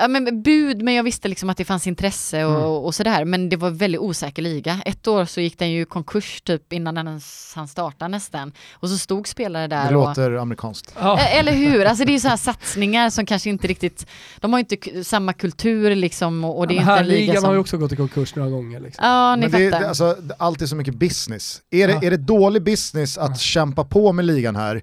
Ja, 0.00 0.08
men 0.08 0.42
bud, 0.42 0.82
men 0.82 0.94
jag 0.94 1.02
visste 1.02 1.28
liksom 1.28 1.50
att 1.50 1.56
det 1.56 1.64
fanns 1.64 1.86
intresse 1.86 2.44
och, 2.44 2.50
Mm. 2.54 2.64
och 2.64 2.94
sådär. 2.94 3.24
Men 3.24 3.48
det 3.48 3.56
var 3.56 3.70
väldigt 3.70 4.00
osäker 4.00 4.42
liga. 4.42 4.80
Ett 4.84 5.08
år 5.08 5.24
så 5.24 5.40
gick 5.40 5.58
den 5.58 5.70
ju 5.72 5.84
konkurs 5.84 6.40
typ 6.40 6.72
innan 6.72 6.94
den 6.94 7.08
ens 7.08 7.52
han 7.56 7.68
startade 7.68 8.08
nästan. 8.08 8.52
Och 8.72 8.88
så 8.88 8.98
stod 8.98 9.28
spelare 9.28 9.66
där 9.66 9.88
Det 9.90 9.96
och... 9.96 10.08
låter 10.08 10.32
amerikanskt. 10.32 10.94
Ja. 11.00 11.18
Eh, 11.18 11.38
Eller 11.38 11.52
hur? 11.52 11.84
Alltså 11.84 12.04
det 12.04 12.10
är 12.10 12.14
ju 12.14 12.20
så 12.20 12.28
här 12.28 12.36
satsningar 12.36 13.10
som 13.10 13.26
kanske 13.26 13.50
inte 13.50 13.66
riktigt, 13.68 14.06
de 14.40 14.52
har 14.52 14.60
ju 14.60 14.66
inte 14.70 15.04
samma 15.04 15.32
kultur 15.32 15.94
liksom 15.94 16.44
och, 16.44 16.58
och 16.58 16.66
det 16.68 16.74
är 16.78 16.84
Men 16.84 16.88
inte 16.88 17.00
en 17.00 17.06
liga 17.06 17.34
som... 17.34 17.44
har 17.44 17.52
ju 17.52 17.58
också 17.60 17.76
gått 17.78 17.92
i 17.92 17.96
konkurs 17.96 18.34
några 18.34 18.50
gånger. 18.50 18.80
Liksom. 18.80 19.04
Ja, 19.06 19.36
ni 19.36 19.42
Men 19.48 19.60
det, 19.60 19.70
fattar. 19.70 19.80
det, 19.82 19.88
alltså, 19.88 20.16
det- 20.22 20.34
allt 20.38 20.62
är 20.62 20.66
så 20.66 20.76
mycket 20.76 20.94
business. 20.94 21.60
Är 21.70 21.86
det, 21.88 21.92
Ja. 21.94 22.00
är 22.02 22.10
det 22.10 22.16
dålig 22.16 22.62
business 22.62 23.18
att 23.18 23.30
Ja. 23.30 23.36
kämpa 23.36 23.84
på 23.84 24.12
med 24.12 24.24
ligan 24.24 24.56
här, 24.56 24.82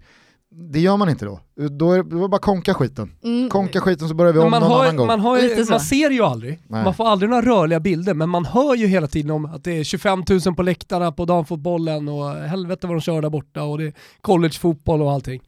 det 0.51 0.79
gör 0.79 0.97
man 0.97 1.09
inte 1.09 1.25
då. 1.25 1.39
Då 1.69 1.91
är 1.91 1.97
det, 2.03 2.09
då 2.09 2.17
är 2.17 2.21
det 2.21 2.27
bara 2.27 2.41
konka 2.41 2.73
skiten. 2.73 3.11
Mm. 3.23 3.49
Konka 3.49 3.81
skiten 3.81 4.07
så 4.07 4.13
börjar 4.13 4.33
vi 4.33 4.37
Men 4.39 4.45
om 4.45 4.51
man, 4.51 4.61
någon 4.61 4.71
har, 4.71 4.83
annan 4.83 4.95
gång. 4.95 5.07
man, 5.07 5.19
har 5.19 5.39
ju, 5.39 5.65
man 5.69 5.79
ser 5.79 6.09
ju 6.09 6.23
aldrig, 6.23 6.59
Nej. 6.67 6.83
man 6.83 6.93
får 6.93 7.07
aldrig 7.07 7.29
några 7.29 7.41
rörliga 7.45 7.79
bilder, 7.79 8.13
men 8.13 8.29
man 8.29 8.45
hör 8.45 8.75
ju 8.75 8.87
hela 8.87 9.07
tiden 9.07 9.31
om 9.31 9.45
att 9.45 9.63
det 9.63 9.71
är 9.79 9.83
25 9.83 10.23
000 10.45 10.55
på 10.55 10.63
läktarna 10.63 11.11
på 11.11 11.25
damfotbollen 11.25 12.07
och 12.09 12.29
helvete 12.35 12.87
vad 12.87 12.95
de 12.95 13.01
kör 13.01 13.21
där 13.21 13.29
borta 13.29 13.63
och 13.63 13.77
det 13.77 13.85
är 13.85 13.93
collegefotboll 14.21 15.01
och 15.01 15.11
allting. 15.11 15.41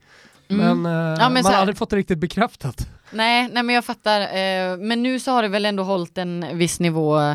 Mm. 0.48 0.82
Men, 0.82 0.92
eh, 1.14 1.20
Ja, 1.20 1.28
men 1.28 1.42
man 1.42 1.52
har 1.52 1.60
aldrig 1.60 1.76
fått 1.78 1.90
det 1.90 1.96
riktigt 1.96 2.18
bekräftat. 2.18 2.88
Nej, 3.12 3.48
nej 3.52 3.62
men 3.62 3.74
jag 3.74 3.84
fattar. 3.84 4.20
Eh, 4.20 4.76
men 4.78 5.02
nu 5.02 5.20
så 5.20 5.30
har 5.30 5.42
det 5.42 5.48
väl 5.48 5.64
ändå 5.64 5.82
hållit 5.82 6.18
en 6.18 6.58
viss 6.58 6.80
nivå 6.80 7.20
eh, 7.20 7.34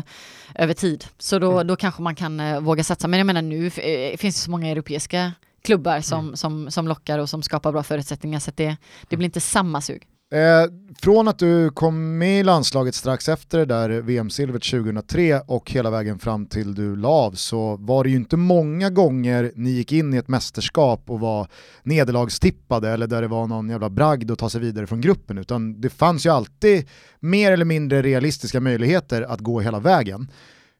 över 0.54 0.74
tid. 0.74 1.04
Så 1.18 1.38
då, 1.38 1.52
Mm. 1.52 1.66
då 1.66 1.76
kanske 1.76 2.02
man 2.02 2.14
kan 2.14 2.64
våga 2.64 2.84
satsa. 2.84 3.08
Men 3.08 3.18
jag 3.18 3.26
menar 3.26 3.42
nu 3.42 3.70
finns 3.70 4.34
det 4.36 4.40
så 4.40 4.50
många 4.50 4.68
europeiska 4.68 5.32
klubbar 5.62 6.00
som, 6.00 6.24
Mm. 6.24 6.36
som, 6.36 6.70
som 6.70 6.88
lockar 6.88 7.18
och 7.18 7.28
som 7.28 7.42
skapar 7.42 7.72
bra 7.72 7.82
förutsättningar 7.82 8.38
så 8.38 8.50
att 8.50 8.56
det, 8.56 8.76
det 9.08 9.16
blir 9.16 9.24
inte 9.24 9.40
samma 9.40 9.80
sug. 9.80 10.06
Eh, 10.32 10.72
från 10.98 11.28
att 11.28 11.38
du 11.38 11.70
kom 11.70 12.18
med 12.18 12.40
i 12.40 12.42
landslaget 12.42 12.94
strax 12.94 13.28
efter 13.28 13.58
det 13.58 13.64
där 13.64 13.88
VM-silvret 13.88 14.62
2003 14.62 15.40
och 15.40 15.70
hela 15.70 15.90
vägen 15.90 16.18
fram 16.18 16.46
till 16.46 16.74
du 16.74 16.96
la 16.96 17.08
av 17.08 17.32
så 17.32 17.76
var 17.76 18.04
det 18.04 18.10
ju 18.10 18.16
inte 18.16 18.36
många 18.36 18.90
gånger 18.90 19.52
ni 19.54 19.70
gick 19.70 19.92
in 19.92 20.14
i 20.14 20.16
ett 20.16 20.28
mästerskap 20.28 21.10
och 21.10 21.20
var 21.20 21.48
nederlagstippade 21.82 22.90
eller 22.90 23.06
där 23.06 23.22
det 23.22 23.28
var 23.28 23.46
någon 23.46 23.68
jävla 23.68 23.90
bragd 23.90 24.30
att 24.30 24.38
ta 24.38 24.50
sig 24.50 24.60
vidare 24.60 24.86
från 24.86 25.00
gruppen 25.00 25.38
utan 25.38 25.80
det 25.80 25.90
fanns 25.90 26.26
ju 26.26 26.30
alltid 26.30 26.88
mer 27.20 27.52
eller 27.52 27.64
mindre 27.64 28.02
realistiska 28.02 28.60
möjligheter 28.60 29.22
att 29.22 29.40
gå 29.40 29.60
hela 29.60 29.80
vägen. 29.80 30.30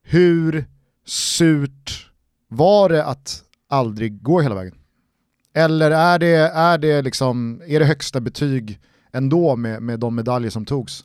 Hur 0.02 0.64
surt 1.06 2.10
var 2.48 2.88
det 2.88 3.04
att 3.04 3.42
aldrig 3.68 4.22
går 4.22 4.42
hela 4.42 4.54
vägen? 4.54 4.74
Eller 5.54 5.90
är 5.90 6.18
det, 6.18 6.36
är 6.54 6.78
det, 6.78 7.02
liksom, 7.02 7.62
är 7.66 7.80
det 7.80 7.86
högsta 7.86 8.20
betyg 8.20 8.80
ändå 9.12 9.56
med, 9.56 9.82
med 9.82 10.00
de 10.00 10.14
medaljer 10.14 10.50
som 10.50 10.64
togs? 10.64 11.04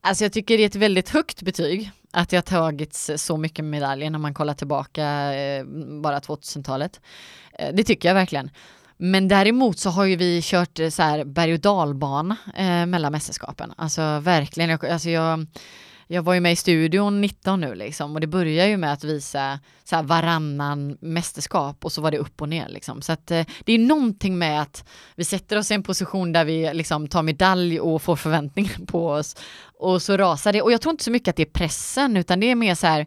Alltså 0.00 0.24
jag 0.24 0.32
tycker 0.32 0.56
det 0.56 0.62
är 0.62 0.66
ett 0.66 0.74
väldigt 0.74 1.08
högt 1.08 1.42
betyg 1.42 1.90
att 2.12 2.28
det 2.28 2.36
har 2.36 2.42
tagits 2.42 3.10
så 3.16 3.36
mycket 3.36 3.64
medaljer 3.64 4.10
när 4.10 4.18
man 4.18 4.34
kollar 4.34 4.54
tillbaka 4.54 5.34
eh, 5.34 5.64
bara 6.02 6.18
2000-talet. 6.18 7.00
Eh, 7.58 7.74
det 7.74 7.84
tycker 7.84 8.08
jag 8.08 8.14
verkligen. 8.14 8.50
Men 8.96 9.28
däremot 9.28 9.78
så 9.78 9.90
har 9.90 10.04
ju 10.04 10.16
vi 10.16 10.40
kört 10.42 10.78
eh, 10.78 10.88
så 10.88 11.02
här 11.02 11.24
berg 11.24 11.52
och 11.52 11.60
dalbana 11.60 12.36
eh, 12.56 12.86
mellan 12.86 13.12
mästerskapen. 13.12 13.72
Alltså 13.76 14.20
verkligen, 14.20 14.70
jag, 14.70 14.86
alltså 14.86 15.10
jag, 15.10 15.46
jag 16.10 16.22
var 16.22 16.34
ju 16.34 16.40
med 16.40 16.52
i 16.52 16.56
studion 16.56 17.20
19 17.20 17.60
nu 17.60 17.74
liksom 17.74 18.14
och 18.14 18.20
det 18.20 18.26
börjar 18.26 18.66
ju 18.66 18.76
med 18.76 18.92
att 18.92 19.04
visa 19.04 19.60
så 19.84 19.96
här 19.96 20.02
varannan 20.02 20.98
mästerskap 21.00 21.84
och 21.84 21.92
så 21.92 22.02
var 22.02 22.10
det 22.10 22.18
upp 22.18 22.42
och 22.42 22.48
ner 22.48 22.68
liksom. 22.68 23.02
Så 23.02 23.12
att 23.12 23.30
eh, 23.30 23.46
det 23.64 23.72
är 23.72 23.78
någonting 23.78 24.38
med 24.38 24.62
att 24.62 24.84
vi 25.14 25.24
sätter 25.24 25.58
oss 25.58 25.70
i 25.70 25.74
en 25.74 25.82
position 25.82 26.32
där 26.32 26.44
vi 26.44 26.74
liksom 26.74 27.08
tar 27.08 27.22
medalj 27.22 27.80
och 27.80 28.02
får 28.02 28.16
förväntningar 28.16 28.86
på 28.86 29.08
oss 29.08 29.36
och 29.78 30.02
så 30.02 30.16
rasar 30.16 30.52
det. 30.52 30.62
Och 30.62 30.72
jag 30.72 30.80
tror 30.80 30.90
inte 30.90 31.04
så 31.04 31.10
mycket 31.10 31.28
att 31.28 31.36
det 31.36 31.42
är 31.42 31.52
pressen 31.52 32.16
utan 32.16 32.40
det 32.40 32.50
är 32.50 32.54
mer 32.54 32.74
så 32.74 32.86
här 32.86 33.06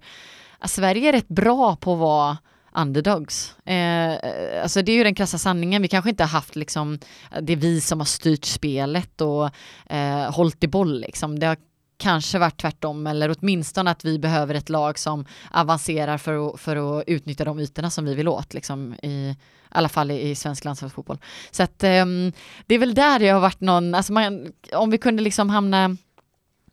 att 0.60 0.72
Sverige 0.72 1.10
är 1.10 1.14
rätt 1.14 1.28
bra 1.28 1.76
på 1.76 1.94
att 1.94 2.00
vara 2.00 2.38
underdogs. 2.76 3.56
Eh, 3.66 4.18
alltså 4.62 4.82
det 4.82 4.92
är 4.92 4.96
ju 4.96 5.04
den 5.04 5.16
krassa 5.16 5.38
sanningen. 5.38 5.82
Vi 5.82 5.88
kanske 5.88 6.10
inte 6.10 6.24
har 6.24 6.30
haft 6.30 6.56
liksom, 6.56 7.00
det 7.42 7.54
är 7.54 7.58
vi 7.58 7.82
som 7.82 8.00
har 8.00 8.06
styrt 8.06 8.46
spelet 8.46 9.22
och 9.22 9.50
eh, 9.94 10.32
hållit 10.32 10.64
i 10.64 10.68
boll 10.68 11.00
liksom. 11.00 11.40
Det 11.40 11.46
har 11.48 11.58
kanske 12.02 12.40
varit 12.40 12.62
tvärtom 12.62 13.08
eller 13.08 13.36
åtminstone 13.40 13.92
att 13.92 14.06
vi 14.06 14.20
behöver 14.20 14.56
ett 14.56 14.70
lag 14.70 15.00
som 15.00 15.26
avancerar 15.52 16.18
för 16.18 16.50
att, 16.50 16.60
för 16.60 17.00
att 17.00 17.04
utnyttja 17.08 17.46
de 17.46 17.60
ytorna 17.60 17.90
som 17.90 18.06
vi 18.06 18.16
vill 18.16 18.28
åt 18.28 18.54
liksom 18.54 18.94
i 18.94 19.36
alla 19.70 19.90
fall 19.90 20.12
i, 20.12 20.30
i 20.30 20.36
svensk 20.36 20.66
landslagsfotboll. 20.66 21.18
Så 21.52 21.64
att 21.64 21.84
ehm, 21.84 22.32
det 22.66 22.76
är 22.76 22.80
väl 22.80 22.94
där 22.94 23.20
det 23.20 23.30
har 23.30 23.40
varit 23.40 23.62
någon, 23.62 23.96
alltså 23.96 24.14
man, 24.14 24.52
om 24.74 24.90
vi 24.90 24.98
kunde 24.98 25.24
liksom 25.24 25.50
hamna 25.50 25.98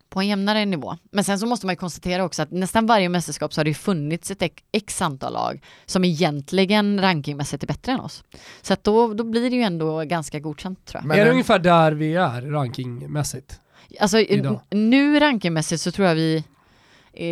på 0.08 0.20
en 0.20 0.28
jämnare 0.28 0.64
nivå. 0.64 0.96
Men 1.10 1.24
sen 1.24 1.38
så 1.38 1.46
måste 1.46 1.66
man 1.66 1.72
ju 1.72 1.76
konstatera 1.76 2.24
också 2.24 2.42
att 2.42 2.50
nästan 2.50 2.86
varje 2.86 3.08
mästerskap 3.08 3.52
så 3.52 3.60
har 3.60 3.64
det 3.64 3.70
ju 3.70 3.74
funnits 3.74 4.30
ett 4.30 4.42
x 4.72 5.02
antal 5.02 5.32
lag 5.32 5.60
som 5.86 6.04
egentligen 6.04 7.00
rankingmässigt 7.00 7.62
är 7.62 7.66
bättre 7.66 7.92
än 7.92 8.00
oss. 8.00 8.24
Så 8.62 8.72
att 8.72 8.84
då, 8.84 9.14
då 9.14 9.24
blir 9.24 9.50
det 9.50 9.56
ju 9.56 9.62
ändå 9.62 10.04
ganska 10.04 10.40
godkänt 10.40 10.84
tror 10.84 11.02
jag. 11.02 11.08
Men 11.08 11.18
är 11.18 11.24
det 11.24 11.30
ungefär 11.30 11.58
där 11.58 11.92
vi 11.92 12.14
är 12.14 12.42
rankingmässigt? 12.42 13.60
Alltså 14.00 14.18
Idag. 14.18 14.60
nu 14.70 15.20
rankingmässigt 15.20 15.82
så 15.82 15.90
tror 15.90 16.08
jag 16.08 16.14
vi 16.14 16.44
eh, 17.12 17.26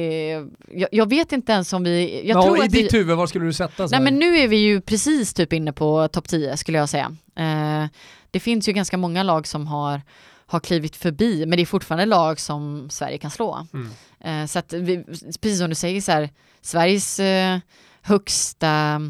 jag, 0.80 0.88
jag 0.92 1.08
vet 1.08 1.32
inte 1.32 1.52
ens 1.52 1.72
om 1.72 1.84
vi... 1.84 2.22
Jag 2.28 2.38
ja, 2.38 2.42
tror 2.42 2.58
I 2.58 2.60
att 2.60 2.72
vi, 2.72 2.82
ditt 2.82 2.94
huvud, 2.94 3.16
var 3.16 3.26
skulle 3.26 3.44
du 3.44 3.52
sätta 3.52 3.82
Nej 3.82 3.88
Sverige? 3.88 4.04
men 4.04 4.18
nu 4.18 4.38
är 4.38 4.48
vi 4.48 4.56
ju 4.56 4.80
precis 4.80 5.34
typ 5.34 5.52
inne 5.52 5.72
på 5.72 6.08
topp 6.08 6.28
10 6.28 6.56
skulle 6.56 6.78
jag 6.78 6.88
säga. 6.88 7.16
Eh, 7.36 7.84
det 8.30 8.40
finns 8.40 8.68
ju 8.68 8.72
ganska 8.72 8.96
många 8.96 9.22
lag 9.22 9.46
som 9.46 9.66
har, 9.66 10.02
har 10.46 10.60
klivit 10.60 10.96
förbi, 10.96 11.46
men 11.46 11.56
det 11.56 11.62
är 11.62 11.66
fortfarande 11.66 12.06
lag 12.06 12.40
som 12.40 12.90
Sverige 12.90 13.18
kan 13.18 13.30
slå. 13.30 13.66
Mm. 13.72 13.90
Eh, 14.20 14.46
så 14.46 14.58
att 14.58 14.72
vi, 14.72 15.04
precis 15.40 15.58
som 15.58 15.68
du 15.68 15.74
säger 15.74 16.00
så 16.00 16.12
här, 16.12 16.30
Sveriges 16.60 17.20
eh, 17.20 17.58
högsta 18.02 19.00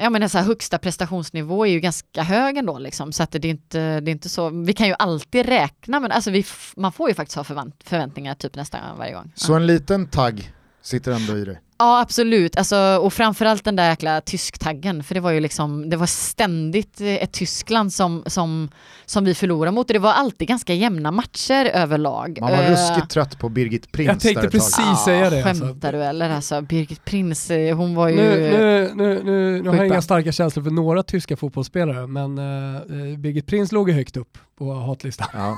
ja 0.00 0.10
men 0.10 0.30
så 0.30 0.38
här, 0.38 0.44
högsta 0.44 0.78
prestationsnivå 0.78 1.66
är 1.66 1.70
ju 1.70 1.80
ganska 1.80 2.22
hög 2.22 2.56
ändå 2.56 2.78
liksom, 2.78 3.12
så 3.12 3.22
att 3.22 3.30
det 3.30 3.44
är 3.44 3.50
inte, 3.50 4.00
det 4.00 4.10
är 4.10 4.12
inte 4.12 4.28
så, 4.28 4.50
vi 4.50 4.72
kan 4.72 4.86
ju 4.86 4.94
alltid 4.98 5.46
räkna 5.46 6.00
men 6.00 6.12
alltså 6.12 6.30
vi, 6.30 6.44
man 6.76 6.92
får 6.92 7.08
ju 7.08 7.14
faktiskt 7.14 7.36
ha 7.36 7.44
förvänt, 7.44 7.84
förväntningar 7.84 8.34
typ 8.34 8.56
nästan 8.56 8.98
varje 8.98 9.12
gång. 9.12 9.32
Så 9.34 9.54
en 9.54 9.66
liten 9.66 10.06
tagg 10.06 10.52
sitter 10.82 11.12
ändå 11.12 11.38
i 11.38 11.44
dig? 11.44 11.60
Ja 11.78 12.00
absolut, 12.00 12.56
alltså, 12.56 12.76
och 13.02 13.12
framförallt 13.12 13.64
den 13.64 13.76
där 13.76 13.88
jäkla 13.88 14.20
tysktaggen 14.20 15.04
för 15.04 15.14
det 15.14 15.20
var 15.20 15.30
ju 15.30 15.40
liksom, 15.40 15.90
det 15.90 15.96
var 15.96 16.06
ständigt 16.06 17.00
ett 17.00 17.32
Tyskland 17.32 17.92
som, 17.92 18.22
som, 18.26 18.70
som 19.06 19.24
vi 19.24 19.34
förlorade 19.34 19.74
mot 19.74 19.90
och 19.90 19.92
det 19.92 19.98
var 19.98 20.12
alltid 20.12 20.48
ganska 20.48 20.74
jämna 20.74 21.10
matcher 21.10 21.64
överlag. 21.64 22.38
Man 22.40 22.50
var 22.50 22.64
Eh, 22.64 22.70
ruskigt 22.70 23.10
trött 23.10 23.38
på 23.38 23.48
Birgit 23.48 23.92
Prins 23.92 24.08
Jag 24.08 24.20
tänkte 24.20 24.50
precis 24.50 25.04
säga 25.04 25.30
det. 25.30 25.44
Alltså. 25.44 25.64
Skämtar 25.64 25.92
du 25.92 26.02
eller? 26.02 26.30
Alltså, 26.30 26.60
Birgit 26.60 27.04
Prins, 27.04 27.50
eh, 27.50 27.76
hon 27.76 27.94
var 27.94 28.08
ju... 28.08 28.16
Nu, 28.16 28.30
nu, 28.40 28.92
nu, 28.94 29.22
nu, 29.24 29.62
nu 29.62 29.68
har 29.68 29.76
jag 29.76 29.86
inga 29.86 30.02
starka 30.02 30.32
känslor 30.32 30.64
för 30.64 30.70
några 30.70 31.02
tyska 31.02 31.36
fotbollsspelare, 31.36 32.06
men 32.06 32.38
uh, 32.38 33.18
Birgit 33.18 33.46
Prins 33.46 33.72
låg 33.72 33.88
ju 33.88 33.94
högt 33.94 34.16
upp 34.16 34.38
på 34.58 34.74
hatlistan. 34.74 35.28
Ja, 35.32 35.56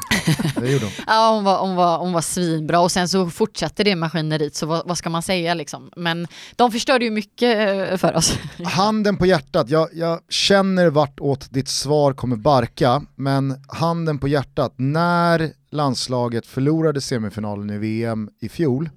det 0.60 0.70
gjorde 0.70 0.84
hon. 0.84 0.92
Ja, 1.06 1.32
hon 1.34 1.44
var, 1.44 1.58
hon, 1.60 1.76
var, 1.76 1.98
hon 1.98 2.12
var 2.12 2.20
svinbra 2.20 2.80
och 2.80 2.92
sen 2.92 3.08
så 3.08 3.30
fortsatte 3.30 3.84
det 3.84 3.96
maskineriet 3.96 4.54
så 4.54 4.66
vad, 4.66 4.82
vad 4.88 4.98
ska 4.98 5.10
man 5.10 5.22
säga 5.22 5.54
liksom. 5.54 5.90
Men 6.07 6.26
de 6.57 6.72
förstörde 6.72 7.04
ju 7.04 7.11
mycket 7.11 7.68
eh, 7.90 7.96
för 7.96 8.16
oss. 8.16 8.38
Handen 8.64 9.16
på 9.16 9.26
hjärtat, 9.26 9.70
jag, 9.70 9.88
jag 9.92 10.20
känner 10.28 10.90
vart 10.90 11.20
åt 11.20 11.50
ditt 11.52 11.68
svar 11.68 12.12
kommer 12.12 12.36
barka, 12.36 13.02
men 13.14 13.54
handen 13.68 14.18
på 14.18 14.28
hjärtat, 14.28 14.74
när 14.76 15.52
landslaget 15.70 16.46
förlorade 16.46 17.00
semifinalen 17.00 17.70
i 17.70 17.78
VM 17.78 18.28
i 18.40 18.48
fjol, 18.48 18.84
eh, 18.84 18.90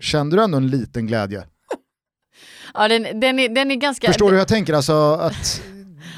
kände 0.00 0.36
du 0.36 0.42
ändå 0.42 0.56
en 0.56 0.68
liten 0.68 1.06
glädje? 1.06 1.44
Ja, 2.74 2.88
den, 2.88 3.20
den, 3.20 3.38
är, 3.38 3.48
den 3.48 3.70
är 3.70 3.74
ganska... 3.76 4.06
Förstår 4.06 4.26
du 4.26 4.32
hur 4.32 4.38
jag 4.38 4.48
tänker? 4.48 4.72
Alltså 4.74 5.12
att 5.14 5.62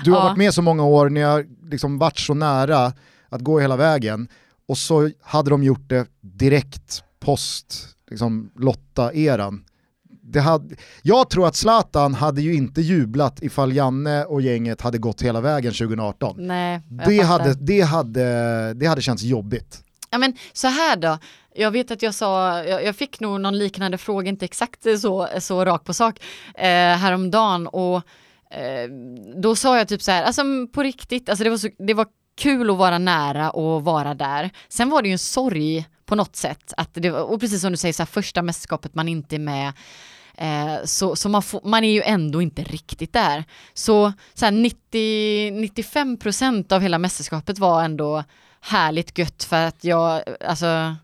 du 0.05 0.11
har 0.11 0.19
Ja. 0.19 0.25
varit 0.25 0.39
med 0.39 0.55
så 0.55 0.63
många 0.63 0.85
år, 0.85 1.09
ni 1.11 1.21
har 1.21 1.47
liksom 1.71 1.99
varit 1.99 2.19
så 2.19 2.35
nära 2.35 2.93
att 3.29 3.41
gå 3.41 3.61
hela 3.61 3.77
vägen 3.77 4.29
och 4.69 4.79
så 4.79 5.11
hade 5.23 5.51
de 5.51 5.63
gjort 5.63 5.89
det 5.89 6.07
direkt 6.21 7.03
post 7.21 7.75
liksom, 8.11 8.51
Lotta-eran. 8.57 9.65
Det 10.23 10.41
hade, 10.41 10.77
jag 11.03 11.31
tror 11.31 11.47
att 11.47 11.57
Zlatan 11.57 12.15
hade 12.15 12.43
ju 12.43 12.55
inte 12.55 12.81
jublat 12.81 13.43
ifall 13.43 13.73
Janne 13.73 14.25
och 14.25 14.43
gänget 14.43 14.81
hade 14.81 14.99
gått 14.99 15.23
hela 15.23 15.41
vägen 15.41 15.73
2018. 15.73 16.37
Nej, 16.39 16.81
Det 17.07 17.21
hade, 17.21 17.55
det, 17.55 17.81
hade, 17.81 18.75
det 18.75 18.87
hade 18.87 19.03
känts 19.03 19.23
jobbigt. 19.23 19.83
Ja 20.11 20.19
men 20.19 20.37
så 20.53 20.69
här 20.69 20.97
då, 20.97 21.19
jag 21.55 21.71
vet 21.71 21.91
att 21.91 22.03
jag 22.03 22.15
sa, 22.15 22.65
jag, 22.65 22.85
jag 22.85 22.97
fick 22.97 23.21
nog 23.21 23.41
någon 23.41 23.59
liknande 23.59 23.99
fråga, 23.99 24.29
inte 24.29 24.45
exakt 24.45 24.87
så, 25.01 25.29
så 25.39 25.65
rakt 25.65 25.85
på 25.85 25.95
sak, 25.95 26.21
eh, 26.55 26.69
häromdagen 26.97 27.67
och 27.67 27.97
eh, 28.51 28.89
då 29.43 29.57
sa 29.57 29.79
jag 29.79 29.89
typ 29.89 30.03
så 30.03 30.11
här, 30.11 30.23
alltså 30.23 30.43
på 30.73 30.83
riktigt, 30.83 31.29
alltså 31.29 31.45
det 31.45 31.51
var, 31.51 31.57
så, 31.57 31.69
det 31.79 31.95
var 31.95 32.07
kul 32.37 32.71
att 32.71 32.77
vara 32.77 32.99
nära 32.99 33.51
och 33.51 33.85
vara 33.85 34.15
där. 34.15 34.51
Sen 34.69 34.91
var 34.91 35.03
det 35.03 35.09
ju 35.09 35.13
en 35.13 35.19
sorg 35.19 35.87
på 36.09 36.15
något 36.15 36.37
sätt, 36.37 36.73
att 36.77 36.91
det, 36.93 37.13
och 37.13 37.41
precis 37.41 37.61
som 37.61 37.73
du 37.73 37.77
säger, 37.77 37.93
så 37.93 38.03
här, 38.03 38.07
första 38.07 38.43
mästerskapet 38.43 38.95
man 38.95 39.09
inte 39.09 39.37
är 39.37 39.41
med, 39.41 39.73
Eh, 40.41 40.85
så 40.85 41.17
så 41.17 41.29
man, 41.29 41.43
får, 41.43 41.61
man 41.65 41.85
är 41.85 41.93
ju 41.93 42.03
ändå 42.03 42.43
inte 42.43 42.63
riktigt 42.63 43.13
där. 43.13 43.45
Så, 43.75 44.13
så 44.35 44.45
här 44.45 44.53
90-95% 44.53 46.73
av 46.73 46.81
hela 46.81 46.99
mästerskapet 46.99 47.59
var 47.59 47.83
ändå 47.83 48.25
härligt 48.61 49.19
gött 49.19 49.45
för 49.45 49.65
att 49.65 49.85
jag, 49.85 50.23
alltså, 50.47 50.97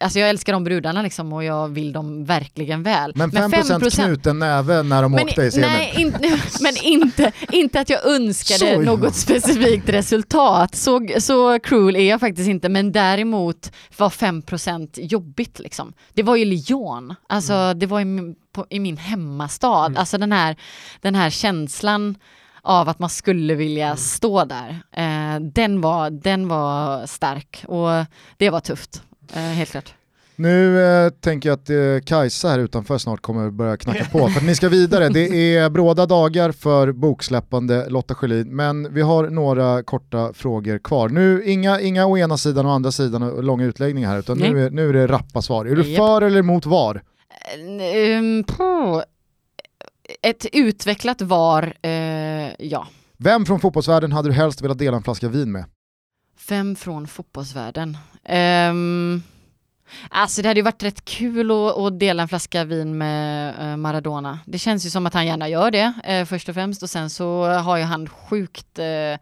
alltså 0.00 0.18
jag 0.18 0.28
älskar 0.28 0.52
de 0.52 0.64
brudarna 0.64 1.02
liksom 1.02 1.32
och 1.32 1.44
jag 1.44 1.68
vill 1.68 1.92
dem 1.92 2.24
verkligen 2.24 2.82
väl. 2.82 3.12
Men 3.14 3.30
5%, 3.30 3.90
knuten 4.04 4.38
näve 4.38 4.82
när 4.82 5.02
de 5.02 5.12
men, 5.12 5.24
åkte 5.24 5.42
i 5.42 5.50
semin. 5.50 5.68
nej, 5.70 5.94
in, 5.96 6.16
men 6.60 6.76
inte, 6.82 7.32
inte 7.52 7.80
att 7.80 7.90
jag 7.90 8.06
önskade 8.06 8.78
något 8.78 9.14
specifikt 9.14 9.88
resultat. 9.88 10.74
Så, 10.74 11.06
så 11.18 11.58
cruel 11.60 11.96
är 11.96 12.08
jag 12.10 12.20
faktiskt 12.20 12.48
inte, 12.48 12.68
men 12.68 12.92
däremot 12.92 13.72
var 13.98 14.08
5% 14.08 15.00
jobbigt 15.00 15.58
liksom. 15.58 15.92
Det 16.14 16.22
var 16.22 16.36
ju 16.36 16.44
Lyon, 16.44 17.14
alltså 17.26 17.52
Mm. 17.54 17.78
det 17.78 17.86
var 17.86 18.00
i 18.00 18.04
min, 18.04 18.34
på, 18.52 18.66
i 18.70 18.80
min 18.80 18.96
hemmastad, 18.96 19.92
alltså 19.96 20.18
den 20.18 20.32
här, 20.32 20.56
den 21.00 21.14
här 21.14 21.30
känslan 21.30 22.14
av 22.62 22.88
att 22.88 22.98
man 22.98 23.10
skulle 23.10 23.54
vilja 23.54 23.86
Mm. 23.86 23.96
stå 23.96 24.44
där. 24.44 24.82
Eh, 24.92 25.40
den, 25.40 25.80
var, 25.80 26.10
den 26.10 26.48
var 26.48 27.06
stark 27.06 27.64
och 27.68 27.88
det 28.36 28.50
var 28.50 28.60
tufft, 28.60 29.02
eh, 29.32 29.40
helt 29.40 29.70
klart. 29.70 29.94
Nu 30.36 30.84
eh, 30.84 31.10
tänker 31.10 31.48
jag 31.48 31.56
att 31.56 31.70
eh, 31.70 32.06
Kajsa 32.06 32.48
här 32.48 32.58
utanför 32.58 32.98
snart 32.98 33.20
kommer 33.20 33.50
börja 33.50 33.76
knacka 33.76 34.04
på 34.04 34.28
för 34.28 34.46
ni 34.46 34.54
ska 34.54 34.68
vidare. 34.68 35.08
Det 35.08 35.56
är 35.56 35.70
bråda 35.70 36.06
dagar 36.06 36.52
för 36.52 36.92
boksläppande 36.92 37.88
Lotta 37.88 38.14
Schelin 38.14 38.56
men 38.56 38.94
vi 38.94 39.02
har 39.02 39.30
några 39.30 39.82
korta 39.82 40.32
frågor 40.32 40.78
kvar. 40.78 41.08
Nu 41.08 41.44
inga, 41.44 41.80
inga 41.80 42.06
å 42.06 42.18
ena 42.18 42.36
sidan 42.36 42.66
och 42.66 42.72
andra 42.72 42.92
sidan 42.92 43.22
och 43.22 43.44
långa 43.44 43.64
utläggningar 43.64 44.08
här 44.08 44.18
utan 44.18 44.38
nu 44.38 44.66
är, 44.66 44.70
nu 44.70 44.88
är 44.88 44.92
det 44.92 45.06
rappa 45.06 45.42
svar. 45.42 45.66
Är 45.66 45.76
du 45.76 45.96
för 45.96 46.22
eller 46.22 46.38
emot 46.38 46.66
VAR? 46.66 47.02
Um, 48.18 48.44
på 48.44 49.04
ett 50.22 50.46
utvecklat 50.52 51.22
VAR, 51.22 51.74
eh, 51.82 51.90
ja. 52.58 52.86
Vem 53.16 53.46
från 53.46 53.60
fotbollsvärlden 53.60 54.12
hade 54.12 54.28
du 54.28 54.32
helst 54.32 54.62
velat 54.62 54.78
dela 54.78 54.96
en 54.96 55.02
flaska 55.02 55.28
vin 55.28 55.52
med? 55.52 55.64
Fem 56.36 56.76
från 56.76 57.06
fotbollsvärlden. 57.06 57.96
Um, 58.28 59.22
alltså 60.08 60.42
det 60.42 60.48
hade 60.48 60.60
ju 60.60 60.64
varit 60.64 60.82
rätt 60.82 61.04
kul 61.04 61.50
att, 61.50 61.78
att 61.78 62.00
dela 62.00 62.22
en 62.22 62.28
flaska 62.28 62.64
vin 62.64 62.98
med 62.98 63.54
eh, 63.60 63.76
Maradona. 63.76 64.38
Det 64.46 64.58
känns 64.58 64.86
ju 64.86 64.90
som 64.90 65.06
att 65.06 65.14
han 65.14 65.26
gärna 65.26 65.48
gör 65.48 65.70
det 65.70 65.92
eh, 66.04 66.24
först 66.24 66.48
och 66.48 66.54
främst 66.54 66.82
och 66.82 66.90
sen 66.90 67.10
så 67.10 67.44
har 67.44 67.76
ju 67.76 67.82
han 67.82 68.08
sjukt 68.08 68.78
eh, 68.78 69.20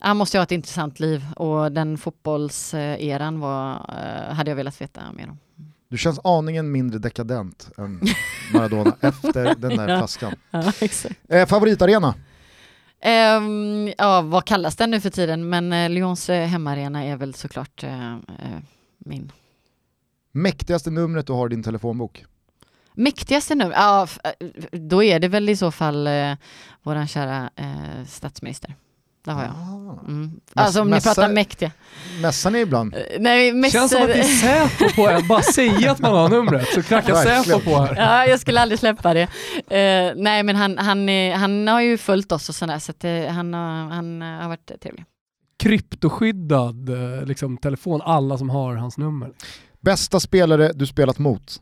han 0.00 0.16
måste 0.16 0.36
ju 0.36 0.38
ha 0.38 0.44
ett 0.44 0.52
intressant 0.52 1.00
liv 1.00 1.26
och 1.36 1.72
den 1.72 1.98
fotbollseran 1.98 3.40
var, 3.40 3.94
hade 4.32 4.50
jag 4.50 4.56
velat 4.56 4.80
veta 4.80 5.00
mer 5.12 5.28
om. 5.28 5.38
Du 5.90 5.98
känns 5.98 6.20
aningen 6.24 6.72
mindre 6.72 6.98
dekadent 6.98 7.70
än 7.78 8.00
Maradona 8.52 8.96
efter 9.00 9.54
den 9.54 9.76
där 9.76 9.98
flaskan. 9.98 10.34
Ja. 10.50 10.72
Eh, 11.28 11.46
favoritarena? 11.46 12.14
Ehm, 13.00 13.92
ja, 13.98 14.22
vad 14.22 14.44
kallas 14.44 14.76
den 14.76 14.90
nu 14.90 15.00
för 15.00 15.10
tiden? 15.10 15.48
Men 15.48 15.72
eh, 15.72 15.90
Lyons 15.90 16.30
eh, 16.30 16.46
hemmaarena 16.46 17.04
är 17.04 17.16
väl 17.16 17.34
såklart 17.34 17.82
eh, 17.82 18.16
min. 18.98 19.32
Mäktigaste 20.32 20.90
numret 20.90 21.26
du 21.26 21.32
har 21.32 21.46
i 21.46 21.50
din 21.50 21.62
telefonbok? 21.62 22.24
Mäktigaste 22.94 23.54
nu? 23.54 23.72
Ja, 23.74 24.08
då 24.72 25.02
är 25.02 25.20
det 25.20 25.28
väl 25.28 25.48
i 25.48 25.56
så 25.56 25.70
fall 25.70 26.08
våran 26.82 27.08
kära 27.08 27.50
statsminister. 28.06 28.74
Det 29.28 29.34
har 29.34 29.42
jag. 29.44 29.54
Mm. 30.08 30.40
Alltså 30.54 30.80
om 30.80 30.90
ni 30.90 30.96
mässa- 30.96 31.02
pratar 31.02 31.28
mäktiga. 31.32 31.70
Mässar 32.22 32.50
ni 32.50 32.58
ibland? 32.60 32.94
Eh, 32.94 33.00
Nej, 33.20 33.52
mest, 33.52 33.72
Känns 33.72 33.92
som 33.92 34.02
att 34.02 34.08
det 34.08 34.18
är 34.18 34.22
Säpo 34.22 34.94
på 34.94 35.08
en, 35.08 35.28
bara 35.28 35.42
säga 35.42 35.92
att 35.92 35.98
man 35.98 36.12
har 36.12 36.28
numret 36.28 36.68
så 36.74 36.82
knackar. 36.82 37.14
Säpo 37.14 37.60
på 37.60 37.76
här. 37.78 37.96
Ja, 37.96 38.26
jag 38.26 38.40
skulle 38.40 38.60
aldrig 38.60 38.78
släppa 38.78 39.14
det. 39.14 39.22
Eh, 39.70 40.12
nej, 40.16 40.42
men 40.42 40.56
han, 40.56 40.78
han, 40.78 41.08
han 41.32 41.68
har 41.68 41.80
ju 41.80 41.98
följt 41.98 42.32
oss 42.32 42.48
och 42.48 42.54
sådär, 42.54 42.78
så 42.78 42.90
att, 42.90 43.04
eh, 43.04 43.26
han, 43.26 43.54
har, 43.54 43.90
han 43.94 44.22
har 44.22 44.48
varit 44.48 44.70
trevlig. 44.82 45.04
Kryptoskyddad 45.58 46.90
liksom, 47.28 47.56
telefon, 47.56 48.00
alla 48.04 48.38
som 48.38 48.50
har 48.50 48.74
hans 48.74 48.98
nummer. 48.98 49.30
Bästa 49.80 50.20
spelare 50.20 50.72
du 50.74 50.86
spelat 50.86 51.18
mot? 51.18 51.60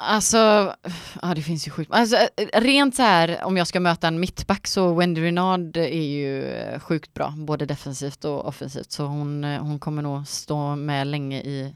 Alltså, 0.00 0.74
ja 1.22 1.34
det 1.34 1.42
finns 1.42 1.66
ju 1.66 1.70
sjukt. 1.70 1.90
Alltså, 1.92 2.16
eh, 2.16 2.60
rent 2.60 2.94
så 2.96 3.02
här, 3.02 3.44
om 3.44 3.56
jag 3.56 3.66
ska 3.66 3.80
möta 3.80 4.08
en 4.08 4.20
mittback 4.20 4.66
så 4.66 4.94
Wendy 4.94 5.22
Renard 5.22 5.76
är 5.76 6.02
ju 6.02 6.44
eh, 6.44 6.80
sjukt 6.80 7.14
bra, 7.14 7.34
både 7.36 7.66
defensivt 7.66 8.24
och 8.24 8.46
offensivt. 8.46 8.92
Så 8.92 9.04
hon, 9.04 9.44
eh, 9.44 9.62
hon 9.62 9.78
kommer 9.78 10.02
nog 10.02 10.26
stå 10.26 10.76
med 10.76 11.06
länge 11.06 11.40
i 11.40 11.74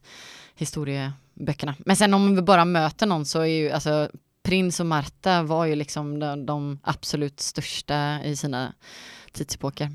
historieböckerna. 0.54 1.74
Men 1.78 1.96
sen 1.96 2.14
om 2.14 2.36
vi 2.36 2.42
bara 2.42 2.64
möter 2.64 3.06
någon 3.06 3.26
så 3.26 3.40
är 3.40 3.46
ju, 3.46 3.70
alltså 3.70 4.10
Prins 4.42 4.80
och 4.80 4.86
Marta 4.86 5.42
var 5.42 5.64
ju 5.64 5.74
liksom 5.74 6.18
de, 6.18 6.46
de 6.46 6.78
absolut 6.82 7.40
största 7.40 8.24
i 8.24 8.36
sina 8.36 8.72
tidsepoker. 9.32 9.90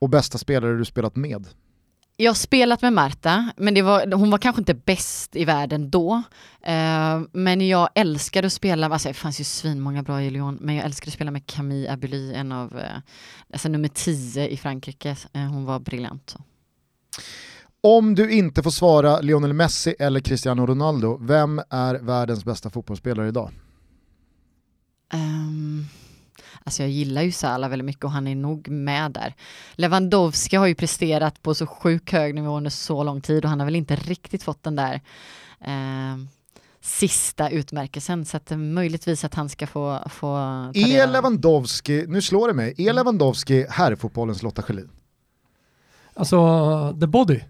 Och 0.00 0.08
bästa 0.08 0.38
spelare 0.38 0.78
du 0.78 0.84
spelat 0.84 1.16
med? 1.16 1.46
Jag 2.22 2.30
har 2.30 2.34
spelat 2.34 2.82
med 2.82 2.92
Marta, 2.92 3.52
men 3.56 3.84
var, 3.84 4.12
hon 4.12 4.30
var 4.30 4.38
kanske 4.38 4.60
inte 4.60 4.74
bäst 4.74 5.36
i 5.36 5.44
världen 5.44 5.90
då. 5.90 6.22
Eh, 6.62 7.20
men 7.32 7.68
jag 7.68 7.88
älskade 7.94 8.46
att 8.46 8.52
spela, 8.52 8.88
alltså 8.88 9.08
det 9.08 9.14
fanns 9.14 9.40
ju 9.40 9.44
svinmånga 9.44 10.02
bra 10.02 10.22
i 10.22 10.30
Lyon, 10.30 10.58
men 10.60 10.74
jag 10.74 10.84
älskade 10.84 11.08
att 11.08 11.14
spela 11.14 11.30
med 11.30 11.46
Camille 11.46 11.92
Abuli, 11.92 12.34
en 12.34 12.52
av, 12.52 12.78
eh, 12.78 12.96
alltså 13.52 13.68
nummer 13.68 13.88
10 13.88 14.48
i 14.48 14.56
Frankrike. 14.56 15.16
Eh, 15.32 15.40
hon 15.40 15.64
var 15.64 15.80
briljant. 15.80 16.30
Så. 16.30 16.40
Om 17.80 18.14
du 18.14 18.30
inte 18.30 18.62
får 18.62 18.70
svara 18.70 19.20
Lionel 19.20 19.52
Messi 19.52 19.94
eller 19.98 20.20
Cristiano 20.20 20.66
Ronaldo, 20.66 21.18
vem 21.20 21.60
är 21.70 21.94
världens 21.94 22.44
bästa 22.44 22.70
fotbollsspelare 22.70 23.28
idag? 23.28 23.50
Ehm, 25.12 25.41
alltså 26.64 26.82
jag 26.82 26.90
gillar 26.90 27.22
ju 27.22 27.32
Salah 27.32 27.70
väldigt 27.70 27.86
mycket 27.86 28.04
och 28.04 28.10
han 28.10 28.26
är 28.26 28.34
nog 28.34 28.68
med 28.68 29.10
där. 29.10 29.34
Lewandowski 29.74 30.56
har 30.56 30.66
ju 30.66 30.74
presterat 30.74 31.42
på 31.42 31.54
så 31.54 31.66
sjukt 31.66 32.10
hög 32.12 32.34
nivå 32.34 32.56
under 32.56 32.70
så 32.70 33.02
lång 33.02 33.20
tid 33.20 33.44
och 33.44 33.50
han 33.50 33.60
har 33.60 33.64
väl 33.64 33.76
inte 33.76 33.96
riktigt 33.96 34.42
fått 34.42 34.62
den 34.62 34.76
där 34.76 35.00
ehm, 35.60 36.28
sista 36.80 37.50
utmärkelsen. 37.50 38.24
Så 38.24 38.36
att 38.36 38.50
eh, 38.50 38.58
möjligtvis 38.58 39.24
att 39.24 39.34
han 39.34 39.48
ska 39.48 39.66
få, 39.66 40.00
få 40.10 40.36
Är 40.74 41.06
Lewandowski, 41.06 42.04
nu 42.08 42.22
slår 42.22 42.48
det 42.48 42.54
mig, 42.54 42.74
är 42.78 42.92
Lewandowski 42.92 43.66
herrfotbollens 43.70 44.42
Lotta 44.42 44.62
Schelin? 44.62 44.90
Alltså, 46.14 46.96
the 47.00 47.06
body. 47.06 47.40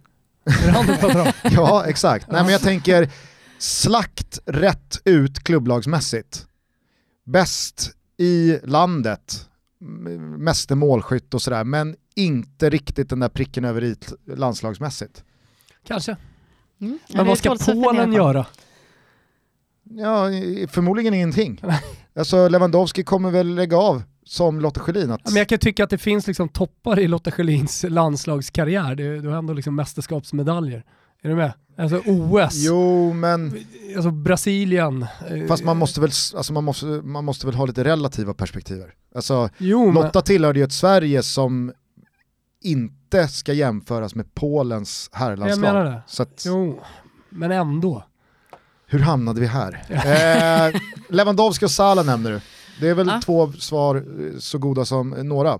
Är 0.45 0.67
det 0.67 0.73
han 0.73 0.87
du 0.87 0.97
pratar 0.97 1.21
om? 1.21 1.33
Ja, 1.53 1.85
exakt. 1.87 2.31
Nej, 2.31 2.43
men 2.43 2.53
jag 2.53 2.61
tänker 2.61 3.11
slakt 3.59 4.39
rätt 4.47 5.01
ut 5.05 5.45
klubblagsmässigt. 5.45 6.47
Bäst 7.25 7.91
i 8.23 8.59
landet, 8.65 9.49
meste 10.39 10.75
målskytt 10.75 11.35
och 11.35 11.43
sådär, 11.43 11.65
men 11.65 11.97
inte 12.15 12.71
riktigt 12.71 13.09
den 13.11 13.21
där 13.21 13.29
pricken 13.29 13.65
över 13.65 13.85
i 13.85 13.97
landslagsmässigt. 14.27 15.25
Kanske. 15.87 16.17
Mm. 16.81 16.99
Men 17.15 17.27
vad 17.27 17.39
ska 17.39 17.57
Polen 17.67 18.13
göra? 18.13 18.47
Ja, 19.85 20.25
förmodligen 20.69 21.15
ingenting. 21.15 21.63
Alltså 22.15 22.49
Lewandowski 22.49 23.05
kommer 23.05 23.31
väl 23.31 23.55
lägga 23.55 23.77
av 23.77 24.03
som 24.25 24.61
Lotta 24.61 24.81
Schelin. 24.81 25.11
Att... 25.11 25.21
Ja, 25.25 25.31
Men 25.31 25.37
jag 25.39 25.49
kan 25.49 25.59
tycka 25.59 25.85
att 25.85 25.91
det 25.91 25.99
finns 25.99 26.27
liksom 26.27 26.49
toppar 26.49 26.99
i 26.99 27.09
Lotta 27.09 27.31
Schelins 27.31 27.85
landslagskarriär. 27.89 28.95
Det- 28.95 29.21
Du 29.21 29.29
har 29.29 29.37
ändå 29.39 29.53
liksom 29.53 29.75
mästerskapsmedaljer. 29.75 30.85
Är 31.25 31.29
du 31.29 31.35
med? 31.35 31.53
Alltså 31.79 32.03
OS, 32.07 32.55
Jo, 32.55 33.13
men 33.13 33.59
alltså 33.97 34.11
Brasilien. 34.11 35.03
eh, 35.31 35.47
fast 35.49 35.65
man 35.65 35.77
måste, 35.77 36.01
väl, 36.01 36.11
alltså 36.37 36.53
man, 36.53 36.65
måste, 36.65 36.87
man 36.87 37.25
måste 37.25 37.47
väl 37.47 37.55
ha 37.55 37.67
lite 37.67 37.85
relativa 37.85 38.35
perspektiver. 38.35 38.95
Alltså, 39.15 39.49
Jo, 39.59 39.85
men, 39.93 39.95
Lotta 39.95 40.23
tillhörde 40.23 40.59
ju 40.59 40.65
ett 40.65 40.73
Sverige 40.73 41.23
som 41.23 41.73
inte 42.63 43.29
ska 43.29 43.53
jämföras 43.53 44.15
med 44.15 44.35
Polens 44.35 45.09
jag 45.13 45.19
herrlandslag. 45.19 45.61
menar 45.75 45.85
det. 45.85 46.03
Så 46.07 46.23
att, 46.23 46.43
Jo, 46.47 46.81
men 47.31 47.53
ändå. 47.53 48.05
hur 48.87 48.99
hamnade 48.99 49.41
vi 49.41 49.47
här? 49.47 49.85
eh, 49.89 50.81
Lewandowski 51.09 51.65
och 51.67 51.71
Salah 51.71 52.05
nämner 52.07 52.31
du. 52.31 52.41
Det 52.81 52.89
är 52.89 52.95
väl 52.95 53.07
Ja. 53.09 53.21
två 53.25 53.53
svar 53.53 53.97
eh, 53.97 54.39
så 54.39 54.59
goda 54.59 54.85
som 54.85 55.11
några. 55.11 55.59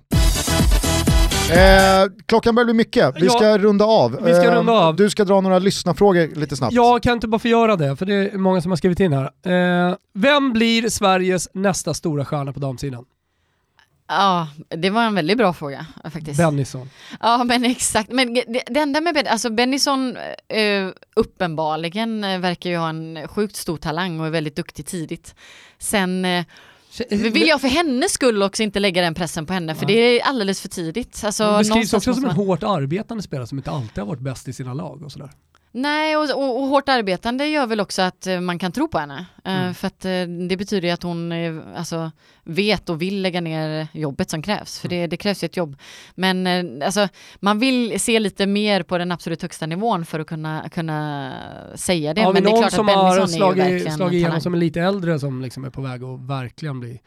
Eh, 1.57 2.05
klockan 2.25 2.55
börjar 2.55 2.65
bli 2.65 2.73
mycket, 2.73 3.15
vi 3.15 3.25
Ja, 3.25 3.31
ska 3.31 3.57
runda 3.57 3.85
av. 3.85 4.11
vi 4.11 4.33
ska 4.35 4.43
Eh, 4.43 4.55
runda 4.55 4.71
av. 4.71 4.95
Du 4.95 5.09
ska 5.09 5.25
dra 5.25 5.41
några 5.41 5.59
lyssnarfrågor 5.59 6.35
lite 6.35 6.55
snabbt. 6.55 6.73
Jag 6.73 7.03
kan 7.03 7.13
inte 7.13 7.27
bara 7.27 7.39
få 7.39 7.47
göra 7.47 7.75
det, 7.75 7.95
för 7.95 8.05
det 8.05 8.13
är 8.13 8.37
många 8.37 8.61
som 8.61 8.71
har 8.71 8.75
skrivit 8.77 8.99
in 8.99 9.13
här. 9.13 9.89
Eh, 9.89 9.95
vem 10.13 10.53
blir 10.53 10.89
Sveriges 10.89 11.49
nästa 11.53 11.93
stora 11.93 12.25
stjärna 12.25 12.53
på 12.53 12.59
damsidan? 12.59 13.05
Ja, 14.07 14.47
det 14.69 14.89
var 14.89 15.03
en 15.03 15.15
väldigt 15.15 15.37
bra 15.37 15.53
fråga 15.53 15.85
faktiskt. 16.13 16.37
Bennison. 16.37 16.89
Ja 17.21 17.43
men 17.43 17.65
exakt, 17.65 18.11
men 18.11 18.33
det, 18.33 18.43
det 18.67 18.79
enda 18.79 19.01
med 19.01 19.13
ben, 19.13 19.27
alltså 19.27 19.49
Bennison 19.49 20.17
eh, 20.47 20.87
uppenbarligen 21.15 22.23
eh, 22.23 22.39
verkar 22.39 22.69
ju 22.69 22.77
ha 22.77 22.89
en 22.89 23.27
sjukt 23.27 23.55
stor 23.55 23.77
talang 23.77 24.19
och 24.19 24.25
är 24.25 24.29
väldigt 24.29 24.55
duktig 24.55 24.85
tidigt. 24.85 25.35
Sen 25.79 26.25
eh, 26.25 26.45
vill 27.09 27.47
jag 27.47 27.61
för 27.61 27.67
hennes 27.67 28.11
skull 28.11 28.43
också 28.43 28.63
inte 28.63 28.79
lägga 28.79 29.01
den 29.01 29.13
pressen 29.13 29.45
på 29.45 29.53
henne 29.53 29.75
för 29.75 29.85
det 29.85 29.93
är 29.93 30.23
alldeles 30.23 30.61
för 30.61 30.69
tidigt. 30.69 31.21
Alltså, 31.23 31.43
Hon 31.45 31.57
beskrivs 31.57 31.93
också 31.93 32.13
som 32.13 32.23
en 32.23 32.27
man- 32.27 32.35
hårt 32.47 32.63
arbetande 32.63 33.23
spelare 33.23 33.47
som 33.47 33.57
inte 33.57 33.71
alltid 33.71 33.97
har 33.97 34.05
varit 34.05 34.19
bäst 34.21 34.47
i 34.47 34.53
sina 34.53 34.73
lag 34.73 35.01
och 35.03 35.11
sådär. 35.11 35.31
Nej, 35.75 36.17
och, 36.17 36.23
och, 36.23 36.61
och 36.61 36.67
hårt 36.67 36.89
arbetande 36.89 37.47
gör 37.47 37.67
väl 37.67 37.79
också 37.79 38.01
att 38.01 38.27
eh, 38.27 38.39
man 38.39 38.59
kan 38.59 38.71
tro 38.71 38.87
på 38.87 38.99
henne. 38.99 39.25
Eh, 39.45 39.53
Mm. 39.63 39.73
För 39.73 39.87
att 39.87 40.05
eh, 40.05 40.47
det 40.49 40.57
betyder 40.57 40.87
ju 40.87 40.93
att 40.93 41.03
hon 41.03 41.31
alltså, 41.75 42.11
vet 42.43 42.89
och 42.89 43.01
vill 43.01 43.21
lägga 43.21 43.41
ner 43.41 43.87
jobbet 43.91 44.29
som 44.29 44.41
krävs. 44.41 44.79
För 44.79 44.87
Mm. 44.87 45.01
det, 45.01 45.07
det 45.07 45.17
krävs 45.17 45.43
ju 45.43 45.45
ett 45.45 45.57
jobb. 45.57 45.75
Men 46.15 46.47
alltså, 46.83 47.07
man 47.39 47.59
vill 47.59 47.99
se 47.99 48.19
lite 48.19 48.45
mer 48.45 48.83
på 48.83 48.97
den 48.97 49.11
absolut 49.11 49.41
högsta 49.41 49.65
nivån 49.65 50.05
för 50.05 50.19
att 50.19 50.27
kunna, 50.27 50.69
kunna 50.69 51.33
säga 51.75 52.13
det. 52.13 52.21
Har 52.21 52.33
vi 52.33 52.41
Men 52.41 52.43
det 52.43 52.49
är 52.49 52.51
någon 52.51 52.61
klart 52.61 52.73
som 52.73 52.89
att 52.89 52.95
har 52.95 53.27
slagit, 53.27 53.63
verkligen 53.63 53.93
slagit 53.93 54.13
en 54.13 54.19
igenom 54.19 54.41
som 54.41 54.53
är 54.53 54.57
lite 54.57 54.81
äldre 54.81 55.19
som 55.19 55.41
liksom 55.41 55.65
är 55.65 55.69
på 55.69 55.81
väg 55.81 56.03
att 56.03 56.19
verkligen 56.19 56.79
bli... 56.79 57.01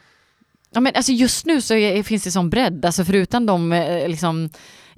Ja, 0.71 0.81
men 0.81 0.93
alltså 0.95 1.13
just 1.13 1.47
nu 1.47 1.61
så 1.61 1.75
är, 1.75 2.03
finns 2.03 2.25
det 2.25 2.31
sån 2.31 2.51
bredd, 2.51 2.85
alltså 2.85 3.05
förutom 3.05 3.47
de 3.47 3.71
liksom, 4.09 4.51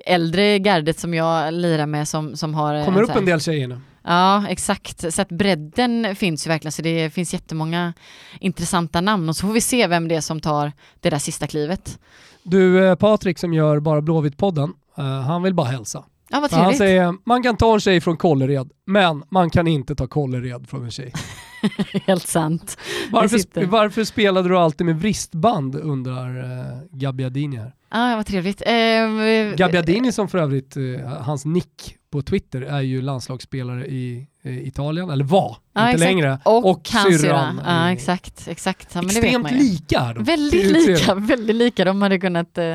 äldre 0.09 0.59
gardet 0.59 0.99
som 0.99 1.15
jag 1.15 1.55
lirar 1.55 1.87
med 1.87 2.09
som, 2.09 2.37
som 2.37 2.55
har... 2.55 2.75
eh, 2.75 2.85
Kommer 2.85 2.99
så 2.99 3.05
upp 3.05 3.11
här- 3.11 3.19
en 3.19 3.25
del 3.27 3.41
tjejer 3.41 3.69
nu. 3.69 3.81
Ja, 4.05 4.49
exakt. 4.49 5.15
Så 5.15 5.23
att 5.23 5.29
bredden 5.29 6.17
finns 6.17 6.47
ju 6.47 6.49
verkligen, 6.49 6.73
så 6.73 6.83
det 6.83 7.11
finns 7.11 7.33
jättemånga 7.33 7.93
intressanta 8.41 9.01
namn 9.01 9.29
och 9.29 9.37
så 9.37 9.47
får 9.47 9.53
vi 9.55 9.61
se 9.61 9.87
vem 9.87 10.09
det 10.09 10.15
är 10.15 10.21
som 10.21 10.41
tar 10.41 10.73
det 11.01 11.11
där 11.11 11.19
sista 11.19 11.47
klivet. 11.47 11.99
Du 12.43 12.87
eh, 12.89 12.95
Patrik 12.95 13.39
som 13.39 13.55
gör 13.55 13.81
bara 13.81 14.01
Blåvitt-podden, 14.01 14.71
eh, 14.99 15.05
han 15.05 15.43
vill 15.43 15.55
bara 15.55 15.67
hälsa. 15.67 16.05
Ja, 16.31 16.41
vad 16.41 16.53
han 16.53 16.75
säger 16.75 17.15
man 17.25 17.43
kan 17.43 17.57
ta 17.57 17.75
en 17.75 17.81
tjej 17.81 18.01
från 18.01 18.17
Kållered, 18.17 18.71
men 18.87 19.23
man 19.31 19.51
kan 19.51 19.67
inte 19.67 19.95
ta 19.95 20.07
Kållered 20.07 20.69
från 20.69 20.85
en 20.85 20.91
tjej. 20.91 21.13
Helt 22.07 22.27
sant. 22.29 22.79
Varför, 23.13 23.67
varför 23.67 24.05
spelade 24.05 24.49
du 24.49 24.59
alltid 24.59 24.87
med 24.87 25.01
vristband 25.01 25.75
undrar 25.77 26.39
uh, 26.39 26.79
Gabbiadini 26.93 27.57
här. 27.57 27.73
Ja, 27.91 28.17
vad 28.17 28.27
trevligt. 28.27 28.63
Ehm, 28.67 29.21
eh, 29.21 29.57
Gabbiadini 29.57 30.13
som 30.13 30.29
för 30.29 30.39
övrigt, 30.39 30.77
eh, 30.77 31.07
hans 31.07 31.45
nick 31.45 31.97
på 32.11 32.23
Twitter 32.23 32.63
är 32.63 32.81
ju 32.81 33.03
landslagsspelare 33.03 33.87
i 33.87 34.27
eh, 34.43 34.67
Italien, 34.69 35.11
eller 35.11 35.25
var, 35.25 35.57
Ja, 35.79 35.91
inte 35.91 35.95
exakt. 35.95 36.11
längre. 36.11 36.39
och, 36.45 36.71
och 36.71 36.87
syrran. 36.87 37.61
Ja, 37.65 37.93
exakt. 37.93 38.49
exakt. 38.49 38.89
Ja, 38.93 39.03
men 39.03 39.15
det 39.15 39.21
vet 39.21 39.25
Extremt 39.25 39.51
lika 39.51 40.01
är 40.01 40.15
de. 40.15 40.25
Väldigt 40.25 40.65
utseende. 40.65 40.93
lika, 40.93 41.15
väldigt 41.15 41.57
lika. 41.57 41.85
De 41.85 42.03
hade 42.03 42.19
kunnat 42.19 42.59
eh, 42.59 42.75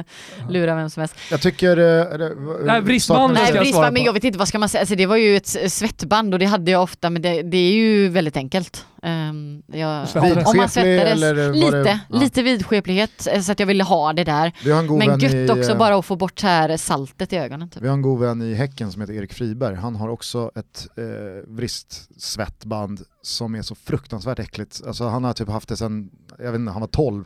lura 0.49 0.75
vem 0.75 0.89
som 0.89 1.01
helst. 1.01 1.15
Jag 1.31 1.41
tycker... 1.41 1.77
eller, 1.77 2.19
Nej, 2.65 2.99
ska 2.99 3.27
Nej, 3.27 3.33
jag 3.35 3.43
svara 3.43 3.59
bristband, 3.61 3.93
men 3.93 4.03
jag 4.03 4.13
vet 4.13 4.23
inte 4.23 4.39
vad 4.39 4.47
ska 4.47 4.59
man 4.59 4.69
säga. 4.69 4.79
Alltså, 4.79 4.95
det 4.95 5.05
var 5.05 5.17
ju 5.17 5.37
ett 5.37 5.71
svettband 5.71 6.33
och 6.33 6.39
det 6.39 6.45
hade 6.45 6.71
jag 6.71 6.83
ofta, 6.83 7.09
men 7.09 7.21
det, 7.21 7.41
det 7.41 7.57
är 7.57 7.73
ju 7.73 8.09
väldigt 8.09 8.37
enkelt. 8.37 8.85
Um, 9.03 9.63
jag, 9.67 10.07
om 10.45 10.57
man 10.57 10.69
svettades, 10.69 11.55
lite, 11.55 11.71
det- 11.83 11.99
ja. 12.09 12.19
lite 12.19 12.41
vidskeplighet 12.43 13.27
eh, 13.31 13.41
så 13.41 13.51
att 13.51 13.59
jag 13.59 13.67
ville 13.67 13.83
ha 13.83 14.13
det 14.13 14.23
där. 14.23 14.51
Vi 14.63 14.71
har 14.71 14.79
en 14.79 14.87
god 14.87 14.97
Men 14.97 15.07
vän 15.09 15.19
gött 15.19 15.33
i, 15.33 15.61
också 15.61 15.75
bara 15.75 15.95
att 15.95 16.05
få 16.05 16.15
bort 16.15 16.41
här 16.41 16.77
saltet 16.77 17.33
i 17.33 17.37
ögonen. 17.37 17.69
Typ. 17.69 17.83
Vi 17.83 17.87
har 17.87 17.93
en 17.93 18.01
god 18.01 18.19
vän 18.19 18.41
i 18.41 18.53
Häcken 18.53 18.91
som 18.91 19.01
heter 19.01 19.13
Erik 19.13 19.33
Friberg. 19.33 19.75
Han 19.75 19.95
har 19.95 20.09
också 20.09 20.51
ett 20.55 20.87
eh, 20.97 21.03
vristsvettband 21.47 22.92
som 23.23 23.55
är 23.55 23.61
så 23.61 23.75
fruktansvärt 23.75 24.39
äckligt. 24.39 24.81
Alltså 24.87 25.07
han 25.07 25.23
har 25.23 25.33
typ 25.33 25.49
haft 25.49 25.69
det 25.69 25.77
sedan, 25.77 26.09
jag 26.39 26.51
vet 26.51 26.59
inte, 26.59 26.71
han 26.71 26.81
var 26.81 26.87
12. 26.87 27.25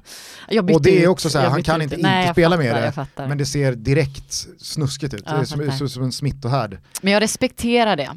Jag 0.49 0.65
bytte 0.65 0.75
Och 0.75 0.81
det 0.81 0.97
är 0.97 1.01
ut- 1.03 1.07
också 1.07 1.29
så 1.29 1.39
här, 1.39 1.49
han 1.49 1.63
kan 1.63 1.77
ut 1.81 1.83
inte 1.83 1.95
inte 1.95 2.07
Nej, 2.07 2.25
jag 2.25 2.35
spela 2.35 2.57
fattar, 2.57 2.63
med 2.63 2.93
det. 3.15 3.27
Men 3.27 3.37
det 3.37 3.45
ser 3.45 3.71
direkt 3.75 4.47
snuskigt 4.59 5.13
ut. 5.13 5.23
Ja, 5.25 5.31
det 5.31 5.37
är 5.37 5.65
jag 5.65 5.73
som, 5.77 5.89
som, 5.89 6.03
en 6.03 6.11
smittohärd. 6.11 6.77
Men 7.01 7.13
jag 7.13 7.21
respekterar 7.21 7.95
det. 7.95 8.09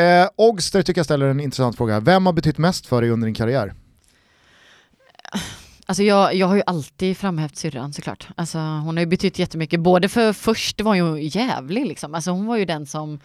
Eh, 0.00 0.28
Ogster 0.36 0.82
tycker 0.82 0.98
jag 0.98 1.06
ställer 1.06 1.26
en 1.26 1.40
intressant 1.40 1.76
fråga. 1.76 2.00
Vem 2.00 2.26
har 2.26 2.32
betytt 2.32 2.58
mest 2.58 2.86
för 2.86 3.00
dig 3.02 3.10
under 3.10 3.26
din 3.26 3.34
karriär? 3.34 3.74
Alltså 5.86 6.02
jag, 6.02 6.34
jag 6.34 6.46
har 6.46 6.56
ju 6.56 6.62
alltid 6.66 7.16
framhävt 7.16 7.56
syrran 7.56 7.92
såklart. 7.92 8.28
Alltså 8.36 8.58
hon 8.58 8.96
har 8.96 9.00
ju 9.00 9.06
betytt 9.06 9.38
jättemycket, 9.38 9.80
både 9.80 10.08
för 10.08 10.32
först 10.32 10.80
var 10.80 11.00
hon 11.00 11.16
ju 11.16 11.28
jävlig 11.40 11.86
liksom. 11.86 12.14
Alltså 12.14 12.30
hon 12.30 12.46
var 12.46 12.56
ju 12.56 12.64
den 12.64 12.86
som 12.86 13.20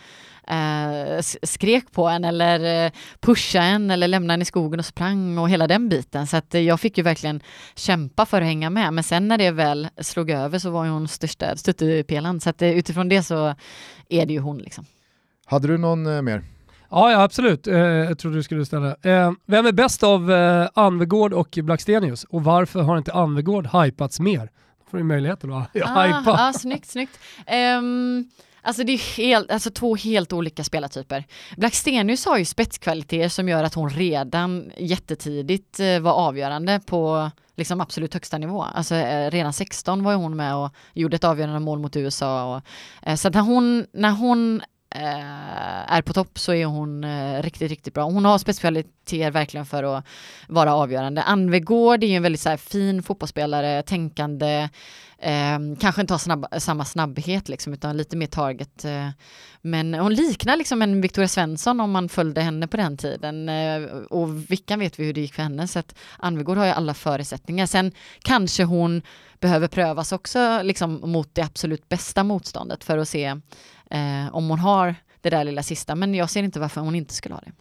eh, 0.47 1.21
skrek 1.43 1.91
på 1.91 2.07
en 2.07 2.23
eller 2.23 2.85
eh, 2.85 2.91
pushade 3.19 3.65
en 3.65 3.91
eller 3.91 4.07
lämnade 4.07 4.33
en 4.33 4.41
i 4.41 4.45
skogen 4.45 4.79
och 4.79 4.85
sprang 4.85 5.37
och 5.37 5.49
hela 5.49 5.67
den 5.67 5.89
biten. 5.89 6.27
Så 6.27 6.37
att 6.37 6.55
eh, 6.55 6.61
jag 6.61 6.79
fick 6.79 6.97
ju 6.97 7.03
verkligen 7.03 7.41
kämpa 7.75 8.25
för 8.25 8.41
att 8.41 8.47
hänga 8.47 8.69
med. 8.69 8.93
Men 8.93 9.03
sen 9.03 9.27
när 9.27 9.37
det 9.37 9.51
väl 9.51 9.87
slog 9.97 10.29
över 10.29 10.59
så 10.59 10.69
var 10.69 10.85
ju 10.85 10.91
hon 10.91 11.07
största 11.07 11.55
stöttepelaren. 11.55 12.39
Så 12.39 12.49
att 12.49 12.61
eh, 12.61 12.69
utifrån 12.69 13.09
det 13.09 13.23
så 13.23 13.55
är 14.09 14.25
det 14.25 14.33
ju 14.33 14.39
hon 14.39 14.57
liksom. 14.57 14.85
Hade 15.45 15.67
du 15.67 15.77
någon 15.77 16.25
mer? 16.25 16.43
Ja, 16.91 17.11
ja 17.11 17.21
absolut. 17.21 17.67
Eh, 17.67 17.77
jag 17.77 18.19
trodde 18.19 18.37
du 18.37 18.43
skulle 18.43 18.65
ställa. 18.65 18.95
Eh, 19.01 19.31
vem 19.45 19.65
är 19.65 19.71
bäst 19.71 20.03
av 20.03 20.31
eh, 20.31 20.67
Anvegård 20.73 21.33
och 21.33 21.59
Blackstenius? 21.63 22.23
Och 22.23 22.43
varför 22.43 22.81
har 22.81 22.97
inte 22.97 23.13
Anvegård 23.13 23.67
hypats 23.67 24.19
mer? 24.19 24.51
Då 24.79 24.89
får 24.91 24.97
du 24.97 25.03
möjligheten 25.03 25.53
att 25.53 25.69
hypa. 25.73 26.23
Ah, 26.25 26.49
ah, 26.49 26.53
snyggt, 26.53 26.89
snyggt. 26.89 27.19
Ehm, 27.47 28.29
alltså 28.61 28.83
det 28.83 28.93
är 28.93 29.17
helt, 29.17 29.51
alltså 29.51 29.71
två 29.71 29.95
helt 29.95 30.33
olika 30.33 30.63
spelartyper. 30.63 31.25
Blackstenius 31.57 32.25
har 32.25 32.37
ju 32.37 32.45
spetskvaliteter 32.45 33.29
som 33.29 33.49
gör 33.49 33.63
att 33.63 33.73
hon 33.73 33.89
redan 33.89 34.71
jättetidigt 34.77 35.79
eh, 35.79 35.99
var 35.99 36.13
avgörande 36.13 36.81
på 36.85 37.31
liksom 37.55 37.81
absolut 37.81 38.13
högsta 38.13 38.37
nivå. 38.37 38.61
Alltså 38.61 38.95
eh, 38.95 39.31
redan 39.31 39.53
16 39.53 40.03
var 40.03 40.15
hon 40.15 40.35
med 40.35 40.55
och 40.55 40.69
gjorde 40.93 41.15
ett 41.15 41.23
avgörande 41.23 41.59
mål 41.59 41.79
mot 41.79 41.95
USA. 41.95 42.55
Och, 42.55 42.61
eh, 43.09 43.15
så 43.15 43.29
när 43.29 43.41
hon, 43.41 43.85
när 43.93 44.11
hon 44.11 44.61
Eh, 44.95 45.93
är 45.93 46.01
på 46.01 46.13
topp 46.13 46.39
så 46.39 46.53
är 46.53 46.65
hon 46.65 47.03
eh, 47.03 47.41
riktigt, 47.41 47.69
riktigt 47.69 47.93
bra. 47.93 48.03
Hon 48.03 48.25
har 48.25 48.37
specialiteter 48.37 49.31
verkligen 49.31 49.65
för 49.65 49.83
att 49.83 50.05
vara 50.47 50.73
avgörande. 50.73 51.23
Anvegård 51.23 52.03
är 52.03 52.07
ju 52.07 52.15
en 52.15 52.23
väldigt 52.23 52.41
så 52.41 52.49
här, 52.49 52.57
fin 52.57 53.03
fotbollsspelare, 53.03 53.83
tänkande, 53.83 54.69
eh, 55.19 55.59
kanske 55.79 56.01
inte 56.01 56.13
har 56.13 56.19
snabb, 56.19 56.45
samma 56.57 56.85
snabbhet 56.85 57.49
liksom, 57.49 57.73
utan 57.73 57.97
lite 57.97 58.17
mer 58.17 58.27
target. 58.27 58.85
Eh, 58.85 59.09
men 59.61 59.93
hon 59.93 60.13
liknar 60.13 60.55
liksom 60.55 60.81
en 60.81 61.01
Victoria 61.01 61.27
Svensson 61.27 61.79
om 61.79 61.91
man 61.91 62.09
följde 62.09 62.41
henne 62.41 62.67
på 62.67 62.77
den 62.77 62.97
tiden. 62.97 63.49
Eh, 63.49 63.83
och 64.09 64.51
Vickan 64.51 64.79
vet 64.79 64.99
vi 64.99 65.05
hur 65.05 65.13
det 65.13 65.21
gick 65.21 65.33
för 65.33 65.43
henne, 65.43 65.67
så 65.67 65.79
att 65.79 65.95
Anvegård 66.17 66.57
har 66.57 66.65
ju 66.65 66.71
alla 66.71 66.93
förutsättningar. 66.93 67.65
Sen 67.65 67.91
kanske 68.21 68.63
hon 68.63 69.01
behöver 69.39 69.67
prövas 69.67 70.11
också 70.11 70.61
liksom, 70.63 71.01
mot 71.03 71.35
det 71.35 71.41
absolut 71.41 71.89
bästa 71.89 72.23
motståndet 72.23 72.83
för 72.83 72.97
att 72.97 73.09
se 73.09 73.35
eh, 73.89 74.35
om 74.35 74.49
hon 74.49 74.59
har 74.59 74.95
det 75.21 75.29
där 75.29 75.43
lilla 75.43 75.63
sista. 75.63 75.95
Men 75.95 76.13
jag 76.13 76.29
ser 76.29 76.43
inte 76.43 76.59
varför 76.59 76.81
hon 76.81 76.95
inte 76.95 77.13
skulle 77.13 77.35
ha 77.35 77.41
det. 77.41 77.51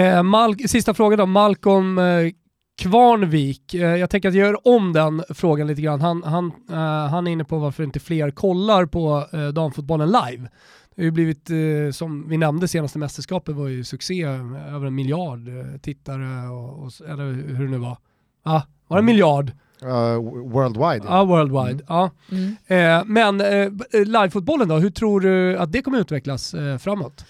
Eh, 0.00 0.22
Mal 0.22 0.58
sista 0.58 0.94
frågan 0.94 1.18
då, 1.18 1.26
Malcolm 1.26 1.98
eh, 1.98 2.30
Kvarnvik. 2.78 3.74
Eh, 3.74 3.96
jag 3.96 4.10
tänker 4.10 4.28
att 4.28 4.34
jag 4.34 4.46
gör 4.46 4.68
om 4.68 4.92
den 4.92 5.24
frågan 5.28 5.66
lite 5.66 5.82
grann. 5.82 6.00
Han, 6.00 6.22
han, 6.22 6.52
eh, 6.70 7.08
han 7.10 7.26
är 7.26 7.30
inne 7.30 7.44
på 7.44 7.58
varför 7.58 7.82
inte 7.82 8.00
fler 8.00 8.30
kollar 8.30 8.86
på 8.86 9.26
eh, 9.32 9.48
damfotbollen 9.48 10.08
live. 10.08 10.48
Det 10.94 11.02
har 11.02 11.04
ju 11.04 11.10
blivit, 11.10 11.50
eh, 11.50 11.92
som 11.92 12.28
vi 12.28 12.36
nämnde, 12.36 12.68
senaste 12.68 12.98
mästerskapet 12.98 13.54
var 13.54 13.68
ju 13.68 13.84
succé, 13.84 14.22
över 14.24 14.86
en 14.86 14.94
miljard 14.94 15.40
tittare, 15.82 16.48
och, 16.48 16.84
och, 16.84 16.92
eller 17.08 17.32
hur 17.32 17.64
det 17.64 17.70
nu 17.70 17.78
var. 17.78 17.98
Ah, 18.42 18.62
var 18.88 18.96
det 18.96 19.00
en 19.00 19.04
miljard? 19.04 19.52
Uh, 19.84 20.18
worldwide. 20.52 21.06
Ja, 21.06 21.24
worldwide. 21.24 21.70
Mm. 21.70 21.84
Ja. 21.88 22.10
Mm. 22.30 22.56
Eh, 22.66 23.04
men 23.06 23.40
eh, 23.40 23.70
livefotbollen 24.04 24.68
då, 24.68 24.76
hur 24.76 24.90
tror 24.90 25.20
du 25.20 25.58
att 25.58 25.72
det 25.72 25.82
kommer 25.82 25.98
utvecklas 25.98 26.54
eh, 26.54 26.78
framåt? 26.78 27.24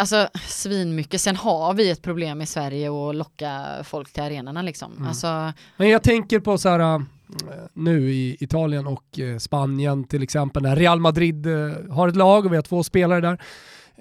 Alltså 0.00 0.28
svinmycket. 0.48 1.20
Sen 1.20 1.36
har 1.36 1.74
vi 1.74 1.90
ett 1.90 2.02
problem 2.02 2.40
i 2.40 2.46
Sverige 2.46 2.90
att 2.92 3.14
locka 3.14 3.64
folk 3.84 4.12
till 4.12 4.22
arenorna 4.22 4.62
liksom. 4.62 4.92
Mm. 4.92 5.08
Alltså... 5.08 5.52
Men 5.76 5.88
jag 5.88 6.02
tänker 6.02 6.40
på 6.40 6.58
så 6.58 6.68
här 6.68 6.78
äh, 6.78 7.00
nu 7.72 8.10
i 8.10 8.36
Italien 8.40 8.86
och 8.86 9.20
Spanien 9.38 10.04
till 10.04 10.22
exempel, 10.22 10.62
när 10.62 10.76
Real 10.76 11.00
Madrid 11.00 11.46
har 11.90 12.08
ett 12.08 12.16
lag 12.16 12.46
och 12.46 12.52
vi 12.52 12.56
har 12.56 12.62
två 12.62 12.82
spelare 12.82 13.20
där. 13.20 13.38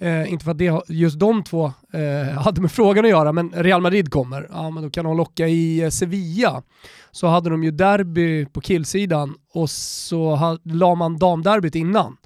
Eh, 0.01 0.31
inte 0.31 0.45
för 0.45 0.51
att 0.51 0.57
det, 0.57 0.81
just 0.87 1.19
de 1.19 1.43
två 1.43 1.73
eh, 1.93 2.37
hade 2.43 2.61
med 2.61 2.71
frågan 2.71 3.05
att 3.05 3.11
göra, 3.11 3.31
men 3.31 3.51
Real 3.51 3.81
Madrid 3.81 4.11
kommer. 4.11 4.47
Ja, 4.51 4.69
men 4.69 4.83
då 4.83 4.89
kan 4.89 5.05
de 5.05 5.17
locka 5.17 5.47
i 5.47 5.81
eh, 5.81 5.89
Sevilla. 5.89 6.63
Så 7.11 7.27
hade 7.27 7.49
de 7.49 7.63
ju 7.63 7.71
derby 7.71 8.45
på 8.45 8.61
killsidan 8.61 9.35
och 9.53 9.69
så 9.69 10.35
ha, 10.35 10.57
la 10.63 10.95
man 10.95 11.17
damderbyt 11.17 11.75
innan. 11.75 12.17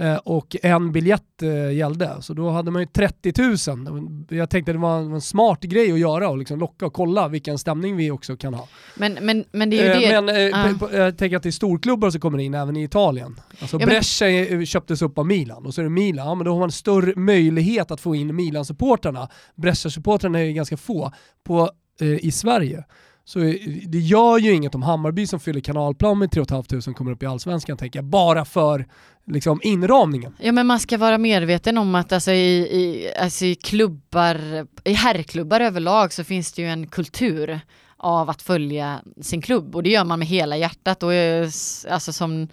Eh, 0.00 0.16
och 0.16 0.56
en 0.62 0.92
biljett 0.92 1.42
eh, 1.42 1.72
gällde. 1.72 2.10
Så 2.20 2.34
då 2.34 2.50
hade 2.50 2.70
man 2.70 2.82
ju 2.82 2.86
30 2.86 3.32
000. 3.70 4.26
Jag 4.28 4.50
tänkte 4.50 4.72
det 4.72 4.78
var 4.78 4.98
en, 4.98 5.20
smart 5.20 5.62
grej 5.62 5.92
att 5.92 5.98
göra 5.98 6.28
och 6.28 6.38
liksom 6.38 6.58
locka 6.58 6.86
och 6.86 6.92
kolla 6.92 7.28
vilken 7.28 7.58
stämning 7.58 7.96
vi 7.96 8.10
också 8.10 8.36
kan 8.36 8.54
ha. 8.54 8.68
Men, 8.94 9.18
men, 9.20 9.44
men 9.52 9.70
det 9.70 9.80
är 9.80 10.00
ju 10.00 10.04
eh, 10.04 10.10
det. 10.10 10.22
Men 10.22 10.82
uh. 10.82 10.98
jag 10.98 11.18
tänker 11.18 11.36
att 11.36 11.42
det 11.42 11.48
är 11.48 11.50
storklubbar 11.50 12.10
som 12.10 12.20
kommer 12.20 12.38
in 12.38 12.54
även 12.54 12.76
i 12.76 12.82
Italien. 12.82 13.40
Alltså 13.60 13.80
ja, 13.80 13.86
Brescia 13.86 14.28
men... 14.50 14.66
köptes 14.66 15.02
upp 15.02 15.18
av 15.18 15.26
Milan 15.26 15.66
och 15.66 15.74
så 15.74 15.80
är 15.80 15.82
det 15.82 15.90
Milan, 15.90 16.26
ja, 16.26 16.34
men 16.34 16.44
då 16.44 16.52
har 16.52 16.60
man 16.60 16.72
större 16.72 17.12
möjlighet 17.16 17.90
att 17.90 18.00
få 18.00 18.14
in 18.14 18.36
Milan-supportrarna. 18.36 19.28
Brescia-supportrarna 19.54 20.38
är 20.38 20.50
ganska 20.52 20.76
få 20.76 21.12
på, 21.44 21.70
i 22.00 22.30
Sverige. 22.30 22.84
Så 23.28 23.38
det 23.86 23.98
gör 23.98 24.38
ju 24.38 24.52
inget 24.52 24.74
om 24.74 24.82
Hammarby 24.82 25.26
som 25.26 25.40
fyller 25.40 25.60
kanalplan 25.60 26.18
med 26.18 26.30
3 26.30 26.44
500 26.44 26.94
kommer 26.94 27.12
upp 27.12 27.22
i 27.22 27.26
allsvenskan 27.26 27.76
tänker 27.76 27.98
jag, 27.98 28.04
bara 28.04 28.44
för 28.44 28.86
liksom 29.26 29.60
inramningen. 29.62 30.36
Ja 30.40 30.52
men 30.52 30.66
man 30.66 30.80
ska 30.80 30.98
vara 30.98 31.18
medveten 31.18 31.78
om 31.78 31.94
att 31.94 32.12
alltså 32.12 32.30
i, 32.30 32.58
i, 32.58 33.12
alltså 33.18 33.44
i 33.44 33.54
klubbar, 33.54 34.66
i 34.84 34.92
herrklubbar 34.92 35.60
överlag 35.60 36.12
så 36.12 36.24
finns 36.24 36.52
det 36.52 36.62
ju 36.62 36.68
en 36.68 36.86
kultur 36.86 37.60
av 37.98 38.30
att 38.30 38.42
följa 38.42 39.02
sin 39.20 39.42
klubb. 39.42 39.76
Och 39.76 39.82
det 39.82 39.90
gör 39.90 40.04
man 40.04 40.18
med 40.18 40.28
hela 40.28 40.56
hjärtat. 40.56 41.02
Och 41.02 41.14
eh, 41.14 41.44
alltså 41.90 42.12
som 42.12 42.48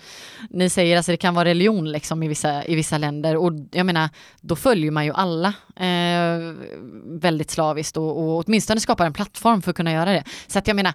ni 0.49 0.69
säger, 0.69 0.97
alltså 0.97 1.11
det 1.11 1.17
kan 1.17 1.35
vara 1.35 1.45
religion 1.45 1.91
liksom 1.91 2.23
i 2.23 2.27
vissa, 2.27 2.65
i 2.65 2.75
vissa 2.75 2.97
länder. 2.97 3.37
Och 3.37 3.51
jag 3.71 3.85
menar 3.85 4.09
då 4.41 4.55
följer 4.55 4.91
man 4.91 5.05
ju 5.05 5.11
alla 5.13 5.53
eh, 5.75 6.53
väldigt 7.05 7.51
slaviskt. 7.51 7.97
Och, 7.97 8.17
och 8.17 8.43
åtminstone 8.45 8.79
skapar 8.79 9.05
en 9.05 9.13
plattform 9.13 9.61
för 9.61 9.71
att 9.71 9.77
kunna 9.77 9.91
göra 9.91 10.11
det. 10.11 10.23
Så 10.47 10.59
att 10.59 10.67
jag 10.67 10.75
menar 10.75 10.93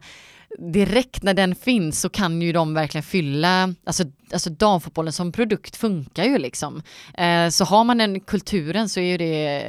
direkt 0.58 1.22
när 1.22 1.34
den 1.34 1.54
finns 1.54 2.00
så 2.00 2.08
kan 2.08 2.42
ju 2.42 2.52
de 2.52 2.74
verkligen 2.74 3.02
fylla, 3.02 3.74
alltså, 3.84 4.04
alltså 4.32 4.50
damfotbollen 4.50 5.12
som 5.12 5.32
produkt 5.32 5.76
funkar 5.76 6.24
ju 6.24 6.38
liksom. 6.38 6.82
Eh, 7.14 7.48
så 7.48 7.64
har 7.64 7.84
man 7.84 7.98
den 7.98 8.20
kulturen 8.20 8.88
så 8.88 9.00
är 9.00 9.04
ju 9.04 9.18
det 9.18 9.60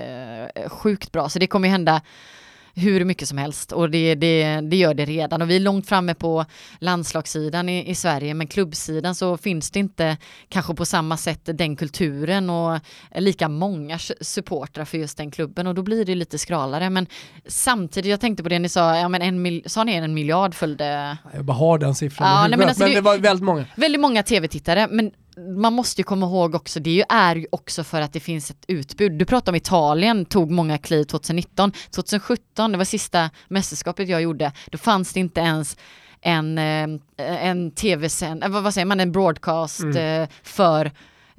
eh, 0.56 0.69
sjukt 0.69 1.11
bra, 1.11 1.30
så 1.30 1.39
det 1.39 1.47
kommer 1.47 1.68
ju 1.68 1.72
hända 1.72 2.01
hur 2.80 3.06
mycket 3.06 3.27
som 3.27 3.38
helst 3.38 3.72
och 3.72 3.89
det, 3.89 4.15
det, 4.15 4.61
det 4.61 4.76
gör 4.76 4.93
det 4.93 5.06
redan 5.06 5.41
och 5.41 5.49
vi 5.49 5.56
är 5.56 5.60
långt 5.60 5.88
framme 5.88 6.14
på 6.14 6.45
landslagssidan 6.80 7.69
i, 7.69 7.89
i, 7.89 7.95
Sverige 7.95 8.34
men 8.34 8.47
klubbsidan 8.47 9.15
så 9.15 9.38
finns 9.38 9.72
det 9.72 9.80
inte 9.80 10.18
kanske 10.49 10.73
på 10.76 10.85
samma 10.85 11.18
sätt 11.18 11.41
den 11.43 11.76
kulturen 11.76 12.49
och 12.49 12.80
lika 13.15 13.49
många 13.49 13.99
supportrar 14.22 14.85
för 14.85 14.97
just 14.97 15.18
den 15.18 15.31
klubben 15.31 15.68
och 15.68 15.76
då 15.76 15.81
blir 15.81 16.06
det 16.06 16.15
lite 16.15 16.38
skralare 16.38 16.89
men 16.89 17.07
samtidigt, 17.47 18.10
jag 18.10 18.19
tänkte 18.19 18.43
på 18.43 18.49
det 18.49 18.60
ni 18.60 18.69
sa, 18.69 18.97
ja 18.97 19.10
men 19.10 19.22
en 19.22 19.41
mil, 19.41 19.64
sa 19.65 19.84
ni 19.84 19.93
en 19.93 20.14
miljard 20.14 20.56
följde? 20.56 21.18
Jag 21.34 21.45
bara 21.45 21.57
har 21.57 21.77
den 21.77 21.95
siffran 21.95 22.30
ja, 22.30 22.38
huvudet, 22.38 22.60
men, 22.60 22.68
alltså 22.68 22.84
men 22.84 22.93
det 22.93 23.01
var 23.01 23.18
väldigt 23.18 23.43
många. 23.43 23.65
Väldigt 23.76 24.01
många 24.01 24.23
tv-tittare 24.23 24.88
men 24.91 25.11
man 25.57 25.74
måste 25.74 26.02
ju 26.02 26.03
komma 26.03 26.26
ihåg 26.26 26.56
också, 26.56 26.80
det 26.80 27.06
är 27.10 27.36
ju 27.36 27.45
också 27.52 27.84
för 27.84 28.02
att 28.02 28.14
det 28.14 28.20
finns 28.20 28.52
ett 28.52 28.66
utbud. 28.68 29.11
Du 29.11 29.26
pratar 29.26 29.52
om 29.52 29.56
Italien 29.56 30.26
tog 30.26 30.52
många 30.52 30.78
kliv 30.78 31.03
2019. 31.03 31.72
2017, 31.91 32.72
det 32.72 32.78
var 32.78 32.86
sista 32.86 33.30
mästerskapet 33.48 34.10
jag 34.10 34.22
gjorde, 34.22 34.52
då 34.72 34.78
fanns 34.78 35.14
det 35.14 35.20
inte 35.20 35.41
ens 35.41 35.78
en, 36.22 36.57
eh, 36.57 36.88
en 37.18 37.72
tv-sänd, 37.72 38.44
eh, 38.44 38.49
vad 38.49 38.74
säger 38.74 38.86
man, 38.86 38.99
en 38.99 39.11
broadcast 39.11 39.80
mm. 39.80 39.98
Eh, 39.99 40.30
för 40.44 40.91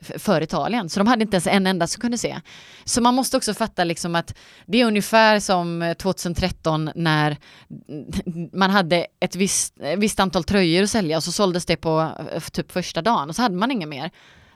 för 0.03 0.41
Italien. 0.41 0.89
Så 0.89 1.01
de 1.01 1.07
hade 1.07 1.23
inte 1.23 1.35
ens 1.35 1.47
en 1.47 1.67
enda 1.67 1.87
som 1.87 2.01
kunde 2.01 2.19
se. 2.19 2.41
Så 2.85 3.01
man 3.01 3.15
måste 3.15 3.37
också 3.37 3.55
fatta 3.55 3.85
liksom 3.85 4.15
att 4.15 4.35
det 4.67 4.81
är 4.81 4.87
ungefär 4.87 5.41
som 5.41 5.83
eh, 5.83 5.95
2013 5.95 6.91
när 6.95 7.37
man 8.57 8.71
hade 8.71 9.07
ett 9.21 9.37
visst, 9.37 9.81
eh, 9.81 9.99
visst 9.99 10.21
antal 10.21 10.45
tröjor 10.45 10.83
att 10.83 10.91
sälja 10.91 11.17
och 11.17 11.25
så 11.25 11.33
såldes 11.33 11.67
det 11.67 11.77
på 11.77 12.13
eh, 12.33 12.41
typ 12.41 12.73
första 12.73 13.03
dagen 13.03 13.29
och 13.29 13.37
så 13.37 13.43
hade 13.43 13.57
man 13.57 13.71
inget 13.71 13.89
mer 13.89 14.11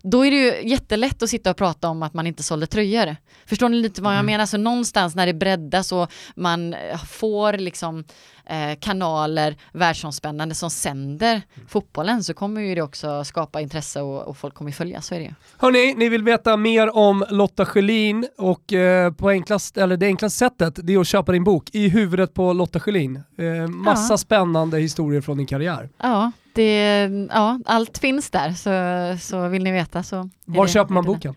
då 0.05 0.27
är 0.27 0.31
det 0.31 0.37
ju 0.37 0.69
jättelätt 0.69 1.23
att 1.23 1.31
sitta 1.31 1.51
och 1.51 1.57
prata 1.57 1.89
om 1.89 2.03
att 2.03 2.15
man 2.15 2.27
inte 2.27 2.43
sålde 2.43 2.67
tröjor. 2.67 3.17
Förstår 3.47 3.69
ni 3.69 3.77
lite 3.77 4.03
vad 4.03 4.13
jag 4.13 4.21
mm. 4.21 4.27
menar? 4.27 4.47
Så 4.47 4.57
någonstans 4.57 5.15
när 5.15 5.27
det 5.27 5.35
breddas 5.35 5.93
och 5.93 6.13
man 6.37 6.75
får 7.09 7.53
liksom 7.53 8.05
eh, 8.47 8.79
kanaler 8.81 9.57
världsomspännande 9.73 10.55
som 10.55 10.71
sänder 10.71 11.33
mm. 11.33 11.69
fotbollen 11.69 12.25
så 12.25 12.35
kommer 12.35 12.61
ju 12.61 12.75
det 12.75 12.83
också 12.83 13.25
skapa 13.25 13.61
intresse 13.61 14.01
och, 14.03 14.23
och 14.23 14.37
folk 14.37 14.55
kommer 14.55 14.71
följa, 14.71 15.01
så 15.01 15.15
är 15.15 15.19
det 15.19 15.25
ju. 15.25 15.35
Hörni, 15.59 15.95
ni 15.95 16.09
vill 16.09 16.23
veta 16.23 16.57
mer 16.57 16.97
om 16.97 17.25
Lotta 17.31 17.67
Schelin 17.67 18.27
och 18.39 18.73
eh, 18.73 19.13
på 19.13 19.29
enklast, 19.29 19.77
eller 19.77 19.97
det 19.97 20.07
enklaste 20.07 20.39
sättet 20.39 20.79
det 20.83 20.95
är 20.95 21.01
att 21.01 21.07
köpa 21.07 21.33
din 21.33 21.45
bok 21.45 21.71
I 21.73 21.89
huvudet 21.89 22.35
på 22.35 22.53
Lotta 22.53 22.81
Schelin. 22.81 23.23
Eh, 23.39 23.69
massa 23.69 24.13
ja. 24.13 24.19
spännande 24.19 24.79
historier 24.79 25.21
från 25.21 25.37
din 25.37 25.47
karriär. 25.47 25.89
Ja, 25.99 26.33
det, 26.55 27.11
ja, 27.31 27.61
allt 27.65 27.99
finns 27.99 28.31
där 28.31 28.53
så, 28.53 29.19
så 29.23 29.49
vill 29.49 29.65
ni 29.65 29.73
veta 29.73 30.03
så. 30.03 30.31
Var 30.45 30.67
köper 30.67 30.95
man 30.95 31.05
boken? 31.05 31.35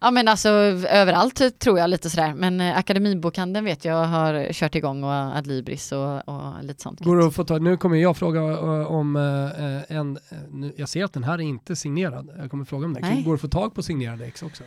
Ja 0.00 0.10
men 0.10 0.28
alltså 0.28 0.48
överallt 0.48 1.58
tror 1.58 1.78
jag 1.78 1.90
lite 1.90 2.10
sådär 2.10 2.34
men 2.34 2.60
eh, 2.60 2.78
Akademibokhandeln 2.78 3.64
vet 3.64 3.84
jag 3.84 4.04
har 4.04 4.52
kört 4.52 4.74
igång 4.74 5.04
och 5.04 5.10
Adlibris 5.10 5.92
och, 5.92 6.28
och 6.28 6.64
lite 6.64 6.82
sånt. 6.82 7.00
Går 7.00 7.16
det 7.16 7.26
att 7.26 7.34
få 7.34 7.44
ta, 7.44 7.58
nu 7.58 7.76
kommer 7.76 7.96
jag 7.96 8.16
fråga 8.16 8.40
eh, 8.40 8.86
om 8.86 9.16
eh, 9.16 9.96
en, 9.96 10.18
jag 10.76 10.88
ser 10.88 11.04
att 11.04 11.12
den 11.12 11.24
här 11.24 11.34
är 11.34 11.40
inte 11.40 11.76
signerad, 11.76 12.30
jag 12.38 12.50
kommer 12.50 12.64
fråga 12.64 12.86
om 12.86 12.94
det. 12.94 13.00
Nej. 13.00 13.22
Går 13.22 13.32
det 13.32 13.34
att 13.34 13.40
få 13.40 13.48
tag 13.48 13.74
på 13.74 13.82
signerade 13.82 14.26
ex 14.26 14.42
också? 14.42 14.64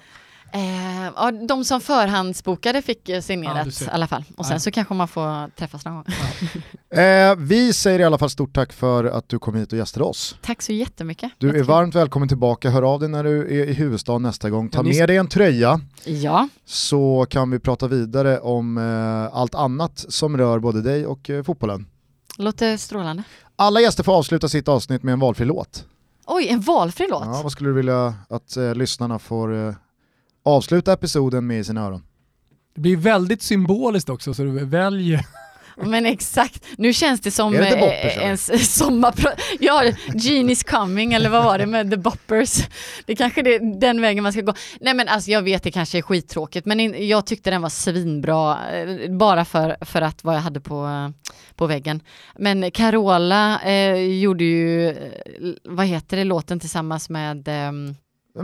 Eh, 0.52 1.12
ja, 1.16 1.32
de 1.32 1.66
som 1.66 1.82
förhandsbokade 1.82 2.82
fick 2.82 3.10
signerat 3.22 3.82
ja, 3.82 3.88
i 3.88 3.90
alla 3.90 4.08
fall. 4.08 4.24
Och 4.38 4.46
sen 4.46 4.56
ja. 4.56 4.60
så 4.60 4.72
kanske 4.72 4.94
man 4.94 5.08
får 5.08 5.50
träffas 5.56 5.86
någon 5.86 5.96
gång. 5.96 6.06
Ja. 6.90 7.02
eh, 7.02 7.36
vi 7.36 7.74
säger 7.74 8.00
i 8.00 8.04
alla 8.04 8.18
fall 8.18 8.30
stort 8.30 8.56
tack 8.56 8.74
för 8.74 9.06
att 9.06 9.30
du 9.30 9.40
kom 9.40 9.56
hit 9.56 9.72
och 9.74 9.78
gästade 9.78 10.06
oss. 10.06 10.36
Tack 10.42 10.62
så 10.62 10.74
jättemycket. 10.74 11.32
Du 11.38 11.60
är 11.60 11.64
varmt 11.64 11.96
välkommen 11.96 12.28
tillbaka, 12.28 12.70
hör 12.70 12.94
av 12.94 13.00
dig 13.00 13.10
när 13.10 13.24
du 13.24 13.62
är 13.62 13.66
i 13.66 13.74
huvudstaden 13.74 14.22
nästa 14.22 14.50
gång. 14.50 14.70
Ta 14.70 14.84
med 14.84 15.10
dig 15.10 15.18
en 15.18 15.28
tröja. 15.28 15.82
Ja. 16.06 16.50
Så 16.66 17.26
kan 17.30 17.52
vi 17.52 17.60
prata 17.60 17.88
vidare 17.88 18.40
om 18.40 18.78
eh, 18.78 19.38
allt 19.38 19.56
annat 19.56 20.06
som 20.10 20.38
rör 20.38 20.60
både 20.60 20.82
dig 20.82 21.06
och 21.06 21.30
eh, 21.30 21.44
fotbollen. 21.44 21.86
Låter 22.38 22.78
strålande. 22.78 23.24
Alla 23.56 23.82
gäster 23.82 24.04
får 24.04 24.18
avsluta 24.18 24.50
sitt 24.50 24.68
avsnitt 24.68 25.04
med 25.04 25.14
en 25.14 25.20
valfri 25.20 25.46
låt. 25.46 25.86
Oj, 26.26 26.48
en 26.48 26.62
valfri 26.62 27.08
låt? 27.10 27.26
Ja, 27.26 27.42
vad 27.44 27.52
skulle 27.52 27.70
du 27.70 27.74
vilja 27.74 28.16
att 28.30 28.58
eh, 28.58 28.76
lyssnarna 28.76 29.20
får 29.20 29.68
eh, 29.68 29.74
avsluta 30.48 30.94
episoden 30.94 31.48
med 31.48 31.60
i 31.60 31.64
sina 31.64 31.82
öron. 31.82 32.04
Det 32.76 32.82
blir 32.82 32.98
väldigt 32.98 33.42
symboliskt 33.42 34.10
också 34.10 34.34
så 34.34 34.44
du 34.44 34.66
väljer 34.66 35.26
men 35.86 36.06
exakt, 36.06 36.66
nu 36.78 36.94
känns 36.94 37.22
det 37.22 37.32
som 37.32 37.54
det 37.54 37.78
boppers, 37.80 38.18
en 38.18 38.60
sommarpro... 38.60 39.30
Ja, 39.60 39.84
Genie's 40.08 40.70
coming 40.70 41.14
eller 41.14 41.30
vad 41.30 41.44
var 41.44 41.58
det 41.58 41.66
med 41.66 41.92
The 41.92 41.98
Boppers? 41.98 42.68
Det 43.06 43.16
kanske 43.16 43.42
är 43.42 43.80
den 43.80 44.02
vägen 44.02 44.24
man 44.24 44.34
ska 44.34 44.42
gå. 44.42 44.54
Nej 44.82 44.94
men 44.94 45.08
alltså 45.08 45.32
jag 45.32 45.42
vet 45.42 45.64
det 45.64 45.72
kanske 45.72 45.98
är 45.98 46.02
skittråkigt 46.02 46.66
men 46.66 47.08
jag 47.08 47.26
tyckte 47.26 47.50
den 47.50 47.62
var 47.62 47.70
svinbra 47.70 48.58
eh, 48.74 49.12
bara 49.12 49.46
för, 49.46 49.78
för 49.82 50.02
att 50.02 50.24
vad 50.24 50.36
jag 50.36 50.42
hade 50.42 50.60
på, 50.60 51.12
på 51.56 51.68
väggen. 51.68 52.02
Men 52.36 52.72
Carola 52.72 53.62
eh, 53.62 53.96
gjorde 53.96 54.44
ju, 54.44 54.90
eh, 54.90 54.96
vad 55.64 55.86
heter 55.86 56.18
det, 56.18 56.24
låten 56.24 56.60
tillsammans 56.60 57.10
med 57.10 57.48
eh, 57.48 57.72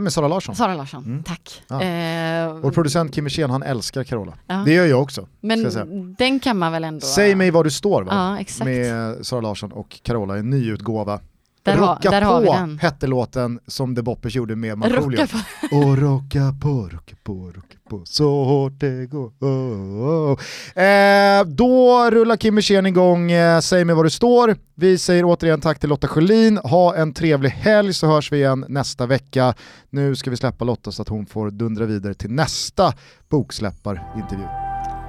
med 0.00 0.12
Sara 0.12 0.28
Larsson. 0.28 0.54
Sara 0.54 0.74
Larsson, 0.74 1.04
mm. 1.04 1.22
tack. 1.22 1.62
Ja. 1.68 1.82
Eh, 1.82 2.54
Vår 2.62 2.70
producent 2.70 3.14
Kim 3.14 3.24
Wirsén, 3.24 3.50
han 3.50 3.62
älskar 3.62 4.04
Carola. 4.04 4.32
Ja. 4.46 4.54
Det 4.54 4.72
gör 4.72 4.86
jag 4.86 5.02
också. 5.02 5.28
Men 5.40 6.14
den 6.18 6.40
kan 6.40 6.58
man 6.58 6.72
väl 6.72 6.84
ändå... 6.84 7.06
Säg 7.06 7.34
mig 7.34 7.50
var 7.50 7.64
du 7.64 7.70
står 7.70 8.02
va? 8.02 8.36
Ja, 8.58 8.64
med 8.64 9.16
Sara 9.26 9.40
Larsson 9.40 9.72
och 9.72 10.00
Carola, 10.02 10.36
en 10.36 10.50
nyutgåva. 10.50 11.20
Där, 11.64 11.76
Rocka 11.76 12.10
där 12.10 12.20
på 12.20 12.26
har 12.26 12.40
vi 12.40 12.46
den. 12.46 12.78
hette 12.78 13.06
låten 13.06 13.60
som 13.66 13.96
The 13.96 14.02
Boppers 14.02 14.34
gjorde 14.36 14.56
med 14.56 14.78
Markoolio. 14.78 15.20
Rocka 15.20 15.26
på. 15.70 15.76
Och 15.76 15.98
rocka 15.98 16.54
på, 16.62 16.88
rocka 16.92 17.16
på, 17.22 17.32
rocka 17.54 17.76
på 17.90 18.02
så 18.04 18.44
hårt 18.44 18.72
det 18.80 19.06
går. 19.06 19.32
Oh, 19.40 20.32
oh. 20.32 20.82
Eh, 20.84 21.44
då 21.44 22.10
rullar 22.10 22.36
Kim 22.36 22.56
Hirsén 22.56 22.86
igång 22.86 23.32
eh, 23.32 23.60
Säg 23.60 23.84
mig 23.84 23.94
var 23.96 24.04
du 24.04 24.10
står. 24.10 24.56
Vi 24.74 24.98
säger 24.98 25.24
återigen 25.24 25.60
tack 25.60 25.78
till 25.78 25.88
Lotta 25.88 26.08
Schelin. 26.08 26.58
Ha 26.58 26.94
en 26.96 27.12
trevlig 27.14 27.50
helg 27.50 27.94
så 27.94 28.06
hörs 28.06 28.32
vi 28.32 28.36
igen 28.36 28.64
nästa 28.68 29.06
vecka. 29.06 29.54
Nu 29.90 30.16
ska 30.16 30.30
vi 30.30 30.36
släppa 30.36 30.64
Lotta 30.64 30.92
så 30.92 31.02
att 31.02 31.08
hon 31.08 31.26
får 31.26 31.50
dundra 31.50 31.84
vidare 31.84 32.14
till 32.14 32.30
nästa 32.30 32.92
boksläpparintervju. 33.28 34.46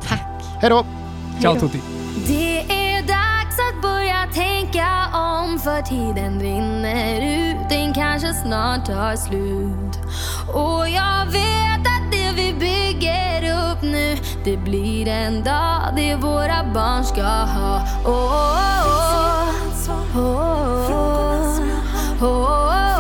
Tack. 0.02 0.44
Hej 0.62 0.70
då! 0.70 0.86
Ciao 1.42 1.56
Tutti. 1.60 1.82
Det 2.28 2.60
är 2.60 3.02
dags 3.02 3.58
att 3.70 3.82
börja 3.82 4.28
tänka 4.34 4.55
för 5.60 5.82
tiden 5.82 6.40
rinner 6.40 7.22
ut, 7.22 7.70
den 7.70 7.94
kanske 7.94 8.34
snart 8.34 8.86
tar 8.86 9.16
slut. 9.16 10.00
Och 10.54 10.90
jag 10.90 11.26
vet 11.26 11.80
att 11.80 12.12
det 12.12 12.32
vi 12.36 12.54
bygger 12.54 13.44
upp 13.72 13.82
nu, 13.82 14.18
det 14.44 14.58
blir 14.58 15.08
en 15.08 15.44
dag 15.44 15.76
det 15.96 16.16
våra 16.16 16.64
barn 16.74 17.04
ska 17.04 17.24
ha. 17.24 17.82
Oh, 18.06 18.46
oh, 18.66 19.30
oh, 19.90 20.18
oh, 20.18 20.92
oh, 22.22 22.24
oh. 22.24 22.95